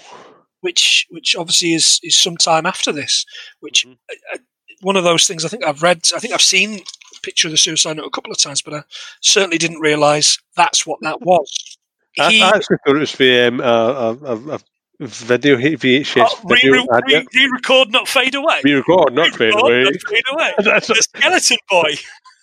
which 0.60 1.06
which 1.10 1.34
obviously 1.36 1.74
is 1.74 1.98
is 2.02 2.16
some 2.16 2.36
time 2.36 2.66
after 2.66 2.92
this. 2.92 3.24
Which 3.60 3.86
Mhm. 3.86 3.98
uh, 4.10 4.34
uh, 4.34 4.38
one 4.82 4.96
of 4.96 5.04
those 5.04 5.26
things 5.26 5.44
I 5.44 5.48
think 5.48 5.64
I've 5.64 5.82
read. 5.82 6.02
I 6.14 6.18
think 6.20 6.34
I've 6.34 6.42
seen 6.42 6.80
a 6.80 7.20
picture 7.22 7.48
of 7.48 7.52
the 7.52 7.58
suicide 7.58 7.96
note 7.96 8.06
a 8.06 8.10
couple 8.10 8.32
of 8.32 8.38
times, 8.38 8.62
but 8.62 8.74
I 8.74 8.82
certainly 9.22 9.58
didn't 9.58 9.80
realise 9.80 10.38
that's 10.56 10.86
what 10.86 11.00
that 11.02 11.20
was. 11.22 11.69
I, 12.18 12.30
He- 12.30 12.42
I 12.42 12.48
actually 12.48 12.76
thought 12.86 12.96
it 12.96 13.00
was 13.00 13.12
the 13.14 13.48
um, 13.48 13.60
a, 13.60 13.64
a, 13.64 14.14
a, 14.24 14.54
a 14.54 14.60
video 15.00 15.56
VHS 15.56 16.26
Oh, 16.26 16.48
video 16.48 16.72
re, 16.72 16.86
re, 17.06 17.26
re-record, 17.34 17.90
not 17.90 18.08
fade 18.08 18.34
away. 18.34 18.60
Re-record, 18.64 19.14
not 19.14 19.28
fade 19.34 19.54
Re-record, 19.54 19.62
away. 19.64 19.82
not 19.84 20.02
fade 20.08 20.24
away. 20.32 20.52
The 20.58 20.94
skeleton 21.02 21.56
boy. 21.70 21.94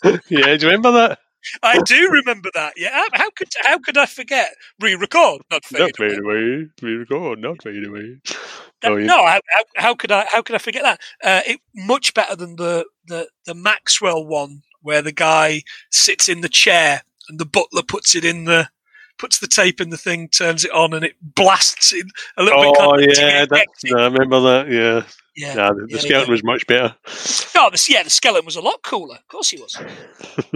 yeah, 0.30 0.58
do 0.58 0.66
you 0.66 0.72
remember 0.72 0.92
that? 0.92 1.20
I 1.64 1.80
do 1.82 2.10
remember 2.10 2.50
that. 2.56 2.74
Yeah. 2.76 3.06
How, 3.14 3.30
could 3.30 3.48
how 3.64 3.78
could 3.78 3.98
I 3.98 4.06
forget? 4.06 4.50
Re-record, 4.82 5.42
not 5.52 5.64
fade 5.66 5.80
Not 5.80 6.00
away. 6.00 6.10
fade 6.10 6.20
away. 6.20 6.68
Re-record, 6.82 7.40
not 7.40 7.62
fade 7.64 7.86
away. 7.86 8.18
That- 8.26 8.38
Oh, 8.84 8.96
yeah. 8.96 9.08
No, 9.08 9.26
how, 9.26 9.40
how, 9.50 9.64
how 9.76 9.96
could 9.96 10.12
I 10.12 10.26
how 10.32 10.44
could 10.44 10.54
I 10.56 10.60
forget 10.60 10.84
that? 10.84 11.00
Uh, 11.24 11.42
it 11.48 11.60
much 11.74 12.14
better 12.14 12.36
than 12.36 12.58
the, 12.58 12.86
the 13.08 13.28
the 13.48 13.54
Maxell 13.54 14.24
one 14.28 14.62
where 14.84 15.02
the 15.02 15.12
guy 15.12 15.64
sits 15.92 16.30
in 16.30 16.42
the 16.42 16.50
chair 16.50 17.02
and 17.28 17.40
the 17.40 17.46
butler 17.46 17.82
puts 17.82 18.14
it 18.14 18.24
in 18.24 18.44
the 18.46 18.70
puts 19.18 19.40
the 19.40 19.48
tape 19.48 19.82
in 19.82 19.90
the 19.90 19.98
thing, 19.98 20.30
turns 20.30 20.66
it 20.66 20.72
on, 20.72 20.94
and 20.94 21.04
it 21.04 21.16
blasts 21.22 21.94
in 21.94 22.10
a 22.38 22.44
little 22.44 22.62
bit. 22.62 22.76
Oh, 22.80 22.98
yeah, 22.98 23.46
no, 23.86 24.00
I 24.00 24.06
remember 24.06 24.40
that, 24.42 24.70
yeah. 24.70 25.04
yeah. 25.36 25.54
Nah, 25.54 25.74
the, 25.74 25.86
the 25.86 25.94
yeah, 25.94 26.00
skeleton 26.00 26.28
yeah. 26.28 26.32
was 26.32 26.44
much 26.44 26.68
better. 26.68 26.96
No, 27.56 27.70
the, 27.70 27.86
yeah, 27.90 28.04
the 28.04 28.10
skeleton 28.10 28.46
was 28.46 28.56
a 28.56 28.62
lot 28.62 28.82
cooler. 28.84 29.16
Of 29.16 29.28
course 29.28 29.50
he 29.50 29.58
was. 29.58 29.78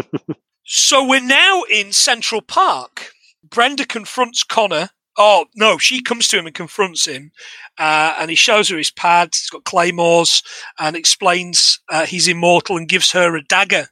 so 0.66 1.08
we're 1.08 1.22
now 1.22 1.64
in 1.72 1.92
Central 1.92 2.42
Park. 2.42 3.12
Brenda 3.44 3.86
confronts 3.86 4.44
Connor. 4.44 4.90
Oh, 5.18 5.46
no, 5.56 5.78
she 5.78 6.02
comes 6.02 6.28
to 6.30 6.40
him 6.40 6.46
and 6.46 6.56
confronts 6.56 7.06
him. 7.06 7.32
Uh, 7.78 8.16
and 8.18 8.30
he 8.30 8.36
shows 8.36 8.70
her 8.70 8.78
his 8.78 8.92
pad. 8.92 9.30
He's 9.34 9.50
got 9.50 9.66
claymores 9.66 10.42
and 10.80 10.96
explains 10.96 11.80
uh, 11.90 12.06
he's 12.06 12.28
immortal 12.28 12.78
and 12.78 12.88
gives 12.88 13.12
her 13.12 13.36
a 13.36 13.44
dagger. 13.44 13.88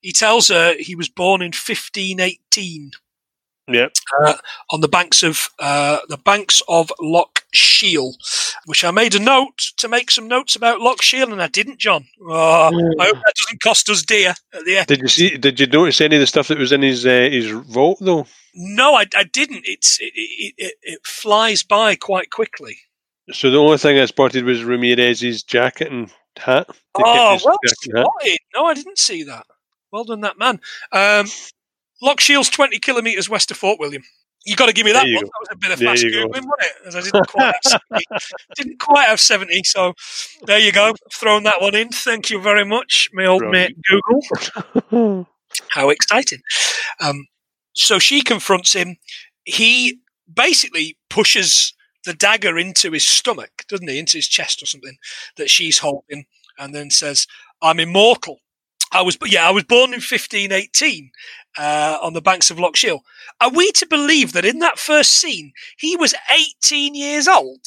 He 0.00 0.12
tells 0.12 0.48
her 0.48 0.74
he 0.78 0.94
was 0.94 1.08
born 1.08 1.40
in 1.40 1.46
1518 1.46 2.90
Yep. 3.66 3.92
on 4.72 4.80
the 4.82 4.88
banks 4.88 5.22
of 5.22 5.48
uh, 5.58 5.98
the 6.08 6.18
banks 6.18 6.60
of 6.68 6.92
Loch 7.00 7.44
Shiel, 7.52 8.14
which 8.66 8.84
I 8.84 8.90
made 8.90 9.14
a 9.14 9.18
note 9.18 9.56
to 9.78 9.88
make 9.88 10.10
some 10.10 10.28
notes 10.28 10.54
about 10.54 10.80
Loch 10.80 11.00
Shiel, 11.00 11.32
and 11.32 11.40
I 11.42 11.48
didn't, 11.48 11.78
John. 11.78 12.06
Oh, 12.20 12.66
I 13.00 13.06
hope 13.06 13.16
that 13.16 13.34
doesn't 13.46 13.62
cost 13.62 13.88
us 13.88 14.02
dear 14.02 14.34
at 14.52 14.64
the 14.66 14.76
end. 14.76 14.86
Did 14.88 15.00
you 15.00 15.08
see? 15.08 15.36
Did 15.38 15.58
you 15.58 15.66
notice 15.66 16.00
any 16.02 16.16
of 16.16 16.20
the 16.20 16.26
stuff 16.26 16.48
that 16.48 16.58
was 16.58 16.72
in 16.72 16.82
his 16.82 17.06
uh, 17.06 17.28
his 17.30 17.50
vault 17.50 17.98
though? 18.02 18.26
No, 18.54 18.94
I, 18.94 19.06
I 19.16 19.24
didn't. 19.24 19.62
It's 19.66 19.98
it, 19.98 20.12
it, 20.14 20.54
it, 20.58 20.74
it 20.82 21.00
flies 21.06 21.62
by 21.62 21.96
quite 21.96 22.30
quickly. 22.30 22.76
So 23.32 23.50
the 23.50 23.56
only 23.58 23.78
thing 23.78 23.98
I 23.98 24.04
spotted 24.04 24.44
was 24.44 24.62
Ramirez's 24.62 25.42
jacket 25.42 25.90
and 25.90 26.12
hat. 26.36 26.66
They 26.68 27.02
Oh, 27.04 27.38
well 27.44 27.58
jacket 27.64 27.78
and 27.86 27.98
hat. 27.98 28.06
spotted. 28.06 28.38
No, 28.54 28.64
I 28.66 28.74
didn't 28.74 28.98
see 28.98 29.22
that. 29.22 29.46
Well 29.90 30.04
done, 30.04 30.20
that 30.20 30.38
man. 30.38 30.60
Um, 30.92 31.26
Loch 32.04 32.20
Shiel's 32.20 32.50
twenty 32.50 32.78
kilometres 32.78 33.28
west 33.30 33.50
of 33.50 33.56
Fort 33.56 33.80
William. 33.80 34.02
You 34.44 34.56
got 34.56 34.66
to 34.66 34.74
give 34.74 34.84
me 34.84 34.92
that 34.92 35.04
one. 35.04 35.14
go. 35.14 35.20
That 35.20 35.30
was 35.40 35.48
a 35.52 35.56
bit 35.56 35.70
of 35.72 35.78
There 35.78 35.88
fast 35.88 36.04
googling, 36.04 36.28
wasn't 36.28 36.52
it? 36.60 36.86
As 36.86 36.96
I 36.96 37.00
didn't 37.00 37.28
quite 37.28 37.54
have 37.54 37.64
70. 37.64 38.04
didn't 38.56 38.78
quite 38.78 39.08
have 39.08 39.20
seventy. 39.20 39.62
So 39.64 39.94
there 40.46 40.58
you 40.58 40.70
go. 40.70 40.94
Thrown 41.14 41.44
that 41.44 41.62
one 41.62 41.74
in. 41.74 41.88
Thank 41.88 42.28
you 42.28 42.40
very 42.42 42.64
much, 42.64 43.08
my 43.14 43.24
old 43.24 43.42
mate 43.46 43.74
Google. 43.88 45.26
How 45.70 45.88
exciting! 45.88 46.40
Um, 47.00 47.26
so 47.74 47.98
she 47.98 48.20
confronts 48.20 48.74
him. 48.74 48.96
He 49.44 50.00
basically 50.32 50.98
pushes 51.08 51.72
the 52.04 52.12
dagger 52.12 52.58
into 52.58 52.90
his 52.92 53.06
stomach, 53.06 53.64
doesn't 53.68 53.88
he? 53.88 53.98
Into 53.98 54.18
his 54.18 54.28
chest 54.28 54.62
or 54.62 54.66
something 54.66 54.96
that 55.38 55.48
she's 55.48 55.78
holding, 55.78 56.26
and 56.58 56.74
then 56.74 56.90
says, 56.90 57.26
"I'm 57.62 57.80
immortal." 57.80 58.40
I 58.94 59.02
was, 59.02 59.18
yeah, 59.26 59.46
I 59.48 59.50
was 59.50 59.64
born 59.64 59.90
in 59.90 60.00
1518 60.00 61.10
uh, 61.58 61.98
on 62.02 62.12
the 62.14 62.22
banks 62.22 62.50
of 62.50 62.58
Loch 62.58 62.76
Shiel. 62.76 63.02
Are 63.40 63.50
we 63.50 63.72
to 63.72 63.86
believe 63.86 64.32
that 64.32 64.44
in 64.44 64.60
that 64.60 64.78
first 64.78 65.14
scene 65.14 65.52
he 65.76 65.96
was 65.96 66.14
18 66.64 66.94
years 66.94 67.28
old? 67.28 67.60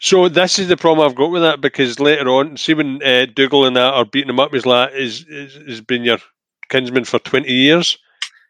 So 0.00 0.28
this 0.28 0.58
is 0.58 0.68
the 0.68 0.76
problem 0.76 1.06
I've 1.06 1.14
got 1.16 1.30
with 1.30 1.42
that 1.42 1.60
because 1.60 2.00
later 2.00 2.28
on, 2.30 2.56
see 2.56 2.74
when 2.74 3.02
uh, 3.02 3.26
Dougal 3.34 3.66
and 3.66 3.76
that 3.76 3.92
are 3.94 4.04
beating 4.04 4.30
him 4.30 4.40
up, 4.40 4.52
he's 4.52 4.66
like, 4.66 4.92
"Is 4.94 5.24
is 5.28 5.54
has 5.68 5.80
been 5.82 6.04
your 6.04 6.18
kinsman 6.70 7.04
for 7.04 7.18
twenty 7.18 7.52
years?" 7.52 7.98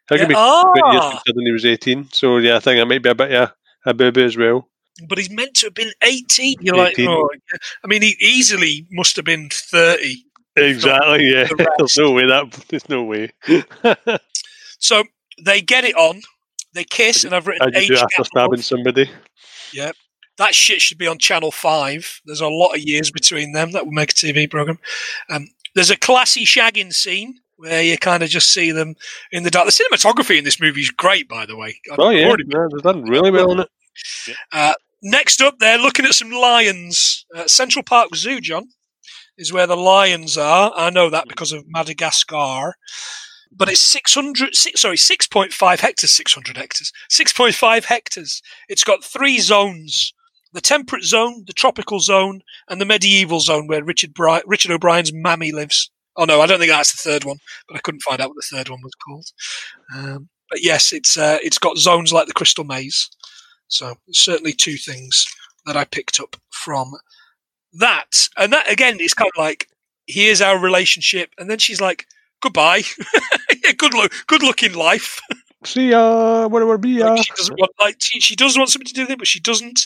How 0.07 0.17
can 0.17 0.29
Yeah, 0.29 0.29
be 0.29 0.35
twenty 0.35 0.89
years 0.91 1.03
ah, 1.03 1.11
considering 1.11 1.45
he 1.47 1.51
was 1.51 1.65
eighteen? 1.65 2.07
So 2.13 2.37
yeah, 2.37 2.55
I 2.55 2.59
think 2.59 2.79
I 2.79 2.85
might 2.85 3.03
be 3.03 3.09
a 3.09 3.15
bit 3.15 3.31
yeah, 3.31 3.49
a 3.85 3.93
boo 3.93 4.11
boo 4.11 4.23
as 4.23 4.37
well. 4.37 4.69
but 5.07 5.17
he's 5.17 5.29
meant 5.29 5.55
to 5.55 5.67
have 5.67 5.73
been 5.73 5.91
18. 6.03 6.57
You're 6.61 6.75
like, 6.75 6.95
oh. 6.99 7.29
I 7.83 7.87
mean, 7.87 8.01
he 8.01 8.15
easily 8.21 8.87
must 8.91 9.15
have 9.17 9.25
been 9.25 9.49
30. 9.51 10.23
Exactly. 10.55 11.29
Yeah. 11.31 11.45
the 11.45 11.71
There's 11.77 11.97
no 11.97 12.11
way 12.11 12.27
that. 12.27 12.51
There's 12.69 12.89
no 12.89 13.03
way. 13.03 13.31
So 14.83 15.03
they 15.45 15.61
get 15.61 15.85
it 15.85 15.95
on. 15.95 16.21
They 16.73 16.83
kiss, 16.83 17.23
and 17.23 17.35
I've 17.35 17.45
written 17.45 17.71
How'd 17.71 17.83
you 17.83 17.95
after 17.97 18.23
stabbing 18.23 18.61
somebody? 18.63 19.09
That 20.37 20.55
shit 20.55 20.81
should 20.81 20.97
be 20.97 21.05
on 21.05 21.19
Channel 21.19 21.51
5. 21.51 22.21
There's 22.25 22.41
a 22.41 22.47
lot 22.47 22.73
of 22.73 22.79
years 22.81 23.11
between 23.11 23.51
them. 23.53 23.71
That 23.73 23.85
would 23.85 23.93
make 23.93 24.11
a 24.11 24.15
TV 24.15 24.49
program. 24.49 24.79
Um, 25.29 25.47
there's 25.75 25.91
a 25.91 25.97
classy 25.97 26.45
shagging 26.45 26.91
scene 26.91 27.35
where 27.57 27.83
you 27.83 27.95
kind 27.97 28.23
of 28.23 28.29
just 28.29 28.51
see 28.51 28.71
them 28.71 28.95
in 29.31 29.43
the 29.43 29.51
dark. 29.51 29.67
The 29.67 29.71
cinematography 29.71 30.39
in 30.39 30.43
this 30.45 30.59
movie 30.59 30.81
is 30.81 30.89
great, 30.89 31.29
by 31.29 31.45
the 31.45 31.55
way. 31.55 31.79
I've 31.91 31.99
Oh 31.99 32.09
yeah, 32.09 32.25
already- 32.25 32.45
yeah 32.47 32.65
they've 32.71 32.81
done 32.81 33.03
really 33.03 33.29
well 33.29 33.51
on 33.51 33.59
it. 33.59 34.75
Next 35.03 35.41
up, 35.41 35.59
they're 35.59 35.77
looking 35.77 36.05
at 36.05 36.13
some 36.13 36.31
lions. 36.31 37.25
Uh, 37.35 37.45
Central 37.47 37.83
Park 37.83 38.15
Zoo, 38.15 38.39
John, 38.41 38.67
is 39.41 39.51
where 39.51 39.67
the 39.67 39.75
lions 39.75 40.37
are. 40.37 40.71
I 40.75 40.89
know 40.89 41.09
that 41.09 41.27
because 41.27 41.51
of 41.51 41.65
Madagascar. 41.67 42.75
But 43.53 43.67
it's 43.67 43.81
600, 43.81 44.55
six, 44.55 44.79
sorry, 44.79 44.95
6.5 44.95 45.79
hectares, 45.79 46.11
600 46.11 46.55
hectares, 46.55 46.93
6.5 47.11 47.83
hectares. 47.83 48.41
It's 48.69 48.85
got 48.85 49.03
three 49.03 49.39
zones 49.39 50.13
the 50.53 50.61
temperate 50.61 51.03
zone, 51.03 51.43
the 51.47 51.53
tropical 51.53 51.99
zone, 51.99 52.41
and 52.69 52.81
the 52.81 52.85
medieval 52.85 53.39
zone 53.39 53.67
where 53.67 53.83
Richard, 53.83 54.13
Bri- 54.13 54.43
Richard 54.45 54.71
O'Brien's 54.71 55.13
mammy 55.13 55.51
lives. 55.51 55.89
Oh, 56.17 56.25
no, 56.25 56.41
I 56.41 56.45
don't 56.45 56.59
think 56.59 56.71
that's 56.71 56.91
the 56.91 57.09
third 57.09 57.23
one, 57.23 57.37
but 57.67 57.77
I 57.77 57.79
couldn't 57.79 58.01
find 58.01 58.19
out 58.19 58.29
what 58.29 58.35
the 58.35 58.57
third 58.57 58.69
one 58.69 58.81
was 58.83 58.93
called. 58.95 59.27
Um, 59.95 60.29
but 60.49 60.61
yes, 60.61 60.91
it's, 60.91 61.17
uh, 61.17 61.37
it's 61.41 61.57
got 61.57 61.77
zones 61.77 62.11
like 62.11 62.27
the 62.27 62.33
Crystal 62.33 62.65
Maze. 62.65 63.09
So 63.69 63.95
certainly 64.11 64.51
two 64.51 64.75
things 64.75 65.25
that 65.65 65.77
I 65.77 65.85
picked 65.85 66.19
up 66.19 66.35
from 66.49 66.91
that. 67.73 68.27
And 68.37 68.53
that 68.53 68.69
again 68.71 68.99
is 68.99 69.13
kind 69.13 69.31
of 69.35 69.39
like, 69.39 69.67
here's 70.07 70.41
our 70.41 70.59
relationship. 70.59 71.31
And 71.37 71.49
then 71.49 71.59
she's 71.59 71.81
like, 71.81 72.05
goodbye. 72.41 72.83
yeah, 73.63 73.71
good 73.77 73.93
look, 73.93 74.11
good 74.27 74.43
luck 74.43 74.63
in 74.63 74.73
life. 74.73 75.19
See 75.63 75.91
ya, 75.91 76.47
whatever 76.47 76.77
be 76.77 76.91
ya. 76.91 77.13
Like, 77.13 77.25
she 77.25 77.33
doesn't 77.35 77.59
want, 77.59 77.71
like 77.79 77.95
she, 77.99 78.19
she 78.19 78.35
does 78.35 78.57
want 78.57 78.69
something 78.69 78.87
to 78.87 78.93
do 78.93 79.01
with 79.03 79.11
it, 79.11 79.19
but 79.19 79.27
she 79.27 79.39
doesn't. 79.39 79.85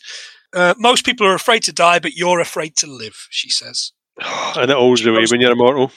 Uh, 0.53 0.73
most 0.77 1.05
people 1.05 1.27
are 1.27 1.35
afraid 1.35 1.63
to 1.63 1.73
die, 1.73 1.99
but 1.99 2.13
you're 2.15 2.39
afraid 2.39 2.77
to 2.77 2.87
live. 2.87 3.27
She 3.29 3.49
says. 3.49 3.91
And 4.55 4.71
it 4.71 4.77
always 4.77 5.03
the 5.03 5.11
way 5.11 5.25
when 5.29 5.41
you're 5.41 5.51
immortal. 5.51 5.91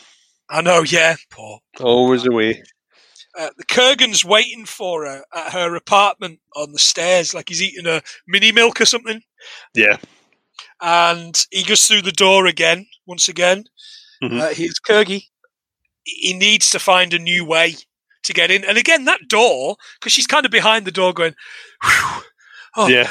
I 0.51 0.63
know, 0.63 0.83
yeah, 0.83 1.17
poor. 1.31 1.61
Always 1.81 2.25
the 2.25 2.33
way. 2.33 2.63
Uh, 3.39 3.51
the 3.57 3.65
Kurgan's 3.65 4.25
waiting 4.25 4.65
for 4.65 5.05
her 5.05 5.23
at 5.33 5.53
her 5.53 5.77
apartment 5.77 6.41
on 6.57 6.73
the 6.73 6.79
stairs, 6.79 7.35
like 7.35 7.49
he's 7.49 7.63
eating 7.63 7.87
a 7.87 8.03
mini 8.27 8.51
milk 8.51 8.81
or 8.81 8.85
something. 8.85 9.21
Yeah. 9.75 9.99
And 10.81 11.47
he 11.51 11.65
goes 11.65 11.85
through 11.87 12.03
the 12.03 12.13
door 12.13 12.47
again. 12.47 12.87
Once 13.07 13.29
again, 13.29 13.65
Mhm. 14.23 14.41
uh, 14.41 14.49
here's 14.55 14.79
Kurgi. 14.81 15.25
He 16.05 16.33
needs 16.35 16.71
to 16.71 16.79
find 16.79 17.13
a 17.15 17.19
new 17.19 17.45
way 17.45 17.77
to 18.25 18.33
get 18.33 18.51
in, 18.51 18.65
and 18.65 18.77
again 18.79 19.05
that 19.07 19.29
door 19.29 19.77
because 19.99 20.13
she's 20.13 20.27
kind 20.27 20.45
of 20.45 20.51
behind 20.53 20.85
the 20.85 20.93
door, 20.93 21.13
going, 21.13 21.35
Whew. 21.85 22.23
"Oh, 22.77 22.89
Yeah. 22.89 23.11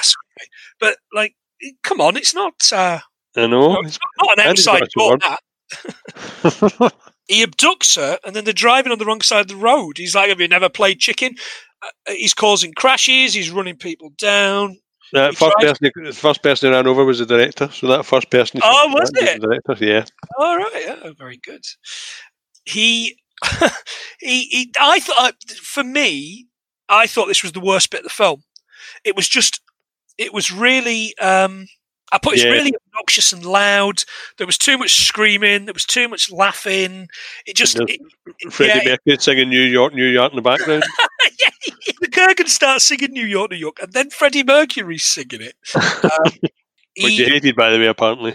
But 0.80 0.98
like, 1.14 1.36
come 1.84 2.00
on, 2.02 2.18
it's 2.18 2.34
not. 2.34 2.54
Uh, 2.72 3.00
I 3.36 3.48
know. 3.48 3.74
No, 3.74 3.82
it's 3.82 4.00
not 4.22 4.40
an 4.40 4.56
he's 4.56 4.66
got 4.66 4.82
outside 4.82 4.90
door. 4.96 5.18
That 5.18 6.94
he 7.28 7.44
abducts 7.46 7.96
her, 7.96 8.20
and 8.24 8.36
then 8.36 8.44
they're 8.44 8.54
driving 8.54 8.92
on 8.92 9.00
the 9.00 9.06
wrong 9.06 9.22
side 9.22 9.42
of 9.42 9.48
the 9.48 9.56
road. 9.56 9.98
He's 9.98 10.16
like, 10.16 10.30
"Have 10.30 10.40
you 10.40 10.48
never 10.48 10.70
played 10.70 11.00
chicken?" 11.00 11.36
Uh, 11.82 11.90
he's 12.14 12.34
causing 12.34 12.74
crashes. 12.74 13.34
He's 13.34 13.50
running 13.52 13.76
people 13.78 14.10
down. 14.18 14.80
That 15.14 15.36
first 15.36 15.56
drives- 15.60 15.80
person, 15.80 16.04
the 16.06 16.14
first 16.14 16.44
person 16.44 16.70
he 16.70 16.76
ran 16.76 16.88
over 16.88 17.06
was 17.06 17.20
the 17.20 17.26
director. 17.26 17.70
So 17.72 17.88
that 17.88 18.06
first 18.06 18.30
person. 18.30 18.60
Oh, 18.64 18.92
was 18.94 19.12
it? 19.16 19.42
The 19.42 19.48
director, 19.48 19.86
yeah. 19.86 20.06
All 20.38 20.58
right, 20.58 20.84
yeah, 21.04 21.12
very 21.18 21.38
good. 21.38 21.64
He, 22.66 23.18
he, 24.20 24.44
he. 24.46 24.72
I 24.80 25.00
thought, 25.00 25.36
for 25.62 25.84
me, 25.84 26.48
I 26.90 27.08
thought 27.08 27.28
this 27.28 27.44
was 27.44 27.54
the 27.54 27.60
worst 27.62 27.90
bit 27.92 28.00
of 28.02 28.04
the 28.06 28.10
film. 28.10 28.44
It 29.04 29.16
was 29.16 29.28
just, 29.30 29.62
it 30.18 30.34
was 30.34 30.52
really. 30.52 31.18
um 31.20 31.68
I 32.10 32.20
put 32.20 32.36
it's 32.36 32.44
Yeah. 32.46 32.52
really 32.52 32.72
obnoxious 32.94 33.34
and 33.34 33.44
loud. 33.46 34.04
There 34.38 34.48
was 34.48 34.58
too 34.58 34.78
much 34.78 35.06
screaming. 35.06 35.66
There 35.66 35.74
was 35.74 35.84
too 35.86 36.08
much 36.08 36.32
laughing. 36.32 37.10
It 37.46 37.58
just, 37.58 37.78
it- 37.82 38.00
Freddie 38.50 38.80
yeah, 38.86 38.92
Mercury 39.06 39.18
singing 39.20 39.50
New 39.50 39.62
York, 39.62 39.94
New 39.94 40.06
York 40.06 40.32
in 40.32 40.38
the 40.38 40.42
background. 40.42 40.84
yeah, 41.40 41.87
Kurgan 42.18 42.48
starts 42.48 42.86
singing 42.88 43.12
New 43.12 43.26
York, 43.26 43.52
New 43.52 43.58
York, 43.58 43.78
and 43.82 43.94
then 43.94 44.10
Freddie 44.10 44.44
Mercury's 44.44 45.06
singing 45.06 45.42
it. 45.42 45.56
Um, 46.04 46.32
Which 47.04 47.14
he- 47.14 47.26
hated, 47.26 47.56
by 47.56 47.70
the 47.70 47.78
way, 47.78 47.86
apparently. 47.88 48.34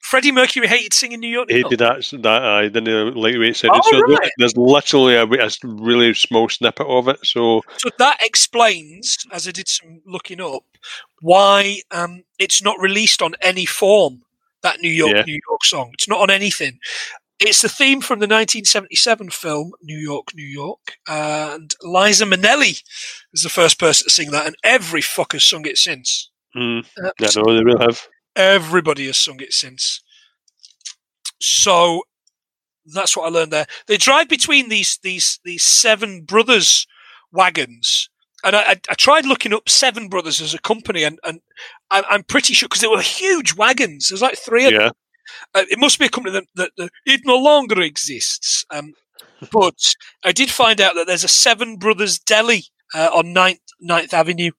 Freddie 0.00 0.32
Mercury 0.32 0.66
hated 0.68 0.92
singing 0.92 1.20
New 1.20 1.28
York, 1.28 1.48
New 1.48 1.56
York. 1.56 1.70
Hated 1.72 1.78
that. 1.78 2.22
That 2.22 2.42
I 2.44 2.68
didn't 2.68 3.16
like 3.16 3.32
the 3.32 3.38
way 3.38 3.48
it 3.48 3.56
said 3.56 3.70
Oh, 3.72 3.78
it. 3.78 3.84
So 3.84 3.90
there- 3.96 4.16
right. 4.18 4.30
there's 4.36 4.54
literally 4.58 5.14
a, 5.14 5.24
a 5.24 5.50
really 5.64 6.12
small 6.12 6.50
snippet 6.50 6.86
of 6.86 7.08
it. 7.08 7.18
So 7.24 7.62
So 7.78 7.88
that 7.98 8.18
explains, 8.20 9.16
as 9.32 9.48
I 9.48 9.52
did 9.52 9.68
some 9.68 10.02
looking 10.04 10.42
up, 10.42 10.64
why 11.22 11.80
um, 11.90 12.24
it's 12.38 12.62
not 12.62 12.78
released 12.78 13.22
on 13.22 13.34
any 13.40 13.64
form. 13.64 14.20
That 14.62 14.80
New 14.80 14.90
York, 14.90 15.14
Yeah. 15.14 15.22
New 15.26 15.40
York 15.48 15.64
song. 15.64 15.90
It's 15.94 16.08
not 16.08 16.20
on 16.20 16.30
anything. 16.30 16.78
It's 17.40 17.62
the 17.62 17.68
theme 17.68 18.00
from 18.00 18.20
the 18.20 18.26
1977 18.26 19.30
film 19.30 19.72
New 19.82 19.98
York, 19.98 20.28
New 20.34 20.46
York, 20.46 20.96
and 21.08 21.74
Liza 21.82 22.24
Minnelli 22.24 22.82
is 23.32 23.42
the 23.42 23.48
first 23.48 23.78
person 23.78 24.04
to 24.06 24.10
sing 24.10 24.30
that, 24.30 24.46
and 24.46 24.56
every 24.62 25.00
fucker's 25.00 25.44
sung 25.44 25.66
it 25.66 25.76
since. 25.78 26.30
mm, 26.56 26.84
Uh, 27.02 27.10
I 27.20 27.26
know 27.36 27.54
they 27.56 27.64
will 27.64 27.78
have. 27.80 28.06
Everybody 28.36 29.06
has 29.06 29.18
sung 29.18 29.40
it 29.40 29.52
since. 29.52 30.00
So 31.40 32.02
that's 32.86 33.16
what 33.16 33.26
I 33.26 33.30
learned 33.30 33.52
there. 33.52 33.66
They 33.86 33.96
drive 33.96 34.28
between 34.28 34.68
these 34.68 34.98
these 35.02 35.40
these 35.44 35.64
seven 35.64 36.22
brothers 36.22 36.86
wagons, 37.32 38.08
and 38.44 38.54
I, 38.54 38.76
I, 38.88 38.94
tried 38.94 39.26
looking 39.26 39.52
up 39.52 39.68
Seven 39.68 40.08
Brothers 40.08 40.40
as 40.40 40.54
a 40.54 40.58
company, 40.60 41.02
and 41.02 41.18
and 41.24 41.40
I, 41.90 42.04
I'm 42.08 42.22
pretty 42.22 42.54
sure 42.54 42.68
because 42.68 42.80
they 42.80 42.88
were 42.88 43.00
huge 43.00 43.54
wagons. 43.54 44.08
There's 44.08 44.22
like 44.22 44.38
three 44.38 44.66
of 44.66 44.72
them. 44.84 44.92
Yeah. 45.54 45.60
Uh, 45.60 45.64
it 45.70 45.78
must 45.78 45.98
be 45.98 46.06
a 46.06 46.10
company 46.10 46.32
that, 46.32 46.44
that, 46.54 46.70
that 46.76 46.90
it 47.06 47.22
no 47.24 47.36
longer 47.36 47.80
exists. 47.80 48.64
Um, 48.70 48.92
but 49.52 49.94
I 50.24 50.32
did 50.32 50.50
find 50.50 50.80
out 50.80 50.94
that 50.94 51.06
there's 51.06 51.24
a 51.24 51.28
Seven 51.28 51.76
Brothers 51.76 52.18
deli 52.18 52.64
uh, 52.94 53.10
on 53.12 53.26
9th, 53.26 53.58
9th 53.82 54.12
Avenue 54.12 54.50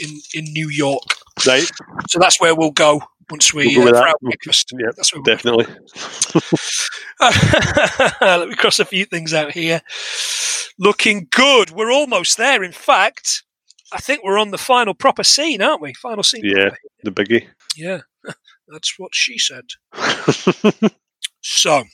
in 0.00 0.20
in 0.34 0.44
New 0.52 0.68
York. 0.68 1.02
Right. 1.46 1.70
So 2.08 2.18
that's 2.18 2.40
where 2.40 2.54
we'll 2.54 2.70
go 2.70 3.02
once 3.30 3.52
we 3.52 3.76
We'll 3.76 3.92
go 3.92 3.98
uh, 3.98 4.00
for 4.02 4.08
our 4.08 4.14
breakfast. 4.20 4.72
Yep, 4.72 4.94
That's 4.96 5.12
where 5.12 5.22
we'll 5.22 5.36
Definitely. 5.36 5.66
Let 8.20 8.48
me 8.48 8.54
cross 8.54 8.78
a 8.78 8.84
few 8.84 9.04
things 9.04 9.34
out 9.34 9.52
here. 9.52 9.82
Looking 10.78 11.28
good. 11.30 11.70
We're 11.70 11.92
almost 11.92 12.38
there. 12.38 12.62
In 12.62 12.72
fact, 12.72 13.42
I 13.92 13.98
think 13.98 14.22
we're 14.22 14.38
on 14.38 14.50
the 14.50 14.58
final 14.58 14.94
proper 14.94 15.24
scene, 15.24 15.62
aren't 15.62 15.82
we? 15.82 15.94
Final 15.94 16.22
scene. 16.22 16.42
Yeah. 16.44 16.70
The 17.02 17.10
biggie. 17.10 17.46
Yeah. 17.76 18.00
That's 18.70 18.98
what 18.98 19.14
she 19.14 19.38
said. 19.38 19.64
So 21.40 21.84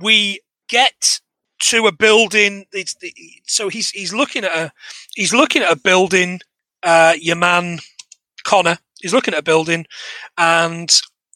we 0.00 0.40
get 0.68 1.20
to 1.60 1.86
a 1.86 1.92
building. 1.92 2.66
It's 2.72 2.94
the, 2.94 3.12
so 3.46 3.68
he's 3.68 3.90
he's 3.90 4.14
looking 4.14 4.44
at 4.44 4.52
a 4.56 4.72
he's 5.14 5.34
looking 5.34 5.62
at 5.62 5.72
a 5.72 5.76
building. 5.80 6.40
Uh, 6.82 7.14
your 7.20 7.36
man 7.36 7.78
Connor 8.44 8.78
is 9.02 9.12
looking 9.14 9.34
at 9.34 9.40
a 9.40 9.44
building, 9.44 9.86
and 10.38 10.90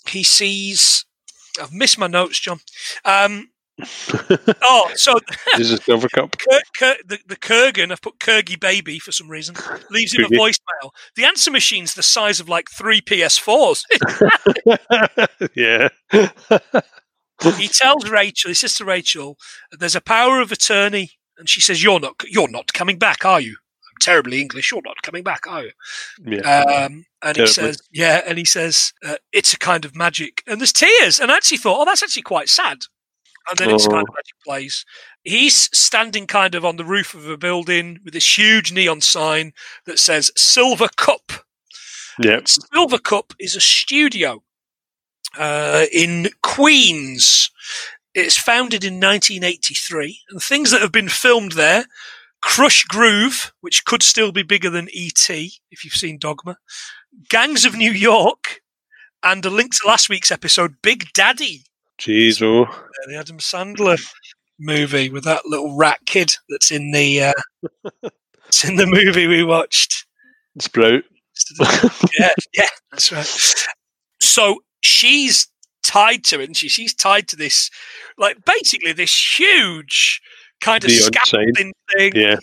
he 0.08 0.24
sees. 0.24 1.04
I've 1.60 1.72
missed 1.72 1.98
my 1.98 2.06
notes, 2.06 2.38
John. 2.40 2.60
Um, 3.04 3.50
oh, 4.62 4.90
so 4.94 5.14
this 5.56 5.70
is 5.72 5.80
Silvercup. 5.80 6.36
Kur- 6.38 6.60
Kur- 6.78 7.02
the, 7.06 7.18
the 7.26 7.36
Kurgan, 7.36 7.92
I've 7.92 8.02
put 8.02 8.18
Kurgi 8.18 8.58
Baby 8.58 8.98
for 8.98 9.12
some 9.12 9.28
reason, 9.28 9.54
leaves 9.90 10.14
him 10.14 10.24
a 10.24 10.28
voicemail. 10.28 10.90
The 11.16 11.24
answer 11.24 11.50
machine's 11.50 11.94
the 11.94 12.02
size 12.02 12.40
of 12.40 12.48
like 12.48 12.70
three 12.70 13.00
PS4s. 13.00 13.82
yeah. 15.54 15.88
he 17.56 17.68
tells 17.68 18.08
Rachel, 18.08 18.48
he 18.48 18.54
says 18.54 18.74
to 18.74 18.84
Rachel, 18.84 19.36
"There's 19.72 19.96
a 19.96 20.00
power 20.00 20.40
of 20.40 20.52
attorney," 20.52 21.12
and 21.38 21.48
she 21.48 21.60
says, 21.60 21.82
"You're 21.82 22.00
not, 22.00 22.14
you're 22.28 22.50
not 22.50 22.72
coming 22.72 22.98
back, 22.98 23.24
are 23.24 23.40
you?" 23.40 23.56
I'm 23.90 23.98
terribly 24.00 24.40
English. 24.40 24.70
You're 24.70 24.82
not 24.84 25.02
coming 25.02 25.22
back, 25.22 25.46
are 25.46 25.64
you? 25.64 25.72
yeah. 26.24 26.62
Um, 26.62 27.04
and 27.22 27.36
he 27.36 27.46
says, 27.46 27.82
"Yeah," 27.90 28.22
and 28.26 28.38
he 28.38 28.44
says, 28.44 28.92
uh, 29.04 29.16
"It's 29.32 29.52
a 29.52 29.58
kind 29.58 29.84
of 29.84 29.96
magic." 29.96 30.42
And 30.46 30.60
there's 30.60 30.72
tears, 30.72 31.20
and 31.20 31.30
I 31.30 31.36
actually 31.36 31.58
thought, 31.58 31.80
"Oh, 31.80 31.84
that's 31.84 32.02
actually 32.02 32.22
quite 32.22 32.48
sad." 32.48 32.78
And 33.48 33.58
then 33.58 33.70
it's 33.70 33.86
kind 33.86 34.02
of 34.02 34.10
Oh. 34.10 34.14
magic 34.14 34.34
plays. 34.44 34.84
He's 35.24 35.68
standing 35.76 36.26
kind 36.26 36.54
of 36.54 36.64
on 36.64 36.76
the 36.76 36.84
roof 36.84 37.14
of 37.14 37.28
a 37.28 37.36
building 37.36 37.98
with 38.04 38.14
this 38.14 38.38
huge 38.38 38.70
neon 38.72 39.00
sign 39.00 39.52
that 39.86 39.98
says 39.98 40.30
"Silvercup." 40.38 41.40
yeah. 42.22 42.40
Silvercup 42.40 43.34
is 43.38 43.56
a 43.56 43.60
studio 43.60 44.42
uh, 45.38 45.86
in 45.92 46.28
Queens. 46.42 47.50
It's 48.14 48.36
founded 48.38 48.84
in 48.84 48.94
1983, 49.00 50.20
and 50.30 50.42
things 50.42 50.70
that 50.70 50.80
have 50.82 50.92
been 50.92 51.08
filmed 51.08 51.52
there: 51.52 51.86
Krush 52.44 52.86
Groove, 52.88 53.52
which 53.60 53.84
could 53.84 54.02
still 54.02 54.32
be 54.32 54.42
bigger 54.42 54.70
than 54.70 54.88
ET 54.92 55.28
if 55.70 55.84
you've 55.84 55.94
seen 55.94 56.18
Dogma, 56.18 56.58
Gangs 57.28 57.64
of 57.64 57.74
New 57.76 57.92
York, 57.92 58.60
and 59.22 59.44
a 59.44 59.50
link 59.50 59.74
to 59.80 59.86
last 59.86 60.08
week's 60.08 60.30
episode, 60.32 60.76
Big 60.82 61.12
Daddy, 61.14 61.64
Jeez, 62.00 62.42
oh. 62.42 62.64
the 63.08 63.16
Adam 63.16 63.38
Sandler 63.38 64.00
movie 64.58 65.10
with 65.10 65.24
that 65.24 65.44
little 65.44 65.76
rat 65.76 65.98
kid 66.06 66.32
that's 66.48 66.70
in 66.70 66.92
the 66.92 67.24
uh, 67.24 67.32
it's 68.46 68.64
in 68.64 68.76
the 68.76 68.86
movie 68.86 69.26
we 69.26 69.44
watched. 69.44 70.06
Sprout. 70.58 71.04
yeah, 72.18 72.30
yeah, 72.54 72.66
that's 72.90 73.12
right. 73.12 73.66
So 74.18 74.60
she's 74.82 75.48
tied 75.82 76.24
to 76.24 76.40
it, 76.40 76.46
and 76.46 76.56
she, 76.56 76.68
she's 76.68 76.94
tied 76.94 77.28
to 77.28 77.36
this, 77.36 77.70
like 78.16 78.44
basically 78.46 78.92
this 78.92 79.38
huge 79.38 80.22
kind 80.62 80.82
of 80.82 80.90
scaffolding 80.90 81.72
thing. 81.96 82.12
Yeah. 82.14 82.36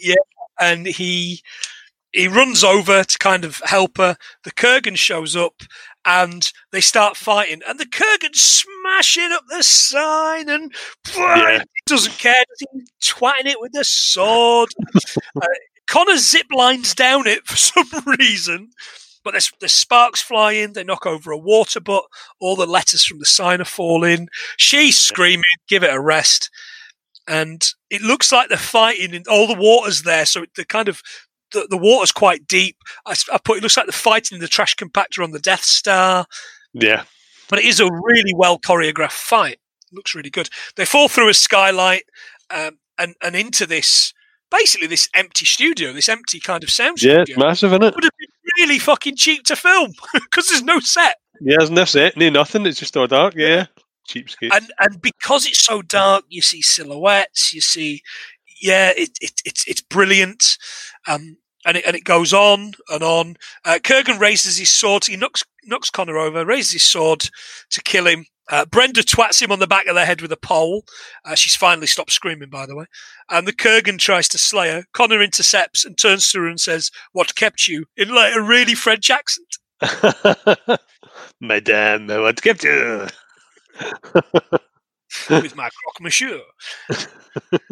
and 0.60 0.86
he 0.86 1.42
he 2.12 2.28
runs 2.28 2.64
over 2.64 3.04
to 3.04 3.18
kind 3.20 3.44
of 3.44 3.62
help 3.66 3.98
her. 3.98 4.18
The 4.44 4.52
Kurgan 4.52 4.98
shows 4.98 5.36
up, 5.36 5.62
and 6.08 6.52
they 6.72 6.80
start 6.82 7.18
fighting, 7.18 7.62
and 7.68 7.78
the 7.78 7.86
Kurgan's 7.86 8.42
smashing 8.42 9.30
up 9.34 9.44
the 9.50 9.62
sign, 9.62 10.48
and 10.50 10.74
Yeah. 11.16 11.60
he 11.60 11.66
doesn't 11.86 12.18
care. 12.18 12.44
He's 12.72 12.80
twatting 13.12 13.46
it 13.48 13.60
with 13.60 13.74
the 13.74 13.84
sword. 13.84 14.70
uh, 15.36 15.46
Connor 15.88 16.18
zip 16.18 16.48
lines 16.56 16.96
down 16.96 17.28
it 17.28 17.46
for 17.46 17.56
some 17.58 17.88
reason. 18.20 18.70
But 19.24 19.32
there's, 19.32 19.52
there's 19.60 19.74
sparks 19.74 20.22
flying. 20.22 20.72
They 20.72 20.86
knock 20.86 21.06
over 21.06 21.32
a 21.32 21.38
water 21.38 21.82
butt. 21.82 22.06
All 22.40 22.56
the 22.56 22.66
letters 22.66 23.04
from 23.04 23.20
the 23.20 23.26
sign 23.26 23.60
are 23.60 23.66
falling. 23.66 24.30
She's 24.56 24.98
screaming, 24.98 25.44
"Give 25.68 25.84
it 25.84 25.94
a 25.94 26.00
rest!" 26.00 26.50
And 27.28 27.62
it 27.90 28.02
looks 28.02 28.32
like 28.32 28.48
they're 28.48 28.58
fighting, 28.58 29.14
and 29.14 29.28
all 29.28 29.46
the 29.48 29.54
water's 29.60 30.04
there. 30.04 30.26
So 30.26 30.46
the 30.56 30.64
kind 30.64 30.88
of 30.88 31.02
the, 31.54 31.68
the 31.70 31.78
water's 31.78 32.12
quite 32.12 32.48
deep. 32.48 32.78
I 33.06 33.16
put 33.44 33.58
it 33.58 33.64
looks 33.64 33.78
like 33.78 33.86
they're 33.86 33.92
fighting 33.94 34.36
in 34.38 34.42
the 34.42 34.48
trash 34.48 34.76
compactor 34.76 35.24
on 35.24 35.32
the 35.32 35.40
Death 35.40 35.64
Star. 35.64 36.26
Yeah. 36.74 37.04
But 37.50 37.60
it 37.60 37.66
is 37.66 37.80
a 37.80 37.90
really 37.92 38.34
well 38.36 38.60
choreographed 38.60 39.12
fight. 39.12 39.60
looks 39.92 40.14
really 40.16 40.30
good. 40.30 40.50
They 40.76 40.86
fall 40.86 41.08
through 41.08 41.30
a 41.30 41.34
skylight 41.34 42.04
um, 42.50 42.78
and 42.98 43.16
and 43.24 43.36
into 43.36 43.66
this 43.66 44.14
basically 44.52 44.88
this 44.88 45.10
empty 45.14 45.46
studio, 45.46 45.94
this 45.94 46.10
empty 46.10 46.40
kind 46.40 46.64
of 46.64 46.70
sound 46.70 47.02
Yeah, 47.02 47.24
studio. 47.24 47.36
it's 47.36 47.38
massive, 47.38 47.72
isn't 47.72 47.84
it? 47.84 47.96
would 47.96 48.04
have 48.04 48.12
been 48.20 48.30
really 48.66 48.80
fucking 48.80 49.16
cheap 49.16 49.44
to 49.46 49.56
film 49.56 49.92
because 50.14 50.50
there's 50.50 50.64
no 50.64 50.80
set. 50.80 51.18
Yeah, 51.42 51.58
there's 51.60 51.72
no 51.72 51.86
set, 51.86 52.18
no 52.18 52.30
nothing. 52.30 52.66
It's 52.66 52.80
just 52.80 52.98
all 52.98 53.08
dark. 53.08 53.36
Yeah. 53.36 53.68
Cheapskate. 54.10 54.50
And 54.54 54.72
and 54.80 55.02
because 55.02 55.46
it's 55.46 55.60
so 55.64 55.82
dark, 55.82 56.24
you 56.30 56.42
see 56.42 56.62
silhouettes, 56.62 57.54
you 57.54 57.60
see, 57.62 58.02
yeah, 58.62 58.92
it, 58.96 59.12
it 59.22 59.42
it's 59.46 59.68
it's 59.68 59.82
brilliant. 59.82 60.58
Um, 61.08 61.38
and 61.66 61.78
it, 61.78 61.86
and 61.86 61.96
it 61.96 62.04
goes 62.04 62.34
on 62.34 62.74
and 62.90 63.04
on. 63.04 63.36
Uh, 63.66 63.80
Kurgan 63.82 64.20
raises 64.20 64.58
his 64.58 64.70
sword. 64.70 65.06
He 65.06 65.18
knocks 65.18 65.44
knocks 65.66 65.90
Connor 65.90 66.18
over, 66.18 66.46
raises 66.46 66.72
his 66.74 66.84
sword 66.84 67.30
to 67.72 67.82
kill 67.82 68.08
him. 68.08 68.26
Uh, 68.50 68.66
Brenda 68.66 69.02
twats 69.02 69.42
him 69.42 69.52
on 69.52 69.60
the 69.60 69.68
back 69.68 69.88
of 69.88 69.96
the 69.96 70.06
head 70.06 70.22
with 70.22 70.32
a 70.32 70.38
pole. 70.38 70.86
Uh, 71.26 71.36
she's 71.36 71.56
finally 71.58 71.88
stopped 71.88 72.14
screaming, 72.14 72.50
by 72.50 72.66
the 72.66 72.78
way. 72.78 72.86
And 73.30 73.46
the 73.46 73.52
Kurgan 73.52 74.00
tries 74.00 74.30
to 74.30 74.38
slay 74.38 74.70
her. 74.72 74.86
Connor 74.94 75.22
intercepts 75.22 75.84
and 75.84 75.98
turns 75.98 76.30
to 76.30 76.40
her 76.40 76.48
and 76.48 76.60
says, 76.60 76.90
"What 77.12 77.36
kept 77.36 77.68
you?" 77.68 77.86
in 77.98 78.10
like 78.10 78.34
a 78.34 78.42
really 78.42 78.76
French 78.76 79.10
accent. 79.10 79.58
Madame, 81.42 82.08
what 82.08 82.42
kept 82.42 82.64
you. 82.64 83.08
with 85.30 85.56
my 85.56 85.70
croque 85.70 86.02
monsieur. 86.02 86.42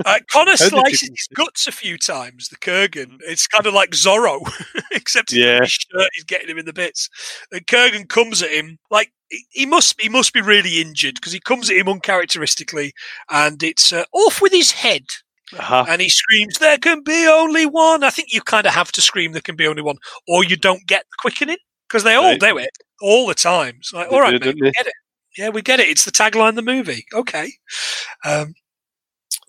Uh, 0.05 0.19
Connor 0.29 0.51
you- 0.51 0.57
slices 0.57 1.09
his 1.09 1.27
guts 1.33 1.65
a 1.65 1.71
few 1.71 1.97
times. 1.97 2.49
The 2.49 2.55
Kurgan. 2.57 3.17
It's 3.21 3.47
kind 3.47 3.65
of 3.65 3.73
like 3.73 3.89
Zorro, 3.91 4.39
except 4.91 5.31
Yeah. 5.31 5.61
his 5.61 5.71
shirt 5.71 6.09
is 6.17 6.23
getting 6.23 6.47
him 6.49 6.59
in 6.59 6.65
the 6.65 6.73
bits. 6.73 7.09
And 7.51 7.65
Kurgan 7.65 8.07
comes 8.07 8.43
at 8.43 8.51
him 8.51 8.77
like 8.91 9.11
he- 9.49 9.65
must. 9.65 9.99
He 9.99 10.07
must 10.07 10.33
be 10.33 10.41
really 10.41 10.79
injured 10.81 11.15
because 11.15 11.33
he 11.33 11.39
comes 11.39 11.71
at 11.71 11.77
him 11.77 11.89
uncharacteristically, 11.89 12.93
and 13.31 13.61
it's 13.63 13.91
uh, 13.91 14.03
off 14.13 14.39
with 14.39 14.51
his 14.51 14.71
head. 14.71 15.05
Uh-huh. 15.57 15.85
And 15.89 15.99
he 15.99 16.09
screams, 16.09 16.59
"There 16.59 16.77
can 16.77 17.01
be 17.01 17.25
only 17.27 17.65
one." 17.65 18.03
I 18.03 18.11
think 18.11 18.31
you 18.31 18.41
kind 18.41 18.67
of 18.67 18.73
have 18.73 18.91
to 18.91 19.01
scream, 19.01 19.31
"There 19.31 19.41
can 19.41 19.55
be 19.55 19.65
only 19.67 19.81
one," 19.81 19.97
or 20.27 20.43
you 20.43 20.57
don't 20.57 20.85
get 20.85 21.05
the 21.09 21.15
quickening 21.21 21.57
because 21.89 22.03
they 22.03 22.13
all 22.13 22.31
Right. 22.31 22.39
do 22.39 22.57
it 22.59 22.69
all 23.01 23.25
the 23.25 23.33
time. 23.35 23.77
It's 23.79 23.93
like, 23.93 24.11
all 24.11 24.21
right, 24.21 24.33
mate, 24.33 24.43
don't 24.43 24.55
we 24.61 24.67
they? 24.67 24.71
get 24.71 24.87
it. 24.87 24.93
Yeah, 25.37 25.49
we 25.49 25.61
get 25.61 25.79
it. 25.79 25.89
It's 25.89 26.05
the 26.05 26.11
tagline 26.11 26.49
of 26.49 26.55
the 26.55 26.61
movie. 26.61 27.05
Okay. 27.13 27.51
Um, 28.23 28.53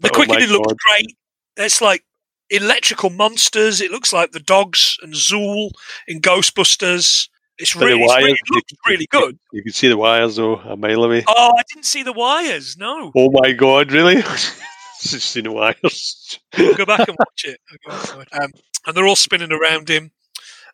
the 0.00 0.08
Oh 0.10 0.14
quickening 0.14 0.48
looks 0.48 0.74
great. 0.86 1.16
It's 1.56 1.80
like 1.80 2.04
electrical 2.50 3.10
monsters. 3.10 3.80
It 3.80 3.90
looks 3.90 4.12
like 4.12 4.32
the 4.32 4.40
dogs 4.40 4.96
and 5.02 5.14
Zuul 5.14 5.70
in 6.08 6.20
Ghostbusters. 6.20 7.28
It's 7.58 7.72
But 7.74 7.84
really, 7.86 8.02
it's 8.02 8.14
really, 8.16 8.32
it 8.32 8.38
looks 8.50 8.72
you- 8.72 8.78
really 8.86 9.06
good. 9.10 9.38
You 9.52 9.62
can 9.62 9.72
see 9.72 9.88
the 9.88 9.96
wires 9.96 10.36
though 10.36 10.56
a 10.56 10.76
mile 10.76 11.04
away. 11.04 11.24
Oh, 11.26 11.52
I 11.56 11.62
didn't 11.72 11.86
see 11.86 12.02
the 12.02 12.12
wires. 12.12 12.76
No, 12.76 13.12
Oh 13.16 13.30
my 13.32 13.52
god, 13.52 13.92
really? 13.92 14.16
Just 15.02 15.30
seen 15.30 15.44
the 15.44 15.52
wires. 15.52 16.38
Go 16.56 16.84
back 16.84 17.08
and 17.08 17.16
watch 17.18 17.44
it. 17.44 17.60
I'll 17.70 17.78
go 17.78 17.96
back 17.98 18.08
and 18.10 18.18
watch 18.18 18.28
it. 18.32 18.42
Um, 18.42 18.50
and 18.86 18.96
they're 18.96 19.06
all 19.06 19.16
spinning 19.16 19.52
around 19.52 19.88
him, 19.88 20.10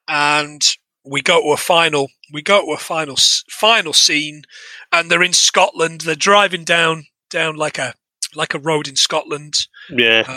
and 0.09 0.61
we 1.05 1.23
go 1.23 1.41
to 1.43 1.53
a 1.53 1.57
final. 1.57 2.09
We 2.33 2.43
go 2.43 2.65
to 2.65 2.73
a 2.73 2.79
final 2.79 3.17
final 3.51 3.93
scene, 3.93 4.43
and 4.91 5.11
they're 5.11 5.23
in 5.23 5.33
Scotland. 5.33 6.03
They're 6.03 6.15
driving 6.15 6.65
down 6.65 7.07
down 7.31 7.57
like 7.57 7.79
a 7.79 7.95
like 8.35 8.55
a 8.55 8.59
road 8.59 8.89
in 8.89 8.97
Scotland. 8.97 9.55
yeah. 9.91 10.37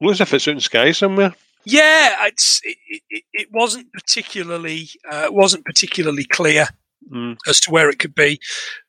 Looks 0.00 0.20
as 0.20 0.20
if 0.22 0.34
it's 0.34 0.48
in 0.48 0.60
Skye 0.60 0.92
somewhere. 0.92 1.34
Yeah, 1.64 2.14
it's 2.26 2.60
it, 2.64 2.76
it, 3.10 3.24
it 3.32 3.48
wasn't 3.52 3.92
particularly 3.92 4.88
uh, 5.10 5.22
it 5.26 5.34
wasn't 5.34 5.64
particularly 5.64 6.24
clear 6.24 6.68
Mm. 7.12 7.36
as 7.46 7.60
to 7.60 7.70
where 7.70 7.88
it 7.88 8.00
could 8.00 8.16
be, 8.16 8.40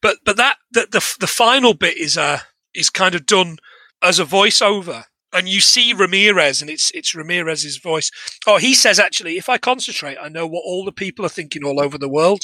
but 0.02 0.18
but 0.26 0.38
that 0.38 0.58
the 0.72 0.88
the, 0.92 1.06
the 1.20 1.28
final 1.28 1.76
bit 1.76 1.98
is 1.98 2.18
uh 2.18 2.40
is 2.74 2.90
kind 2.90 3.14
of 3.14 3.28
done 3.28 3.58
as 4.02 4.18
a 4.18 4.26
voiceover, 4.26 5.04
and 5.34 5.48
you 5.48 5.60
see 5.60 5.94
Ramirez, 5.94 6.62
and 6.62 6.70
it's 6.70 6.92
it's 6.92 7.14
Ramirez's 7.16 7.78
voice. 7.78 8.12
Oh, 8.46 8.58
he 8.58 8.74
says 8.74 9.00
actually, 9.00 9.38
if 9.38 9.50
I 9.50 9.58
concentrate, 9.58 10.18
I 10.22 10.30
know 10.30 10.48
what 10.48 10.64
all 10.66 10.86
the 10.86 10.92
people 10.92 11.26
are 11.26 11.30
thinking 11.30 11.64
all 11.64 11.80
over 11.82 11.98
the 11.98 12.10
world. 12.10 12.42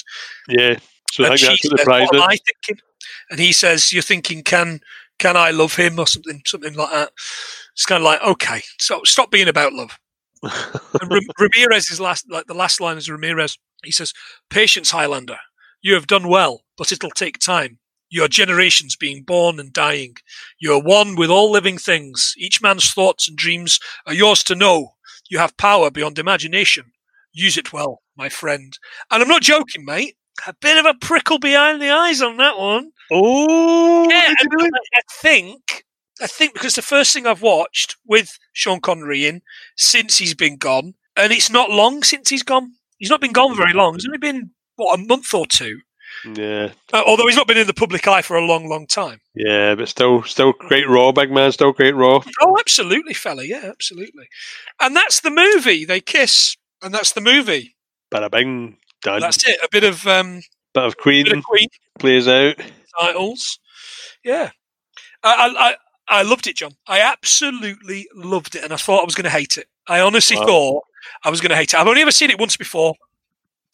Yeah. 0.48 0.78
So 1.12 1.24
I 1.24 1.30
and 1.30 1.40
think 1.40 1.60
she 1.62 1.70
that's 1.70 1.84
says, 1.84 1.88
what 1.88 2.16
am. 2.16 2.22
I 2.22 2.38
thinking? 2.38 2.84
And 3.30 3.40
he 3.40 3.54
says, 3.54 3.94
"You're 3.94 4.02
thinking, 4.02 4.44
can 4.44 4.80
can 5.20 5.38
I 5.38 5.52
love 5.52 5.76
him 5.76 6.00
or 6.00 6.08
something, 6.08 6.42
something 6.46 6.74
like 6.74 6.92
that?" 6.92 7.12
It's 7.74 7.86
kind 7.86 8.02
of 8.02 8.06
like, 8.06 8.22
okay, 8.22 8.62
so 8.80 9.02
stop 9.04 9.32
being 9.32 9.48
about 9.48 9.74
love. 9.74 9.98
And 10.44 11.12
Ram- 11.12 11.22
Ramirez's 11.40 12.00
last, 12.00 12.30
like 12.30 12.48
the 12.48 12.54
last 12.54 12.82
line 12.82 12.98
is 12.98 13.10
Ramirez. 13.10 13.58
He 13.84 13.92
says, 13.92 14.14
"Patience, 14.50 14.92
Highlander. 14.92 15.38
You 15.82 15.96
have 15.96 16.08
done 16.08 16.28
well, 16.28 16.62
but 16.78 16.92
it'll 16.92 17.12
take 17.12 17.40
time. 17.40 17.80
Your 18.14 18.28
generations 18.28 18.96
being 18.96 19.24
born 19.24 19.60
and 19.60 19.74
dying. 19.74 20.18
You 20.60 20.74
are 20.74 20.80
one 20.84 21.16
with 21.16 21.32
all 21.32 21.50
living 21.50 21.80
things. 21.80 22.36
Each 22.38 22.62
man's 22.62 22.94
thoughts 22.94 23.28
and 23.28 23.36
dreams 23.36 23.80
are 24.06 24.14
yours 24.14 24.44
to 24.44 24.56
know. 24.56 24.94
You 25.32 25.40
have 25.40 25.58
power 25.58 25.90
beyond 25.90 26.20
imagination. 26.20 26.92
Use 27.32 27.58
it 27.58 27.74
well, 27.74 28.04
my 28.16 28.30
friend." 28.30 28.78
And 29.10 29.24
I'm 29.24 29.28
not 29.28 29.42
joking, 29.42 29.84
mate. 29.84 30.16
A 30.46 30.54
bit 30.54 30.78
of 30.78 30.86
a 30.86 30.94
prickle 30.94 31.40
behind 31.40 31.82
the 31.82 31.90
eyes 31.90 32.22
on 32.22 32.38
that 32.38 32.60
one. 32.60 32.92
oh, 33.12 34.08
Yeah, 34.08 34.28
did 34.28 34.30
you 34.30 34.36
and 34.42 34.54
really? 34.54 34.70
I, 34.96 35.00
I 35.00 35.02
think 35.20 35.84
I 36.22 36.28
think 36.28 36.54
because 36.54 36.76
the 36.76 36.84
first 36.84 37.14
thing 37.14 37.26
I've 37.26 37.42
watched 37.42 37.98
with 38.06 38.38
Sean 38.52 38.80
Connery 38.80 39.26
in 39.26 39.42
since 39.76 40.20
he's 40.20 40.36
been 40.36 40.58
gone, 40.58 40.94
and 41.18 41.34
it's 41.34 41.50
not 41.50 41.72
long 41.72 42.04
since 42.04 42.30
he's 42.30 42.44
gone. 42.44 42.74
He's 43.00 43.10
not 43.10 43.22
been 43.22 43.34
gone 43.34 43.58
very 43.58 43.74
long. 43.74 43.96
It's 43.96 44.06
only 44.06 44.20
been 44.20 44.52
what 44.76 45.00
a 45.00 45.04
month 45.04 45.34
or 45.34 45.48
two. 45.48 45.80
Yeah, 46.26 46.70
Uh, 46.94 47.04
although 47.06 47.28
he's 47.28 47.36
not 47.36 47.48
been 47.48 47.58
in 47.58 47.68
the 47.68 47.74
public 47.74 48.08
eye 48.08 48.22
for 48.22 48.38
a 48.38 48.46
long, 48.46 48.68
long 48.70 48.88
time. 48.88 49.20
yeah, 49.36 49.76
but 49.76 49.90
still, 49.90 50.24
still 50.24 50.54
great 50.54 50.88
raw, 50.88 51.12
big 51.12 51.32
man. 51.32 51.52
Still 51.52 51.74
great 51.74 51.96
raw. 51.96 52.22
Oh, 52.42 52.58
absolutely, 52.60 53.14
fella. 53.14 53.44
Yeah, 53.44 53.66
absolutely. 53.66 54.28
And 54.82 54.96
that's 54.96 55.20
the 55.22 55.30
movie. 55.32 55.84
They 55.86 56.00
kiss, 56.00 56.56
and 56.82 56.94
that's 56.94 57.12
the 57.14 57.22
movie. 57.22 57.76
Bada 58.14 58.32
bing, 58.32 58.78
done. 59.02 59.20
That's 59.22 59.46
it. 59.48 59.60
A 59.64 59.68
bit 59.72 59.84
of 59.84 60.06
um, 60.08 60.42
Bit 60.74 60.84
of 60.86 60.98
Queen 60.98 61.26
bit 61.26 61.38
of 61.38 61.44
Queen 61.44 61.68
plays 62.00 62.28
out. 62.28 62.56
titles. 63.00 63.60
Yeah, 64.24 64.52
I, 65.24 65.76
I, 66.10 66.20
I, 66.20 66.22
loved 66.22 66.48
it, 66.48 66.56
John. 66.56 66.72
I 66.88 67.00
absolutely 67.02 68.08
loved 68.16 68.56
it, 68.56 68.64
and 68.64 68.72
I 68.72 68.78
thought 68.78 69.02
I 69.02 69.06
was 69.06 69.16
going 69.16 69.26
to 69.26 69.30
hate 69.30 69.58
it. 69.58 69.68
I 69.88 70.00
honestly 70.00 70.38
Wow. 70.38 70.46
thought 70.46 70.84
I 71.26 71.30
was 71.30 71.42
going 71.42 71.50
to 71.50 71.56
hate 71.58 71.74
it. 71.74 71.76
I've 71.80 71.88
only 71.88 72.02
ever 72.02 72.12
seen 72.12 72.30
it 72.30 72.40
once 72.40 72.56
before, 72.56 72.96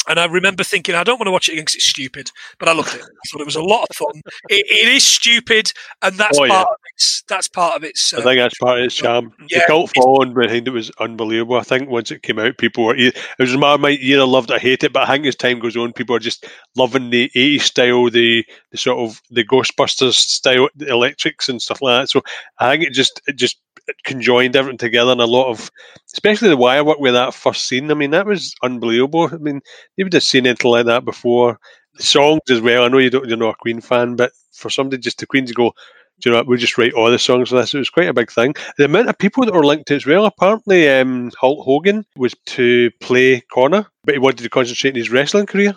and 0.10 0.20
I 0.20 0.26
remember 0.26 0.64
thinking 0.64 0.96
I 0.96 1.04
don't 1.04 1.18
want 1.20 1.28
to 1.28 1.32
watch 1.32 1.48
it 1.48 1.54
again 1.54 1.62
because 1.64 1.76
it's 1.76 1.86
stupid. 1.86 2.32
But 2.60 2.68
I 2.68 2.74
loved 2.74 2.94
it. 2.94 3.02
I 3.02 3.30
thought 3.30 3.42
it 3.42 3.46
was 3.46 3.56
a 3.56 3.62
lot 3.64 3.88
of 3.90 3.96
fun. 3.96 4.22
It, 4.50 4.66
it 4.70 4.90
is 4.90 5.04
stupid, 5.04 5.72
and 6.02 6.16
that's 6.18 6.38
Oh, 6.40 6.44
yeah. 6.46 6.52
part 6.56 6.68
of 6.70 6.78
its. 6.96 7.24
That's 7.30 7.48
part 7.48 7.76
of 7.78 7.84
its. 7.84 8.14
I 8.14 8.18
Uh, 8.18 8.22
think 8.24 8.40
that's 8.40 8.58
part 8.58 8.80
of 8.80 8.86
its 8.86 8.96
charm. 8.96 9.32
yeah, 9.50 9.60
the 9.60 9.66
cult 9.68 9.92
following 9.96 10.34
behind 10.34 10.68
it 10.68 10.72
was 10.72 10.92
unbelievable. 11.00 11.56
I 11.58 11.62
think 11.64 11.90
once 11.90 12.12
it 12.12 12.24
came 12.24 12.40
out, 12.40 12.58
people 12.58 12.84
were. 12.86 12.96
It 12.96 13.16
was 13.40 13.56
my 13.56 13.78
might 13.78 14.00
either 14.02 14.26
loved 14.26 14.50
it 14.52 14.56
or 14.56 14.60
hate 14.60 14.84
it, 14.84 14.92
but 14.94 15.08
I 15.08 15.12
think 15.14 15.26
as 15.28 15.36
time 15.36 15.60
goes 15.60 15.78
on, 15.78 15.94
people 15.94 16.16
are 16.16 16.20
just 16.20 16.46
loving 16.76 17.10
the 17.12 17.30
80s 17.36 17.62
style, 17.62 18.10
the 18.10 18.44
the 18.72 18.78
sort 18.78 18.98
of 19.00 19.22
the 19.30 19.44
Ghostbusters 19.46 20.14
style, 20.16 20.70
the 20.76 20.88
electrics 20.88 21.48
and 21.50 21.62
stuff 21.62 21.82
like 21.82 22.02
that. 22.02 22.10
So 22.10 22.22
I 22.60 22.72
think 22.72 22.84
it 22.84 22.94
just 22.94 23.22
it 23.28 23.36
just 23.36 23.58
conjoined 24.04 24.56
everything 24.56 24.78
together, 24.78 25.12
and 25.12 25.22
a 25.22 25.26
lot 25.26 25.50
of, 25.50 25.70
especially 26.14 26.50
the 26.50 26.58
wire 26.58 26.84
work 26.84 27.00
with 27.00 27.14
that 27.14 27.34
first 27.34 27.68
scene. 27.68 27.92
I 27.92 27.94
mean, 27.94 28.12
that 28.12 28.26
was 28.26 28.54
unbelievable. 28.64 29.30
I 29.32 29.38
mean, 29.38 29.62
you 29.98 30.06
would 30.06 30.14
have 30.14 30.24
seen 30.24 30.48
anything 30.48 30.72
like 30.72 30.86
that 30.86 31.06
before. 31.06 31.60
The 31.96 32.04
songs 32.04 32.42
as 32.50 32.62
well. 32.62 32.84
I 32.84 32.88
know 32.88 33.00
you 33.00 33.10
don't, 33.10 33.28
you're 33.28 33.38
not 33.38 33.56
a 33.56 33.58
Queen 33.62 33.82
fan, 33.82 34.16
but 34.16 34.32
for 34.54 34.70
somebody 34.70 35.02
just 35.02 35.20
the 35.20 35.26
Queen 35.26 35.46
to 35.46 35.54
go, 35.54 35.74
do 36.22 36.30
you 36.30 36.36
know 36.36 36.44
we'll 36.46 36.58
just 36.58 36.78
write 36.78 36.94
all 36.94 37.10
the 37.10 37.20
songs 37.20 37.50
for 37.50 37.56
this. 37.56 37.74
It 37.74 37.78
was 37.78 37.90
quite 37.90 38.10
a 38.10 38.14
big 38.14 38.32
thing. 38.32 38.54
The 38.78 38.86
amount 38.86 39.10
of 39.10 39.18
people 39.18 39.46
that 39.46 39.54
were 39.54 39.66
linked 39.66 39.88
to 39.88 39.94
it 39.94 39.98
as 39.98 40.06
well. 40.06 40.26
Apparently, 40.26 40.90
um, 40.90 41.32
Hulk 41.40 41.66
Hogan 41.66 42.06
was 42.16 42.36
to 42.48 42.92
play 43.00 43.42
Connor, 43.52 43.88
but 44.04 44.16
he 44.16 44.20
wanted 44.20 44.44
to 44.44 44.50
concentrate 44.50 44.92
in 44.92 44.96
his 44.98 45.10
wrestling 45.10 45.46
career. 45.46 45.76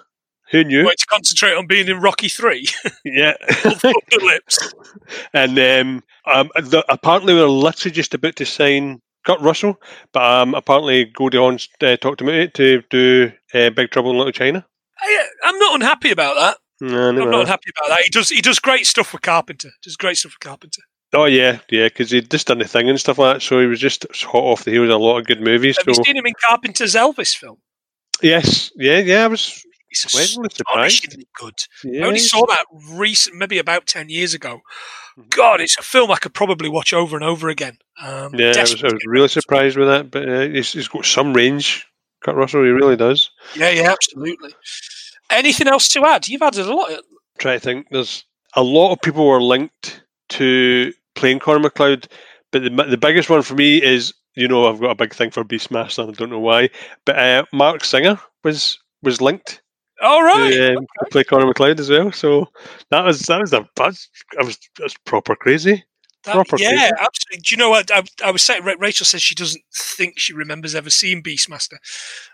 Who 0.53 0.65
knew? 0.65 0.85
wanted 0.85 0.99
to 0.99 1.07
concentrate 1.07 1.55
on 1.55 1.67
being 1.67 1.89
in 1.89 2.01
Rocky 2.01 2.29
Three. 2.29 2.67
Yeah. 3.05 3.35
Lips. 4.23 4.73
and 5.35 5.59
um, 5.59 6.03
um, 6.33 6.51
the, 6.55 6.85
apparently, 6.89 7.35
we're 7.35 7.47
literally 7.49 7.93
just 7.93 8.15
about 8.15 8.37
to 8.37 8.47
sign 8.47 9.01
Kurt 9.27 9.41
Russell, 9.41 9.81
but 10.13 10.23
um, 10.23 10.55
apparently, 10.55 11.07
Goldie 11.07 11.39
uh, 11.39 11.97
talked 11.97 12.21
him 12.21 12.29
into 12.29 12.83
to 12.83 12.83
do 12.91 13.33
uh, 13.55 13.71
Big 13.71 13.91
Trouble 13.91 14.11
in 14.13 14.19
Little 14.19 14.33
China. 14.33 14.65
I, 15.01 15.27
I'm 15.45 15.59
not 15.59 15.75
unhappy 15.75 16.11
about 16.13 16.37
that. 16.37 16.59
No, 16.81 17.09
I'm 17.09 17.17
not 17.17 17.41
unhappy 17.41 17.71
about 17.77 17.89
that. 17.89 18.03
He 18.05 18.11
does. 18.11 18.29
He 18.29 18.41
does 18.41 18.59
great 18.59 18.87
stuff 18.87 19.13
with 19.13 19.23
Carpenter. 19.23 19.71
Does 19.83 19.97
great 19.97 20.17
stuff 20.17 20.33
with 20.33 20.41
Carpenter. 20.41 20.83
Oh 21.15 21.27
yeah, 21.27 21.59
yeah, 21.71 21.87
because 21.89 22.11
he'd 22.11 22.31
just 22.31 22.47
done 22.47 22.59
the 22.59 22.67
thing 22.67 22.89
and 22.89 22.99
stuff 22.99 23.19
like 23.19 23.35
that, 23.37 23.41
so 23.43 23.61
he 23.61 23.67
was 23.67 23.81
just 23.81 24.07
hot 24.23 24.43
off 24.45 24.65
the 24.65 24.71
heels 24.71 24.89
of 24.89 24.95
a 24.95 25.05
lot 25.05 25.19
of 25.19 25.27
good 25.27 25.41
movies. 25.43 25.77
Have 25.77 25.85
So 25.95 26.01
you 26.01 26.05
seen 26.07 26.17
him 26.17 26.27
in 26.27 26.33
Carpenter's 26.43 26.95
Elvis 26.95 27.37
film? 27.37 27.59
yes, 28.23 28.71
yeah, 28.77 28.99
yeah, 28.99 29.25
I 29.25 29.27
was 29.29 29.63
He's 29.93 30.01
surprised. 30.01 30.39
astonishingly 30.61 31.27
good. 31.35 31.55
Yeah, 31.85 32.05
I 32.05 32.07
only 32.09 32.19
saw 32.19 32.45
that 32.47 32.65
recent, 32.95 33.37
maybe 33.37 33.59
about 33.59 33.87
ten 33.87 34.09
years 34.09 34.33
ago. 34.35 34.61
Mhm. 35.19 35.29
God, 35.31 35.61
it's 35.61 35.77
a 35.79 35.83
film 35.83 36.11
I 36.11 36.17
could 36.17 36.33
probably 36.35 36.69
watch 36.71 36.93
over 36.93 37.17
and 37.17 37.25
over 37.25 37.49
again. 37.49 37.77
Um, 38.03 38.35
Yeah, 38.35 38.53
I 38.57 38.61
was, 38.63 38.83
I 38.83 38.87
was 38.93 39.05
really 39.07 39.27
back 39.27 39.33
to 39.33 39.39
it. 39.39 39.43
surprised 39.43 39.77
with 39.77 39.89
that, 39.89 40.11
but 40.11 40.29
uh, 40.29 40.49
he's, 40.49 40.73
he's 40.73 40.89
got 40.89 41.05
some 41.05 41.35
range. 41.35 41.87
Kurt 42.25 42.37
Russell, 42.37 42.63
he 42.65 42.71
really 42.71 42.97
does. 42.97 43.31
Yeah, 43.57 43.71
yeah, 43.71 43.91
absolutely. 43.93 44.55
Anything 45.31 45.69
else 45.69 45.89
to 45.91 46.05
add? 46.05 46.29
You've 46.29 46.43
added 46.43 46.67
a 46.67 46.75
lot. 46.75 46.91
Try 47.39 47.55
to 47.55 47.61
think. 47.61 47.87
There's 47.91 48.25
a 48.55 48.63
lot 48.63 48.93
of 48.93 49.01
people 49.03 49.27
were 49.27 49.43
linked 49.43 50.03
to 50.31 50.93
playing 51.15 51.39
Connor 51.41 51.59
MacLeod, 51.61 52.09
but 52.51 52.63
the 52.63 52.71
the 52.71 52.97
biggest 52.99 53.29
one 53.31 53.43
for 53.43 53.55
me 53.55 53.83
is 53.83 54.13
you 54.35 54.47
know 54.47 54.69
I've 54.69 54.81
got 54.81 54.91
a 54.91 54.95
big 54.95 55.15
thing 55.15 55.31
for 55.31 55.43
Beastmaster. 55.45 56.09
I 56.09 56.13
don't 56.13 56.31
know 56.31 56.39
why, 56.39 56.69
but 57.05 57.19
uh, 57.19 57.45
Marc 57.53 57.85
Singer 57.85 58.21
was 58.45 58.79
was 59.03 59.21
linked 59.21 59.62
All 60.03 60.23
right. 60.23 60.51
to, 60.51 60.77
um, 60.77 60.87
to 61.05 61.11
play 61.11 61.25
Connor 61.25 61.47
MacLeod 61.47 61.81
as 61.81 61.89
well. 61.91 62.13
So 62.13 62.49
that 62.91 63.05
was 63.05 63.21
that 63.21 63.41
was 63.41 63.53
a 63.53 63.69
buzz. 63.77 64.09
I 64.39 64.45
was 64.45 64.59
that's 64.79 64.95
proper 65.05 65.35
crazy. 65.37 65.85
That- 66.25 66.33
proper 66.35 66.57
yeah, 66.59 66.71
crazy. 66.71 66.93
absolutely. 67.01 67.39
Do 67.43 67.55
you 67.55 67.57
know 67.57 67.71
what? 67.71 67.91
I, 67.91 68.03
I 68.25 68.31
was 68.31 68.43
saying, 68.43 68.63
Rachel 68.79 69.05
says 69.07 69.23
she 69.23 69.35
doesn't 69.35 69.63
think 69.75 70.19
she 70.19 70.33
remembers 70.33 70.75
ever 70.75 70.91
seeing 70.91 71.23
Beastmaster. 71.23 71.79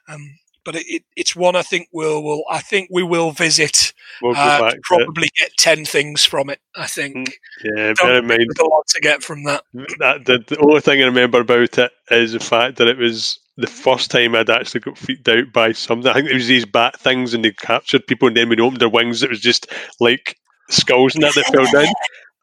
Um, 0.09 0.39
but 0.65 0.77
it, 0.77 0.85
it, 0.87 1.03
it's 1.17 1.35
one 1.35 1.57
I 1.57 1.63
think 1.63 1.89
we'll, 1.93 2.23
will 2.23 2.45
I 2.51 2.59
think 2.61 2.89
we 2.93 3.03
will 3.03 3.31
visit. 3.31 3.95
We'll 4.21 4.33
Uh, 4.37 4.61
back. 4.61 4.73
to 4.73 4.77
it. 4.77 4.83
probably 4.83 5.29
get 5.39 5.53
10 5.57 5.87
things 5.87 6.25
from 6.27 6.51
it, 6.51 6.61
I 6.77 6.87
think. 6.87 7.17
Mm, 7.17 7.33
Yeah, 7.65 7.93
Don't 7.95 7.97
bear 7.97 8.19
in 8.19 8.27
mind 8.27 8.51
a 8.61 8.65
lot 8.67 8.87
to 8.89 9.01
get 9.01 9.23
from 9.23 9.45
that. 9.45 9.63
that 10.01 10.27
the, 10.27 10.45
the 10.47 10.59
only 10.59 10.81
thing 10.83 11.01
I 11.01 11.07
remember 11.07 11.41
about 11.41 11.79
it 11.79 11.93
is 12.11 12.33
the 12.33 12.41
fact 12.41 12.77
that 12.77 12.89
it 12.89 12.99
was 12.99 13.39
the 13.59 13.67
first 13.67 14.11
time 14.11 14.35
I'd 14.35 14.49
actually 14.49 14.81
got 14.81 14.97
freaked 14.97 15.29
out 15.29 15.53
by 15.53 15.73
something. 15.73 16.09
I 16.11 16.15
think 16.15 16.31
it 16.31 16.35
was 16.35 16.47
these 16.47 16.65
bat 16.65 16.99
things 16.99 17.35
and 17.35 17.45
they 17.45 17.51
captured 17.53 18.07
people 18.07 18.29
and 18.29 18.37
then 18.37 18.49
when 18.49 18.59
they 18.59 18.63
opened 18.63 18.81
their 18.81 18.89
wings 18.89 19.23
it 19.23 19.31
was 19.31 19.41
just 19.41 19.67
like 20.01 20.37
skulls 20.71 21.15
and 21.15 21.25
that 21.25 21.35
that 21.35 21.47
fell 21.47 21.67
down. 21.71 21.93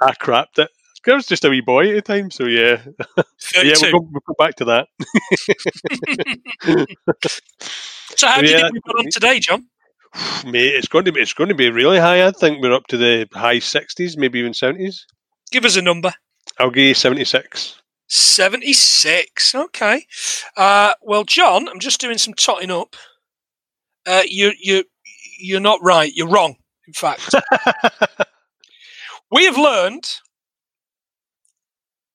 I 0.01 0.11
crapped 0.21 0.59
it. 0.59 0.69
I 1.07 1.13
was 1.13 1.27
just 1.27 1.45
a 1.45 1.49
wee 1.49 1.61
boy 1.61 1.89
at 1.89 1.93
the 1.93 2.01
time, 2.01 2.31
so 2.31 2.45
yeah. 2.45 2.81
yeah, 3.55 3.75
we'll 3.81 3.91
go, 3.91 4.09
we'll 4.11 4.21
go 4.27 4.33
back 4.39 4.55
to 4.55 4.65
that. 4.65 4.87
so 8.15 8.27
how 8.27 8.41
do 8.41 8.49
you 8.49 8.57
think 8.57 8.73
we 8.73 8.79
got 8.79 8.99
on 8.99 9.11
today, 9.11 9.39
John? 9.39 9.67
Mate, 10.45 10.73
it's 10.73 10.87
going 10.87 11.05
to 11.05 11.11
be 11.11 11.21
it's 11.21 11.33
going 11.33 11.49
to 11.49 11.55
be 11.55 11.69
really 11.69 11.99
high. 11.99 12.25
I 12.25 12.31
think 12.31 12.61
we're 12.61 12.73
up 12.73 12.87
to 12.87 12.97
the 12.97 13.27
high 13.33 13.59
sixties, 13.59 14.17
maybe 14.17 14.39
even 14.39 14.55
seventies. 14.55 15.05
Give 15.51 15.63
us 15.63 15.75
a 15.75 15.81
number. 15.81 16.11
I'll 16.59 16.71
give 16.71 16.85
you 16.85 16.93
seventy 16.95 17.25
six. 17.25 17.79
76. 18.07 19.55
Okay. 19.55 20.05
Uh, 20.55 20.93
well, 21.01 21.23
John, 21.23 21.67
I'm 21.67 21.79
just 21.79 21.99
doing 21.99 22.17
some 22.17 22.33
totting 22.33 22.71
up. 22.71 22.95
Uh, 24.05 24.23
you, 24.25 24.53
you, 24.59 24.83
you're 25.39 25.59
not 25.59 25.79
right. 25.81 26.11
You're 26.13 26.29
wrong, 26.29 26.55
in 26.87 26.93
fact. 26.93 27.33
we 29.31 29.45
have 29.45 29.57
learned 29.57 30.07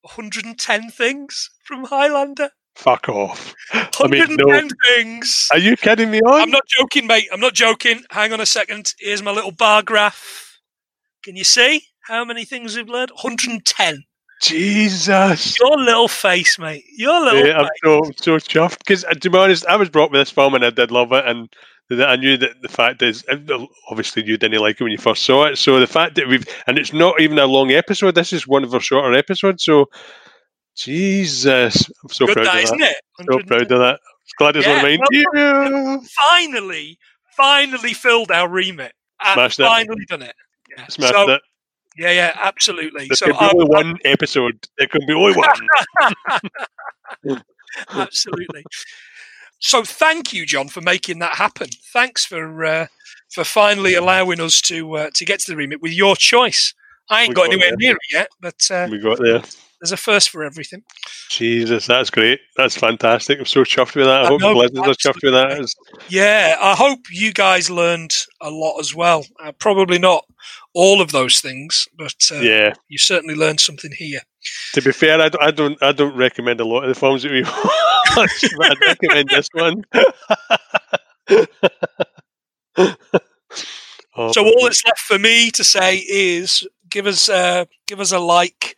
110 0.03 0.91
things 0.91 1.51
from 1.65 1.85
Highlander. 1.85 2.51
Fuck 2.77 3.09
off. 3.09 3.55
I 3.73 4.07
mean, 4.09 4.21
110 4.21 4.69
no. 4.69 4.69
things. 4.95 5.49
Are 5.53 5.59
you 5.59 5.77
kidding 5.77 6.11
me 6.11 6.21
on? 6.21 6.41
I'm 6.41 6.51
not 6.51 6.67
joking, 6.67 7.07
mate. 7.07 7.29
I'm 7.33 7.41
not 7.41 7.53
joking. 7.53 8.03
Hang 8.11 8.33
on 8.33 8.41
a 8.41 8.47
second. 8.47 8.95
Here's 8.99 9.23
my 9.23 9.33
little 9.33 9.51
bar 9.51 9.83
graph. 9.83 10.59
Can 11.23 11.37
you 11.37 11.45
see 11.45 11.85
how 12.03 12.25
many 12.25 12.45
things 12.45 12.77
we've 12.77 12.89
learned? 12.89 13.11
110. 13.11 14.05
Jesus. 14.41 15.59
Your 15.59 15.77
little 15.79 16.09
face, 16.09 16.59
mate. 16.59 16.85
Your 16.97 17.21
little 17.25 17.47
Yeah, 17.47 17.61
I'm 17.61 17.69
so 17.85 18.11
so 18.17 18.37
chuffed 18.37 18.79
because 18.79 19.05
uh, 19.05 19.15
to 19.15 19.31
be 19.31 19.39
honest, 19.39 19.67
I 19.67 19.77
was 19.77 19.89
brought 19.91 20.11
with 20.11 20.21
this 20.21 20.31
film 20.31 20.55
and 20.55 20.65
I 20.65 20.71
did 20.71 20.91
love 20.91 21.13
it, 21.13 21.27
and 21.27 21.49
I 21.91 22.17
knew 22.17 22.37
that 22.37 22.63
the 22.63 22.69
fact 22.69 23.03
is, 23.03 23.25
obviously 23.91 24.25
you 24.25 24.37
didn't 24.37 24.61
like 24.61 24.81
it 24.81 24.85
when 24.85 24.93
you 24.93 24.99
first 24.99 25.25
saw 25.25 25.45
it. 25.45 25.57
So 25.57 25.81
the 25.81 25.87
fact 25.87 26.15
that 26.15 26.29
we've 26.29 26.47
and 26.67 26.79
it's 26.79 26.93
not 26.93 27.21
even 27.21 27.39
a 27.39 27.47
long 27.47 27.73
episode. 27.73 28.15
This 28.15 28.33
is 28.33 28.47
one 28.47 28.65
of 28.65 28.73
our 28.73 28.81
shorter 28.81 29.13
episodes. 29.15 29.65
So 29.65 29.87
Jesus, 30.77 31.91
I'm 32.03 32.09
so 32.09 32.27
Good 32.27 32.37
proud 32.37 32.47
that, 32.47 32.57
of 32.57 32.63
isn't 32.63 32.79
that. 32.79 32.91
it? 32.91 33.27
So 33.31 33.39
proud 33.41 33.73
of 33.73 33.79
that. 33.81 34.01
Glad 34.39 34.57
it's 34.57 34.67
Yeah, 34.67 34.77
of 34.77 34.83
mine. 34.83 35.01
Yeah. 35.35 35.99
finally, 36.31 36.99
finally 37.37 37.93
filled 37.93 38.31
our 38.31 38.49
remit. 38.49 38.93
And 39.23 39.35
Smashed 39.35 39.61
it. 39.61 39.65
finally 39.65 40.05
done 40.07 40.23
it. 40.23 40.35
Yeah. 40.71 40.87
Smashed 40.87 41.13
so, 41.13 41.31
it. 41.31 41.43
Yeah, 41.97 42.11
yeah, 42.11 42.33
absolutely. 42.37 43.09
There 43.09 43.17
so 43.17 43.27
can 43.27 43.35
be 43.35 43.45
um, 43.45 43.51
only 43.55 43.67
one 43.67 43.99
episode. 44.05 44.69
There 44.79 44.87
can 44.87 45.07
be 45.07 45.13
only 45.13 45.35
one. 47.25 47.43
absolutely. 47.91 48.65
So 49.59 49.85
thank 49.85 50.33
you, 50.33 50.47
John, 50.47 50.69
for 50.69 50.81
making 50.81 51.19
that 51.19 51.37
happen. 51.37 51.69
Thanks 51.93 52.25
for 52.25 52.65
uh, 52.65 52.87
for 53.31 53.45
finally 53.45 53.95
allowing 53.95 54.41
us 54.41 54.61
to 54.63 54.97
uh, 54.97 55.11
to 55.15 55.25
get 55.25 55.41
to 55.41 55.53
the 55.53 55.57
remit 55.57 55.83
with 55.83 55.93
your 55.93 56.17
choice. 56.17 56.75
I 57.11 57.23
ain't 57.23 57.35
got 57.35 57.47
got 57.47 57.53
anywhere 57.53 57.71
there. 57.71 57.77
near 57.77 57.93
it 57.93 58.13
yet, 58.13 58.29
but 58.41 58.71
uh, 58.71 58.89
we 58.91 58.99
got 58.99 59.19
there. 59.19 59.43
there's 59.81 59.93
a 59.93 59.97
first 59.97 60.31
for 60.31 60.45
everything. 60.45 60.85
Jesus, 61.29 61.87
that's 61.87 62.09
great. 62.09 62.41
That's 62.57 62.77
fantastic. 62.77 63.39
I'm 63.39 63.47
so 63.47 63.65
chuffed 63.65 63.97
with 63.97 64.07
that. 64.07 64.23
I, 64.23 64.25
I 64.25 64.29
hope 64.29 64.41
know, 64.41 64.55
the 64.55 64.59
listeners 64.59 64.89
are 64.89 65.13
chuffed 65.13 65.23
with 65.23 65.33
that. 65.33 65.75
Yeah, 66.09 66.57
I 66.61 66.75
hope 66.75 67.01
you 67.11 67.33
guys 67.33 67.69
learned 67.69 68.15
a 68.41 68.51
lot 68.51 68.79
as 68.79 68.95
well. 68.95 69.27
Uh, 69.43 69.53
probably 69.53 69.99
not 69.99 70.25
all 70.75 71.01
of 71.01 71.13
those 71.13 71.41
things, 71.41 71.89
but 71.97 72.15
uh, 72.33 72.37
yeah. 72.37 72.75
you 72.89 72.99
certainly 72.99 73.35
learned 73.35 73.61
something 73.61 73.93
here. 73.93 74.21
To 74.75 74.83
be 74.83 74.93
fair, 74.93 75.21
I 75.21 75.29
don't, 75.29 75.43
I 75.43 75.51
don't, 75.51 75.83
I 75.83 75.93
don't 75.93 76.17
recommend 76.17 76.61
a 76.61 76.65
lot 76.65 76.85
of 76.85 76.89
the 76.89 76.95
films 76.95 77.23
that 77.23 77.33
we 77.33 77.43
watch, 78.17 78.45
but 78.57 78.71
I'd 78.71 78.81
recommend 78.81 79.29
this 79.29 79.49
one. 79.53 79.85
oh, 84.17 84.33
So 84.33 84.45
all 84.45 84.65
that's 84.65 84.85
left 84.85 85.01
for 85.01 85.19
me 85.19 85.51
to 85.51 85.65
say 85.65 85.97
is 85.97 86.67
give 86.89 87.07
us 87.07 87.29
uh, 87.29 87.65
give 87.87 88.01
us 88.01 88.13
a 88.13 88.19
like 88.19 88.77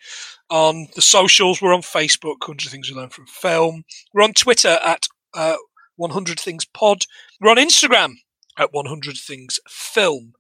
on 0.51 0.89
the 0.94 1.02
socials. 1.02 1.60
We're 1.60 1.74
on 1.74 1.82
Facebook, 1.82 2.40
100 2.40 2.70
Things 2.70 2.90
We 2.90 2.97
Learn 2.97 3.10
from 3.10 3.27
Film. 3.27 3.85
We're 4.12 4.24
on 4.24 4.32
Twitter 4.32 4.78
at 4.85 5.06
uh, 5.35 5.56
100 5.97 6.40
Things 6.40 6.64
Pod. 6.64 7.05
We're 7.40 7.51
on 7.51 7.56
Instagram 7.56 8.14
at 8.59 8.73
100 8.73 9.16
Things 9.16 9.61
Film. 9.69 10.35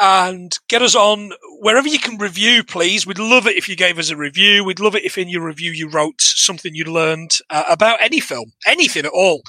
And 0.00 0.56
get 0.68 0.82
us 0.82 0.94
on 0.94 1.32
wherever 1.60 1.86
you 1.86 1.98
can 1.98 2.18
review, 2.18 2.64
please. 2.64 3.06
We'd 3.06 3.18
love 3.18 3.46
it 3.46 3.56
if 3.56 3.68
you 3.68 3.76
gave 3.76 3.98
us 3.98 4.10
a 4.10 4.16
review. 4.16 4.64
We'd 4.64 4.80
love 4.80 4.94
it 4.94 5.04
if 5.04 5.16
in 5.16 5.28
your 5.28 5.46
review 5.46 5.70
you 5.70 5.88
wrote 5.88 6.20
something 6.20 6.74
you 6.74 6.84
learned 6.84 7.36
uh, 7.50 7.64
about 7.68 8.02
any 8.02 8.20
film, 8.20 8.52
anything 8.66 9.04
at 9.04 9.12
all. 9.12 9.42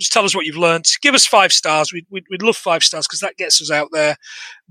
Just 0.00 0.12
tell 0.12 0.24
us 0.24 0.34
what 0.34 0.46
you've 0.46 0.56
learned. 0.56 0.86
Give 1.00 1.14
us 1.14 1.26
five 1.26 1.52
stars. 1.52 1.92
We'd, 1.92 2.06
we'd, 2.10 2.24
we'd 2.28 2.42
love 2.42 2.56
five 2.56 2.82
stars 2.82 3.06
because 3.06 3.20
that 3.20 3.36
gets 3.36 3.60
us 3.60 3.70
out 3.70 3.90
there. 3.92 4.16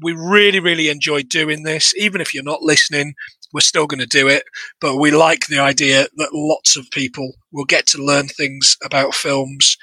We 0.02 0.14
really, 0.14 0.60
really 0.60 0.90
enjoy 0.90 1.24
doing 1.24 1.64
this. 1.64 1.94
Even 1.96 2.20
if 2.20 2.34
you're 2.34 2.44
not 2.44 2.62
listening, 2.62 3.14
we're 3.54 3.62
still 3.62 3.88
going 3.88 4.02
to 4.02 4.06
do 4.06 4.28
it. 4.28 4.44
But 4.82 4.98
we 4.98 5.12
like 5.12 5.48
the 5.48 5.60
idea 5.60 6.08
that 6.18 6.34
lots 6.34 6.76
of 6.76 6.92
people 6.92 7.34
will 7.52 7.66
get 7.66 7.88
to 7.88 8.04
learn 8.04 8.28
things 8.28 8.76
about 8.84 9.16
films. 9.16 9.78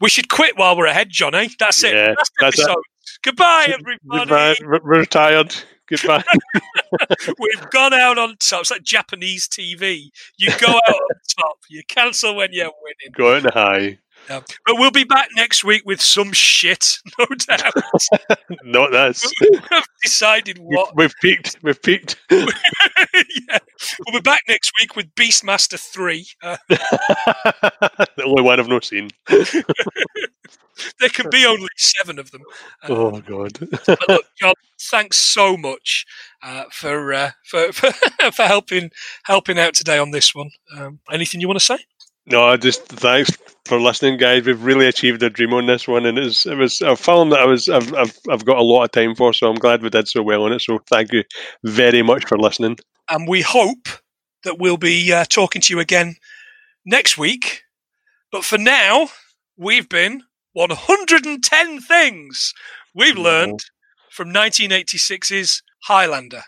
We 0.00 0.08
should 0.08 0.28
quit 0.28 0.56
while 0.56 0.76
we're 0.76 0.86
ahead, 0.86 1.10
Johnny. 1.10 1.50
That's 1.58 1.84
it. 1.84 1.94
Yeah, 1.94 2.14
that's 2.40 2.58
it. 2.58 2.62
episode. 2.62 2.82
Goodbye, 3.22 3.66
everybody. 3.72 4.30
Goodbye. 4.30 4.54
We're 4.62 4.98
retired. 5.00 5.54
Goodbye. 5.88 6.22
We've 7.38 7.70
gone 7.70 7.92
out 7.92 8.18
on 8.18 8.36
top. 8.38 8.60
It's 8.60 8.70
like 8.70 8.82
Japanese 8.82 9.48
TV. 9.48 10.06
You 10.38 10.50
go 10.58 10.68
out 10.68 10.88
on 10.88 11.08
top. 11.36 11.58
You 11.68 11.82
cancel 11.88 12.36
when 12.36 12.48
you're 12.52 12.72
winning. 12.82 13.12
Going 13.12 13.46
out 13.54 13.98
But 14.38 14.76
we'll 14.78 14.90
be 14.90 15.04
back 15.04 15.28
next 15.36 15.64
week 15.64 15.82
with 15.84 16.00
some 16.00 16.32
shit, 16.32 16.98
no 17.18 17.26
doubt. 17.26 17.74
Not 18.64 18.92
this. 18.92 19.30
We've 19.40 19.84
decided 20.02 20.58
We've, 20.58 20.66
what. 20.68 20.96
we've 20.96 21.14
peaked. 21.20 21.56
We've 21.62 21.80
peaked. 21.82 22.16
yeah. 22.30 23.58
We'll 24.06 24.14
be 24.14 24.20
back 24.22 24.42
next 24.48 24.72
week 24.80 24.94
with 24.96 25.14
Beastmaster 25.14 25.78
3. 25.78 26.26
Uh, 26.42 26.56
the 26.68 28.22
only 28.24 28.42
one 28.42 28.60
I've 28.60 28.68
not 28.68 28.84
seen. 28.84 29.10
there 29.26 31.08
can 31.10 31.28
be 31.30 31.44
only 31.46 31.68
seven 31.76 32.18
of 32.18 32.30
them. 32.30 32.42
Uh, 32.82 32.86
Oh 32.90 33.20
God. 33.20 33.58
But 33.86 34.08
look, 34.08 34.24
John, 34.40 34.54
thanks 34.80 35.16
so 35.16 35.56
much 35.56 36.04
uh, 36.42 36.64
for, 36.72 37.12
uh, 37.12 37.30
for 37.44 37.72
for 37.72 37.90
for 38.32 38.42
helping 38.42 38.90
helping 39.24 39.58
out 39.58 39.74
today 39.74 39.98
on 39.98 40.10
this 40.10 40.34
one. 40.34 40.50
Um, 40.76 41.00
anything 41.10 41.40
you 41.40 41.48
want 41.48 41.58
to 41.58 41.64
say? 41.64 41.78
No, 42.30 42.56
just 42.56 42.86
thanks 42.86 43.36
for 43.66 43.80
listening, 43.80 44.16
guys. 44.16 44.44
We've 44.44 44.62
really 44.62 44.86
achieved 44.86 45.20
a 45.24 45.30
dream 45.30 45.52
on 45.52 45.66
this 45.66 45.88
one, 45.88 46.06
and 46.06 46.16
it 46.16 46.22
was 46.22 46.46
it 46.46 46.56
was 46.56 46.80
a 46.80 46.94
film 46.94 47.30
that 47.30 47.40
I 47.40 47.44
was 47.44 47.68
I've 47.68 47.92
I've, 47.94 48.16
I've 48.30 48.44
got 48.44 48.58
a 48.58 48.62
lot 48.62 48.84
of 48.84 48.92
time 48.92 49.16
for, 49.16 49.32
so 49.32 49.48
I'm 49.48 49.56
glad 49.56 49.82
we 49.82 49.90
did 49.90 50.06
so 50.06 50.22
well 50.22 50.44
on 50.44 50.52
it. 50.52 50.60
So 50.60 50.78
thank 50.88 51.12
you 51.12 51.24
very 51.64 52.02
much 52.02 52.26
for 52.26 52.38
listening. 52.38 52.78
And 53.10 53.26
we 53.28 53.42
hope 53.42 53.88
that 54.44 54.58
we'll 54.58 54.76
be 54.76 55.12
uh, 55.12 55.24
talking 55.28 55.60
to 55.62 55.74
you 55.74 55.80
again 55.80 56.16
next 56.86 57.18
week. 57.18 57.62
But 58.30 58.44
for 58.44 58.58
now, 58.58 59.08
we've 59.56 59.88
been 59.88 60.22
110 60.52 61.80
things 61.80 62.54
we've 62.94 63.18
learned 63.18 63.64
from 64.12 64.32
1986's 64.32 65.62
Highlander. 65.84 66.44